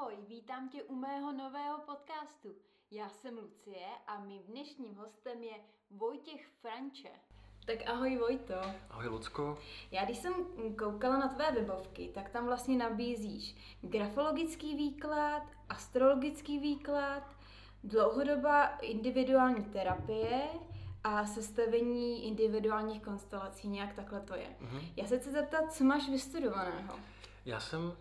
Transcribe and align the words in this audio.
Ahoj, 0.00 0.14
vítám 0.28 0.68
tě 0.68 0.82
u 0.82 0.94
mého 0.94 1.32
nového 1.32 1.78
podcastu. 1.78 2.54
Já 2.90 3.08
jsem 3.08 3.38
Lucie 3.38 3.86
a 4.06 4.20
mým 4.20 4.42
dnešním 4.42 4.94
hostem 4.94 5.42
je 5.42 5.54
Vojtěch 5.90 6.46
Franče. 6.60 7.08
Tak 7.66 7.78
ahoj 7.86 8.16
Vojto. 8.16 8.54
Ahoj 8.90 9.06
Lucko. 9.08 9.58
Já 9.90 10.04
když 10.04 10.18
jsem 10.18 10.32
koukala 10.78 11.18
na 11.18 11.28
tvé 11.28 11.52
webovky, 11.52 12.10
tak 12.14 12.30
tam 12.30 12.46
vlastně 12.46 12.76
nabízíš 12.76 13.56
grafologický 13.80 14.76
výklad, 14.76 15.42
astrologický 15.68 16.58
výklad, 16.58 17.36
dlouhodobá 17.84 18.66
individuální 18.66 19.64
terapie 19.64 20.48
a 21.04 21.26
sestavení 21.26 22.26
individuálních 22.26 23.02
konstelací, 23.02 23.68
nějak 23.68 23.94
takhle 23.94 24.20
to 24.20 24.34
je. 24.34 24.56
Mm-hmm. 24.60 24.92
Já 24.96 25.06
se 25.06 25.18
chci 25.18 25.30
zeptat, 25.30 25.72
co 25.72 25.84
máš 25.84 26.08
vystudovaného? 26.08 26.98
Já 27.44 27.60
jsem 27.60 27.92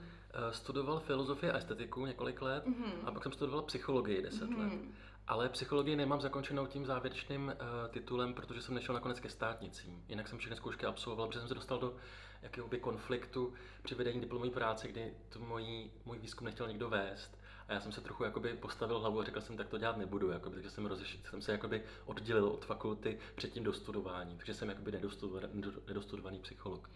studoval 0.51 0.99
filozofii 0.99 1.51
a 1.51 1.57
estetiku 1.57 2.05
několik 2.05 2.41
let 2.41 2.65
mm-hmm. 2.65 2.91
a 3.05 3.11
pak 3.11 3.23
jsem 3.23 3.31
studoval 3.31 3.62
psychologii 3.62 4.21
10 4.21 4.49
mm-hmm. 4.49 4.59
let. 4.59 4.79
Ale 5.27 5.49
psychologii 5.49 5.95
nemám 5.95 6.21
zakončenou 6.21 6.66
tím 6.66 6.85
závěrečným 6.85 7.45
uh, 7.45 7.91
titulem, 7.91 8.34
protože 8.34 8.62
jsem 8.62 8.76
nešel 8.76 8.95
nakonec 8.95 9.20
ke 9.20 9.29
státnicím. 9.29 10.03
Jinak 10.07 10.27
jsem 10.27 10.38
všechny 10.38 10.55
zkoušky 10.55 10.85
absolvoval, 10.85 11.27
protože 11.27 11.39
jsem 11.39 11.48
se 11.48 11.55
dostal 11.55 11.79
do 11.79 11.95
jakéhoby 12.41 12.79
konfliktu 12.79 13.53
při 13.84 13.95
vedení 13.95 14.21
diplomové 14.21 14.52
práce, 14.52 14.88
kdy 14.88 15.13
to 15.29 15.39
můj, 15.39 15.91
můj 16.05 16.20
výzkum 16.20 16.45
nechtěl 16.45 16.67
někdo 16.67 16.90
vést. 16.90 17.38
A 17.67 17.73
já 17.73 17.79
jsem 17.79 17.91
se 17.91 18.01
trochu 18.01 18.23
jakoby 18.23 18.54
postavil 18.54 18.99
hlavu 18.99 19.20
a 19.20 19.23
řekl 19.23 19.41
jsem, 19.41 19.57
tak 19.57 19.67
to 19.67 19.77
dělat 19.77 19.98
nebudu, 19.98 20.31
jakoby, 20.31 20.55
takže 20.55 20.70
jsem, 20.70 20.85
rozeš, 20.85 21.20
jsem 21.29 21.41
se 21.41 21.51
jakoby 21.51 21.84
oddělil 22.05 22.48
od 22.48 22.65
fakulty 22.65 23.20
před 23.35 23.54
tím 23.54 23.63
dostudování, 23.63 24.38
takže 24.38 24.54
jsem 24.54 24.70
jakoby 24.70 24.91
nedostudovaný, 24.91 25.63
nedostudovaný 25.88 26.40
psycholog. 26.40 26.90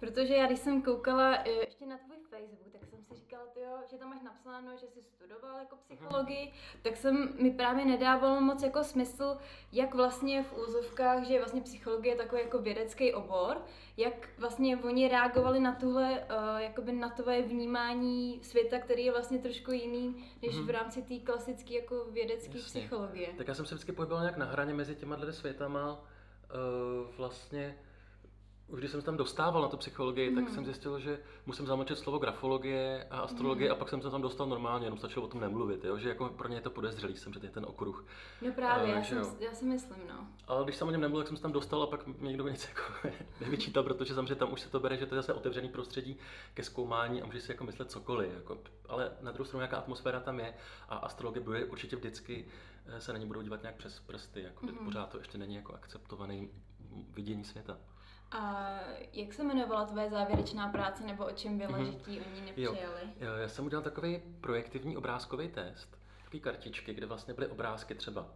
Protože 0.00 0.34
já, 0.34 0.46
když 0.46 0.58
jsem 0.58 0.82
koukala 0.82 1.34
eh, 1.34 1.50
ještě 1.50 1.86
na 1.86 1.98
tvůj 1.98 2.19
Facebook, 2.30 2.72
tak 2.72 2.84
jsem 2.84 3.02
si 3.04 3.14
říkala, 3.14 3.42
tyjo, 3.54 3.78
že 3.90 3.96
tam 3.98 4.10
máš 4.10 4.22
napsáno, 4.22 4.76
že 4.76 4.86
jsi 4.86 5.02
studoval 5.02 5.58
jako 5.58 5.76
psychologii, 5.76 6.46
uh-huh. 6.46 6.78
tak 6.82 6.96
jsem 6.96 7.34
mi 7.42 7.50
právě 7.50 7.84
nedávalo 7.84 8.40
moc 8.40 8.62
jako 8.62 8.84
smysl, 8.84 9.36
jak 9.72 9.94
vlastně 9.94 10.42
v 10.42 10.58
úzovkách, 10.58 11.24
že 11.24 11.38
vlastně 11.38 11.60
psychologie 11.60 12.14
je 12.14 12.18
takový 12.18 12.42
jako 12.42 12.58
vědecký 12.58 13.14
obor, 13.14 13.62
jak 13.96 14.28
vlastně 14.38 14.76
oni 14.76 15.08
reagovali 15.08 15.60
na 15.60 15.74
tuhle, 15.74 16.10
uh, 16.10 16.56
jakoby 16.56 16.92
na 16.92 17.08
tvoje 17.08 17.42
vnímání 17.42 18.40
světa, 18.42 18.78
který 18.78 19.04
je 19.04 19.12
vlastně 19.12 19.38
trošku 19.38 19.72
jiný, 19.72 20.24
než 20.42 20.54
uh-huh. 20.54 20.66
v 20.66 20.70
rámci 20.70 21.02
té 21.02 21.18
klasické 21.18 21.74
jako 21.74 22.04
vědecké 22.04 22.58
psychologie. 22.58 23.28
Tak 23.36 23.48
já 23.48 23.54
jsem 23.54 23.66
se 23.66 23.74
vždycky 23.74 23.92
pohyboval 23.92 24.22
nějak 24.22 24.36
na 24.36 24.46
hraně 24.46 24.74
mezi 24.74 24.94
těma 24.96 25.16
dvěma 25.16 25.32
světama, 25.32 25.92
uh, 25.92 27.16
vlastně 27.16 27.78
už 28.70 28.78
když 28.78 28.90
jsem 28.90 29.00
se 29.00 29.06
tam 29.06 29.16
dostával 29.16 29.62
na 29.62 29.68
tu 29.68 29.76
psychologii, 29.76 30.30
mm. 30.30 30.34
tak 30.34 30.44
hmm. 30.44 30.54
jsem 30.54 30.64
zjistil, 30.64 30.98
že 30.98 31.18
musím 31.46 31.66
zamlčet 31.66 31.98
slovo 31.98 32.18
grafologie 32.18 33.06
a 33.10 33.18
astrologie 33.18 33.68
mm. 33.68 33.72
a 33.72 33.78
pak 33.78 33.88
jsem 33.88 34.02
se 34.02 34.10
tam 34.10 34.22
dostal 34.22 34.46
normálně, 34.46 34.86
jenom 34.86 34.98
stačilo 34.98 35.24
o 35.24 35.28
tom 35.28 35.40
nemluvit, 35.40 35.84
jo? 35.84 35.98
že 35.98 36.08
jako 36.08 36.28
pro 36.28 36.48
ně 36.48 36.56
je 36.56 36.60
to 36.60 36.70
podezřelý, 36.70 37.16
jsem 37.16 37.32
že 37.32 37.40
ten 37.40 37.66
okruh. 37.66 38.04
No 38.42 38.52
právě, 38.52 38.92
uh, 38.92 38.98
já, 38.98 39.04
jsem, 39.04 39.36
já 39.40 39.52
si 39.52 39.64
myslím, 39.64 39.98
no. 40.08 40.26
Ale 40.48 40.64
když 40.64 40.76
jsem 40.76 40.88
o 40.88 40.90
něm 40.90 41.00
nemluvil, 41.00 41.22
tak 41.22 41.28
jsem 41.28 41.36
se 41.36 41.42
tam 41.42 41.52
dostal 41.52 41.82
a 41.82 41.86
pak 41.86 42.06
mi 42.06 42.28
někdo 42.28 42.48
nic 42.48 42.68
jako 42.68 43.08
nevyčítal, 43.40 43.82
protože 43.82 44.14
samozřejmě 44.14 44.34
tam 44.34 44.52
už 44.52 44.60
se 44.60 44.70
to 44.70 44.80
bere, 44.80 44.96
že 44.96 45.06
to 45.06 45.14
je 45.14 45.22
zase 45.22 45.32
otevřený 45.32 45.68
prostředí 45.68 46.16
ke 46.54 46.62
zkoumání 46.62 47.22
a 47.22 47.26
může 47.26 47.40
si 47.40 47.52
jako 47.52 47.64
myslet 47.64 47.90
cokoliv. 47.90 48.34
Jako, 48.34 48.58
ale 48.88 49.12
na 49.20 49.32
druhou 49.32 49.44
stranu 49.44 49.60
nějaká 49.60 49.76
atmosféra 49.76 50.20
tam 50.20 50.40
je 50.40 50.54
a 50.88 50.96
astrologie 50.96 51.44
bude 51.44 51.64
určitě 51.64 51.96
vždycky 51.96 52.46
eh, 52.86 53.00
se 53.00 53.12
na 53.12 53.18
ní 53.18 53.26
budou 53.26 53.42
dívat 53.42 53.62
nějak 53.62 53.76
přes 53.76 54.00
prsty, 54.00 54.42
jako 54.42 54.66
mm. 54.66 54.84
pořád 54.84 55.08
to 55.10 55.18
ještě 55.18 55.38
není 55.38 55.54
jako 55.54 55.74
akceptovaný 55.74 56.50
vidění 57.14 57.44
světa. 57.44 57.78
A 58.32 58.70
jak 59.12 59.32
se 59.32 59.42
jmenovala 59.42 59.86
tvoje 59.86 60.10
závěrečná 60.10 60.68
práce, 60.68 61.04
nebo 61.04 61.26
o 61.26 61.30
čem 61.30 61.58
byla, 61.58 61.78
mm-hmm. 61.78 61.84
že 61.84 61.92
ti 61.92 62.20
oni 62.20 62.40
nepřijali? 62.40 63.00
Jo. 63.20 63.32
já 63.32 63.48
jsem 63.48 63.64
udělal 63.64 63.82
takový 63.82 64.22
projektivní 64.40 64.96
obrázkový 64.96 65.48
test, 65.48 65.98
takový 66.24 66.40
kartičky, 66.40 66.94
kde 66.94 67.06
vlastně 67.06 67.34
byly 67.34 67.46
obrázky 67.46 67.94
třeba 67.94 68.26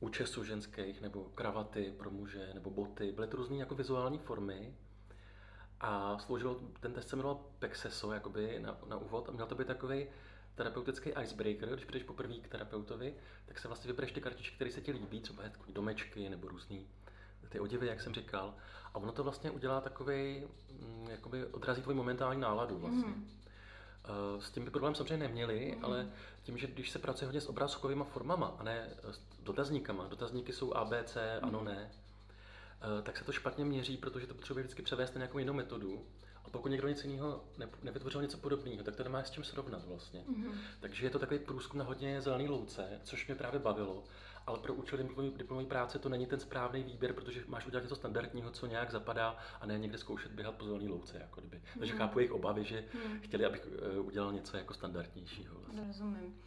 účesů 0.00 0.44
ženských, 0.44 1.00
nebo 1.00 1.24
kravaty 1.24 1.94
pro 1.98 2.10
muže, 2.10 2.50
nebo 2.54 2.70
boty. 2.70 3.12
Byly 3.12 3.28
to 3.28 3.36
různé 3.36 3.56
jako 3.56 3.74
vizuální 3.74 4.18
formy. 4.18 4.74
A 5.80 6.18
sloužil, 6.18 6.60
ten 6.80 6.92
test 6.92 7.08
se 7.08 7.16
jmenoval 7.16 7.40
Pexeso, 7.58 8.12
jakoby 8.12 8.58
na, 8.60 8.78
na 8.86 8.96
úvod, 8.96 9.28
a 9.28 9.32
měl 9.32 9.46
to 9.46 9.54
být 9.54 9.66
takový 9.66 10.06
terapeutický 10.54 11.10
icebreaker, 11.22 11.68
když 11.68 11.84
přijdeš 11.84 12.06
poprvé 12.06 12.34
k 12.34 12.48
terapeutovi, 12.48 13.14
tak 13.46 13.58
se 13.58 13.68
vlastně 13.68 13.88
vybereš 13.88 14.12
ty 14.12 14.20
kartičky, 14.20 14.54
které 14.54 14.70
se 14.70 14.80
ti 14.80 14.92
líbí, 14.92 15.20
třeba 15.20 15.42
domečky 15.68 16.28
nebo 16.28 16.48
různý 16.48 16.86
ty 17.52 17.60
oděvy, 17.60 17.86
jak 17.86 18.00
jsem 18.00 18.14
říkal. 18.14 18.54
A 18.94 18.98
ono 18.98 19.12
to 19.12 19.24
vlastně 19.24 19.50
udělá 19.50 19.80
takový, 19.80 20.42
mm, 20.80 21.06
jakoby 21.10 21.46
odrazí 21.46 21.82
tvoji 21.82 21.96
momentální 21.96 22.40
náladu 22.40 22.78
vlastně. 22.78 23.06
Mm. 23.06 23.28
S 24.38 24.50
tím 24.50 24.64
by 24.64 24.70
problém 24.70 24.94
samozřejmě 24.94 25.16
neměli, 25.16 25.74
mm. 25.78 25.84
ale 25.84 26.08
tím, 26.42 26.58
že 26.58 26.66
když 26.66 26.90
se 26.90 26.98
pracuje 26.98 27.26
hodně 27.26 27.40
s 27.40 27.48
obrázkovými 27.48 28.04
formama 28.04 28.56
a 28.58 28.62
ne 28.62 28.88
s 29.10 29.20
dotazníkama, 29.42 30.06
dotazníky 30.08 30.52
jsou 30.52 30.74
A, 30.74 30.84
B, 30.84 31.04
C, 31.04 31.38
mm. 31.42 31.48
ano, 31.48 31.58
mhm. 31.58 31.68
ne, 31.68 31.90
eh, 31.90 33.02
tak 33.02 33.16
se 33.16 33.24
to 33.24 33.32
špatně 33.32 33.64
měří, 33.64 33.96
protože 33.96 34.26
to 34.26 34.34
potřebuje 34.34 34.62
vždycky 34.62 34.82
převést 34.82 35.14
na 35.14 35.18
nějakou 35.18 35.38
jinou 35.38 35.52
metodu. 35.52 36.06
A 36.44 36.50
pokud 36.50 36.68
někdo 36.68 36.88
nic 36.88 37.04
jiného 37.04 37.44
nevytvořil 37.82 38.22
něco 38.22 38.38
podobného, 38.38 38.84
tak 38.84 38.96
to 38.96 39.04
nemá 39.04 39.24
s 39.24 39.30
čím 39.30 39.44
srovnat 39.44 39.84
vlastně. 39.86 40.20
Mm-hmm. 40.20 40.54
Takže 40.80 41.06
je 41.06 41.10
to 41.10 41.18
takový 41.18 41.40
průzkum 41.40 41.78
na 41.78 41.84
hodně 41.84 42.20
zelený 42.20 42.48
louce, 42.48 43.00
což 43.04 43.26
mě 43.26 43.36
právě 43.36 43.60
bavilo 43.60 44.04
ale 44.46 44.58
pro 44.58 44.74
účely 44.74 45.08
diplomové 45.36 45.66
práce 45.66 45.98
to 45.98 46.08
není 46.08 46.26
ten 46.26 46.40
správný 46.40 46.82
výběr, 46.82 47.12
protože 47.12 47.44
máš 47.46 47.66
udělat 47.66 47.82
něco 47.82 47.96
standardního, 47.96 48.50
co 48.50 48.66
nějak 48.66 48.90
zapadá 48.90 49.36
a 49.60 49.66
ne 49.66 49.78
někde 49.78 49.98
zkoušet 49.98 50.32
běhat 50.32 50.54
po 50.54 50.64
zelené 50.64 50.90
louce. 50.90 51.18
Jako 51.18 51.40
kdyby. 51.40 51.62
Takže 51.78 51.92
chápu 51.92 52.18
jejich 52.18 52.32
obavy, 52.32 52.64
že 52.64 52.84
hmm. 53.06 53.20
chtěli, 53.20 53.44
abych 53.44 53.68
eh, 53.96 53.98
udělal 53.98 54.32
něco 54.32 54.56
jako 54.56 54.74
standardnějšího. 54.74 55.54
Vlastně. 55.58 55.84
Rozumím. 55.86 56.40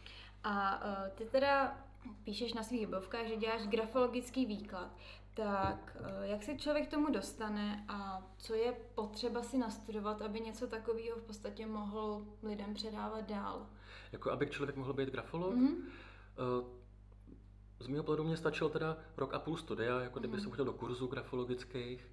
A 0.44 0.86
uh, 0.86 1.10
ty 1.16 1.26
teda 1.26 1.78
píšeš 2.24 2.54
na 2.54 2.64
svých 2.64 2.88
webovkách, 2.88 3.28
že 3.28 3.36
děláš 3.36 3.68
grafologický 3.68 4.46
výklad. 4.46 4.96
Tak 5.34 5.98
uh, 6.00 6.24
jak 6.24 6.44
se 6.44 6.58
člověk 6.58 6.88
k 6.88 6.92
tomu 6.92 7.12
dostane 7.12 7.86
a 7.88 8.28
co 8.38 8.54
je 8.54 8.74
potřeba 8.96 9.44
si 9.44 9.58
nastudovat, 9.58 10.22
aby 10.22 10.40
něco 10.40 10.68
takového 10.68 11.18
v 11.18 11.24
podstatě 11.24 11.66
mohl 11.66 12.26
lidem 12.44 12.74
předávat 12.74 13.30
dál? 13.30 13.68
Jako 14.12 14.32
aby 14.32 14.48
člověk 14.48 14.76
mohl 14.76 14.94
být 14.94 15.10
grafolog? 15.10 15.54
Mm-hmm. 15.54 15.76
Uh, 16.60 16.68
z 17.80 17.88
mého 17.88 18.04
pohledu 18.04 18.24
mě 18.24 18.38
stačil 18.38 18.70
teda 18.70 18.98
rok 19.18 19.34
a 19.34 19.40
půl 19.40 19.58
studia, 19.58 20.00
jako 20.00 20.20
kdyby 20.20 20.34
mm. 20.38 20.42
jsem 20.42 20.52
chodil 20.52 20.66
do 20.66 20.74
kurzů 20.74 21.08
grafologických. 21.08 22.08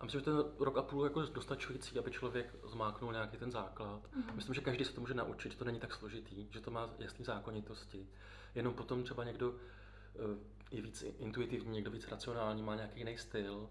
A 0.00 0.04
myslím, 0.04 0.20
že 0.20 0.24
ten 0.24 0.44
rok 0.58 0.76
a 0.76 0.82
půl 0.82 1.04
je 1.04 1.06
jako 1.06 1.22
dostačující, 1.22 1.98
aby 1.98 2.10
člověk 2.10 2.54
zmáknul 2.64 3.12
nějaký 3.12 3.36
ten 3.36 3.50
základ. 3.50 4.00
Mm. 4.14 4.24
Myslím, 4.34 4.54
že 4.54 4.60
každý 4.60 4.84
se 4.84 4.92
to 4.92 5.00
může 5.00 5.14
naučit, 5.14 5.52
že 5.52 5.58
to 5.58 5.64
není 5.64 5.80
tak 5.80 5.94
složitý, 5.94 6.46
že 6.50 6.60
to 6.60 6.70
má 6.70 6.90
jasné 6.98 7.24
zákonitosti. 7.24 8.06
Jenom 8.54 8.74
potom 8.74 9.02
třeba 9.02 9.24
někdo 9.24 9.54
eh, 9.54 10.38
je 10.70 10.82
víc 10.82 11.04
intuitivní, 11.18 11.72
někdo 11.72 11.90
víc 11.90 12.08
racionální, 12.08 12.62
má 12.62 12.74
nějaký 12.74 12.98
jiný 12.98 13.18
styl. 13.18 13.68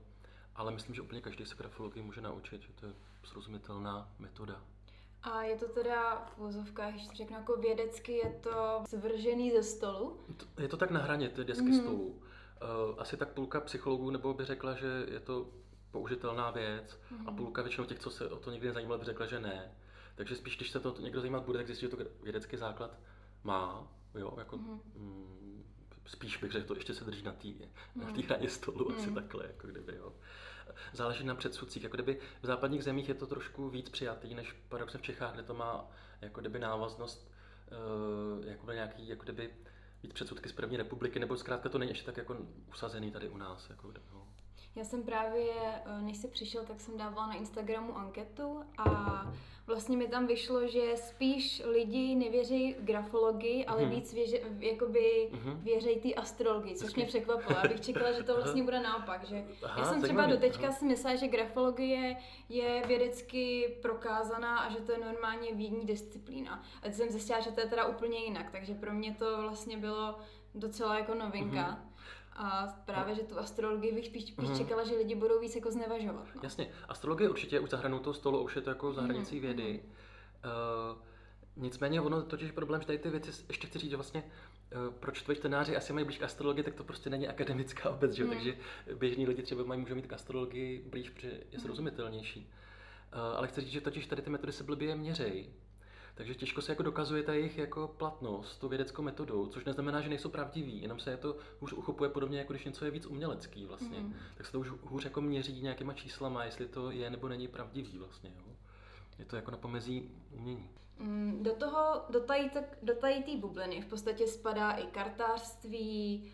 Ale 0.56 0.72
myslím, 0.72 0.96
že 0.96 1.02
úplně 1.02 1.22
každý 1.22 1.46
se 1.46 1.56
grafologii 1.56 2.04
může 2.04 2.22
naučit, 2.22 2.62
že 2.62 2.74
to 2.74 2.86
je 2.86 2.94
srozumitelná 3.24 4.14
metoda. 4.20 4.62
A 5.24 5.44
je 5.44 5.56
to 5.56 5.68
teda 5.68 6.26
v 6.26 6.38
vozovkách, 6.38 6.94
když 6.94 7.10
řeknu 7.10 7.38
jako 7.38 7.56
vědecky, 7.56 8.12
je 8.12 8.40
to 8.44 8.84
zvržený 8.90 9.52
ze 9.52 9.64
stolu? 9.64 10.20
Je 10.60 10.68
to 10.68 10.78
tak 10.78 10.92
na 10.92 11.00
hraně 11.00 11.30
ty 11.30 11.44
desky 11.44 11.66
mm-hmm. 11.66 11.82
stolů. 11.82 12.22
Eh, 12.62 12.96
asi 12.98 13.18
tak 13.18 13.30
půlka 13.30 13.62
psychologů 13.62 14.10
nebo 14.12 14.34
by 14.34 14.46
řekla, 14.46 14.74
že 14.74 15.06
je 15.12 15.20
to 15.20 15.50
použitelná 15.92 16.52
věc 16.52 17.00
mm-hmm. 17.12 17.28
a 17.28 17.32
mhm. 17.32 17.36
půlka 17.36 17.62
většinou 17.62 17.88
těch, 17.88 18.00
co 18.00 18.10
se 18.10 18.30
o 18.30 18.40
to 18.40 18.52
nikdy 18.52 18.68
nezajímalo, 18.68 19.00
by 19.00 19.06
řekla, 19.06 19.26
že 19.26 19.40
ne. 19.40 19.72
Takže 20.16 20.36
spíš, 20.36 20.58
když 20.58 20.72
se 20.72 20.80
to 20.80 20.96
někdo 21.00 21.22
zajímat 21.22 21.44
bude, 21.44 21.60
tak 21.60 21.68
zjistí, 21.68 21.86
že 21.86 21.90
to 21.90 21.98
vědecký 22.24 22.58
základ 22.58 23.00
má. 23.44 23.88
Jo, 24.16 24.34
jako, 24.38 24.58
mm-hmm. 24.58 24.80
mm, 24.96 25.64
spíš 26.06 26.38
bych 26.38 26.52
řekl, 26.52 26.68
to 26.68 26.76
ještě 26.76 26.94
se 26.94 27.06
drží 27.06 27.24
na 27.24 27.32
té 27.32 27.48
mm. 27.96 28.24
hraně 28.28 28.50
stolu, 28.50 28.90
mm. 28.90 28.96
asi 28.96 29.12
takhle, 29.12 29.46
jako 29.48 29.68
kdyby, 29.68 29.96
jo 29.96 30.14
záleží 30.94 31.24
na 31.24 31.36
předsudcích. 31.36 31.84
Jako 31.84 31.98
kdyby 31.98 32.20
v 32.42 32.46
západních 32.46 32.84
zemích 32.84 33.10
je 33.10 33.16
to 33.16 33.28
trošku 33.28 33.70
víc 33.70 33.90
přijatý, 33.90 34.36
než 34.36 34.52
paradoxně 34.70 35.00
v 35.00 35.04
Čechách, 35.04 35.34
kde 35.34 35.44
to 35.44 35.54
má 35.54 35.92
jako 36.22 36.42
kdyby 36.42 36.60
návaznost 36.60 37.32
uh, 38.40 38.46
jako 38.48 38.72
nějaký, 38.72 39.08
jako 39.08 39.24
kdyby 39.24 39.54
víc 40.04 40.14
předsudky 40.14 40.50
z 40.50 40.54
první 40.54 40.78
republiky, 40.78 41.20
nebo 41.20 41.38
zkrátka 41.38 41.70
to 41.70 41.78
není 41.78 41.92
ještě 41.92 42.06
tak 42.06 42.18
jako 42.18 42.38
usazený 42.70 43.12
tady 43.12 43.30
u 43.30 43.38
nás. 43.38 43.70
Jako, 43.70 43.94
no. 44.14 44.19
Já 44.80 44.86
jsem 44.86 45.04
právě, 45.04 45.52
eh, 45.86 46.02
než 46.02 46.18
jsi 46.18 46.28
přišel, 46.28 46.64
tak 46.66 46.82
jsem 46.82 46.98
dávala 46.98 47.28
na 47.28 47.34
Instagramu 47.34 47.98
anketu 47.98 48.64
a 48.78 48.86
vlastně 49.68 49.98
mi 49.98 50.08
tam 50.08 50.28
vyšlo, 50.28 50.68
že 50.68 50.82
spíš 50.96 51.62
lidi 51.66 52.16
nevěří 52.16 52.76
grafologii, 52.80 53.66
ale 53.66 53.82
hmm. 53.82 53.92
víc 53.92 54.14
věři, 54.14 54.44
jakoby 54.60 55.30
hmm. 55.32 55.62
věří 55.64 55.96
ty 55.96 56.16
astrologii, 56.16 56.76
což 56.76 56.96
mě 56.96 57.06
překvapilo. 57.06 57.60
Já 57.64 57.70
bych 57.70 57.82
čekala, 57.82 58.12
že 58.12 58.24
to 58.24 58.36
vlastně 58.36 58.64
bude 58.64 58.80
naopak. 58.80 59.24
Že 59.24 59.46
Aha, 59.64 59.80
já 59.80 59.86
jsem 59.86 60.02
třeba 60.02 60.26
do 60.26 60.38
teďka 60.38 60.72
si 60.72 60.86
myslela, 60.86 61.16
že 61.16 61.28
grafologie 61.28 62.16
je 62.50 62.84
vědecky 62.88 63.76
prokázaná 63.82 64.60
a 64.60 64.72
že 64.72 64.78
to 64.78 64.92
je 64.92 64.98
normálně 64.98 65.56
vědní 65.56 65.86
disciplína. 65.86 66.64
A 66.82 66.86
teď 66.86 66.94
jsem 66.94 67.10
zjistila, 67.10 67.40
že 67.40 67.52
to 67.52 67.60
je 67.60 67.68
teda 67.68 67.86
úplně 67.86 68.18
jinak, 68.18 68.52
takže 68.52 68.74
pro 68.74 68.94
mě 68.94 69.16
to 69.16 69.42
vlastně 69.42 69.78
bylo 69.78 70.16
docela 70.56 71.00
jako 71.00 71.16
novinka. 71.16 71.62
Hmm. 71.62 71.89
A 72.42 72.68
právě, 72.86 73.16
že 73.16 73.24
tu 73.24 73.40
astrologii 73.40 73.94
bych 73.94 74.06
spíš, 74.06 74.28
spíš 74.28 74.50
mm. 74.50 74.58
čekala, 74.58 74.84
že 74.84 74.96
lidi 74.96 75.16
budou 75.16 75.40
víc 75.40 75.56
jako 75.56 75.72
znevažovat. 75.72 76.28
No. 76.36 76.42
Jasně, 76.44 76.70
astrologie 76.90 77.30
určitě 77.30 77.60
už 77.60 77.70
za 77.70 77.78
hranou 77.78 78.00
toho 78.00 78.14
stolu, 78.14 78.44
už 78.44 78.56
je 78.56 78.62
to 78.62 78.70
jako 78.70 78.94
za 78.94 79.02
hranicí 79.02 79.36
mm. 79.36 79.42
vědy. 79.42 79.84
Uh, 80.94 80.98
Nicméně 81.60 82.02
ono 82.02 82.22
totiž 82.22 82.52
problém, 82.52 82.82
že 82.82 82.88
tady 82.88 83.00
ty 83.00 83.10
věci, 83.10 83.46
ještě 83.48 83.68
chci 83.68 83.80
říct, 83.80 83.90
že 83.90 83.96
vlastně 83.96 84.24
eh, 84.72 84.76
proč 85.00 85.22
tvoji 85.22 85.38
čtenáři 85.38 85.78
asi 85.78 85.94
mají 85.94 86.06
blíž 86.06 86.18
k 86.18 86.24
astrologii, 86.24 86.64
tak 86.64 86.76
to 86.76 86.84
prostě 86.84 87.10
není 87.10 87.28
akademická 87.28 87.90
obec, 87.90 88.12
že? 88.12 88.24
Hmm. 88.24 88.34
takže 88.34 88.58
běžní 88.96 89.28
lidi 89.28 89.42
třeba 89.42 89.64
mají, 89.64 89.82
můžou 89.82 89.96
mít 89.96 90.08
k 90.08 90.14
astrologii 90.14 90.84
blíž, 90.90 91.10
protože 91.10 91.28
je 91.28 91.44
hmm. 91.52 91.60
srozumitelnější. 91.62 92.40
Uh, 93.14 93.38
ale 93.38 93.48
chci 93.48 93.62
říct, 93.62 93.70
že 93.70 93.82
totiž 93.82 94.08
tady 94.08 94.22
ty 94.22 94.30
metody 94.30 94.52
se 94.52 94.64
blbě 94.64 94.96
měřejí. 94.96 95.50
Takže 96.20 96.36
těžko 96.36 96.62
se 96.62 96.72
jako 96.72 96.84
dokazuje 96.84 97.24
ta 97.24 97.34
jejich 97.34 97.58
jako 97.58 97.88
platnost 97.98 98.58
tu 98.58 98.68
vědeckou 98.68 99.02
metodou, 99.02 99.48
což 99.48 99.66
neznamená, 99.66 100.02
že 100.02 100.10
nejsou 100.10 100.30
pravdiví, 100.30 100.82
jenom 100.82 101.00
se 101.00 101.18
to 101.18 101.38
už 101.60 101.74
uchopuje 101.74 102.10
podobně, 102.10 102.40
jako 102.40 102.54
když 102.54 102.66
něco 102.66 102.86
je 102.86 102.92
víc 102.92 103.06
umělecký 103.06 103.66
vlastně. 103.66 104.00
Mm. 104.00 104.16
Tak 104.38 104.46
se 104.46 104.52
to 104.52 104.60
už 104.60 104.70
hůř 104.70 105.04
jako 105.04 105.22
měří 105.22 105.62
nějakýma 105.62 105.94
číslama, 105.94 106.44
jestli 106.44 106.68
to 106.68 106.92
je 106.92 107.10
nebo 107.10 107.28
není 107.28 107.48
pravdivý 107.48 107.98
vlastně. 107.98 108.32
Jo. 108.36 108.54
Je 109.20 109.26
to 109.26 109.36
jako 109.36 109.52
na 109.52 109.58
pomezí 109.58 110.12
umění. 110.32 110.70
Mm, 110.98 111.44
do 111.44 111.54
toho, 111.54 112.02
do 112.82 112.96
té 112.96 113.38
bubliny 113.38 113.82
v 113.82 113.86
podstatě 113.86 114.28
spadá 114.28 114.72
i 114.72 114.88
kartářství, 114.88 116.32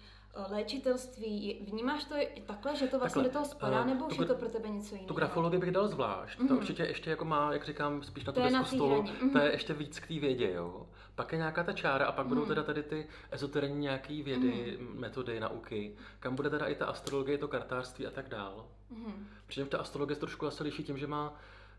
léčitelství. 0.50 1.66
Vnímáš 1.72 2.04
to 2.04 2.16
takhle, 2.46 2.76
že 2.76 2.88
to 2.88 3.00
vlastně 3.00 3.24
takhle, 3.24 3.24
do 3.24 3.30
toho 3.30 3.46
spadá, 3.46 3.82
uh, 3.82 3.88
nebo 3.88 4.06
už 4.06 4.18
je 4.18 4.26
to 4.26 4.36
pro 4.36 4.50
tebe 4.50 4.70
něco 4.70 4.96
jiného? 4.96 5.08
Tu 5.08 5.14
grafologii 5.14 5.60
bych 5.60 5.72
dal 5.72 5.88
zvlášť. 5.88 6.40
Mm-hmm. 6.40 6.48
To 6.48 6.54
mhm. 6.54 6.58
určitě 6.58 6.84
ještě 6.84 7.10
jako 7.10 7.26
má, 7.26 7.54
jak 7.54 7.66
říkám, 7.66 8.04
spíš 8.04 8.26
na 8.26 8.34
to 8.34 8.42
tu 8.42 8.48
desku 8.50 8.76
stolu. 8.76 9.02
Mm-hmm. 9.02 9.32
To 9.32 9.40
je 9.40 9.52
ještě 9.52 9.74
víc 9.74 10.00
k 10.00 10.08
té 10.08 10.20
vědě, 10.20 10.52
jo. 10.52 10.88
Pak 11.16 11.32
je 11.32 11.38
nějaká 11.38 11.64
ta 11.64 11.74
čára 11.74 12.06
a 12.06 12.12
pak 12.12 12.26
mm-hmm. 12.26 12.30
budou 12.30 12.42
mhm. 12.42 12.50
teda 12.50 12.64
tady 12.64 12.84
ty 12.84 13.08
ezoterní 13.32 13.80
nějaký 13.80 14.24
vědy, 14.24 14.78
mm-hmm. 14.80 15.00
metody, 15.00 15.40
nauky, 15.40 15.96
kam 16.20 16.36
bude 16.36 16.50
teda 16.50 16.66
i 16.66 16.76
ta 16.76 16.86
astrologie, 16.86 17.38
to 17.38 17.48
kartářství 17.48 18.08
a 18.08 18.12
tak 18.12 18.30
dál. 18.30 18.66
Mm-hmm. 18.94 19.14
Přičemž 19.48 19.70
ta 19.70 19.78
astrologie 19.78 20.16
se 20.16 20.20
trošku 20.20 20.48
asi 20.48 20.64
liší 20.64 20.84
tím, 20.84 20.98
že 20.98 21.08
má 21.08 21.34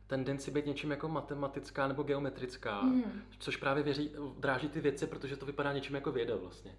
tendenci 0.06 0.50
být 0.50 0.66
něčím 0.66 0.90
jako 0.90 1.08
matematická 1.08 1.88
nebo 1.88 2.02
geometrická, 2.02 2.82
mm. 2.82 3.22
což 3.38 3.56
právě 3.56 3.82
věří, 3.82 4.10
dráží 4.38 4.68
ty 4.68 4.80
věci, 4.80 5.06
protože 5.06 5.36
to 5.36 5.46
vypadá 5.46 5.72
něčím 5.72 5.94
jako 5.94 6.12
věda 6.12 6.36
vlastně. 6.36 6.76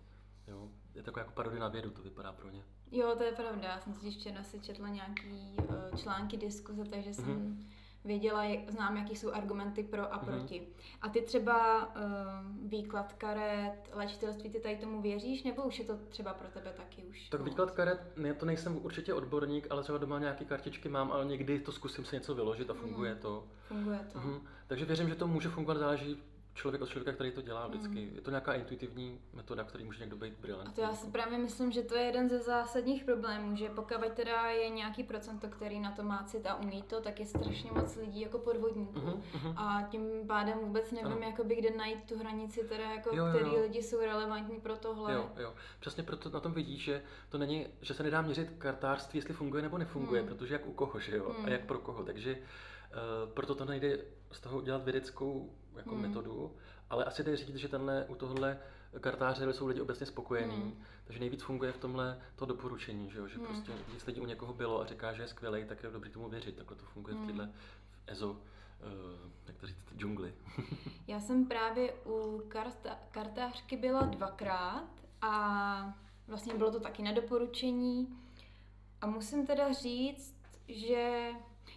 Jo? 0.47 0.69
Je 0.97 1.03
taková 1.03 1.21
jako 1.21 1.33
parodie 1.33 1.59
na 1.59 1.67
vědu, 1.67 1.89
to 1.89 2.01
vypadá 2.01 2.33
pro 2.33 2.49
ně. 2.49 2.63
Jo, 2.91 3.15
to 3.17 3.23
je 3.23 3.31
pravda. 3.31 3.69
Já 3.69 3.79
jsem 3.79 3.93
si 3.93 4.11
včera 4.11 4.43
si 4.43 4.59
četla 4.59 4.87
nějaký 4.87 5.55
uh, 5.59 5.97
články, 5.97 6.37
diskuze, 6.37 6.85
takže 6.85 7.13
jsem 7.13 7.25
mm 7.25 7.67
věděla, 8.07 8.43
jak, 8.43 8.71
znám, 8.71 8.97
jaký 8.97 9.15
jsou 9.15 9.31
argumenty 9.31 9.83
pro 9.83 10.13
a 10.13 10.17
mhm. 10.17 10.25
proti. 10.25 10.59
Mm-hmm. 10.59 10.97
A 11.01 11.09
ty 11.09 11.21
třeba 11.21 11.85
uh, 11.85 12.69
výklad 12.69 13.13
karet, 13.13 13.89
léčitelství, 13.93 14.49
ty 14.49 14.59
tady 14.59 14.75
tomu 14.75 15.01
věříš, 15.01 15.43
nebo 15.43 15.63
už 15.63 15.79
je 15.79 15.85
to 15.85 15.97
třeba 16.09 16.33
pro 16.33 16.47
tebe 16.47 16.73
taky 16.77 17.03
už? 17.03 17.29
Tak 17.29 17.41
výklad 17.41 17.71
karet, 17.71 18.17
ne, 18.17 18.33
to 18.33 18.45
nejsem 18.45 18.85
určitě 18.85 19.13
odborník, 19.13 19.67
ale 19.69 19.83
třeba 19.83 19.97
doma 19.97 20.19
nějaké 20.19 20.45
kartičky 20.45 20.89
mám, 20.89 21.11
ale 21.11 21.25
někdy 21.25 21.59
to 21.59 21.71
zkusím 21.71 22.05
se 22.05 22.15
něco 22.15 22.35
vyložit 22.35 22.69
a 22.69 22.73
funguje 22.73 23.13
mm. 23.13 23.19
to. 23.19 23.47
Funguje 23.67 23.99
to. 24.13 24.19
Mm-hmm. 24.19 24.41
Takže 24.67 24.85
věřím, 24.85 25.09
že 25.09 25.15
to 25.15 25.27
může 25.27 25.49
fungovat, 25.49 25.77
záleží 25.77 26.17
člověk 26.57 26.81
od 26.81 26.89
člověka, 26.89 27.11
který 27.11 27.31
to 27.31 27.41
dělá 27.41 27.67
vždycky. 27.67 28.05
Mm. 28.05 28.15
Je 28.15 28.21
to 28.21 28.31
nějaká 28.31 28.53
intuitivní 28.53 29.19
metoda, 29.33 29.63
který 29.63 29.83
může 29.83 29.99
někdo 29.99 30.15
být 30.15 30.33
brilantní. 30.33 30.73
A 30.73 30.75
to 30.75 30.81
já 30.81 30.93
si 30.93 31.11
právě 31.11 31.37
myslím, 31.37 31.71
že 31.71 31.81
to 31.81 31.95
je 31.95 32.03
jeden 32.03 32.29
ze 32.29 32.39
zásadních 32.39 33.03
problémů, 33.03 33.55
že 33.55 33.69
pokud 33.69 34.07
teda 34.13 34.47
je 34.49 34.69
nějaký 34.69 35.03
procento, 35.03 35.47
který 35.47 35.79
na 35.79 35.91
to 35.91 36.03
má 36.03 36.23
cit 36.23 36.45
a 36.45 36.55
umí 36.55 36.81
to, 36.81 37.01
tak 37.01 37.19
je 37.19 37.25
strašně 37.25 37.71
moc 37.71 37.95
lidí 37.95 38.21
jako 38.21 38.39
podvodníků. 38.39 38.99
Mm-hmm. 38.99 39.53
A 39.57 39.87
tím 39.91 40.27
pádem 40.27 40.59
vůbec 40.59 40.91
nevím, 40.91 41.23
jakoby, 41.23 41.55
kde 41.55 41.69
najít 41.77 42.03
tu 42.03 42.19
hranici, 42.19 42.63
teda 42.63 42.91
jako, 42.91 43.09
jo, 43.09 43.15
jo, 43.15 43.25
jo. 43.25 43.33
který 43.33 43.61
lidi 43.61 43.83
jsou 43.83 43.99
relevantní 43.99 44.59
pro 44.59 44.77
tohle. 44.77 45.13
Jo, 45.13 45.29
jo. 45.37 45.53
Přesně 45.79 46.03
proto 46.03 46.29
na 46.29 46.39
tom 46.39 46.53
vidíš, 46.53 46.83
že 46.83 47.01
to 47.29 47.37
není, 47.37 47.67
že 47.81 47.93
se 47.93 48.03
nedá 48.03 48.21
měřit 48.21 48.49
kartářství, 48.57 49.17
jestli 49.17 49.33
funguje 49.33 49.63
nebo 49.63 49.77
nefunguje, 49.77 50.21
mm. 50.21 50.27
protože 50.27 50.53
jak 50.53 50.67
u 50.67 50.73
koho, 50.73 50.99
že 50.99 51.17
jo, 51.17 51.35
mm. 51.39 51.45
a 51.45 51.49
jak 51.49 51.65
pro 51.65 51.79
koho. 51.79 52.03
Takže 52.03 52.37
proto 53.33 53.55
to 53.55 53.65
nejde 53.65 53.99
z 54.31 54.39
toho 54.39 54.57
udělat 54.57 54.83
vědeckou 54.83 55.53
jako 55.77 55.95
mm. 55.95 56.01
metodu, 56.01 56.55
ale 56.89 57.05
asi 57.05 57.23
jde 57.23 57.37
říct, 57.37 57.55
že 57.55 57.67
tenhle, 57.67 58.05
u 58.05 58.15
tohle 58.15 58.59
kartáře 58.99 59.53
jsou 59.53 59.67
lidi 59.67 59.81
obecně 59.81 60.05
spokojení, 60.05 60.57
mm. 60.57 60.83
takže 61.03 61.19
nejvíc 61.19 61.43
funguje 61.43 61.71
v 61.71 61.77
tomhle 61.77 62.21
to 62.35 62.45
doporučení, 62.45 63.11
že, 63.11 63.19
jo? 63.19 63.27
že 63.27 63.37
mm. 63.37 63.45
prostě 63.45 63.71
víc 63.93 64.05
lidí 64.05 64.21
u 64.21 64.25
někoho 64.25 64.53
bylo 64.53 64.81
a 64.81 64.85
říká, 64.85 65.13
že 65.13 65.21
je 65.21 65.27
skvělý, 65.27 65.65
tak 65.65 65.83
je 65.83 65.89
dobrý 65.89 66.09
tomu 66.09 66.29
věřit. 66.29 66.55
Takhle 66.55 66.77
to 66.77 66.85
funguje 66.85 67.15
mm. 67.15 67.23
v 67.23 67.27
téhle 67.27 67.51
EZO, 68.07 68.31
uh, 68.31 68.37
jak 69.47 69.57
to 69.57 69.67
říct, 69.67 69.77
džungli. 69.97 70.33
Já 71.07 71.19
jsem 71.19 71.45
právě 71.45 71.93
u 72.05 72.43
karta, 72.47 72.99
kartářky 73.11 73.77
byla 73.77 74.01
dvakrát 74.01 74.89
a 75.21 75.97
vlastně 76.27 76.53
bylo 76.53 76.71
to 76.71 76.79
taky 76.79 77.03
na 77.03 77.11
doporučení 77.11 78.17
a 79.01 79.07
musím 79.07 79.47
teda 79.47 79.73
říct, 79.73 80.35
že 80.67 81.31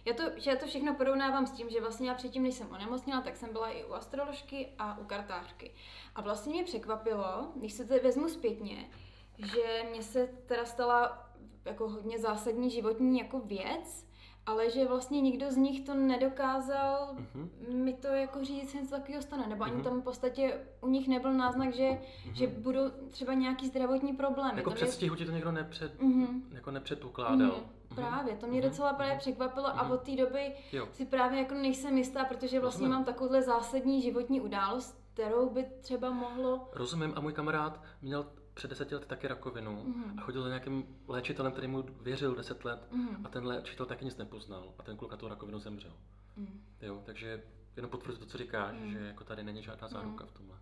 já 0.05 0.13
to, 0.13 0.23
já 0.45 0.55
to 0.55 0.65
všechno 0.65 0.95
porovnávám 0.95 1.47
s 1.47 1.51
tím, 1.51 1.69
že 1.69 1.81
vlastně 1.81 2.09
já 2.09 2.15
předtím, 2.15 2.43
než 2.43 2.55
jsem 2.55 2.71
onemocněla, 2.71 3.21
tak 3.21 3.37
jsem 3.37 3.51
byla 3.51 3.69
i 3.69 3.83
u 3.83 3.93
astroložky 3.93 4.69
a 4.79 4.97
u 4.97 5.05
kartářky. 5.05 5.71
A 6.15 6.21
vlastně 6.21 6.53
mě 6.53 6.63
překvapilo, 6.63 7.51
když 7.55 7.73
se 7.73 7.85
to 7.85 7.93
vezmu 8.03 8.29
zpětně, 8.29 8.89
že 9.37 9.83
mě 9.89 10.03
se 10.03 10.27
teda 10.45 10.65
stala 10.65 11.29
jako 11.65 11.89
hodně 11.89 12.19
zásadní 12.19 12.69
životní 12.69 13.19
jako 13.19 13.39
věc, 13.39 14.10
ale 14.45 14.69
že 14.69 14.87
vlastně 14.87 15.21
nikdo 15.21 15.51
z 15.51 15.55
nich 15.55 15.85
to 15.85 15.93
nedokázal 15.93 17.15
uh-huh. 17.15 17.49
mi 17.75 17.93
to 17.93 18.07
jako 18.07 18.43
říct, 18.43 18.73
něco 18.73 18.95
takového 18.95 19.21
stane, 19.21 19.47
nebo 19.47 19.63
ani 19.63 19.75
uh-huh. 19.75 19.83
tam 19.83 20.01
v 20.01 20.03
podstatě 20.03 20.57
u 20.81 20.87
nich 20.87 21.07
nebyl 21.07 21.33
náznak, 21.33 21.73
že, 21.73 21.89
uh-huh. 21.89 22.33
že 22.33 22.47
budou 22.47 22.89
třeba 23.09 23.33
nějaký 23.33 23.67
zdravotní 23.67 24.13
problémy. 24.13 24.57
Jako 24.57 24.71
předstihu 24.71 25.15
ti 25.15 25.25
to 25.25 25.31
někdo 25.31 25.51
nepřed, 25.51 25.99
uh-huh. 25.99 26.41
jako 26.51 26.71
nepředpokládal. 26.71 27.51
Uh-huh. 27.51 27.95
Právě, 27.95 28.35
to 28.35 28.47
mě 28.47 28.59
uh-huh. 28.59 28.63
docela 28.63 28.93
právě 28.93 29.17
překvapilo 29.17 29.67
uh-huh. 29.67 29.79
a 29.79 29.89
od 29.89 30.01
té 30.01 30.15
doby 30.15 30.53
jo. 30.71 30.87
si 30.91 31.05
právě 31.05 31.39
jako 31.39 31.53
nejsem 31.53 31.97
jistá, 31.97 32.25
protože 32.25 32.59
vlastně 32.59 32.87
Rozumím. 32.87 32.91
mám 32.91 33.03
takovouhle 33.03 33.41
zásadní 33.41 34.01
životní 34.01 34.41
událost, 34.41 35.01
kterou 35.13 35.49
by 35.49 35.65
třeba 35.81 36.11
mohlo... 36.11 36.69
Rozumím 36.73 37.13
a 37.15 37.19
můj 37.19 37.33
kamarád 37.33 37.81
měl 38.01 38.25
před 38.53 38.67
deseti 38.67 38.95
lety 38.95 39.07
taky 39.07 39.27
rakovinu 39.27 39.83
mm-hmm. 39.83 40.19
a 40.19 40.21
chodil 40.21 40.41
za 40.41 40.47
nějakým 40.47 40.97
léčitelem, 41.07 41.51
který 41.51 41.67
mu 41.67 41.85
věřil 42.01 42.35
deset 42.35 42.65
let 42.65 42.87
mm-hmm. 42.91 43.21
a 43.23 43.29
ten 43.29 43.45
léčitel 43.45 43.85
taky 43.85 44.05
nic 44.05 44.17
nepoznal 44.17 44.73
a 44.79 44.83
ten 44.83 44.97
kluk 44.97 45.11
na 45.11 45.17
tu 45.17 45.27
rakovinu 45.27 45.59
zemřel. 45.59 45.93
Mm. 46.37 46.63
Jo, 46.81 47.01
takže 47.05 47.43
jenom 47.75 47.91
potvrdit 47.91 48.19
to, 48.19 48.25
co 48.25 48.37
říkáš, 48.37 48.75
mm. 48.79 48.91
že 48.91 48.99
jako 48.99 49.23
tady 49.23 49.43
není 49.43 49.63
žádná 49.63 49.87
mhm. 49.87 49.93
záruka 49.93 50.23
mm. 50.23 50.29
v 50.29 50.33
tomhle. 50.33 50.57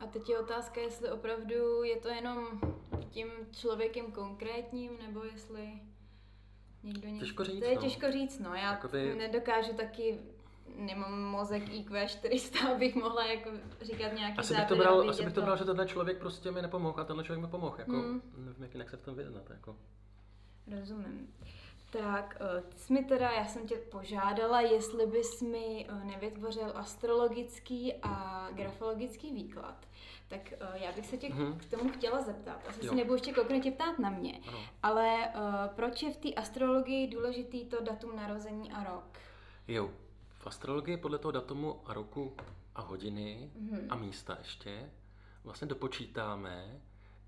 A 0.00 0.06
teď 0.06 0.28
je 0.28 0.38
otázka, 0.38 0.80
jestli 0.80 1.10
opravdu 1.10 1.82
je 1.82 1.96
to 1.96 2.08
jenom 2.08 2.60
tím 3.10 3.28
člověkem 3.52 4.12
konkrétním, 4.12 4.98
nebo 5.06 5.24
jestli 5.24 5.80
někdo 6.82 7.08
někdo... 7.08 7.20
Těžko 7.20 7.44
říct, 7.44 7.58
To 7.58 7.64
je 7.64 7.74
no. 7.74 7.80
těžko 7.80 8.12
říct, 8.12 8.38
no. 8.38 8.54
Já 8.54 8.72
Jakoby... 8.72 9.14
nedokážu 9.14 9.72
taky 9.72 10.18
nemám 10.78 11.22
mozek 11.22 11.62
IQ 11.74 12.08
400, 12.08 12.68
abych 12.74 12.94
mohla 12.94 13.26
jako 13.26 13.50
říkat 13.80 14.12
nějaký 14.12 14.38
asi 14.38 14.54
bych 14.54 14.64
to 14.64 14.76
bral, 14.76 15.10
Asi 15.10 15.24
bych 15.24 15.34
to 15.34 15.42
bral, 15.42 15.56
že 15.56 15.64
tenhle 15.64 15.86
člověk 15.86 16.18
prostě 16.18 16.50
mi 16.50 16.62
nepomohl 16.62 17.00
a 17.00 17.04
tenhle 17.04 17.24
člověk 17.24 17.44
mi 17.44 17.50
pomohl. 17.50 17.76
Jako, 17.78 17.92
hmm. 17.92 18.22
Nevím, 18.36 18.62
jak 18.62 18.74
jinak 18.74 18.90
se 18.90 18.96
v 18.96 19.02
tom 19.02 19.14
vyznat. 19.14 19.50
Jako. 19.50 19.76
Rozumím. 20.78 21.34
Tak, 21.90 22.36
eh, 22.40 22.62
ty 22.62 22.78
jsi 22.78 22.92
mi 22.92 23.04
teda, 23.04 23.30
já 23.30 23.44
jsem 23.44 23.66
tě 23.66 23.76
požádala, 23.76 24.60
jestli 24.60 25.06
bys 25.06 25.42
mi 25.42 25.86
eh, 25.88 26.04
nevytvořil 26.04 26.72
astrologický 26.74 27.94
a 28.02 28.46
grafologický 28.52 29.32
výklad. 29.32 29.86
Tak 30.28 30.52
eh, 30.52 30.56
já 30.74 30.92
bych 30.92 31.06
se 31.06 31.16
tě 31.16 31.28
hmm. 31.28 31.58
k 31.58 31.64
tomu 31.70 31.90
chtěla 31.90 32.22
zeptat. 32.22 32.64
Asi 32.68 32.86
jo. 32.86 32.90
se 32.90 32.96
nebudu 32.96 33.14
ještě 33.14 33.32
konkrétně 33.32 33.72
ptát 33.72 33.98
na 33.98 34.10
mě. 34.10 34.40
Ano. 34.48 34.58
Ale 34.82 35.32
uh, 35.34 35.74
proč 35.76 36.02
je 36.02 36.12
v 36.12 36.16
té 36.16 36.34
astrologii 36.34 37.06
důležitý 37.06 37.64
to 37.64 37.84
datum 37.84 38.16
narození 38.16 38.72
a 38.72 38.84
rok? 38.84 39.18
Jo, 39.68 39.90
astrologii 40.48 40.96
podle 40.96 41.18
toho 41.18 41.32
datumu 41.32 41.80
a 41.86 41.94
roku 41.94 42.36
a 42.74 42.82
hodiny 42.82 43.50
mm-hmm. 43.60 43.86
a 43.88 43.96
místa 43.96 44.36
ještě 44.38 44.90
vlastně 45.44 45.66
dopočítáme, 45.66 46.80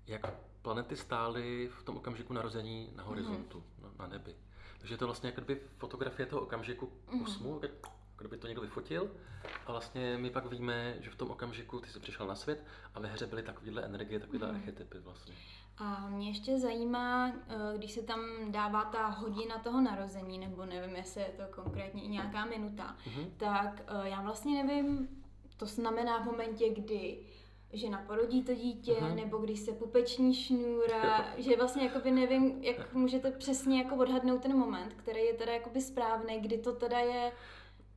jak 0.07 0.33
planety 0.61 0.97
stály 0.97 1.69
v 1.79 1.83
tom 1.83 1.97
okamžiku 1.97 2.33
narození 2.33 2.89
na 2.95 3.03
horizontu, 3.03 3.59
mm-hmm. 3.59 3.83
na, 3.83 3.91
na 3.99 4.07
nebi. 4.07 4.35
Takže 4.77 4.93
je 4.93 4.97
to 4.97 5.05
vlastně 5.05 5.29
jako 5.29 5.41
kdyby 5.41 5.61
fotografie 5.77 6.25
toho 6.25 6.41
okamžiku 6.41 6.91
kosmu, 7.19 7.59
mm-hmm. 7.59 7.63
jako 7.63 7.91
kdyby 8.17 8.37
to 8.37 8.47
někdo 8.47 8.61
vyfotil 8.61 9.11
a 9.65 9.71
vlastně 9.71 10.17
my 10.17 10.29
pak 10.29 10.45
víme, 10.45 10.95
že 10.99 11.09
v 11.09 11.15
tom 11.15 11.31
okamžiku 11.31 11.79
ty 11.79 11.89
jsi 11.89 11.99
přišel 11.99 12.27
na 12.27 12.35
svět 12.35 12.65
a 12.93 12.99
ve 12.99 13.07
hře 13.07 13.27
byly 13.27 13.43
takovéhle 13.43 13.83
energie, 13.83 14.19
takovéhle 14.19 14.47
mm-hmm. 14.47 14.55
archetypy 14.55 14.99
vlastně. 14.99 15.35
A 15.83 16.09
mě 16.09 16.27
ještě 16.27 16.59
zajímá, 16.59 17.29
eh, 17.29 17.77
když 17.77 17.91
se 17.91 18.01
tam 18.01 18.19
dává 18.47 18.83
ta 18.83 19.07
hodina 19.07 19.59
toho 19.59 19.81
narození, 19.81 20.39
nebo 20.39 20.65
nevím, 20.65 20.95
jestli 20.95 21.21
je 21.21 21.33
to 21.37 21.61
konkrétně 21.61 22.03
i 22.03 22.07
nějaká 22.07 22.45
minuta, 22.45 22.97
mm-hmm. 23.05 23.29
tak 23.37 23.81
eh, 23.87 24.09
já 24.09 24.21
vlastně 24.21 24.63
nevím, 24.63 25.07
to 25.57 25.65
znamená 25.65 26.19
v 26.19 26.25
momentě, 26.25 26.69
kdy 26.69 27.19
žena 27.73 28.03
porodí 28.07 28.43
to 28.43 28.53
dítě, 28.53 28.93
uh-huh. 28.93 29.15
nebo 29.15 29.37
když 29.37 29.59
se 29.59 29.71
pupeční 29.71 30.33
šňůra, 30.33 31.25
že 31.37 31.57
vlastně 31.57 31.83
jakoby 31.83 32.11
nevím, 32.11 32.63
jak 32.63 32.93
můžete 32.93 33.31
přesně 33.31 33.77
jako 33.77 33.95
odhadnout 33.95 34.41
ten 34.41 34.57
moment, 34.57 34.93
který 34.93 35.19
je 35.19 35.33
teda 35.33 35.53
jakoby 35.53 35.81
správný, 35.81 36.39
kdy 36.39 36.57
to 36.57 36.73
teda 36.73 36.99
je... 36.99 37.31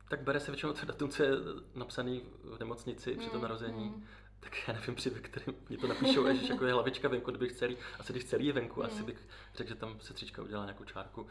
Tak 0.09 0.21
bere 0.21 0.39
se 0.39 0.51
většinou 0.51 0.73
to 0.73 0.85
datum, 0.85 1.09
co 1.09 1.23
je 1.23 1.29
napsaný 1.75 2.21
v 2.43 2.59
nemocnici 2.59 3.11
mm, 3.11 3.19
při 3.19 3.29
tom 3.29 3.41
narození. 3.41 3.85
Mm 3.85 4.05
tak 4.45 4.67
já 4.67 4.73
nevím, 4.73 4.95
při 4.95 5.09
kterým 5.11 5.55
mě 5.69 5.77
to 5.77 5.87
napíšou, 5.87 6.33
že 6.33 6.47
jako 6.53 6.65
je 6.65 6.73
hlavička 6.73 7.07
venku, 7.09 7.31
kdybych 7.31 7.51
celý, 7.51 7.77
asi 7.99 8.13
když 8.13 8.25
celý 8.25 8.45
je 8.45 8.53
venku, 8.53 8.79
mm. 8.79 8.85
asi 8.85 9.03
bych 9.03 9.27
řekl, 9.55 9.69
že 9.69 9.75
tam 9.75 9.99
sestřička 9.99 10.41
udělala 10.43 10.65
nějakou 10.65 10.83
čárku. 10.83 11.27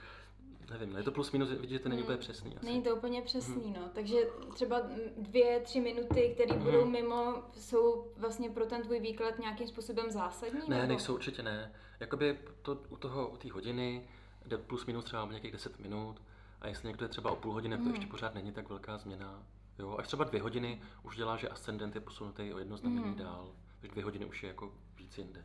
nevím, 0.70 0.96
je 0.96 1.02
to 1.02 1.12
plus 1.12 1.32
minus, 1.32 1.48
vidíte, 1.50 1.68
že 1.72 1.78
to 1.78 1.88
není 1.88 2.00
Hmm. 2.02 2.06
úplně 2.06 2.18
přesný 2.18 2.56
asi. 2.56 2.66
Není 2.66 2.82
to 2.82 2.96
úplně 2.96 3.22
přesný, 3.22 3.74
no. 3.80 3.88
Takže 3.94 4.16
třeba 4.54 4.82
dvě, 5.16 5.60
tři 5.60 5.80
minuty, 5.80 6.30
které 6.34 6.54
Mhm. 6.56 6.64
budou 6.64 6.84
mimo, 6.86 7.42
jsou 7.56 8.12
vlastně 8.16 8.50
pro 8.50 8.66
ten 8.66 8.82
tvůj 8.82 9.00
výklad 9.00 9.38
nějakým 9.38 9.68
způsobem 9.68 10.10
zásadní? 10.10 10.60
Ne, 10.68 10.76
nebo? 10.76 10.88
nejsou 10.88 11.14
určitě 11.14 11.42
ne. 11.42 11.72
Jakoby 12.00 12.38
to, 12.62 12.78
u 12.88 12.96
toho, 12.96 13.28
u 13.28 13.36
té 13.36 13.52
hodiny 13.52 14.08
jde 14.46 14.58
plus 14.58 14.86
minus 14.86 15.04
třeba 15.04 15.26
nějakých 15.26 15.52
10 15.52 15.78
minut 15.78 16.22
a 16.60 16.68
jestli 16.68 16.88
někdo 16.88 17.04
je 17.04 17.08
třeba 17.08 17.30
o 17.30 17.36
půl 17.36 17.52
hodiny, 17.52 17.72
tak 17.76 17.80
to 17.80 17.84
Mhm. 17.84 17.94
ještě 17.94 18.10
pořád 18.10 18.34
není 18.34 18.52
tak 18.52 18.68
velká 18.68 18.98
změna. 18.98 19.42
Jo, 19.78 19.96
až 19.98 20.06
třeba 20.06 20.24
dvě 20.24 20.42
hodiny 20.42 20.82
už 21.02 21.16
dělá, 21.16 21.36
že 21.36 21.48
ascendent 21.48 21.94
je 21.94 22.00
posunutý 22.00 22.54
o 22.54 22.58
jedno 22.58 22.76
znamení 22.76 23.06
Mhm. 23.06 23.14
dál. 23.18 23.52
Takže 23.80 23.92
dvě 23.92 24.04
hodiny 24.04 24.24
už 24.24 24.42
je 24.42 24.48
jako 24.48 24.72
víc 24.96 25.18
jinde. 25.18 25.44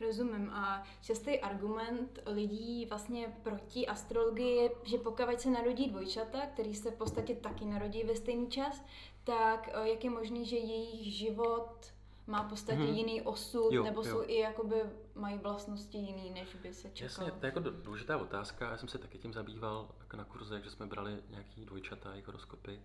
Rozumím. 0.00 0.50
A 0.50 0.82
častý 1.02 1.40
argument 1.40 2.18
lidí 2.26 2.86
vlastně 2.86 3.36
proti 3.42 3.86
astrologii 3.86 4.56
je, 4.56 4.70
že 4.82 4.98
pokud 4.98 5.40
se 5.40 5.50
narodí 5.50 5.86
dvojčata, 5.90 6.46
který 6.46 6.74
se 6.74 6.90
v 6.90 6.94
podstatě 6.94 7.34
taky 7.34 7.64
narodí 7.64 8.04
ve 8.04 8.16
stejný 8.16 8.46
čas, 8.50 8.84
tak 9.24 9.68
eh, 9.72 9.88
jak 9.88 10.04
je 10.04 10.10
možný, 10.10 10.46
že 10.46 10.56
jejich 10.56 11.14
život 11.14 11.92
má 12.26 12.42
v 12.42 12.48
podstatě 12.48 12.78
Mhm. 12.78 12.94
jiný 12.94 13.22
osud, 13.22 13.72
Jo, 13.72 13.84
nebo 13.84 14.02
jo. 14.02 14.04
jsou 14.10 14.22
i 14.26 14.38
jakoby 14.38 14.76
mají 15.14 15.38
vlastnosti 15.38 15.98
jiný, 15.98 16.30
než 16.30 16.54
by 16.54 16.74
se 16.74 16.90
čekalo. 16.90 17.26
Jasně, 17.26 17.40
to 17.40 17.46
je 17.46 17.52
jako 17.54 17.70
důležitá 17.70 18.16
otázka. 18.16 18.70
Já 18.70 18.76
jsem 18.76 18.88
se 18.88 18.98
taky 18.98 19.18
tím 19.18 19.32
zabýval 19.32 19.88
jako 20.00 20.16
na 20.16 20.24
kurzech, 20.24 20.64
že 20.64 20.70
jsme 20.70 20.86
brali 20.86 21.22
nějaký 21.30 21.64
dvojčata, 21.64 22.10
jejich 22.10 22.26
horoskopy. 22.26 22.80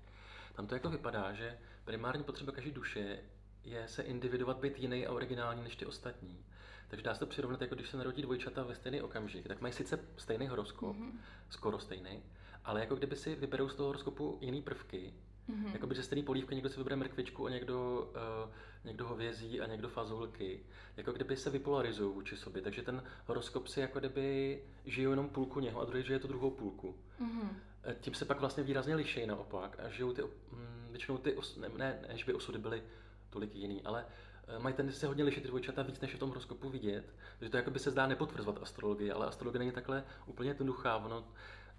Tam 0.60 0.68
to 0.68 0.76
jako 0.76 0.90
vypadá, 0.90 1.34
že 1.34 1.58
primární 1.86 2.24
potřeba 2.24 2.52
každé 2.52 2.72
duše 2.72 3.20
je 3.64 3.88
se 3.88 4.02
individovat, 4.04 4.58
být 4.58 4.80
jiný 4.80 5.08
a 5.08 5.12
originální 5.12 5.64
než 5.64 5.76
ty 5.76 5.86
ostatní. 5.86 6.46
Takže 6.88 7.04
dá 7.04 7.14
se 7.14 7.20
to 7.20 7.26
přirovnat, 7.26 7.62
jako 7.62 7.76
když 7.76 7.90
se 7.90 7.98
narodí 7.98 8.22
dvojčata 8.22 8.64
ve 8.64 8.76
stejný 8.76 9.02
okamžik, 9.02 9.48
tak 9.48 9.62
mají 9.62 9.74
sice 9.74 10.00
stejný 10.18 10.48
horoskop, 10.48 10.96
Mhm. 10.98 11.20
skoro 11.50 11.80
stejný, 11.80 12.24
ale 12.66 12.80
jako 12.80 12.96
kdyby 12.96 13.16
si 13.16 13.36
vyberou 13.36 13.70
z 13.70 13.76
toho 13.76 13.88
horoskopu 13.88 14.38
jiný 14.42 14.62
prvky, 14.62 15.14
Mhm. 15.48 15.68
jako 15.74 15.88
by 15.88 15.96
ze 15.96 16.04
stejný 16.04 16.24
polívky 16.24 16.56
někdo 16.56 16.70
si 16.70 16.78
vybere 16.78 16.96
mrkvičku 16.96 17.46
a 17.46 17.50
někdo, 17.50 18.08
uh, 18.46 18.52
někdo 18.86 19.08
hovězí 19.08 19.62
a 19.62 19.68
někdo 19.68 19.90
fazolky. 19.90 20.64
Jako 20.98 21.12
kdyby 21.12 21.38
se 21.38 21.50
vypolarizují 21.50 22.14
vůči 22.14 22.38
sobě. 22.38 22.62
Takže 22.62 22.82
ten 22.82 23.04
horoskop 23.26 23.68
si 23.68 23.80
jako 23.80 24.00
kdyby 24.00 24.60
žijou 24.86 25.10
jenom 25.12 25.30
půlku 25.30 25.60
něho 25.60 25.82
a 25.82 25.86
druhý 25.86 26.04
žije 26.04 26.20
tu 26.20 26.28
druhou 26.28 26.52
půlku. 26.52 26.96
Mhm. 27.20 27.60
Eh, 27.84 27.96
Tím 28.02 28.14
se 28.14 28.26
pak 28.26 28.40
vlastně 28.40 28.64
výrazně 28.64 28.96
liší 28.96 29.26
naopak 29.26 29.80
a 29.80 29.90
žijou 29.90 30.14
ty, 30.14 30.22
mm, 30.22 30.88
většinou 30.90 31.18
ty, 31.18 31.36
os, 31.36 31.58
ne, 31.58 31.70
ne, 31.70 32.00
ne, 32.08 32.18
že 32.18 32.26
by 32.26 32.34
osudy 32.34 32.58
byly 32.58 32.84
tolik 33.30 33.56
jiný, 33.56 33.82
ale 33.84 34.06
eh, 34.48 34.60
mají 34.60 34.76
tendenci 34.76 35.00
se 35.00 35.08
hodně 35.08 35.24
lišit 35.24 35.42
ty 35.42 35.48
dvojčata 35.48 35.82
víc, 35.84 36.00
než 36.00 36.12
je 36.12 36.18
v 36.18 36.20
tom 36.20 36.30
horoskopu 36.30 36.70
vidět. 36.70 37.14
Takže 37.40 37.52
to 37.52 37.58
jako 37.58 37.72
by 37.72 37.80
se 37.80 37.92
zdá 37.92 38.08
nepotvrzovat 38.08 38.62
astrologii, 38.62 39.12
ale 39.12 39.26
astrologie 39.28 39.60
není 39.60 39.72
takhle 39.72 40.04
úplně 40.26 40.50
jednoduchá. 40.50 40.98
Ono, 40.98 41.28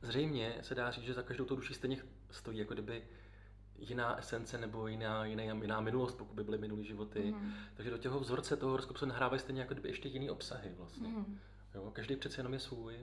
zřejmě 0.03 0.59
se 0.63 0.75
dá 0.75 0.91
říct, 0.91 1.05
že 1.05 1.15
za 1.15 1.23
každou 1.23 1.45
tou 1.45 1.57
duší 1.57 1.75
stejně 1.75 1.97
stojí 2.31 2.59
jako 2.59 2.75
kdyby 2.75 3.03
jiná 3.79 4.19
esence 4.19 4.59
nebo 4.59 4.87
jiná, 4.87 5.25
jiná, 5.25 5.43
jiná 5.43 5.81
minulost, 5.81 6.15
pokud 6.15 6.35
by 6.35 6.45
byly 6.45 6.59
minulý 6.59 6.85
životy. 6.85 7.33
Mhm. 7.37 7.53
Takže 7.75 7.91
do 7.91 7.99
těho 7.99 8.21
vzorce 8.21 8.57
toho 8.57 8.71
horoskopu 8.71 8.99
se 8.99 9.07
nahrávají 9.07 9.41
stejně 9.41 9.61
jako 9.61 9.75
kdyby 9.75 9.89
ještě 9.89 10.09
jiný 10.09 10.31
obsahy 10.31 10.73
vlastně. 10.77 11.09
Mhm. 11.09 11.39
Jo, 11.75 11.91
každý 11.93 12.17
přece 12.17 12.41
jenom 12.41 12.53
je 12.53 12.61
svůj. 12.61 12.95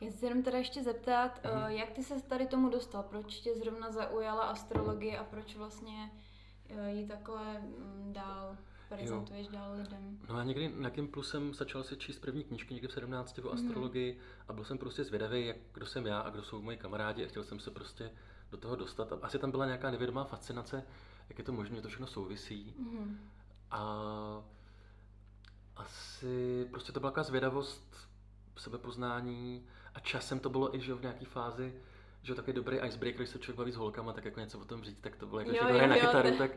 Já 0.00 0.12
se 0.12 0.26
jenom 0.26 0.42
teda 0.42 0.58
ještě 0.58 0.82
zeptat, 0.82 1.40
uh, 1.44 1.66
jak 1.66 1.90
ty 1.90 2.02
se 2.02 2.22
tady 2.22 2.46
tomu 2.46 2.68
dostal? 2.68 3.02
Proč 3.02 3.34
tě 3.40 3.54
zrovna 3.54 3.90
zaujala 3.92 4.42
astrologie 4.44 5.18
a 5.18 5.24
proč 5.24 5.56
vlastně 5.56 6.10
uh, 6.70 6.86
ji 6.86 7.06
takhle 7.06 7.60
mm, 7.60 8.12
dál 8.12 8.56
prezentuješ 8.88 9.48
dál 9.48 9.72
lidem? 9.76 10.18
No 10.28 10.36
a 10.36 10.44
někdy 10.44 10.68
na 10.76 10.90
Gimplu 10.90 11.22
jsem 11.22 11.54
začal 11.54 11.82
si 11.82 11.96
číst 11.96 12.18
první 12.18 12.44
knížky 12.44 12.74
někdy 12.74 12.88
v 12.88 12.92
17 12.92 13.38
o 13.38 13.42
Mhm. 13.42 13.52
astrologii 13.54 14.18
a 14.48 14.52
byl 14.52 14.64
jsem 14.64 14.78
prostě 14.78 15.04
zvědavý, 15.04 15.46
jak, 15.46 15.56
kdo 15.72 15.86
jsem 15.86 16.06
já 16.06 16.20
a 16.20 16.30
kdo 16.30 16.42
jsou 16.42 16.62
moji 16.62 16.76
kamarádi 16.76 17.24
a 17.24 17.28
chtěl 17.28 17.44
jsem 17.44 17.60
se 17.60 17.70
prostě 17.70 18.10
do 18.50 18.56
toho 18.56 18.76
dostat. 18.76 19.12
A 19.12 19.18
asi 19.22 19.38
tam 19.38 19.50
byla 19.50 19.66
nějaká 19.66 19.90
nevědomá 19.90 20.24
fascinace, 20.24 20.84
jak 21.28 21.38
je 21.38 21.44
to 21.44 21.52
možné, 21.52 21.80
to 21.82 21.88
všechno 21.88 22.06
souvisí. 22.06 22.74
Mhm. 22.78 23.18
A 23.70 23.82
asi 25.76 26.66
prostě 26.70 26.92
to 26.92 27.00
byla 27.00 27.10
taková 27.10 27.24
zvědavost, 27.24 27.96
sebepoznání 28.56 29.66
a 29.98 30.00
časem 30.00 30.38
to 30.40 30.48
bylo 30.50 30.76
i 30.76 30.80
že 30.80 30.94
v 30.94 31.00
nějaké 31.02 31.24
fázi, 31.24 31.74
že 32.22 32.34
takový 32.34 32.52
dobrý 32.52 32.76
icebreaker, 32.76 33.18
když 33.20 33.28
se 33.30 33.38
člověk 33.38 33.56
baví 33.58 33.72
s 33.72 33.76
holkama, 33.76 34.12
tak 34.12 34.24
jako 34.24 34.40
něco 34.40 34.58
o 34.58 34.64
tom 34.64 34.82
říct, 34.84 34.98
tak 35.00 35.16
to 35.16 35.26
bylo 35.26 35.40
jako, 35.40 35.50
Jo, 35.52 35.56
že 35.60 35.72
hraje 35.72 35.88
na 35.88 35.96
kytaru, 35.98 36.36
tak 36.38 36.50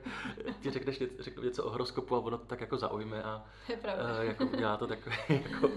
ti 0.62 0.69
řekneš 0.71 1.00
něco, 1.00 1.41
něco 1.41 1.63
o 1.63 1.69
horoskopu 1.69 2.15
a 2.15 2.19
ono 2.19 2.38
to 2.38 2.45
tak 2.45 2.62
jako 2.62 2.77
zaujme 2.77 3.24
a 3.24 3.45
uh, 3.69 4.21
jako 4.21 4.45
udělá 4.45 4.77
to 4.77 4.88
takový 4.88 5.15
jako 5.29 5.69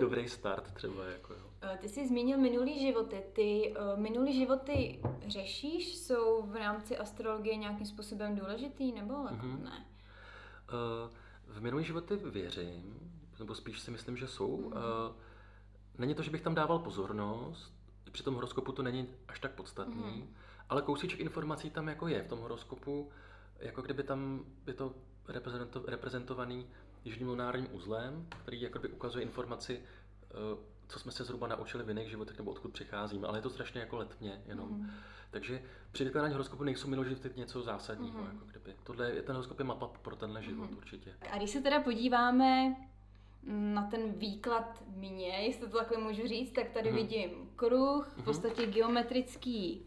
dobrý 0.00 0.28
start 0.28 0.74
třeba, 0.74 1.04
jako 1.06 1.32
jo. 1.34 1.40
Uh, 1.72 1.76
Ty 1.76 1.88
jsi 1.88 2.08
zmínil 2.08 2.38
minulý 2.38 2.80
životy. 2.80 3.22
Ty 3.32 3.74
uh, 3.94 4.00
minulý 4.00 4.32
životy 4.38 5.00
řešíš? 5.26 5.96
Jsou 5.98 6.42
v 6.42 6.56
rámci 6.56 6.98
astrologie 6.98 7.56
nějakým 7.56 7.86
způsobem 7.86 8.36
důležitý 8.36 8.92
nebo 8.92 9.14
Mhm. 9.14 9.64
ne? 9.64 9.86
Uh, 10.72 11.10
v 11.56 11.60
minulý 11.60 11.84
životy 11.84 12.16
věřím, 12.16 13.10
nebo 13.38 13.54
spíš 13.54 13.80
si 13.80 13.90
myslím, 13.90 14.16
že 14.16 14.26
jsou. 14.28 14.46
Uh, 14.46 14.72
Mhm. 14.72 14.82
Není 15.98 16.14
to, 16.14 16.22
že 16.22 16.30
bych 16.30 16.40
tam 16.42 16.54
dával 16.54 16.78
pozornost, 16.78 17.72
při 18.12 18.22
tom 18.22 18.34
horoskopu 18.34 18.72
to 18.72 18.82
není 18.82 19.08
až 19.28 19.40
tak 19.40 19.52
podstatný, 19.52 20.02
Mhm. 20.02 20.34
ale 20.68 20.82
kousíček 20.82 21.20
informací 21.20 21.70
tam 21.70 21.88
jako 21.88 22.08
je 22.08 22.22
v 22.22 22.28
tom 22.28 22.38
horoskopu, 22.40 23.10
jako 23.58 23.82
kdyby 23.82 24.02
tam 24.02 24.44
je 24.66 24.74
to 24.74 24.94
reprezento, 25.28 25.82
reprezentovaný 25.86 26.66
jižním 27.04 27.28
lunárním 27.28 27.68
uzlem, 27.72 28.26
který 28.42 28.60
jakoby 28.60 28.88
ukazuje 28.88 29.22
informaci, 29.24 29.82
uh, 30.52 30.58
co 30.88 30.98
jsme 30.98 31.12
se 31.12 31.24
zhruba 31.24 31.46
naučili 31.46 31.84
v 31.84 31.88
jiných 31.88 32.10
životech 32.10 32.38
nebo 32.38 32.50
odkud 32.50 32.72
přicházíme, 32.72 33.28
ale 33.28 33.38
je 33.38 33.42
to 33.42 33.50
strašně 33.50 33.80
jako 33.80 33.96
letmě 33.96 34.42
jenom. 34.46 34.68
Mhm. 34.68 34.90
Takže 35.30 35.62
při 35.92 36.04
vykládání 36.04 36.32
horoskopu 36.34 36.64
nejsou 36.64 36.88
minulý 36.88 37.08
životy 37.08 37.30
něco 37.36 37.62
zásadního. 37.62 38.18
Mhm. 38.22 38.26
Jako 38.32 38.44
kdyby. 38.44 38.76
Tohle 38.84 39.10
je, 39.10 39.22
ten 39.22 39.34
horoskop 39.34 39.58
je 39.58 39.64
mapa 39.64 39.86
pro 39.88 40.16
tenhle 40.16 40.42
život 40.42 40.64
Mhm. 40.70 40.76
určitě. 40.76 41.14
A 41.30 41.36
když 41.38 41.50
se 41.50 41.60
teda 41.60 41.80
podíváme 41.80 42.68
mm, 42.68 42.74
na 43.46 43.82
ten 43.90 44.12
výklad 44.12 44.82
mě, 44.96 45.26
jestli 45.28 45.68
to 45.68 45.78
takhle 45.78 45.98
můžu 45.98 46.26
říct, 46.28 46.52
tak 46.52 46.70
tady 46.70 46.88
Mhm. 46.92 46.96
vidím 46.96 47.30
kruh, 47.56 48.06
v 48.12 48.16
Mhm. 48.16 48.24
podstatě 48.24 48.66
geometrický 48.66 49.86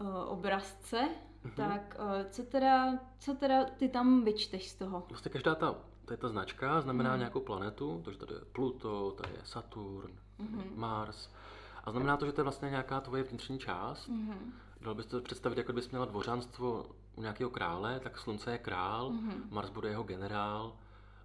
uh, 0.00 0.06
obrazce. 0.32 1.08
Mhm. 1.44 1.54
Tak 1.56 1.96
uh, 1.98 2.30
co 2.30 2.42
teda, 2.42 2.98
co 3.18 3.34
teda 3.34 3.64
ty 3.64 3.88
tam 3.88 4.24
vyčteš 4.24 4.70
z 4.70 4.74
toho? 4.74 5.04
Vlastně 5.08 5.30
každá 5.30 5.54
ta, 5.54 5.74
to 6.04 6.12
je 6.12 6.16
ta 6.16 6.28
značka, 6.28 6.80
znamená 6.80 7.10
Mhm. 7.10 7.18
nějakou 7.18 7.40
planetu, 7.40 8.02
takže 8.04 8.20
tady 8.20 8.34
je 8.34 8.40
Pluto, 8.52 9.10
tady 9.10 9.32
je 9.32 9.40
Saturn, 9.44 10.12
Mhm. 10.38 10.62
Mars. 10.74 11.30
A 11.84 11.90
znamená 11.90 12.16
to, 12.16 12.26
že 12.26 12.32
to 12.32 12.40
je 12.40 12.42
vlastně 12.42 12.70
nějaká 12.70 13.00
tvoje 13.00 13.22
vnitřní 13.22 13.58
část. 13.58 14.08
Mhm. 14.08 14.52
Dal 14.80 14.94
bys 14.94 15.06
to 15.06 15.20
představit, 15.20 15.58
jako 15.58 15.72
kdybys 15.72 15.90
měla 15.90 16.04
dvořanstvo 16.04 16.86
u 17.16 17.20
nějakého 17.22 17.50
krále, 17.50 18.00
tak 18.00 18.18
Slunce 18.18 18.52
je 18.52 18.58
král, 18.58 19.10
Mhm. 19.10 19.42
Mars 19.50 19.70
bude 19.70 19.88
jeho 19.88 20.02
generál, 20.02 20.76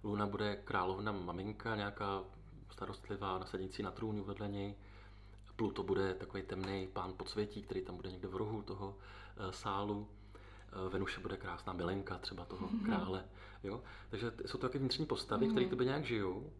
Luna 0.04 0.26
bude 0.26 0.56
královna 0.56 1.12
maminka, 1.12 1.76
nějaká 1.76 2.24
starostlivá, 2.70 3.38
nasadící 3.38 3.82
na 3.82 3.90
trůnu 3.90 4.24
vedle 4.24 4.48
něj. 4.48 4.74
Pluto 5.56 5.82
bude 5.82 6.14
takový 6.14 6.42
temný 6.42 6.88
pán 6.92 7.12
podsvětí, 7.16 7.62
který 7.62 7.82
tam 7.82 7.96
bude 7.96 8.10
někde 8.10 8.28
v 8.28 8.36
rohu 8.36 8.62
toho 8.62 8.96
eh, 9.36 9.52
sálu. 9.52 10.08
Eh, 10.86 10.88
Venuše 10.88 11.20
bude 11.20 11.36
krásná 11.36 11.72
milenka 11.72 12.18
třeba 12.18 12.44
toho 12.44 12.68
krále. 12.84 13.24
Jo? 13.62 13.82
Takže 14.10 14.32
jsou 14.46 14.58
to 14.58 14.66
taky 14.66 14.78
vnitřní 14.78 15.06
postavy, 15.06 15.46
které 15.46 15.60
Mhm. 15.60 15.70
tebe 15.70 15.84
nějak 15.84 16.04
žijou. 16.04 16.52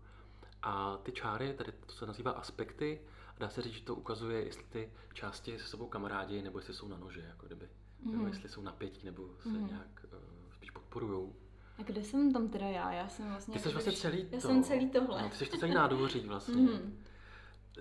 A 0.62 0.96
ty 1.02 1.12
čáry, 1.12 1.54
tady 1.54 1.72
to 1.72 1.92
se 1.92 2.06
nazývá 2.06 2.30
aspekty, 2.30 3.00
a 3.36 3.38
dá 3.38 3.48
se 3.48 3.62
říct, 3.62 3.72
že 3.72 3.82
to 3.84 3.94
ukazuje, 3.94 4.44
jestli 4.44 4.64
ty 4.64 4.92
části 5.12 5.58
se 5.58 5.66
sebou 5.66 5.86
kamarádi, 5.88 6.42
nebo 6.42 6.58
jestli 6.58 6.74
jsou 6.74 6.88
na 6.88 6.96
nože, 6.96 7.20
jako 7.20 7.46
kdyby. 7.46 7.68
Jo, 8.12 8.12
Mhm. 8.18 8.26
jestli 8.26 8.48
jsou 8.48 8.62
napětí, 8.62 9.06
nebo 9.06 9.28
se 9.42 9.48
Mhm. 9.48 9.66
nějak 9.66 10.06
uh, 10.12 10.52
spíš 10.54 10.70
podporujou. 10.70 11.34
A 11.82 11.84
kde 11.84 12.02
jsem 12.02 12.32
tam 12.32 12.48
teda 12.48 12.66
já? 12.66 12.92
Já 12.92 13.08
jsem 13.08 13.28
vlastně... 13.28 13.52
Ty 13.54 13.60
jsi 13.60 13.68
jakoby 13.68 13.84
vlastně 13.84 14.10
celý 14.10 14.26
Já 14.30 14.40
to. 14.40 14.48
jsem 14.48 14.64
celý 14.64 14.90
tohle. 14.90 15.22
No, 15.22 15.28
ty 15.28 15.36
jsi 15.36 15.46
to 15.46 15.56
celý 15.56 15.74
nádvoří 15.74 16.20
vlastně. 16.20 16.62
Mhm. 16.62 16.98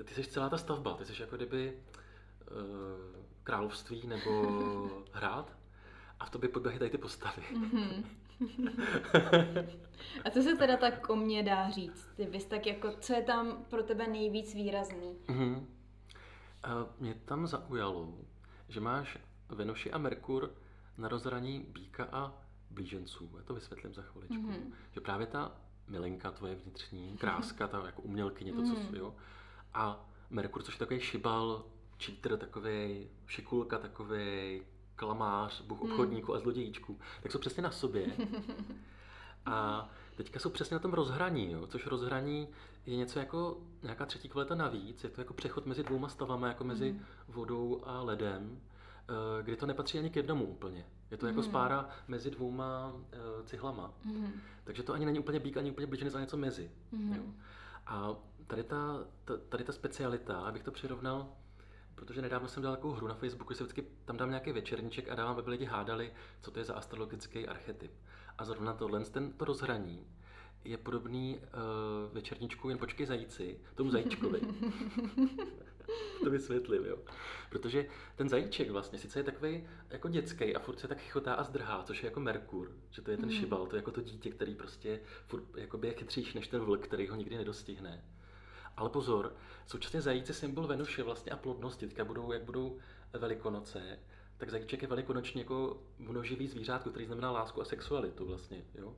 Ty 0.05 0.13
jsi 0.13 0.23
celá 0.23 0.49
ta 0.49 0.57
stavba, 0.57 0.93
ty 0.93 1.05
jsi 1.05 1.21
jako 1.21 1.35
kdyby 1.35 1.73
uh, 2.51 2.57
království 3.43 4.07
nebo 4.07 4.29
hrad 5.11 5.57
a 6.19 6.25
v 6.25 6.29
tobě 6.29 6.49
podběhají 6.49 6.79
tady 6.79 6.91
ty 6.91 6.97
postavy. 6.97 7.43
Mhm. 7.53 8.03
A 10.25 10.29
co 10.29 10.41
se 10.41 10.55
teda 10.55 10.77
tak 10.77 11.09
o 11.09 11.15
mě 11.15 11.43
dá 11.43 11.69
říct? 11.69 12.07
Ty 12.15 12.25
bys 12.25 12.45
tak 12.45 12.65
jako, 12.65 12.91
co 12.99 13.13
je 13.13 13.21
tam 13.21 13.65
pro 13.69 13.83
tebe 13.83 14.07
nejvíc 14.07 14.53
výrazný? 14.53 15.15
Mhm. 15.27 15.67
A 16.63 16.85
mě 16.99 17.13
tam 17.13 17.47
zaujalo, 17.47 18.13
že 18.69 18.79
máš 18.79 19.17
Venuši 19.49 19.91
a 19.91 19.97
Merkur 19.97 20.51
na 20.97 21.07
rozhraní 21.07 21.65
býka 21.69 22.07
a 22.11 22.41
blíženců. 22.71 23.29
Já 23.37 23.43
to 23.43 23.53
vysvětlím 23.53 23.93
za 23.93 24.01
chviličku. 24.01 24.41
Mhm. 24.41 24.73
Že 24.91 25.01
právě 25.01 25.27
ta 25.27 25.51
milenka 25.87 26.31
tvoje 26.31 26.55
vnitřní, 26.55 27.17
kráska, 27.17 27.67
ta 27.67 27.85
jako 27.85 28.01
umělkyně, 28.01 28.53
to, 28.53 28.61
co 28.63 28.73
Mhm. 28.73 28.95
jo. 28.95 29.15
A 29.73 30.05
Merkur, 30.29 30.63
což 30.63 30.73
je 30.75 30.79
takový 30.79 30.99
šibal, 30.99 31.63
cheater, 31.99 32.37
takový 32.37 33.07
šikulka, 33.27 33.77
takový 33.77 34.61
klamář, 34.95 35.61
bůh 35.61 35.81
Mhm. 35.81 35.91
obchodníků 35.91 36.35
a 36.35 36.39
zlodějíčků, 36.39 36.99
tak 37.23 37.31
jsou 37.31 37.39
přesně 37.39 37.63
na 37.63 37.71
sobě. 37.71 38.07
A 39.45 39.89
teďka 40.15 40.39
jsou 40.39 40.49
přesně 40.49 40.75
na 40.75 40.79
tom 40.79 40.93
rozhraní, 40.93 41.51
jo, 41.51 41.67
což 41.67 41.85
rozhraní 41.87 42.47
je 42.85 42.95
něco 42.97 43.19
jako 43.19 43.57
nějaká 43.83 44.05
třetí 44.05 44.29
kvalita 44.29 44.55
navíc, 44.55 45.03
je 45.03 45.09
to 45.09 45.21
jako 45.21 45.33
přechod 45.33 45.65
mezi 45.65 45.83
dvouma 45.83 46.09
stavama, 46.09 46.47
jako 46.47 46.63
mezi 46.63 46.91
mm. 46.91 47.01
vodou 47.27 47.81
a 47.85 48.01
ledem, 48.01 48.61
kdy 49.41 49.55
to 49.55 49.65
nepatří 49.65 49.99
ani 49.99 50.09
k 50.09 50.15
jednomu 50.15 50.45
úplně. 50.45 50.85
Je 51.11 51.17
to 51.17 51.25
mm. 51.25 51.29
jako 51.29 51.43
spára 51.43 51.89
mezi 52.07 52.31
dvouma 52.31 52.93
uh, 52.93 53.45
cihlama. 53.45 53.93
Mm. 54.05 54.31
Takže 54.63 54.83
to 54.83 54.93
ani 54.93 55.05
není 55.05 55.19
úplně 55.19 55.39
bík, 55.39 55.57
ani 55.57 55.71
úplně 55.71 55.87
blíženec, 55.87 56.13
ale 56.13 56.21
něco 56.21 56.37
mezi. 56.37 56.71
Mm. 56.91 57.13
Jo. 57.13 57.23
A 57.87 58.15
tady 58.47 58.63
ta, 58.63 59.05
tady 59.49 59.63
ta 59.63 59.73
specialita, 59.73 60.39
abych 60.39 60.63
to 60.63 60.71
přirovnal, 60.71 61.29
protože 61.95 62.21
nedávno 62.21 62.47
jsem 62.47 62.63
dal 62.63 62.75
takovou 62.75 62.93
hru 62.93 63.07
na 63.07 63.13
Facebooku, 63.13 63.53
že 63.53 63.57
se 63.57 63.63
vždycky 63.63 63.85
tam 64.05 64.17
dám 64.17 64.29
nějaký 64.29 64.51
večerníček 64.51 65.09
a 65.09 65.15
dávám, 65.15 65.37
aby 65.37 65.49
lidi 65.49 65.65
hádali, 65.65 66.11
co 66.41 66.51
to 66.51 66.59
je 66.59 66.65
za 66.65 66.73
astrologický 66.73 67.47
archetyp. 67.47 67.91
A 68.37 68.45
zrovna 68.45 68.73
tohle, 68.73 68.99
ten, 68.99 69.33
to 69.33 69.45
rozhraní, 69.45 70.07
je 70.63 70.77
podobný 70.77 71.37
uh, 71.37 72.13
večerníčku, 72.13 72.69
jen 72.69 72.77
počkej 72.77 73.05
zajíci, 73.05 73.59
tomu 73.75 73.91
zajíčkovi. 73.91 74.41
to 76.23 76.29
vysvětlím, 76.29 76.85
jo. 76.85 76.97
Protože 77.49 77.85
ten 78.15 78.29
zajíček 78.29 78.69
vlastně 78.71 78.99
sice 78.99 79.19
je 79.19 79.23
takový 79.23 79.67
jako 79.89 80.09
dětský 80.09 80.55
a 80.55 80.59
furt 80.59 80.79
se 80.79 80.87
tak 80.87 81.09
chotá 81.09 81.33
a 81.33 81.43
zdrhá, 81.43 81.83
což 81.83 82.03
je 82.03 82.07
jako 82.07 82.19
Merkur, 82.19 82.71
že 82.89 83.01
to 83.01 83.11
je 83.11 83.17
ten 83.17 83.29
mm. 83.29 83.35
šibal, 83.35 83.67
to 83.67 83.75
je 83.75 83.79
jako 83.79 83.91
to 83.91 84.01
dítě, 84.01 84.29
který 84.29 84.55
prostě 84.55 84.99
furt 85.27 85.43
jakoby 85.57 85.87
je 85.87 85.93
chytřejší 85.93 86.37
než 86.37 86.47
ten 86.47 86.61
vlk, 86.61 86.83
který 86.83 87.07
ho 87.07 87.15
nikdy 87.15 87.37
nedostihne. 87.37 88.03
Ale 88.77 88.89
pozor, 88.89 89.35
současně 89.67 90.01
zajíci 90.01 90.33
symbol 90.33 90.67
Venuše 90.67 91.03
vlastně 91.03 91.31
a 91.31 91.37
plodnosti, 91.37 91.87
teďka 91.87 92.05
budou, 92.05 92.31
jak 92.31 92.43
budou 92.43 92.77
velikonoce, 93.13 93.99
tak 94.37 94.49
zajíček 94.49 94.81
je 94.81 94.87
velikonoční 94.87 95.41
jako 95.41 95.83
množivý 95.99 96.47
zvířátko, 96.47 96.89
který 96.89 97.05
znamená 97.05 97.31
lásku 97.31 97.61
a 97.61 97.65
sexualitu 97.65 98.25
vlastně, 98.25 98.65
jo. 98.75 98.95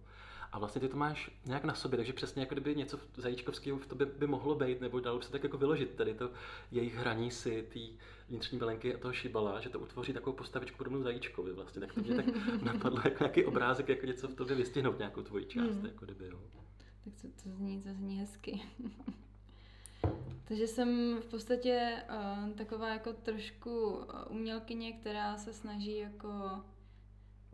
A 0.53 0.60
vlastně 0.60 0.81
ty 0.81 0.89
to 0.89 0.98
máš 0.98 1.31
nějak 1.45 1.63
na 1.63 1.74
sobě, 1.74 1.98
takže 1.98 2.13
přesně 2.13 2.41
jako 2.41 2.55
kdyby 2.55 2.75
něco 2.75 3.00
zajíčkovského 3.17 3.77
v 3.77 3.88
tobě 3.88 4.05
by 4.05 4.27
mohlo 4.27 4.55
být, 4.55 4.81
nebo 4.81 5.00
dalo 5.00 5.17
by 5.17 5.25
se 5.25 5.31
tak 5.31 5.43
jako 5.43 5.57
vyložit 5.57 5.95
tady 5.95 6.13
to 6.13 6.31
jejich 6.72 6.95
hraní 6.95 7.31
si, 7.31 7.67
ty 7.69 7.89
vnitřní 8.29 8.60
belenky 8.60 8.95
a 8.95 8.98
toho 8.98 9.13
šibala, 9.13 9.62
že 9.62 9.69
to 9.69 9.79
utvoří 9.79 10.13
takovou 10.13 10.36
postavičku 10.36 10.77
podobnou 10.77 11.03
zajíčkovi 11.03 11.53
vlastně. 11.53 11.81
Tak 11.81 11.93
to 11.93 12.01
mě 12.01 12.15
tak 12.15 12.25
napadlo 12.62 13.01
jako 13.03 13.24
nějaký 13.24 13.45
obrázek, 13.45 13.89
jako 13.89 14.05
něco 14.05 14.27
v 14.27 14.36
tobě 14.36 14.55
vystihnout, 14.55 14.98
nějakou 14.98 15.22
tvoji 15.22 15.45
část, 15.45 15.75
mm. 15.75 15.86
jako 15.86 16.05
kdyby, 16.05 16.25
jo. 16.25 16.39
Tak 17.03 17.13
to, 17.22 17.27
to 17.43 17.50
zní, 17.50 17.81
to 17.81 17.93
zní 17.93 18.19
hezky. 18.19 18.62
Takže 20.48 20.67
jsem 20.67 21.17
v 21.22 21.25
podstatě 21.25 22.03
uh, 22.10 22.50
taková 22.51 22.89
jako 22.89 23.13
trošku 23.13 24.00
umělkyně, 24.29 24.93
která 24.93 25.38
se 25.38 25.53
snaží 25.53 25.98
jako 25.98 26.27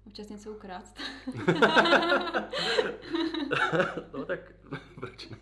občas 0.10 0.30
něco 0.30 0.51
ukrást. 0.51 1.00
no 4.13 4.25
tak 4.25 4.39
proč 4.96 5.30
ne? 5.30 5.38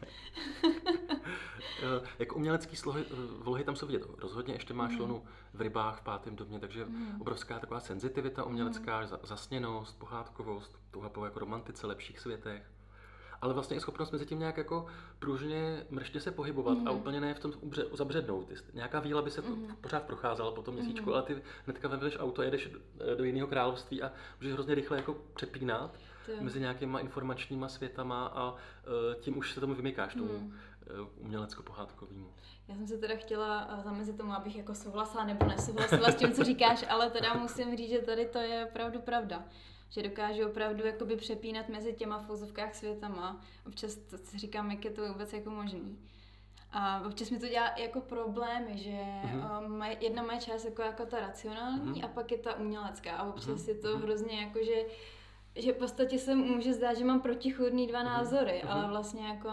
jako 2.19 2.35
umělecký 2.35 2.75
slohy, 2.75 3.05
vlohy 3.39 3.63
tam 3.63 3.75
jsou 3.75 3.87
vidět. 3.87 4.01
Rozhodně 4.17 4.53
ještě 4.53 4.73
máš 4.73 4.93
mm. 4.93 4.99
lonu 4.99 5.23
v 5.53 5.61
rybách 5.61 5.99
v 5.99 6.03
pátém 6.03 6.35
domě, 6.35 6.59
takže 6.59 6.85
mm. 6.85 7.21
obrovská 7.21 7.59
taková 7.59 7.79
senzitivita 7.79 8.43
umělecká, 8.43 9.01
mm. 9.01 9.07
zasněnost, 9.23 9.99
pohádkovost, 9.99 10.79
touha 10.91 11.09
po 11.09 11.25
jako 11.25 11.39
romantice, 11.39 11.87
lepších 11.87 12.19
světech 12.19 12.71
ale 13.41 13.53
vlastně 13.53 13.77
i 13.77 13.79
schopnost 13.79 14.11
mezi 14.11 14.25
tím 14.25 14.39
nějak 14.39 14.57
jako 14.57 14.85
pružně, 15.19 15.85
mrště 15.89 16.19
se 16.19 16.31
pohybovat 16.31 16.77
mm. 16.77 16.87
a 16.87 16.91
mhm. 16.91 16.99
úplně 16.99 17.21
ne 17.21 17.33
v 17.33 17.39
tom 17.39 17.53
ubře, 17.61 17.85
zabřednout. 17.93 18.47
Nějaká 18.73 18.99
víla 18.99 19.21
by 19.21 19.31
se 19.31 19.41
mm. 19.41 19.75
pořád 19.81 20.03
procházela 20.03 20.51
po 20.51 20.61
tom 20.61 20.73
měsíčku, 20.73 21.09
mm. 21.09 21.13
ale 21.13 21.23
ty 21.23 21.41
hnedka 21.65 21.87
vemeš 21.87 22.19
auto, 22.19 22.41
jedeš 22.41 22.69
do 23.17 23.23
jiného 23.23 23.47
království 23.47 24.03
a 24.03 24.11
můžeš 24.39 24.53
hrozně 24.53 24.75
rychle 24.75 24.97
jako 24.97 25.17
přepínat 25.33 25.97
to. 26.25 26.43
mezi 26.43 26.59
nějakýma 26.59 26.99
informačníma 26.99 27.69
světama 27.69 28.25
a 28.25 28.51
uh, 28.51 28.57
tím 29.19 29.37
už 29.37 29.53
se 29.53 29.59
tomu 29.59 29.73
vymykáš, 29.73 30.13
tomu 30.13 30.39
mm. 30.39 30.53
uh, 31.01 31.07
umělecko-pohádkovému. 31.25 32.33
Já 32.67 32.75
jsem 32.75 32.87
se 32.87 32.97
teda 32.97 33.15
chtěla 33.15 33.67
e, 33.79 33.83
zamezit 33.83 34.17
tomu, 34.17 34.31
abych 34.31 34.55
jako 34.55 34.75
souhlasila 34.75 35.25
nebo 35.25 35.45
nesouhlasila 35.45 36.11
s 36.11 36.15
tím, 36.15 36.31
co 36.31 36.43
říkáš, 36.43 36.85
ale 36.89 37.09
teda 37.09 37.33
musím 37.33 37.77
říct, 37.77 37.89
že 37.89 37.99
tady 37.99 38.25
to 38.25 38.39
je 38.39 38.65
opravdu 38.65 38.99
pravda 38.99 39.43
že 39.89 40.03
dokážu 40.03 40.47
opravdu 40.47 40.85
jakoby 40.85 41.15
přepínat 41.15 41.69
mezi 41.69 41.93
těma 41.93 42.19
fouzovkách 42.19 42.75
světama. 42.75 43.41
Občas 43.67 43.95
to 43.95 44.17
si 44.17 44.37
říkám, 44.37 44.71
jak 44.71 44.85
je 44.85 44.91
to 44.91 45.07
vůbec 45.07 45.33
jako 45.33 45.49
možný. 45.49 45.99
A 46.71 47.01
občas 47.07 47.29
mi 47.29 47.39
to 47.39 47.47
dělá 47.47 47.71
jako 47.77 48.01
problémy, 48.01 48.77
že 48.77 48.91
mm-hmm. 48.91 49.97
jedna 49.99 50.23
moje 50.23 50.39
část 50.39 50.65
jako, 50.65 50.81
jako 50.81 51.05
ta 51.05 51.19
racionální 51.19 52.01
mm-hmm. 52.01 52.05
a 52.05 52.07
pak 52.07 52.31
je 52.31 52.37
ta 52.37 52.55
umělecká. 52.55 53.15
A 53.15 53.29
občas 53.29 53.47
mm-hmm. 53.47 53.69
je 53.69 53.75
to 53.75 53.89
mhm. 53.93 54.01
hrozně 54.01 54.41
jako, 54.41 54.59
že, 54.63 54.85
že 55.55 55.73
v 55.73 55.77
podstatě 55.77 56.19
se 56.19 56.35
může 56.35 56.73
zdát, 56.73 56.97
že 56.97 57.05
mám 57.05 57.21
protichůdný 57.21 57.87
dva 57.87 57.99
mm-hmm. 57.99 58.05
názory, 58.05 58.61
mm-hmm. 58.63 58.71
ale 58.71 58.87
vlastně 58.87 59.27
jako 59.27 59.49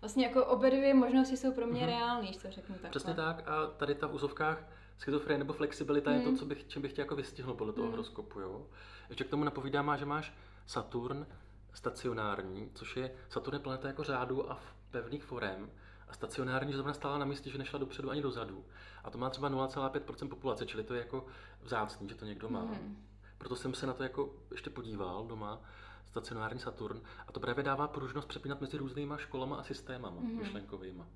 vlastně 0.00 0.26
jako 0.26 0.46
obě 0.46 0.70
dvě 0.70 0.94
možnosti 0.94 1.36
jsou 1.36 1.52
pro 1.52 1.66
mě 1.66 1.80
mm-hmm. 1.80 1.86
reální, 1.86 2.32
co 2.32 2.50
řeknu 2.50 2.76
tak. 2.82 2.90
Přesně 2.90 3.14
tak 3.14 3.48
a 3.48 3.66
tady 3.66 3.94
ta 3.94 4.06
v 4.06 4.14
úzovkách 4.14 4.64
schizofrenie 4.98 5.38
nebo 5.38 5.52
flexibilita 5.52 6.10
mm. 6.10 6.16
je 6.16 6.22
to, 6.22 6.30
mhm. 6.30 6.38
co 6.38 6.46
bych, 6.46 6.66
čím 6.68 6.82
bych 6.82 6.90
chtěl 6.90 7.02
jako 7.02 7.16
vystihnout 7.16 7.58
podle 7.58 7.72
toho 7.72 7.86
mm. 7.86 7.90
horoskopu. 7.90 8.40
Jo? 8.40 8.66
Ještě 9.08 9.24
k 9.24 9.30
tomu 9.30 9.44
napovídá 9.44 9.82
má, 9.82 9.96
že 9.96 10.04
máš 10.04 10.34
Saturn 10.66 11.26
stacionární, 11.72 12.70
což 12.74 12.96
je 12.96 13.14
Saturn 13.28 13.56
je 13.56 13.60
planeta 13.60 13.88
jako 13.88 14.04
řádu 14.04 14.50
a 14.50 14.54
v 14.54 14.74
pevných 14.90 15.24
forem, 15.24 15.70
a 16.08 16.12
stacionární, 16.12 16.72
že 16.72 16.76
zrovna 16.76 16.94
stála 16.94 17.18
na 17.18 17.24
místě, 17.24 17.50
že 17.50 17.58
nešla 17.58 17.78
dopředu 17.78 18.10
ani 18.10 18.22
dozadu. 18.22 18.64
A 19.04 19.10
to 19.10 19.18
má 19.18 19.30
třeba 19.30 19.50
0,5% 19.50 20.28
populace, 20.28 20.66
čili 20.66 20.84
to 20.84 20.94
je 20.94 21.00
jako 21.00 21.26
vzácný, 21.62 22.08
že 22.08 22.14
to 22.14 22.24
někdo 22.24 22.48
má. 22.48 22.64
Mm. 22.64 23.06
Proto 23.38 23.56
jsem 23.56 23.74
se 23.74 23.86
na 23.86 23.92
to 23.92 24.02
jako 24.02 24.34
ještě 24.50 24.70
podíval 24.70 25.26
doma, 25.26 25.60
stacionární 26.06 26.60
Saturn, 26.60 27.00
a 27.26 27.32
to 27.32 27.40
právě 27.40 27.64
dává 27.64 27.88
pružnost 27.88 28.28
přepínat 28.28 28.60
mezi 28.60 28.76
různýma 28.76 29.16
školama 29.16 29.56
a 29.56 29.62
systémama 29.62 30.20
mm. 30.20 30.38
myšlenkovýma. 30.38 31.06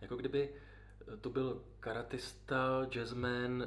Jako 0.00 0.16
kdyby 0.16 0.54
to 1.20 1.30
byl 1.30 1.62
karatista, 1.80 2.86
jazzman, 2.90 3.62
eh, 3.62 3.66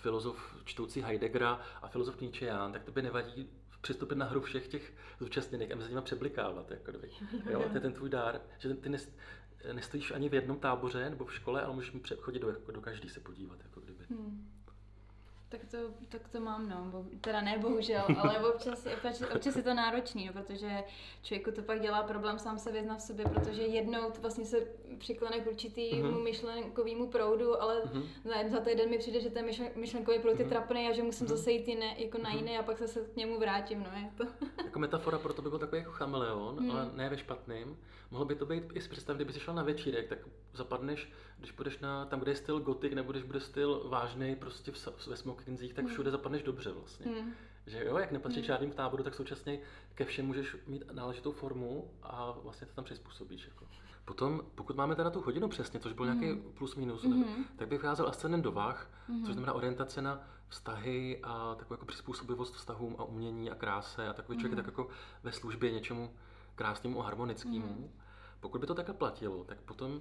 filozof 0.00 0.56
čtoucí 0.64 1.00
Heideggera 1.00 1.60
a 1.82 1.88
filozof 1.88 2.20
Nietzschean, 2.20 2.72
tak 2.72 2.84
to 2.84 2.92
by 2.92 3.02
nevadí 3.02 3.50
přistupit 3.80 4.18
na 4.18 4.26
hru 4.26 4.40
všech 4.40 4.68
těch 4.68 4.92
zúčastněných 5.20 5.72
a 5.72 5.76
mezi 5.76 5.88
nimi 5.88 6.02
přeblikávat. 6.02 6.70
Jako 6.70 6.90
kdyby. 6.90 7.10
Jo, 7.50 7.62
to 7.68 7.74
je 7.74 7.80
ten 7.80 7.92
tvůj 7.92 8.08
dár, 8.08 8.40
že 8.58 8.74
ty 8.74 8.90
nestojíš 9.72 10.10
ani 10.10 10.28
v 10.28 10.34
jednom 10.34 10.58
táboře 10.58 11.10
nebo 11.10 11.24
v 11.24 11.34
škole, 11.34 11.62
ale 11.62 11.74
můžeš 11.74 11.92
chodit 12.16 12.38
do, 12.38 12.56
do 12.72 12.80
každý 12.80 13.08
se 13.08 13.20
podívat. 13.20 13.58
Jako 13.62 13.80
kdyby. 13.80 14.04
Hmm. 14.10 14.53
Tak 15.48 15.60
to, 15.70 15.78
tak 16.08 16.28
to 16.28 16.40
mám, 16.40 16.68
no. 16.68 16.84
Bo, 16.90 17.04
teda 17.20 17.40
ne, 17.40 17.58
bohužel, 17.58 18.04
ale 18.22 18.38
občas, 18.38 18.86
občas, 18.86 19.22
občas 19.34 19.56
je 19.56 19.62
to 19.62 19.74
náročný, 19.74 20.26
no, 20.26 20.32
protože 20.32 20.84
člověku 21.22 21.50
to 21.50 21.62
pak 21.62 21.80
dělá 21.80 22.02
problém 22.02 22.38
sám 22.38 22.58
se 22.58 22.72
vyznat 22.72 22.96
v 22.96 23.02
sobě, 23.02 23.24
protože 23.24 23.62
jednou 23.62 24.10
to 24.10 24.20
vlastně 24.20 24.44
se 24.44 24.66
přiklene 24.98 25.40
k 25.40 25.46
určitýmu 25.46 26.10
uh-huh. 26.10 26.22
myšlenkovému 26.22 27.06
proudu, 27.06 27.62
ale 27.62 27.82
uh-huh. 27.82 28.48
za 28.48 28.60
týden 28.60 28.90
mi 28.90 28.98
přijde, 28.98 29.20
že 29.20 29.30
ten 29.30 29.46
myšlenkový 29.76 30.18
proud 30.18 30.38
je 30.38 30.46
uh-huh. 30.46 30.48
trapný 30.48 30.88
a 30.88 30.92
že 30.92 31.02
musím 31.02 31.26
uh-huh. 31.26 31.36
zase 31.36 31.52
jít 31.52 31.68
jiné, 31.68 31.94
jako 31.98 32.18
na 32.18 32.30
jiné 32.30 32.58
a 32.58 32.62
pak 32.62 32.78
se 32.78 33.00
k 33.00 33.16
němu 33.16 33.38
vrátím, 33.38 33.82
no 33.82 33.98
je 34.00 34.10
to. 34.16 34.46
jako 34.64 34.78
metafora 34.78 35.18
pro 35.18 35.32
to 35.32 35.42
by 35.42 35.50
byl 35.50 35.58
takový 35.58 35.80
jako 35.80 35.92
chameleon, 35.92 36.56
uh-huh. 36.56 36.72
ale 36.72 36.90
ne 36.94 37.08
ve 37.08 37.18
špatným. 37.18 37.76
Mohlo 38.10 38.26
by 38.26 38.34
to 38.34 38.46
být 38.46 38.64
i 38.74 38.80
představ, 38.80 39.16
kdyby 39.16 39.32
jsi 39.32 39.40
šla 39.40 39.54
na 39.54 39.62
večírek, 39.62 40.08
tak 40.08 40.18
zapadneš, 40.52 41.12
když 41.44 41.52
půjdeš 41.52 41.78
na 41.78 42.04
tam, 42.04 42.20
kde 42.20 42.30
je 42.30 42.36
styl 42.36 42.60
gotik, 42.60 42.92
nebo 42.92 43.12
když 43.12 43.24
bude 43.24 43.40
styl 43.40 43.88
vážný, 43.88 44.36
prostě 44.36 44.72
v, 44.72 45.06
ve 45.06 45.16
smokingsích, 45.16 45.74
tak 45.74 45.86
všude 45.86 46.10
zapadneš 46.10 46.42
dobře 46.42 46.72
vlastně. 46.72 47.06
Mm. 47.06 47.32
Že 47.66 47.84
jo, 47.84 47.98
jak 47.98 48.12
nepatříš 48.12 48.42
mm. 48.42 48.46
žádným 48.46 48.70
táboru, 48.70 49.02
tak 49.02 49.14
současně 49.14 49.58
ke 49.94 50.04
všem 50.04 50.26
můžeš 50.26 50.56
mít 50.66 50.84
náležitou 50.92 51.32
formu 51.32 51.90
a 52.02 52.30
vlastně 52.42 52.66
to 52.66 52.74
tam 52.74 52.84
přizpůsobíš. 52.84 53.46
Jako. 53.46 53.66
Potom, 54.04 54.42
pokud 54.54 54.76
máme 54.76 54.96
teda 54.96 55.10
tu 55.10 55.20
hodinu 55.20 55.48
přesně, 55.48 55.80
což 55.80 55.92
byl 55.92 56.06
mm. 56.06 56.20
nějaký 56.20 56.40
plus 56.40 56.74
minus, 56.74 57.04
mm. 57.04 57.44
tak 57.56 57.68
bych 57.68 57.78
vycházel 57.78 58.08
ascendent 58.08 58.44
do 58.44 58.52
vah, 58.52 58.90
mm. 59.08 59.24
což 59.24 59.32
znamená 59.32 59.52
orientace 59.52 60.02
na 60.02 60.28
vztahy 60.48 61.20
a 61.22 61.54
takovou 61.54 61.74
jako 61.74 61.86
přizpůsobivost 61.86 62.54
vztahům 62.54 62.96
a 62.98 63.04
umění 63.04 63.50
a 63.50 63.54
kráse 63.54 64.08
a 64.08 64.12
takový 64.12 64.36
mm. 64.36 64.40
člověk 64.40 64.56
tak 64.56 64.66
jako 64.66 64.88
ve 65.22 65.32
službě 65.32 65.72
něčemu 65.72 66.14
krásnému 66.54 67.00
a 67.00 67.04
harmonickému. 67.04 67.66
Mm. 67.66 67.90
Pokud 68.40 68.60
by 68.60 68.66
to 68.66 68.74
takhle 68.74 68.94
platilo, 68.94 69.44
tak 69.44 69.60
potom 69.60 70.00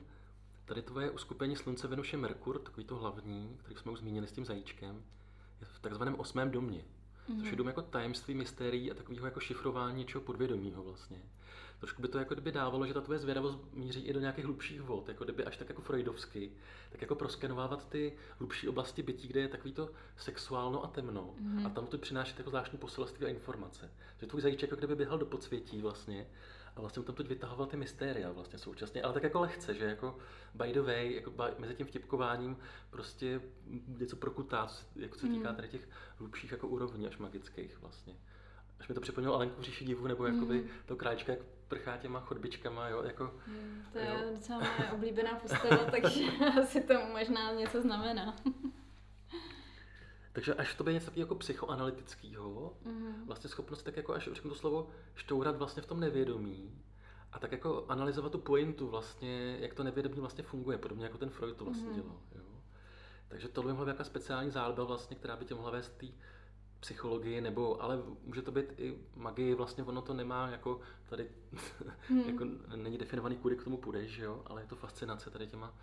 tady 0.65 0.81
tvoje 0.81 1.11
uskupení 1.11 1.55
Slunce, 1.55 1.87
Venuše, 1.87 2.17
Merkur, 2.17 2.59
takový 2.59 2.85
to 2.85 2.95
hlavní, 2.95 3.57
který 3.57 3.75
jsme 3.75 3.91
už 3.91 3.99
zmínili 3.99 4.27
s 4.27 4.31
tím 4.31 4.45
zajíčkem, 4.45 5.03
je 5.61 5.67
v 5.67 5.79
takzvaném 5.79 6.19
osmém 6.19 6.51
domě. 6.51 6.85
Mm-hmm. 7.29 7.37
Což 7.37 7.45
je 7.45 7.51
mhm. 7.51 7.57
dům 7.57 7.67
jako 7.67 7.81
tajemství, 7.81 8.33
mystérií 8.33 8.91
a 8.91 8.93
takového 8.93 9.27
jako 9.27 9.39
šifrování 9.39 9.97
něčeho 9.97 10.21
podvědomího 10.21 10.83
vlastně. 10.83 11.21
Trošku 11.79 12.01
by 12.01 12.07
to 12.07 12.19
jako 12.19 12.33
kdyby 12.33 12.51
dávalo, 12.51 12.87
že 12.87 12.93
ta 12.93 13.01
tvoje 13.01 13.19
zvědavost 13.19 13.59
míří 13.73 14.01
i 14.01 14.13
do 14.13 14.19
nějakých 14.19 14.45
hlubších 14.45 14.81
vod, 14.81 15.07
jako 15.07 15.23
kdyby 15.23 15.45
až 15.45 15.57
tak 15.57 15.69
jako 15.69 15.81
freudovsky, 15.81 16.51
tak 16.91 17.01
jako 17.01 17.15
proskenovávat 17.15 17.89
ty 17.89 18.13
hlubší 18.39 18.67
oblasti 18.67 19.03
bytí, 19.03 19.27
kde 19.27 19.39
je 19.39 19.47
takový 19.47 19.73
to 19.73 19.89
sexuálno 20.17 20.83
a 20.83 20.87
temno. 20.87 21.35
Mm-hmm. 21.41 21.65
A 21.65 21.69
tam 21.69 21.87
to 21.87 21.97
přináší 21.97 22.35
jako 22.37 22.49
zvláštní 22.49 22.77
poselství 22.77 23.25
a 23.25 23.29
informace. 23.29 23.91
Že 24.17 24.27
tvůj 24.27 24.41
zajíček 24.41 24.71
jako 24.71 24.79
kdyby 24.79 24.95
běhal 24.95 25.17
do 25.17 25.25
podsvětí 25.25 25.81
vlastně 25.81 26.27
a 26.75 26.81
vlastně 26.81 27.03
tam 27.03 27.15
teď 27.15 27.27
vytahoval 27.27 27.67
ty 27.67 27.77
mystéria 27.77 28.31
vlastně 28.31 28.59
současně, 28.59 29.01
ale 29.01 29.13
tak 29.13 29.23
jako 29.23 29.39
lehce, 29.39 29.73
že 29.73 29.85
jako 29.85 30.17
by 30.53 30.73
the 30.73 30.81
way, 30.81 31.13
jako 31.13 31.31
by, 31.31 31.43
mezi 31.57 31.75
tím 31.75 31.85
vtipkováním 31.85 32.57
prostě 32.89 33.41
něco 33.87 34.15
prokutá, 34.15 34.67
jako 34.95 35.17
se 35.17 35.27
týká 35.27 35.49
mm. 35.49 35.55
tady 35.55 35.67
těch 35.67 35.89
hlubších 36.17 36.51
jako 36.51 36.67
úrovní 36.67 37.07
až 37.07 37.17
magických 37.17 37.81
vlastně. 37.81 38.13
až 38.79 38.87
mi 38.87 38.95
to 38.95 39.01
připomnělo 39.01 39.35
Alenku 39.35 39.61
v 39.61 39.63
říši 39.63 39.85
divu, 39.85 40.07
nebo 40.07 40.25
jakoby 40.25 40.61
mm. 40.61 40.69
to 40.85 40.95
kráčka, 40.95 41.31
jak 41.31 41.41
prchá 41.67 41.97
těma 41.97 42.19
chodbičkama, 42.19 42.87
jo, 42.87 43.03
jako... 43.03 43.31
Mm, 43.47 43.83
to 43.93 43.97
je 43.99 44.05
jo. 44.05 44.35
docela 44.35 44.59
moje 44.59 44.91
oblíbená 44.91 45.35
postava, 45.35 45.85
takže 45.91 46.25
asi 46.61 46.81
to 46.81 46.93
možná 47.11 47.51
něco 47.51 47.81
znamená. 47.81 48.35
Takže 50.33 50.53
až 50.53 50.75
to 50.75 50.83
bude 50.83 50.93
něco 50.93 51.05
takového 51.05 51.25
jako 51.25 51.35
psychoanalytického, 51.35 52.77
mm-hmm. 52.85 53.25
vlastně 53.25 53.49
schopnost 53.49 53.83
tak 53.83 53.97
jako 53.97 54.13
až 54.13 54.29
řeknu 54.33 54.49
to 54.49 54.55
slovo, 54.55 54.89
štourat 55.15 55.57
vlastně 55.57 55.83
v 55.83 55.85
tom 55.85 55.99
nevědomí 55.99 56.83
a 57.31 57.39
tak 57.39 57.51
jako 57.51 57.85
analyzovat 57.87 58.31
tu 58.31 58.37
pointu 58.37 58.87
vlastně, 58.87 59.57
jak 59.59 59.73
to 59.73 59.83
nevědomí 59.83 60.19
vlastně 60.19 60.43
funguje, 60.43 60.77
podobně 60.77 61.05
jako 61.05 61.17
ten 61.17 61.29
Freud 61.29 61.57
to 61.57 61.65
vlastně 61.65 61.89
mm-hmm. 61.89 61.95
dělal. 61.95 62.19
Jo. 62.35 62.43
Takže 63.27 63.47
to 63.47 63.63
by 63.63 63.67
mohla 63.67 63.85
být 63.85 63.87
nějaká 63.87 64.03
speciální 64.03 64.51
záliba 64.51 64.83
vlastně, 64.83 65.15
která 65.15 65.35
by 65.35 65.45
tě 65.45 65.55
mohla 65.55 65.71
vést 65.71 65.97
té 65.97 66.07
psychologii, 66.79 67.41
nebo, 67.41 67.83
ale 67.83 67.99
může 68.23 68.41
to 68.41 68.51
být 68.51 68.65
i 68.77 68.97
magie, 69.15 69.55
vlastně 69.55 69.83
ono 69.83 70.01
to 70.01 70.13
nemá 70.13 70.47
jako 70.47 70.79
tady, 71.09 71.29
mm. 72.09 72.19
jako 72.27 72.45
není 72.75 72.97
definovaný, 72.97 73.35
kudy 73.35 73.55
k 73.55 73.63
tomu 73.63 73.77
půjdeš, 73.77 74.17
jo, 74.17 74.41
ale 74.45 74.61
je 74.61 74.67
to 74.67 74.75
fascinace 74.75 75.29
tady 75.29 75.47
těma 75.47 75.73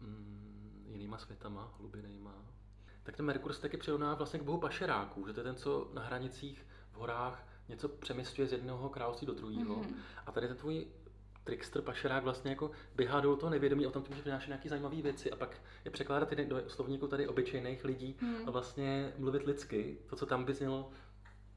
mm, 0.00 0.86
jinýma 0.92 1.18
světama, 1.18 1.74
hlubinejma. 1.78 2.34
Tak 3.02 3.16
ten 3.16 3.26
Merkur 3.26 3.52
se 3.52 3.60
taky 3.62 3.76
přirovná 3.76 4.14
vlastně 4.14 4.40
k 4.40 4.42
bohu 4.42 4.58
pašeráků, 4.58 5.26
že 5.26 5.32
to 5.32 5.40
je 5.40 5.44
ten, 5.44 5.56
co 5.56 5.90
na 5.94 6.02
hranicích 6.02 6.66
v 6.92 6.96
horách 6.96 7.46
něco 7.68 7.88
přemysťuje 7.88 8.48
z 8.48 8.52
jednoho 8.52 8.88
království 8.88 9.26
do 9.26 9.34
druhého. 9.34 9.76
Mm. 9.76 9.96
A 10.26 10.32
tady 10.32 10.48
ten 10.48 10.56
tvůj 10.56 10.86
trickster, 11.44 11.82
pašerák 11.82 12.24
vlastně 12.24 12.50
jako 12.50 12.70
běhá 12.94 13.20
do 13.20 13.36
toho 13.36 13.50
nevědomí, 13.50 13.86
o 13.86 13.90
tom 13.90 14.04
může 14.08 14.20
přinášet 14.20 14.48
nějaké 14.48 14.68
zajímavé 14.68 15.02
věci 15.02 15.30
a 15.32 15.36
pak 15.36 15.62
je 15.84 15.90
překládat 15.90 16.34
do 16.34 16.68
slovníku 16.68 17.06
tady 17.06 17.28
obyčejných 17.28 17.84
lidí 17.84 18.16
mm. 18.20 18.36
a 18.46 18.50
vlastně 18.50 19.12
mluvit 19.18 19.42
lidsky, 19.42 19.98
to, 20.06 20.16
co 20.16 20.26
tam 20.26 20.44
by 20.44 20.54
znělo 20.54 20.90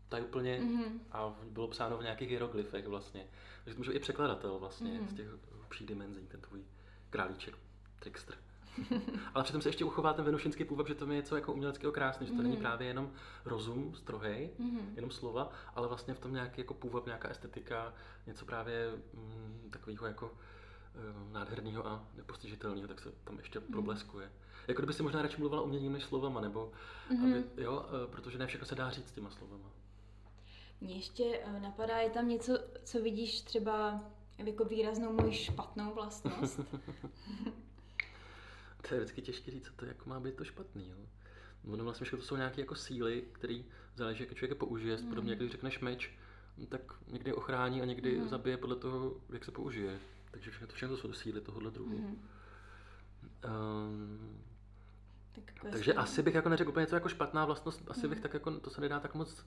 tak 0.09 0.23
úplně 0.23 0.59
mm. 0.59 1.01
a 1.11 1.35
bylo 1.49 1.67
psáno 1.67 1.97
v 1.97 2.03
nějakých 2.03 2.29
hieroglyfech 2.29 2.87
vlastně. 2.87 3.27
Takže 3.63 3.75
to 3.75 3.79
může 3.79 3.91
i 3.91 3.99
překladatel 3.99 4.59
vlastně 4.59 4.91
mm. 5.01 5.07
z 5.07 5.13
těch 5.13 5.27
hlubších 5.51 5.87
dimenzí, 5.87 6.27
ten 6.27 6.41
tvůj 6.41 6.65
králíček, 7.09 7.55
trickster. 7.99 8.35
Ale 9.33 9.43
přitom 9.43 9.61
se 9.61 9.69
ještě 9.69 9.85
uchová 9.85 10.13
ten 10.13 10.25
venušinský 10.25 10.65
půvab, 10.65 10.87
že 10.87 10.95
to 10.95 11.05
je 11.05 11.15
něco 11.15 11.35
jako 11.35 11.53
uměleckého 11.53 11.93
krásné, 11.93 12.25
že 12.25 12.31
to 12.31 12.37
mm. 12.37 12.43
není 12.43 12.55
mhm. 12.55 12.61
právě 12.61 12.87
jenom 12.87 13.11
rozum, 13.45 13.95
strohej, 13.95 14.49
mm. 14.59 14.93
jenom 14.95 15.11
slova, 15.11 15.51
ale 15.75 15.87
vlastně 15.87 16.13
v 16.13 16.19
tom 16.19 16.33
nějaký 16.33 16.61
jako 16.61 16.73
půvab, 16.73 17.05
nějaká 17.05 17.29
estetika, 17.29 17.93
něco 18.27 18.45
právě 18.45 18.91
mm, 19.13 19.69
takového 19.71 20.07
jako 20.07 20.25
uh, 20.25 21.33
nádherného 21.33 21.87
a 21.87 22.07
nepostižitelného, 22.15 22.87
tak 22.87 23.01
se 23.01 23.11
tam 23.23 23.37
ještě 23.37 23.59
mm. 23.59 23.65
probleskuje. 23.65 24.31
Jako 24.67 24.81
kdyby 24.81 24.93
si 24.93 25.03
možná 25.03 25.21
radši 25.21 25.39
mluvila 25.39 25.61
uměním 25.61 25.93
než 25.93 26.03
slovama, 26.03 26.41
nebo 26.41 26.71
mm. 27.09 27.23
aby, 27.23 27.43
jo, 27.57 27.73
uh, 27.73 28.11
protože 28.11 28.37
ne 28.37 28.47
všechno 28.47 28.65
se 28.67 28.75
dá 28.75 28.89
říct 28.89 29.11
těma 29.11 29.29
slovama. 29.29 29.69
Mně 30.81 30.95
ještě 30.95 31.23
uh, 31.23 31.61
napadá, 31.61 31.97
je 31.97 32.09
tam 32.09 32.29
něco, 32.29 32.59
co 32.83 33.01
vidíš 33.01 33.41
třeba 33.41 34.01
jako 34.37 34.65
výraznou 34.65 35.13
moji 35.13 35.33
špatnou 35.33 35.93
vlastnost? 35.93 36.59
to 38.87 38.95
je 38.95 38.99
vždycky 38.99 39.21
těžké 39.21 39.51
říct, 39.51 39.65
co 39.65 39.73
to 39.73 39.85
jako 39.85 40.09
má 40.09 40.19
být 40.19 40.35
to 40.35 40.43
špatný. 40.43 40.89
Jo. 40.89 40.97
Ono 41.73 41.83
vlastně 41.83 42.07
to 42.09 42.21
jsou 42.21 42.35
nějaké 42.35 42.61
jako 42.61 42.75
síly, 42.75 43.23
které 43.31 43.61
záleží, 43.95 44.23
jak 44.23 44.33
člověk 44.33 44.51
je 44.51 44.55
použije. 44.55 44.97
Mm. 44.97 45.09
Podobně, 45.09 45.35
když 45.35 45.51
řekneš 45.51 45.79
meč, 45.79 46.11
tak 46.69 46.81
někdy 47.07 47.33
ochrání 47.33 47.81
a 47.81 47.85
někdy 47.85 48.17
mm. 48.17 48.27
zabije 48.27 48.57
podle 48.57 48.75
toho, 48.75 49.15
jak 49.29 49.45
se 49.45 49.51
použije. 49.51 49.99
Takže 50.31 50.51
všechno, 50.51 50.67
to 50.67 50.73
všechno 50.73 50.97
jsou 50.97 51.13
síly 51.13 51.41
tohohle 51.41 51.71
druhu. 51.71 51.97
Mm. 51.97 52.29
Um, 53.45 54.43
tak 55.31 55.71
takže 55.71 55.93
asi 55.93 56.23
bych 56.23 56.35
jako 56.35 56.49
neřekl 56.49 56.69
úplně 56.69 56.83
něco 56.83 56.95
jako 56.95 57.09
špatná 57.09 57.45
vlastnost, 57.45 57.83
asi 57.87 58.07
mm. 58.07 58.09
bych 58.09 58.19
tak 58.19 58.33
jako, 58.33 58.59
to 58.59 58.69
se 58.69 58.81
nedá 58.81 58.99
tak 58.99 59.15
moc 59.15 59.45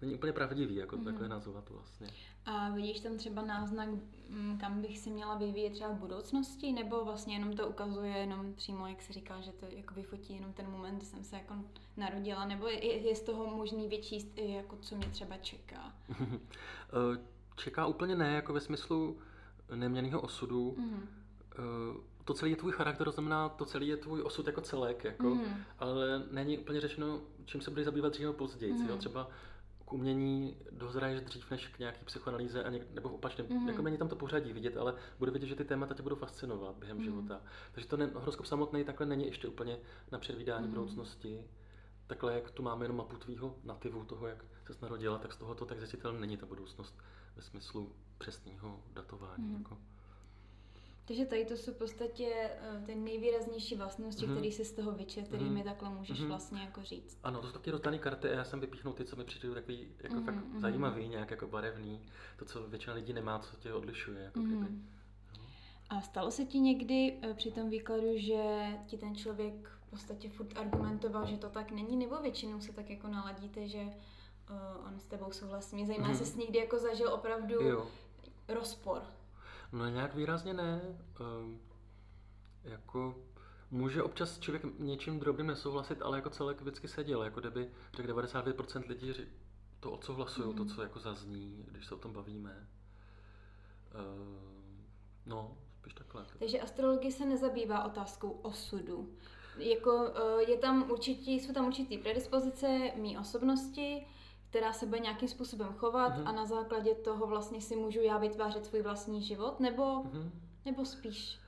není 0.00 0.14
úplně 0.14 0.32
pravdivý, 0.32 0.74
jako 0.74 0.96
mm. 0.96 1.04
takhle 1.04 1.28
nazvat 1.28 1.70
vlastně. 1.70 2.06
A 2.46 2.70
vidíš 2.70 3.00
tam 3.00 3.16
třeba 3.16 3.42
náznak, 3.42 3.88
mm, 4.28 4.58
kam 4.60 4.82
bych 4.82 4.98
si 4.98 5.10
měla 5.10 5.34
vyvíjet 5.34 5.72
třeba 5.72 5.90
v 5.90 5.98
budoucnosti, 5.98 6.72
nebo 6.72 7.04
vlastně 7.04 7.34
jenom 7.34 7.56
to 7.56 7.68
ukazuje 7.68 8.12
jenom 8.12 8.54
přímo, 8.54 8.86
jak 8.86 9.02
se 9.02 9.12
říká, 9.12 9.40
že 9.40 9.52
to 9.52 9.66
jako 9.68 9.94
vyfotí 9.94 10.34
jenom 10.34 10.52
ten 10.52 10.70
moment, 10.70 10.96
kdy 10.96 11.06
jsem 11.06 11.24
se 11.24 11.36
jako 11.36 11.54
narodila, 11.96 12.44
nebo 12.44 12.68
je, 12.68 13.08
je 13.08 13.16
z 13.16 13.22
toho 13.22 13.56
možný 13.56 13.88
vyčíst 13.88 14.38
jako 14.38 14.76
co 14.76 14.96
mě 14.96 15.06
třeba 15.06 15.36
čeká? 15.36 15.92
Eh, 16.88 17.18
čeká 17.56 17.86
úplně 17.86 18.16
ne, 18.16 18.34
jako 18.34 18.52
ve 18.52 18.60
smyslu 18.60 19.18
neměného 19.74 20.20
osudu. 20.20 20.74
Mm. 20.78 21.08
To 22.24 22.34
celé 22.34 22.50
je 22.50 22.56
tvůj 22.56 22.72
charakter, 22.72 23.04
to 23.04 23.12
znamená, 23.12 23.48
to 23.48 23.64
celé 23.64 23.84
je 23.84 23.96
tvůj 23.96 24.22
osud 24.22 24.46
jako 24.46 24.60
celek, 24.60 25.04
jako, 25.04 25.34
mm. 25.34 25.44
ale 25.78 26.22
není 26.30 26.58
úplně 26.58 26.80
řečeno, 26.80 27.20
čím 27.44 27.60
se 27.60 27.70
budeš 27.70 27.84
zabývat 27.84 28.08
dřív 28.08 28.22
nebo 28.22 28.32
později. 28.32 28.72
Mm. 28.72 28.88
Jo? 28.88 28.96
Třeba 28.96 29.28
k 29.84 29.92
umění 29.92 30.56
dozraješ 30.70 31.20
dřív 31.20 31.50
než 31.50 31.68
k 31.68 31.78
nějaký 31.78 32.04
psychoanalýze, 32.04 32.64
a 32.64 32.70
něk, 32.70 32.94
nebo 32.94 33.08
opačně, 33.08 33.44
mm-hmm. 33.44 33.68
jako 33.68 33.82
není 33.82 33.98
tam 33.98 34.08
to 34.08 34.16
pořadí 34.16 34.52
vidět, 34.52 34.76
ale 34.76 34.94
bude 35.18 35.30
vidět, 35.30 35.46
že 35.46 35.54
ty 35.54 35.64
témata 35.64 35.94
tě 35.94 36.02
budou 36.02 36.16
fascinovat 36.16 36.76
během 36.76 36.98
mm-hmm. 36.98 37.04
života. 37.04 37.40
Takže 37.72 37.88
to 37.88 37.96
ne, 37.96 38.10
horoskop 38.14 38.46
samotný 38.46 38.84
takhle 38.84 39.06
není 39.06 39.26
ještě 39.26 39.48
úplně 39.48 39.78
na 40.12 40.18
předvídání 40.18 40.66
mm-hmm. 40.66 40.70
budoucnosti. 40.70 41.44
Takhle, 42.06 42.34
jak 42.34 42.50
tu 42.50 42.62
máme 42.62 42.84
jenom 42.84 42.96
mapu 42.96 43.16
tvýho 43.16 43.56
nativu, 43.64 44.04
toho, 44.04 44.26
jak 44.26 44.44
se 44.72 44.78
narodila, 44.82 45.18
tak 45.18 45.32
z 45.32 45.36
toho 45.36 45.54
to 45.54 45.66
tak 45.66 45.78
zjistitelně 45.78 46.20
není 46.20 46.36
ta 46.36 46.46
budoucnost 46.46 46.98
ve 47.36 47.42
smyslu 47.42 47.92
přesného 48.18 48.82
datování. 48.92 49.44
Mm-hmm. 49.44 49.58
Jako. 49.58 49.78
Takže 51.06 51.26
tady 51.26 51.44
to 51.44 51.56
jsou 51.56 51.72
v 51.72 51.76
podstatě 51.76 52.26
eh, 52.34 52.82
ty 52.86 52.94
nejvýraznější 52.94 53.76
vlastnosti, 53.76 54.26
mm-hmm. 54.26 54.32
které 54.32 54.52
si 54.52 54.64
z 54.64 54.72
toho 54.72 54.92
vyčet, 54.92 55.28
který 55.28 55.44
mm-hmm. 55.44 55.52
mi 55.52 55.64
takhle 55.64 55.90
můžeš 55.90 56.20
mm-hmm. 56.20 56.28
vlastně 56.28 56.60
jako 56.60 56.82
říct. 56.82 57.18
Ano, 57.22 57.40
to 57.40 57.46
jsou 57.46 57.52
taky 57.52 57.70
rotané 57.70 57.98
karty 57.98 58.28
a 58.28 58.32
já 58.32 58.44
jsem 58.44 58.60
vypíchnul 58.60 58.94
ty, 58.94 59.04
co 59.04 59.16
mi 59.16 59.24
přijdou 59.24 59.54
takový 59.54 59.88
jako 60.02 60.16
mm-hmm. 60.16 60.24
fakt 60.24 60.34
mm-hmm. 60.34 60.60
zajímavý, 60.60 61.08
nějak 61.08 61.30
jako 61.30 61.46
barevný, 61.46 62.00
to, 62.38 62.44
co 62.44 62.68
většina 62.68 62.94
lidí 62.94 63.12
nemá, 63.12 63.38
co 63.38 63.56
tě 63.56 63.72
odlišuje. 63.72 64.22
Jako 64.22 64.40
mm-hmm. 64.40 64.58
kdyby. 64.58 64.78
A 65.90 66.00
stalo 66.00 66.30
se 66.30 66.44
ti 66.44 66.60
někdy 66.60 67.18
eh, 67.22 67.34
při 67.34 67.50
tom 67.50 67.70
výkladu, 67.70 68.12
že 68.16 68.66
ti 68.86 68.98
ten 68.98 69.16
člověk 69.16 69.68
v 69.86 69.90
podstatě 69.90 70.28
furt 70.28 70.58
argumentoval, 70.58 71.26
že 71.26 71.36
to 71.36 71.48
tak 71.48 71.70
není, 71.70 71.96
nebo 71.96 72.16
většinou 72.16 72.60
se 72.60 72.72
tak 72.72 72.90
jako 72.90 73.08
naladíte, 73.08 73.68
že 73.68 73.78
uh, 73.80 74.86
on 74.86 74.98
s 74.98 75.06
tebou 75.06 75.32
souhlasí? 75.32 75.76
Mě 75.76 75.86
zajímá, 75.86 76.06
mm-hmm. 76.06 76.10
jestli 76.10 76.26
jsi 76.26 76.38
někdy 76.38 76.58
jako 76.58 76.78
zažil 76.78 77.12
opravdu 77.12 77.54
jo. 77.54 77.86
rozpor 78.48 79.02
No 79.74 79.88
nějak 79.88 80.14
výrazně 80.14 80.54
ne. 80.54 80.80
Um, 81.20 81.60
jako 82.64 83.14
může 83.70 84.02
občas 84.02 84.38
člověk 84.38 84.62
něčím 84.78 85.20
drobným 85.20 85.46
nesouhlasit, 85.46 86.02
ale 86.02 86.18
jako 86.18 86.30
celek 86.30 86.60
vždycky 86.60 86.88
seděl, 86.88 87.22
jako 87.22 87.40
kdyby 87.40 87.70
řekl 87.94 88.12
95% 88.12 88.88
lidí 88.88 89.12
to 89.80 89.90
odsouhlasují, 89.92 90.48
mm. 90.48 90.56
to, 90.56 90.64
co 90.64 90.82
jako 90.82 90.98
zazní, 90.98 91.64
když 91.68 91.86
se 91.86 91.94
o 91.94 91.98
tom 91.98 92.12
bavíme. 92.12 92.68
Um, 93.94 94.86
no, 95.26 95.56
spíš 95.78 95.94
takhle. 95.94 96.26
Takže 96.38 96.60
astrologie 96.60 97.12
se 97.12 97.24
nezabývá 97.24 97.84
otázkou 97.84 98.30
osudu. 98.30 99.14
Jako 99.56 100.12
je 100.48 100.58
tam 100.58 100.90
určitý, 100.90 101.40
jsou 101.40 101.52
tam 101.52 101.66
určitý 101.66 101.98
predispozice 101.98 102.90
mý 102.96 103.18
osobnosti, 103.18 104.06
která 104.54 104.72
se 104.72 104.86
bude 104.86 104.98
nějakým 104.98 105.28
způsobem 105.28 105.68
chovat 105.76 106.12
mm-hmm. 106.12 106.28
a 106.28 106.32
na 106.32 106.44
základě 106.44 106.94
toho 106.94 107.26
vlastně 107.26 107.60
si 107.60 107.76
můžu 107.76 108.00
já 108.00 108.18
vytvářet 108.18 108.66
svůj 108.66 108.82
vlastní 108.82 109.22
život, 109.22 109.60
nebo, 109.60 109.82
mm-hmm. 109.82 110.30
nebo 110.64 110.84
spíš? 110.84 111.38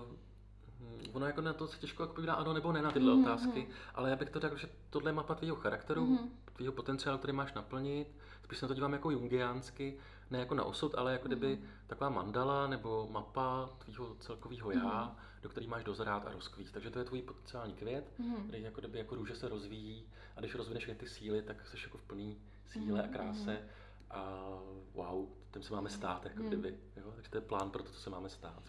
Uh, 0.00 1.12
ono 1.12 1.26
jako 1.26 1.40
na 1.40 1.52
to 1.52 1.66
se 1.66 1.78
těžko 1.78 2.02
odpovídá 2.02 2.34
ano 2.34 2.52
nebo 2.52 2.72
ne 2.72 2.82
na 2.82 2.90
tyhle 2.92 3.14
mm-hmm. 3.14 3.22
otázky, 3.22 3.68
ale 3.94 4.10
já 4.10 4.16
bych 4.16 4.30
to 4.30 4.40
řekl, 4.40 4.56
že 4.56 4.68
tohle 4.90 5.10
je 5.10 5.14
mapa 5.14 5.34
tvýho 5.34 5.56
charakteru, 5.56 6.06
mm-hmm. 6.06 6.28
tvýho 6.52 6.72
potenciálu, 6.72 7.18
který 7.18 7.32
máš 7.32 7.52
naplnit, 7.52 8.08
spíš 8.44 8.58
se 8.58 8.64
na 8.64 8.68
to 8.68 8.74
dívám 8.74 8.92
jako 8.92 9.10
jungiánsky, 9.10 9.98
ne 10.30 10.38
jako 10.38 10.54
na 10.54 10.64
osud, 10.64 10.94
ale 10.94 11.12
jako 11.12 11.26
kdyby 11.26 11.56
mm-hmm. 11.56 11.86
taková 11.86 12.10
mandala 12.10 12.66
nebo 12.66 13.08
mapa 13.10 13.68
tvýho 13.78 14.16
celkového 14.20 14.70
já, 14.70 14.80
mm-hmm. 14.80 15.10
Do 15.42 15.48
který 15.48 15.66
máš 15.66 15.84
dozrát 15.84 16.26
a 16.26 16.32
rozkvít. 16.32 16.72
Takže 16.72 16.90
to 16.90 16.98
je 16.98 17.04
tvůj 17.04 17.22
potenciální 17.22 17.74
květ, 17.74 18.12
mm-hmm. 18.20 18.48
který 18.48 18.62
jako 18.62 18.80
kdyby 18.80 18.98
jako 18.98 19.14
růže 19.14 19.34
se 19.34 19.48
rozvíjí 19.48 20.06
a 20.36 20.40
když 20.40 20.54
rozvineš 20.54 20.90
ty 20.96 21.08
síly, 21.08 21.42
tak 21.42 21.66
jsi 21.66 21.76
jako 21.82 21.98
v 21.98 22.02
plný 22.02 22.38
síle 22.66 23.00
mm-hmm. 23.00 23.04
a 23.04 23.08
kráse 23.08 23.52
mhm. 23.52 23.68
a 24.10 24.48
wow, 24.94 25.28
tím 25.52 25.62
se 25.62 25.74
máme 25.74 25.90
stát, 25.90 26.24
jako 26.24 26.42
mm-hmm. 26.42 26.46
kdyby. 26.46 26.78
Jo? 26.96 27.12
Takže 27.14 27.30
to 27.30 27.36
je 27.36 27.40
plán 27.40 27.70
pro 27.70 27.82
to, 27.82 27.90
co 27.90 28.00
se 28.00 28.10
máme 28.10 28.28
stát. 28.28 28.62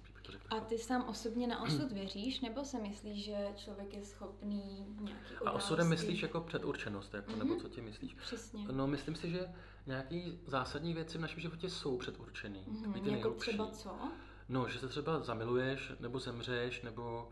A 0.49 0.59
ty 0.59 0.77
sám 0.77 1.03
osobně 1.07 1.47
na 1.47 1.61
osud 1.61 1.91
věříš, 1.91 2.41
nebo 2.41 2.65
se 2.65 2.79
myslíš, 2.79 3.25
že 3.25 3.47
člověk 3.55 3.93
je 3.93 4.03
schopný 4.03 4.85
nějaký 4.99 5.33
události? 5.41 5.45
A 5.45 5.51
osudem 5.51 5.89
myslíš 5.89 6.21
jako 6.21 6.41
předurčenost, 6.41 7.13
jako, 7.13 7.31
mm-hmm. 7.31 7.37
nebo 7.37 7.53
mhm. 7.53 7.61
co 7.61 7.69
ti 7.69 7.81
myslíš? 7.81 8.13
Přesně. 8.13 8.65
No, 8.71 8.87
myslím 8.87 9.15
si, 9.15 9.29
že 9.29 9.53
nějaký 9.87 10.39
zásadní 10.45 10.93
věci 10.93 11.17
v 11.17 11.21
našem 11.21 11.39
životě 11.39 11.69
jsou 11.69 11.97
předurčený. 11.97 12.65
Mm-hmm. 12.67 12.95
Jako 12.95 13.09
nejlepší. 13.09 13.39
třeba 13.39 13.71
co? 13.71 14.11
No, 14.49 14.67
že 14.67 14.79
se 14.79 14.87
třeba 14.87 15.19
zamiluješ, 15.19 15.91
nebo 15.99 16.19
zemřeš, 16.19 16.81
nebo 16.81 17.29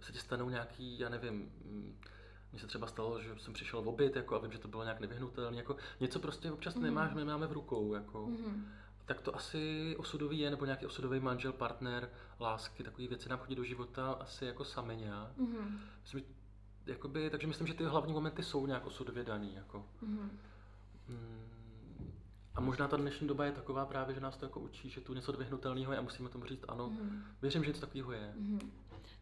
se 0.00 0.12
ti 0.12 0.18
stanou 0.18 0.48
nějaký, 0.48 0.98
já 0.98 1.08
nevím, 1.08 1.52
mně 2.52 2.60
se 2.60 2.66
třeba 2.66 2.86
stalo, 2.86 3.22
že 3.22 3.34
jsem 3.38 3.54
přišel 3.54 3.82
v 3.82 3.88
obyt 3.88 4.16
jako, 4.16 4.34
a 4.34 4.38
vím, 4.38 4.52
že 4.52 4.58
to 4.58 4.68
bylo 4.68 4.82
nějak 4.82 5.00
nevyhnutelné. 5.00 5.56
Jako, 5.56 5.76
něco 6.00 6.18
prostě 6.18 6.52
občas 6.52 6.74
mm-hmm. 6.74 6.82
nemáš, 6.82 7.14
nemáme 7.14 7.46
v 7.46 7.52
rukou. 7.52 7.94
Jako. 7.94 8.26
Mm-hmm. 8.26 8.64
Tak 9.04 9.20
to 9.20 9.36
asi 9.36 9.94
osudový 9.98 10.38
je, 10.38 10.50
nebo 10.50 10.64
nějaký 10.64 10.86
osudový 10.86 11.20
manžel, 11.20 11.52
partner, 11.52 12.10
lásky, 12.40 12.82
takové 12.82 13.08
věci 13.08 13.28
nám 13.28 13.38
chodí 13.38 13.54
do 13.54 13.64
života 13.64 14.12
asi 14.12 14.44
jako 14.44 14.64
sami 14.64 14.96
nějak. 14.96 15.36
Mm-hmm. 15.38 15.78
Myslím, 16.02 16.24
jakoby, 16.86 17.30
takže 17.30 17.46
myslím, 17.46 17.66
že 17.66 17.74
ty 17.74 17.84
hlavní 17.84 18.12
momenty 18.12 18.42
jsou 18.42 18.66
nějak 18.66 18.86
osudově 18.86 19.24
daný. 19.24 19.54
Jako. 19.54 19.86
Mm-hmm. 20.02 20.30
Mm, 21.08 21.57
A 22.58 22.60
možná 22.60 22.88
ta 22.88 22.96
dnešní 22.96 23.28
doba 23.28 23.44
je 23.44 23.52
taková 23.52 23.86
právě, 23.86 24.14
že 24.14 24.20
nás 24.20 24.36
to 24.36 24.44
jako 24.44 24.60
učí, 24.60 24.90
že 24.90 25.00
tu 25.00 25.14
něco 25.14 25.32
dvihnutelného 25.32 25.92
je 25.92 25.98
a 25.98 26.02
musíme 26.02 26.28
tomu 26.28 26.44
říct 26.44 26.64
ano. 26.68 26.88
Mm. 26.88 27.24
Věřím, 27.42 27.64
že 27.64 27.68
něco 27.70 27.80
takového 27.80 28.12
je. 28.12 28.32
Mm. 28.36 28.72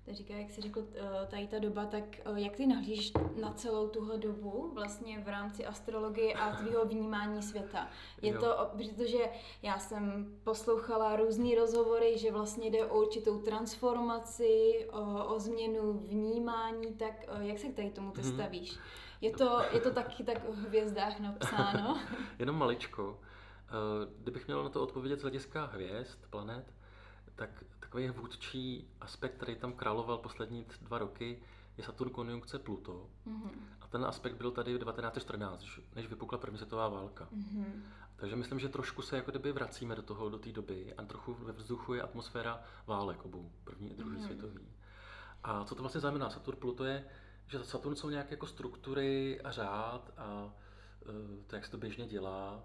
To 0.04 0.14
říká, 0.14 0.34
jak 0.34 0.50
jsi 0.50 0.60
řekl, 0.60 0.84
eh, 0.94 1.26
tady 1.26 1.46
ta 1.46 1.58
doba, 1.58 1.86
tak 1.86 2.04
eh, 2.18 2.22
jak 2.34 2.56
ty 2.56 2.66
nahlížíš 2.66 3.12
na 3.40 3.52
celou 3.52 3.88
tuhle 3.88 4.18
dobu 4.18 4.70
vlastně 4.74 5.20
v 5.20 5.28
rámci 5.28 5.66
astrologie 5.66 6.34
a 6.34 6.56
tvýho 6.56 6.84
vnímání 6.88 7.42
světa? 7.42 7.88
Je 8.22 8.32
jo. 8.32 8.40
to, 8.40 8.70
protože 8.76 9.18
já 9.62 9.78
jsem 9.78 10.32
poslouchala 10.44 11.16
různé 11.16 11.54
rozhovory, 11.56 12.18
že 12.18 12.32
vlastně 12.32 12.70
jde 12.70 12.86
o 12.86 13.02
určitou 13.02 13.38
transformaci, 13.38 14.86
o, 14.90 15.24
o 15.24 15.38
změnu 15.38 15.92
vnímání, 15.92 16.94
tak 16.94 17.12
eh, 17.28 17.46
jak 17.46 17.58
se 17.58 17.68
k 17.68 17.76
tady 17.76 17.90
tomu 17.90 18.10
ty 18.10 18.20
hmm. 18.20 18.32
stavíš? 18.32 18.78
Je 19.20 19.30
to, 19.30 19.60
je 19.72 19.80
to 19.80 19.90
taky 19.90 20.24
tak 20.24 20.48
v 20.48 20.66
hvězdách 20.66 21.20
napsáno? 21.20 21.98
Jenom 22.38 22.56
maličko. 22.56 23.18
Kdybych 24.18 24.46
měl 24.46 24.64
na 24.64 24.70
to 24.70 24.82
odpovědět 24.82 25.18
z 25.18 25.22
hlediska 25.22 25.66
hvězd, 25.66 26.18
planet, 26.30 26.74
tak 27.34 27.64
takový 27.80 28.08
vůdčí 28.08 28.88
aspekt, 29.00 29.34
který 29.34 29.56
tam 29.56 29.72
královal 29.72 30.18
poslední 30.18 30.66
dva 30.82 30.98
roky, 30.98 31.42
je 31.78 31.84
Saturn 31.84 32.10
konjunkce 32.10 32.58
Pluto. 32.58 33.10
Mm-hmm. 33.26 33.50
A 33.80 33.86
ten 33.86 34.04
aspekt 34.04 34.34
byl 34.34 34.50
tady 34.50 34.74
v 34.74 34.78
1914, 34.78 35.64
než 35.94 36.06
vypukla 36.06 36.38
první 36.38 36.58
světová 36.58 36.88
válka. 36.88 37.28
Mm-hmm. 37.32 37.82
Takže 38.16 38.36
myslím, 38.36 38.58
že 38.58 38.68
trošku 38.68 39.02
se 39.02 39.16
jako 39.16 39.30
kdyby 39.30 39.52
vracíme 39.52 39.94
do 39.94 40.02
toho, 40.02 40.28
do 40.28 40.38
té 40.38 40.52
doby 40.52 40.94
a 40.94 41.04
trochu 41.04 41.34
ve 41.34 41.52
vzduchu 41.52 41.94
je 41.94 42.02
atmosféra 42.02 42.60
válek 42.86 43.24
obou, 43.24 43.52
první 43.64 43.90
i 43.90 43.94
druhý 43.94 44.16
mm-hmm. 44.16 44.24
světový. 44.24 44.68
A 45.44 45.64
co 45.64 45.74
to 45.74 45.82
vlastně 45.82 46.00
znamená? 46.00 46.30
Saturn 46.30 46.58
Pluto 46.58 46.84
je, 46.84 47.04
že 47.46 47.64
Saturn 47.64 47.96
jsou 47.96 48.10
nějaké 48.10 48.30
jako 48.30 48.46
struktury 48.46 49.40
a 49.40 49.50
řád 49.50 50.12
a 50.16 50.52
e, 51.02 51.44
to, 51.46 51.54
jak 51.54 51.64
se 51.64 51.70
to 51.70 51.78
běžně 51.78 52.06
dělá. 52.06 52.62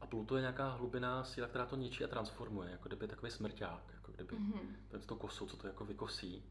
A 0.00 0.06
Pluto 0.06 0.36
je 0.36 0.40
nějaká 0.40 0.70
hlubiná 0.70 1.24
síla, 1.24 1.48
která 1.48 1.66
to 1.66 1.76
ničí 1.76 2.04
a 2.04 2.08
transformuje, 2.08 2.70
jako 2.70 2.88
kdyby 2.88 3.08
takový 3.08 3.30
smrťák 3.30 3.98
kdyby 4.18 4.36
mm-hmm. 4.36 5.00
tou 5.06 5.16
kosou, 5.16 5.46
co 5.46 5.56
to 5.56 5.66
jako 5.66 5.84
vykosí. 5.84 6.44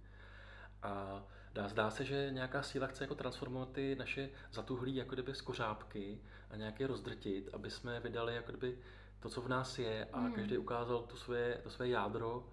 A 0.84 1.24
dá, 1.54 1.68
zdá 1.68 1.92
se, 1.92 2.06
že 2.06 2.30
nějaká 2.32 2.64
síla 2.64 2.88
chce 2.88 3.04
jako 3.04 3.16
transformovat 3.16 3.72
ty 3.72 3.96
naše 4.00 4.30
zatuhlí 4.52 4.96
jako 4.96 5.14
kdyby 5.14 5.36
skořápky 5.36 6.22
a 6.50 6.56
nějaké 6.56 6.88
rozdrtit, 6.88 7.50
aby 7.54 7.72
jsme 7.72 8.00
vydali 8.00 8.36
jako 8.36 8.52
kdyby 8.52 8.78
to, 9.20 9.30
co 9.30 9.42
v 9.42 9.48
nás 9.48 9.80
je 9.80 10.06
a 10.14 10.20
mm. 10.20 10.34
každý 10.34 10.58
ukázal 10.58 11.02
to 11.02 11.18
své, 11.18 11.54
to 11.64 11.70
své 11.70 11.88
jádro, 11.88 12.50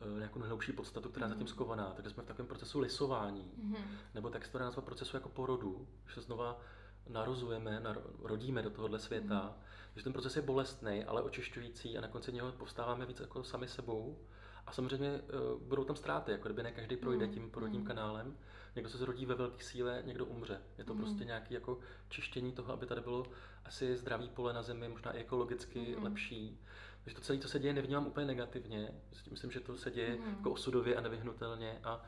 eh, 0.00 0.18
nějakou 0.18 0.38
nejhlubší 0.38 0.72
podstatu, 0.72 1.08
která 1.08 1.26
mm. 1.26 1.32
je 1.32 1.34
zatím 1.34 1.48
skovaná. 1.48 1.90
Takže 1.90 2.10
jsme 2.10 2.22
v 2.22 2.26
takovém 2.26 2.46
procesu 2.46 2.80
lisování, 2.80 3.52
mm. 3.56 3.76
nebo 4.14 4.30
tak 4.30 4.44
se 4.44 4.52
to 4.52 4.58
nazvat 4.58 4.84
procesu 4.84 5.16
jako 5.16 5.28
porodu, 5.28 5.88
že 6.08 6.14
se 6.14 6.20
znova 6.20 6.60
narozujeme, 7.08 7.82
rodíme 8.22 8.62
do 8.62 8.70
tohohle 8.70 8.98
světa. 8.98 9.42
Mm. 9.42 9.62
Takže 9.92 10.04
ten 10.04 10.12
proces 10.12 10.36
je 10.36 10.42
bolestný, 10.42 11.04
ale 11.04 11.22
očišťující 11.22 11.98
a 11.98 12.00
na 12.00 12.08
konci 12.08 12.32
něho 12.32 12.52
povstáváme 12.52 13.06
víc 13.06 13.20
jako 13.20 13.44
sami 13.44 13.68
sebou 13.68 14.18
a 14.66 14.72
samozřejmě 14.72 15.10
uh, 15.10 15.62
budou 15.62 15.84
tam 15.84 15.96
ztráty, 15.96 16.32
jako 16.32 16.48
kdyby 16.48 16.62
ne 16.62 16.72
každý 16.72 16.96
projde 16.96 17.26
mm. 17.26 17.32
tím 17.32 17.50
porodním 17.50 17.80
mm. 17.80 17.86
kanálem. 17.86 18.36
Někdo 18.76 18.90
se 18.90 18.98
zrodí 18.98 19.26
ve 19.26 19.34
velké 19.34 19.64
síle, 19.64 20.02
někdo 20.04 20.26
umře. 20.26 20.60
Je 20.78 20.84
to 20.84 20.94
mm. 20.94 21.00
prostě 21.00 21.24
nějaké 21.24 21.54
jako 21.54 21.78
čištění 22.08 22.52
toho, 22.52 22.72
aby 22.72 22.86
tady 22.86 23.00
bylo 23.00 23.26
asi 23.64 23.96
zdravý 23.96 24.28
pole 24.28 24.52
na 24.52 24.62
zemi, 24.62 24.88
možná 24.88 25.12
i 25.12 25.18
ekologicky 25.18 25.96
mm. 25.96 26.04
lepší. 26.04 26.60
Takže 27.04 27.16
to 27.16 27.22
celé, 27.22 27.38
co 27.38 27.48
se 27.48 27.58
děje, 27.58 27.74
nevnímám 27.74 28.06
úplně 28.06 28.26
negativně. 28.26 28.88
Myslím, 29.30 29.50
že 29.50 29.60
to 29.60 29.76
se 29.76 29.90
děje 29.90 30.16
mm. 30.16 30.34
jako 30.36 30.50
osudově 30.50 30.96
a 30.96 31.00
nevyhnutelně 31.00 31.80
a 31.84 32.02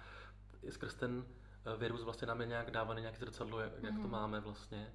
skrz 0.71 0.95
ten 0.95 1.25
virus 1.77 2.03
vlastně 2.03 2.27
nám 2.27 2.41
je 2.41 2.47
nějak 2.47 2.71
dávaný 2.71 3.01
nějaké 3.01 3.19
zrcadlo, 3.19 3.61
jak, 3.61 3.79
mm. 3.79 3.85
jak 3.85 3.95
to 3.95 4.03
mm. 4.03 4.11
máme 4.11 4.41
vlastně. 4.41 4.93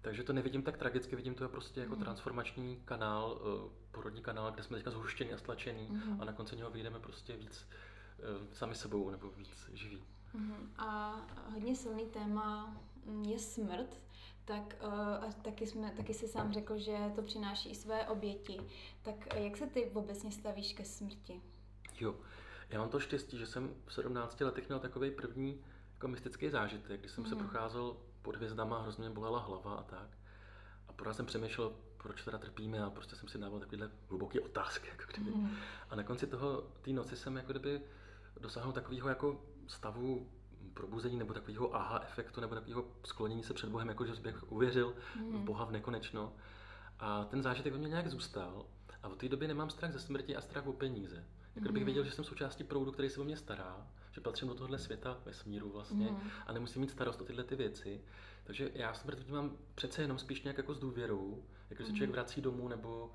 Takže 0.00 0.22
to 0.22 0.32
nevidím 0.32 0.62
tak 0.62 0.76
tragicky, 0.76 1.16
vidím 1.16 1.34
to 1.34 1.48
prostě 1.48 1.80
jako 1.80 1.96
mm. 1.96 2.02
transformační 2.02 2.82
kanál, 2.84 3.40
eh, 3.40 3.70
porodní 3.90 4.22
kanál, 4.22 4.52
kde 4.52 4.62
jsme 4.62 4.76
teďka 4.76 4.90
zhuštěni 4.90 5.32
a 5.32 5.38
stlačení 5.38 5.88
mm. 5.90 6.20
a 6.20 6.24
na 6.24 6.32
konci 6.32 6.56
něho 6.56 6.70
vyjdeme 6.70 7.00
prostě 7.00 7.36
víc 7.36 7.66
eh, 8.18 8.54
sami 8.54 8.74
sebou 8.74 9.10
nebo 9.10 9.30
víc 9.30 9.70
živí. 9.72 10.02
Mm. 10.34 10.72
A 10.78 11.20
hodně 11.52 11.76
silný 11.76 12.06
téma 12.06 12.76
mm, 13.06 13.24
je 13.24 13.38
smrt, 13.38 13.96
tak 14.44 14.76
a 15.20 15.32
taky, 15.42 15.66
jsme, 15.66 15.90
taky 15.96 16.14
si 16.14 16.28
sám 16.28 16.52
řekl, 16.52 16.78
že 16.78 16.96
to 17.16 17.22
přináší 17.22 17.70
i 17.70 17.74
své 17.74 18.08
oběti. 18.08 18.60
Tak 19.02 19.34
jak 19.34 19.56
se 19.56 19.66
ty 19.66 19.90
obecně 19.90 20.32
stavíš 20.32 20.72
ke 20.72 20.84
smrti? 20.84 21.42
Jo, 22.00 22.14
já 22.70 22.78
mám 22.78 22.88
to 22.88 23.00
štěstí, 23.00 23.38
že 23.38 23.46
jsem 23.46 23.74
v 23.86 23.92
17 23.92 24.40
letech 24.40 24.68
měl 24.68 24.78
takový 24.78 25.10
první 25.10 25.64
jako 25.98 26.08
mystický 26.08 26.50
zážitek, 26.50 27.00
kdy 27.00 27.08
jsem 27.08 27.24
mm. 27.24 27.30
se 27.30 27.36
procházel 27.36 27.96
pod 28.22 28.36
hvězdama, 28.36 28.82
hrozně 28.82 29.02
mě 29.02 29.14
bolela 29.14 29.38
hlava 29.38 29.74
a 29.74 29.82
tak. 29.82 30.08
A 30.88 30.92
pořád 30.92 31.14
jsem 31.14 31.26
přemýšlel, 31.26 31.72
proč 31.96 32.24
teda 32.24 32.38
trpíme 32.38 32.78
a 32.78 32.90
prostě 32.90 33.16
jsem 33.16 33.28
si 33.28 33.38
dával 33.38 33.60
takovýhle 33.60 33.90
hluboký 34.08 34.40
otázky. 34.40 34.88
Jako 34.88 35.02
kdyby. 35.12 35.30
Mm. 35.30 35.56
A 35.90 35.96
na 35.96 36.02
konci 36.02 36.26
toho, 36.26 36.62
té 36.82 36.90
noci 36.90 37.16
jsem 37.16 37.36
jako 37.36 37.52
kdyby 37.52 37.80
dosáhnul 38.40 38.72
takového 38.72 39.08
jako 39.08 39.44
stavu 39.66 40.30
probuzení 40.74 41.18
nebo 41.18 41.34
takového 41.34 41.74
aha 41.74 42.00
efektu 42.02 42.40
nebo 42.40 42.54
takového 42.54 42.84
sklonění 43.04 43.42
se 43.42 43.54
před 43.54 43.70
Bohem, 43.70 43.88
jako 43.88 44.06
že 44.06 44.14
bych 44.14 44.52
uvěřil 44.52 44.94
mm. 45.16 45.32
v 45.32 45.44
Boha 45.44 45.64
v 45.64 45.72
nekonečno. 45.72 46.32
A 46.98 47.24
ten 47.24 47.42
zážitek 47.42 47.72
ve 47.72 47.78
mně 47.78 47.88
nějak 47.88 48.08
zůstal. 48.08 48.66
A 49.02 49.08
od 49.08 49.18
té 49.18 49.28
doby 49.28 49.48
nemám 49.48 49.70
strach 49.70 49.92
ze 49.92 50.00
smrti 50.00 50.36
a 50.36 50.40
strach 50.40 50.66
o 50.66 50.72
peníze. 50.72 51.24
Jako 51.60 51.72
bych 51.72 51.84
věděl, 51.84 52.04
že 52.04 52.10
jsem 52.10 52.24
součástí 52.24 52.64
proudu, 52.64 52.92
který 52.92 53.10
se 53.10 53.20
o 53.20 53.24
mě 53.24 53.36
stará, 53.36 53.86
že 54.12 54.20
patřím 54.20 54.48
do 54.48 54.54
tohohle 54.54 54.78
světa 54.78 55.20
vesmíru 55.24 55.70
vlastně 55.72 56.10
mm. 56.10 56.30
a 56.46 56.52
nemusím 56.52 56.80
mít 56.80 56.90
starost 56.90 57.20
o 57.20 57.24
tyhle 57.24 57.44
ty 57.44 57.56
věci. 57.56 58.00
Takže 58.44 58.70
já 58.74 58.94
smrt 58.94 59.18
vnímám 59.18 59.56
přece 59.74 60.02
jenom 60.02 60.18
spíš 60.18 60.42
nějak 60.42 60.58
jako 60.58 60.74
s 60.74 60.78
důvěrou, 60.78 61.42
jako 61.70 61.82
se 61.82 61.88
člověk 61.88 62.10
mhm. 62.10 62.12
vrací 62.12 62.40
domů 62.40 62.68
nebo 62.68 63.12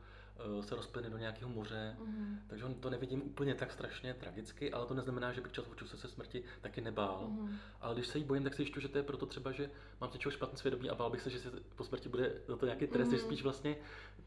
se 0.62 0.76
rozplyne 0.76 1.10
do 1.10 1.18
nějakého 1.18 1.50
moře. 1.50 1.96
Mm. 2.00 2.40
Takže 2.48 2.66
on 2.66 2.74
to 2.74 2.90
nevidím 2.90 3.22
úplně 3.22 3.56
tak 3.56 3.72
strašně 3.72 4.14
tragicky, 4.14 4.72
ale 4.72 4.86
to 4.86 4.94
neznamená, 4.94 5.34
že 5.34 5.42
bych 5.42 5.52
čas 5.52 5.66
od 5.68 5.90
se 5.90 5.98
se 5.98 6.08
smrti 6.08 6.44
taky 6.62 6.82
nebál. 6.82 7.28
Mm. 7.30 7.58
Ale 7.82 7.96
když 7.96 8.08
se 8.08 8.18
jí 8.18 8.24
bojím, 8.24 8.44
tak 8.44 8.54
si 8.54 8.62
jišťu, 8.62 8.80
že 8.80 8.88
to 8.88 8.98
je 8.98 9.04
proto 9.04 9.26
třeba, 9.26 9.52
že 9.52 9.70
mám 10.02 10.10
něčeho 10.14 10.32
špatný 10.32 10.58
svědomí 10.58 10.90
a 10.90 10.96
bál 10.96 11.10
bych 11.10 11.22
se, 11.22 11.30
že 11.30 11.40
se 11.40 11.52
po 11.76 11.84
smrti 11.84 12.10
bude 12.10 12.34
za 12.48 12.58
to 12.58 12.66
nějaký 12.66 12.88
trest, 12.88 13.08
mm. 13.08 13.16
že 13.16 13.22
spíš 13.22 13.44
vlastně 13.44 13.76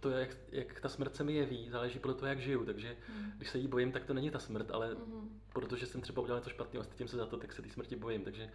to, 0.01 0.11
jak, 0.11 0.37
jak 0.53 0.81
ta 0.81 0.89
smrt 0.89 1.17
se 1.17 1.25
mi 1.25 1.35
jeví, 1.35 1.71
záleží 1.71 1.99
podle 1.99 2.15
toho, 2.15 2.29
jak 2.29 2.41
žiju. 2.41 2.65
Takže 2.65 2.97
mm. 3.09 3.33
když 3.37 3.51
se 3.51 3.59
jí 3.59 3.69
bojím, 3.69 3.93
tak 3.93 4.05
to 4.05 4.15
není 4.15 4.31
ta 4.31 4.39
smrt, 4.39 4.71
ale 4.71 4.95
mm. 4.95 5.41
protože 5.53 5.87
jsem 5.87 6.01
třeba 6.01 6.23
udělal 6.23 6.41
něco 6.41 6.51
špatného 6.51 6.81
a 6.81 6.85
stydím 6.85 7.09
se 7.09 7.17
za 7.17 7.27
to, 7.27 7.37
tak 7.37 7.53
se 7.53 7.63
té 7.63 7.69
smrti 7.69 7.97
bojím. 7.97 8.25
Takže 8.25 8.51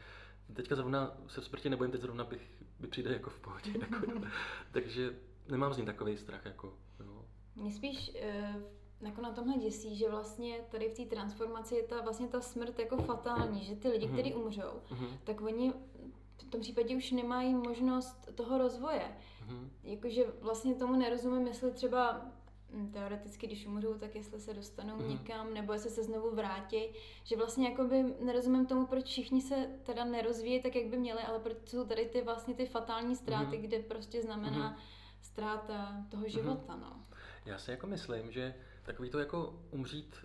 teďka 0.54 0.76
zrovna 0.76 1.18
se 1.28 1.42
v 1.42 1.46
smrti 1.46 1.70
nebojím, 1.70 1.92
teď 1.92 2.02
zrovna 2.02 2.24
bych, 2.24 2.52
by 2.80 2.88
přijde 2.88 3.14
jako 3.14 3.30
v 3.30 3.40
pohodě. 3.40 3.72
Jako, 3.80 4.28
takže 4.72 5.14
nemám 5.50 5.74
z 5.74 5.78
ní 5.78 5.86
takový 5.86 6.18
strach. 6.18 6.46
Jako. 6.46 6.74
Mě 7.56 7.72
spíš 7.72 8.12
uh, 8.16 8.62
jako 9.02 9.22
na 9.22 9.32
tomhle 9.32 9.58
děsí, 9.58 9.96
že 9.96 10.10
vlastně 10.10 10.60
tady 10.70 10.90
v 10.90 10.94
té 10.94 11.16
transformaci 11.16 11.76
je 11.76 11.84
ta, 11.84 12.02
vlastně 12.02 12.28
ta 12.28 12.42
smrt 12.42 12.80
jako 12.80 12.98
fatální, 12.98 13.64
že 13.66 13.76
ty 13.76 13.90
lidi, 13.90 14.08
mm-hmm. 14.08 14.14
kteří 14.14 14.34
umřou, 14.34 14.62
mm-hmm. 14.62 15.18
tak 15.24 15.42
oni 15.42 15.74
v 16.38 16.44
tom 16.50 16.62
případě 16.62 16.96
už 16.96 17.12
nemají 17.12 17.54
možnost 17.54 18.30
toho 18.36 18.58
rozvoje. 18.58 19.18
Mm-hmm. 19.48 19.68
Jakože 19.84 20.26
vlastně 20.42 20.76
tomu 20.76 20.96
nerozumím, 20.96 21.48
jestli 21.48 21.72
třeba 21.72 22.26
hm, 22.74 22.92
teoreticky, 22.92 23.48
když 23.48 23.66
umřou, 23.66 23.94
tak 23.94 24.16
jestli 24.16 24.40
se 24.40 24.54
dostanou 24.54 24.98
mm. 24.98 25.10
někam, 25.10 25.54
nebo 25.54 25.74
jestli 25.74 25.90
se 25.90 26.04
znovu 26.04 26.36
vrátí, 26.36 26.82
že 27.24 27.38
vlastně 27.38 27.70
jakoby 27.70 28.04
nerozumím 28.20 28.66
tomu, 28.66 28.86
proč 28.86 29.06
všichni 29.06 29.42
se 29.42 29.70
teda 29.84 30.06
nerozvíjí 30.06 30.62
tak, 30.62 30.76
jak 30.76 30.88
by 30.88 30.98
měli, 30.98 31.22
ale 31.22 31.40
proč 31.40 31.58
jsou 31.66 31.86
tady 31.86 32.06
ty 32.06 32.22
vlastně 32.22 32.54
ty 32.54 32.66
fatální 32.66 33.16
ztráty, 33.16 33.58
mm. 33.58 33.64
kde 33.64 33.80
prostě 33.80 34.22
znamená 34.22 34.70
mm. 34.70 34.76
ztráta 35.22 36.06
toho 36.10 36.22
mhm. 36.22 36.30
života, 36.30 36.76
mm. 36.76 36.82
no. 36.82 37.11
Já 37.46 37.58
si 37.58 37.72
jako 37.72 37.88
myslím, 37.88 38.32
že 38.32 38.54
takový 38.84 39.10
to 39.10 39.20
jako 39.20 39.64
umřít 39.72 40.16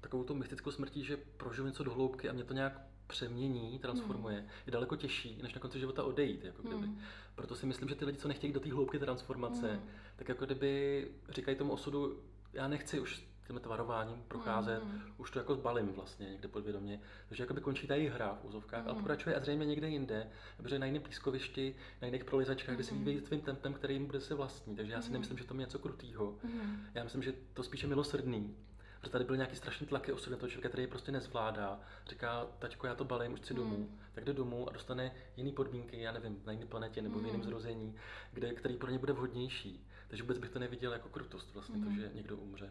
takovou 0.00 0.24
tu 0.24 0.34
mystickou 0.34 0.70
smrtí, 0.70 1.04
že 1.04 1.16
prožiju 1.16 1.66
něco 1.66 1.84
do 1.84 1.90
hloubky 1.90 2.28
a 2.28 2.32
mě 2.32 2.44
to 2.44 2.54
nějak 2.54 2.80
přemění, 3.06 3.78
transformuje, 3.78 4.40
mm. 4.40 4.48
je 4.66 4.72
daleko 4.72 4.96
těžší, 4.96 5.38
než 5.42 5.54
na 5.54 5.60
konci 5.60 5.78
života 5.78 6.02
odejít. 6.02 6.44
Jako 6.44 6.62
kdyby. 6.62 6.86
Mm. 6.86 7.00
Proto 7.34 7.54
si 7.54 7.66
myslím, 7.66 7.88
že 7.88 7.94
ty 7.94 8.04
lidi, 8.04 8.18
co 8.18 8.28
nechtějí 8.28 8.52
do 8.52 8.60
té 8.60 8.72
hloubky 8.72 8.98
transformace, 8.98 9.72
mm. 9.72 9.88
tak 10.16 10.28
jako 10.28 10.46
kdyby 10.46 11.08
říkají 11.28 11.56
tomu 11.56 11.72
osudu, 11.72 12.22
já 12.52 12.68
nechci 12.68 13.00
už 13.00 13.31
tím 13.46 13.60
tvarováním 13.60 14.22
procházet, 14.28 14.84
mm. 14.84 15.00
už 15.18 15.30
to 15.30 15.38
jako 15.38 15.54
zbalím 15.54 15.92
vlastně 15.92 16.30
někde 16.30 16.48
podvědomě. 16.48 17.00
Takže 17.28 17.42
jako 17.42 17.54
by 17.54 17.60
končí 17.60 17.86
ta 17.86 17.94
hra 17.94 18.38
v 18.42 18.44
úzovkách, 18.44 18.84
mm. 18.84 18.90
a 18.90 18.94
pokračuje 18.94 19.36
a 19.36 19.40
zřejmě 19.40 19.66
někde 19.66 19.88
jinde, 19.88 20.30
protože 20.56 20.78
na 20.78 20.86
jiném 20.86 21.02
pískovišti, 21.02 21.74
na 22.02 22.06
jiných 22.06 22.24
prolizačkách, 22.24 22.68
mm. 22.68 22.74
kde 22.74 22.84
se 22.84 22.94
vyvíjí 22.94 23.20
svým 23.20 23.40
tempem, 23.40 23.74
který 23.74 23.94
jim 23.94 24.06
bude 24.06 24.20
se 24.20 24.34
vlastní. 24.34 24.76
Takže 24.76 24.92
já 24.92 25.02
si 25.02 25.08
mm. 25.08 25.12
nemyslím, 25.12 25.38
že 25.38 25.44
to 25.44 25.54
je 25.54 25.60
něco 25.60 25.78
krutýho. 25.78 26.38
Mm. 26.44 26.86
Já 26.94 27.04
myslím, 27.04 27.22
že 27.22 27.32
to 27.54 27.62
spíše 27.62 27.86
milosrdný 27.86 28.56
že 29.04 29.10
tady 29.10 29.24
byl 29.24 29.36
nějaký 29.36 29.56
strašný 29.56 29.86
tlaky 29.86 30.12
osud 30.12 30.30
na 30.30 30.36
toho 30.36 30.50
člověka, 30.50 30.68
který 30.68 30.82
je 30.82 30.88
prostě 30.88 31.12
nezvládá. 31.12 31.80
Říká, 32.06 32.46
taťko, 32.58 32.86
já 32.86 32.94
to 32.94 33.04
balím, 33.04 33.32
už 33.32 33.40
chci 33.40 33.54
domů. 33.54 33.76
Mm. 33.76 33.98
Tak 34.12 34.24
jde 34.24 34.32
domů 34.32 34.68
a 34.68 34.72
dostane 34.72 35.12
jiné 35.36 35.52
podmínky, 35.52 36.00
já 36.00 36.12
nevím, 36.12 36.42
na 36.46 36.52
jiné 36.52 36.66
planetě 36.66 37.02
nebo 37.02 37.14
mm. 37.14 37.22
v 37.22 37.26
jiném 37.26 37.40
hmm. 37.40 37.50
zrození, 37.50 37.96
kde, 38.32 38.54
který 38.54 38.76
pro 38.76 38.90
ně 38.90 38.98
bude 38.98 39.12
vhodnější. 39.12 39.86
Takže 40.08 40.22
vůbec 40.22 40.38
bych 40.38 40.50
to 40.50 40.58
neviděl 40.58 40.92
jako 40.92 41.08
krutost, 41.08 41.54
vlastně 41.54 41.76
mm. 41.76 41.84
to, 41.84 41.90
že 41.90 42.10
někdo 42.14 42.36
umře. 42.36 42.70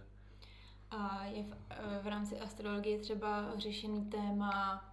A 0.92 1.26
je 1.26 1.44
v, 1.44 1.56
v 2.04 2.08
rámci 2.08 2.40
astrologie 2.40 3.00
třeba 3.00 3.52
řešený 3.58 4.06
téma, 4.06 4.84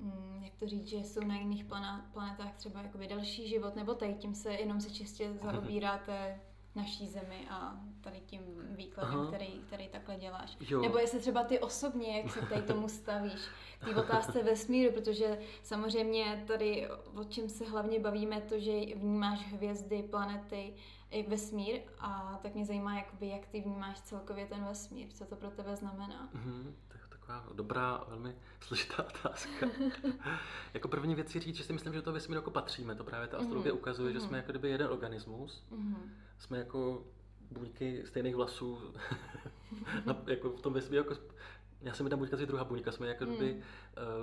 mm, 0.00 0.40
jak 0.44 0.54
to 0.54 0.66
říct, 0.66 0.88
že 0.88 0.96
jsou 0.96 1.20
na 1.20 1.36
jiných 1.36 1.64
planetách 2.12 2.54
třeba 2.56 2.82
jakoby 2.82 3.06
další 3.06 3.48
život, 3.48 3.76
nebo 3.76 3.94
tady 3.94 4.14
tím 4.14 4.34
se 4.34 4.52
jenom 4.52 4.80
se 4.80 4.90
čistě 4.90 5.32
zaobíráte 5.42 6.40
naší 6.74 7.06
zemi 7.06 7.46
a 7.50 7.80
tady 8.00 8.20
tím 8.20 8.40
výkladem, 8.70 9.26
který, 9.26 9.60
který 9.66 9.88
takhle 9.88 10.16
děláš. 10.16 10.56
Jo. 10.60 10.82
Nebo 10.82 10.98
jestli 10.98 11.20
třeba 11.20 11.44
ty 11.44 11.58
osobně, 11.58 12.18
jak 12.18 12.30
se 12.30 12.40
tady 12.40 12.62
tomu 12.62 12.88
stavíš, 12.88 13.48
k 13.78 13.84
té 13.84 13.96
otázce 13.96 14.42
vesmíru, 14.42 14.92
protože 14.92 15.38
samozřejmě 15.62 16.44
tady 16.46 16.88
o 17.14 17.24
čem 17.24 17.48
se 17.48 17.64
hlavně 17.64 18.00
bavíme, 18.00 18.40
to, 18.40 18.58
že 18.58 18.72
vnímáš 18.94 19.52
hvězdy, 19.52 20.02
planety, 20.02 20.74
i 21.12 21.30
vesmír 21.30 21.80
a 21.98 22.38
tak 22.42 22.54
mě 22.54 22.66
zajímá, 22.66 22.96
jakoby, 22.96 23.28
jak 23.28 23.46
ty 23.46 23.60
vnímáš 23.60 24.00
celkově 24.00 24.46
ten 24.46 24.64
vesmír, 24.64 25.08
co 25.08 25.24
to 25.24 25.36
pro 25.36 25.50
tebe 25.50 25.76
znamená. 25.76 26.30
Mm-hmm, 26.34 26.72
to 26.88 26.94
je 26.94 27.00
taková 27.08 27.48
dobrá, 27.52 28.04
velmi 28.08 28.36
složitá 28.60 29.02
otázka. 29.02 29.66
jako 30.74 30.88
první 30.88 31.14
věc 31.14 31.30
si 31.30 31.40
říct, 31.40 31.56
že 31.56 31.64
si 31.64 31.72
myslím, 31.72 31.92
že 31.92 31.98
do 31.98 32.02
toho 32.02 32.14
vesmíru 32.14 32.38
jako 32.38 32.50
patříme. 32.50 32.94
To 32.94 33.04
právě 33.04 33.28
ta 33.28 33.38
astrologie 33.38 33.72
mm-hmm. 33.72 33.78
ukazuje, 33.78 34.10
mm-hmm. 34.10 34.20
že 34.20 34.20
jsme 34.20 34.36
jako 34.36 34.52
kdyby 34.52 34.70
jeden 34.70 34.90
organismus. 34.90 35.64
Mm-hmm. 35.72 36.10
Jsme 36.38 36.58
jako 36.58 37.04
buňky 37.50 38.02
stejných 38.06 38.36
vlasů. 38.36 38.78
jako 40.26 40.50
v 40.50 40.60
tom 40.60 40.72
vesmíru 40.72 41.04
jako 41.04 41.14
já 41.82 41.94
jsem 41.94 42.06
jedna 42.06 42.16
buňka, 42.16 42.36
druhá 42.36 42.64
buňka, 42.64 42.92
jsme 42.92 43.08
jako 43.08 43.24
kdyby 43.24 43.54
mm. 43.54 43.62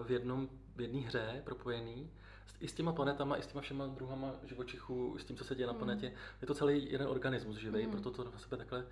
v 0.03 0.11
jednom, 0.11 0.49
v 0.75 0.81
jedné 0.81 0.99
hře 0.99 1.41
propojený 1.45 2.11
i 2.59 2.67
s 2.67 2.73
těma 2.73 2.93
planetama, 2.93 3.37
i 3.37 3.43
s 3.43 3.47
těma 3.47 3.61
všema 3.61 3.87
druhama 3.87 4.33
živočichů, 4.43 5.17
s 5.17 5.25
tím, 5.25 5.35
co 5.35 5.43
se 5.43 5.55
děje 5.55 5.67
mm. 5.67 5.67
na 5.67 5.71
hmm. 5.71 5.79
planetě. 5.79 6.13
Je 6.41 6.47
to 6.47 6.53
celý 6.53 6.91
jeden 6.91 7.07
organismus 7.07 7.57
živý, 7.57 7.85
mm. 7.85 7.91
proto 7.91 8.11
to 8.11 8.23
na 8.23 8.39
sebe 8.39 8.57
takhle 8.57 8.85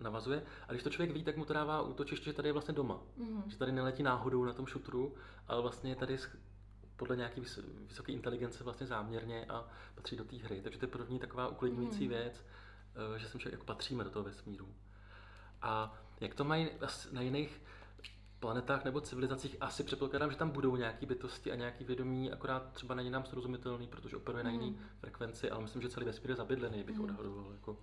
navazuje. 0.00 0.42
A 0.68 0.72
když 0.72 0.82
to 0.82 0.90
člověk 0.90 1.12
ví, 1.12 1.24
tak 1.24 1.36
mu 1.36 1.44
to 1.44 1.52
dává 1.52 1.82
útočiště, 1.82 2.24
že 2.24 2.32
tady 2.32 2.48
je 2.48 2.52
vlastně 2.52 2.74
doma. 2.74 3.00
Mm. 3.16 3.42
Že 3.46 3.56
tady 3.56 3.72
neletí 3.72 4.02
náhodou 4.02 4.44
na 4.44 4.52
tom 4.52 4.66
šutru, 4.66 5.14
ale 5.48 5.62
vlastně 5.62 5.90
je 5.90 5.96
tady 5.96 6.18
podle 6.96 7.16
nějaké 7.16 7.40
vysoké 7.86 8.12
inteligence 8.12 8.64
vlastně 8.64 8.86
záměrně 8.86 9.46
a 9.48 9.68
patří 9.94 10.16
do 10.16 10.24
té 10.24 10.36
hry. 10.36 10.60
Takže 10.60 10.78
to 10.78 10.84
je 10.84 10.90
první 10.90 11.18
taková 11.18 11.48
uklidňující 11.48 12.04
mm. 12.04 12.08
věc, 12.08 12.44
eh, 13.14 13.18
že 13.18 13.28
sem 13.28 13.40
člověk 13.40 13.52
jako 13.52 13.64
patříme 13.64 14.04
do 14.04 14.10
toho 14.10 14.24
vesmíru. 14.24 14.68
A 15.62 15.94
jak 16.20 16.34
to 16.34 16.44
mají 16.44 16.70
na 17.12 17.20
jiných 17.20 17.62
planetách 18.40 18.84
nebo 18.84 19.00
civilizacích 19.00 19.56
asi 19.60 19.84
předpokládám, 19.84 20.30
že 20.30 20.36
tam 20.36 20.50
budou 20.50 20.76
nějaké 20.76 21.06
bytosti 21.06 21.52
a 21.52 21.54
nějaký 21.54 21.84
vědomí, 21.84 22.32
akorát 22.32 22.72
třeba 22.72 22.94
není 22.94 23.10
nám 23.10 23.24
srozumitelný, 23.24 23.86
protože 23.86 24.16
operuje 24.16 24.44
mm. 24.44 24.46
na 24.46 24.52
jiný 24.52 24.78
frekvenci, 25.00 25.50
ale 25.50 25.62
myslím, 25.62 25.82
že 25.82 25.88
celý 25.88 26.06
vesmír 26.06 26.30
je 26.30 26.36
zabydlený, 26.36 26.84
bych 26.84 26.96
mm. 26.98 27.04
odhadoval. 27.04 27.52
Jako. 27.52 27.76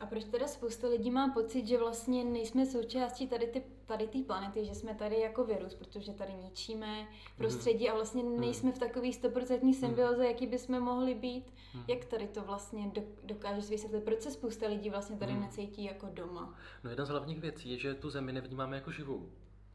A 0.00 0.06
proč 0.06 0.24
teda 0.24 0.48
spousta 0.48 0.88
lidí 0.88 1.10
má 1.10 1.28
pocit, 1.28 1.66
že 1.66 1.78
vlastně 1.78 2.24
nejsme 2.24 2.66
součástí 2.66 3.28
tady 3.28 3.46
ty 3.46 3.62
tady 3.88 4.06
té 4.06 4.18
planety, 4.26 4.64
že 4.64 4.74
jsme 4.74 4.94
tady 4.94 5.20
jako 5.20 5.44
virus, 5.44 5.74
protože 5.74 6.12
tady 6.12 6.32
ničíme 6.34 7.08
prostředí 7.36 7.84
mm. 7.84 7.90
a 7.90 7.94
vlastně 7.94 8.22
mhm. 8.22 8.40
nejsme 8.40 8.72
v 8.72 8.78
takový 8.78 9.12
stoprocentní 9.12 9.72
mhm. 9.72 9.80
symbioze, 9.80 10.26
jaký 10.26 10.46
bychom 10.46 10.80
mohli 10.80 11.14
být. 11.14 11.52
Mm. 11.74 11.82
Jak 11.88 12.04
tady 12.04 12.28
to 12.28 12.42
vlastně 12.42 12.92
dokážeš 13.24 13.70
vysvětlit? 13.70 14.04
Proč 14.04 14.20
se 14.20 14.30
spousta 14.30 14.68
lidí 14.68 14.90
vlastně 14.90 15.16
tady 15.16 15.32
mm. 15.32 15.40
necítí 15.40 15.84
jako 15.84 16.08
doma? 16.12 16.54
No 16.84 16.90
jedna 16.90 17.04
z 17.04 17.08
hlavních 17.08 17.40
věcí 17.40 17.70
je, 17.70 17.78
že 17.78 17.94
tu 17.94 18.10
zemi 18.10 18.32
nevnímáme 18.32 18.76
jako 18.76 18.90
živou. 18.90 19.28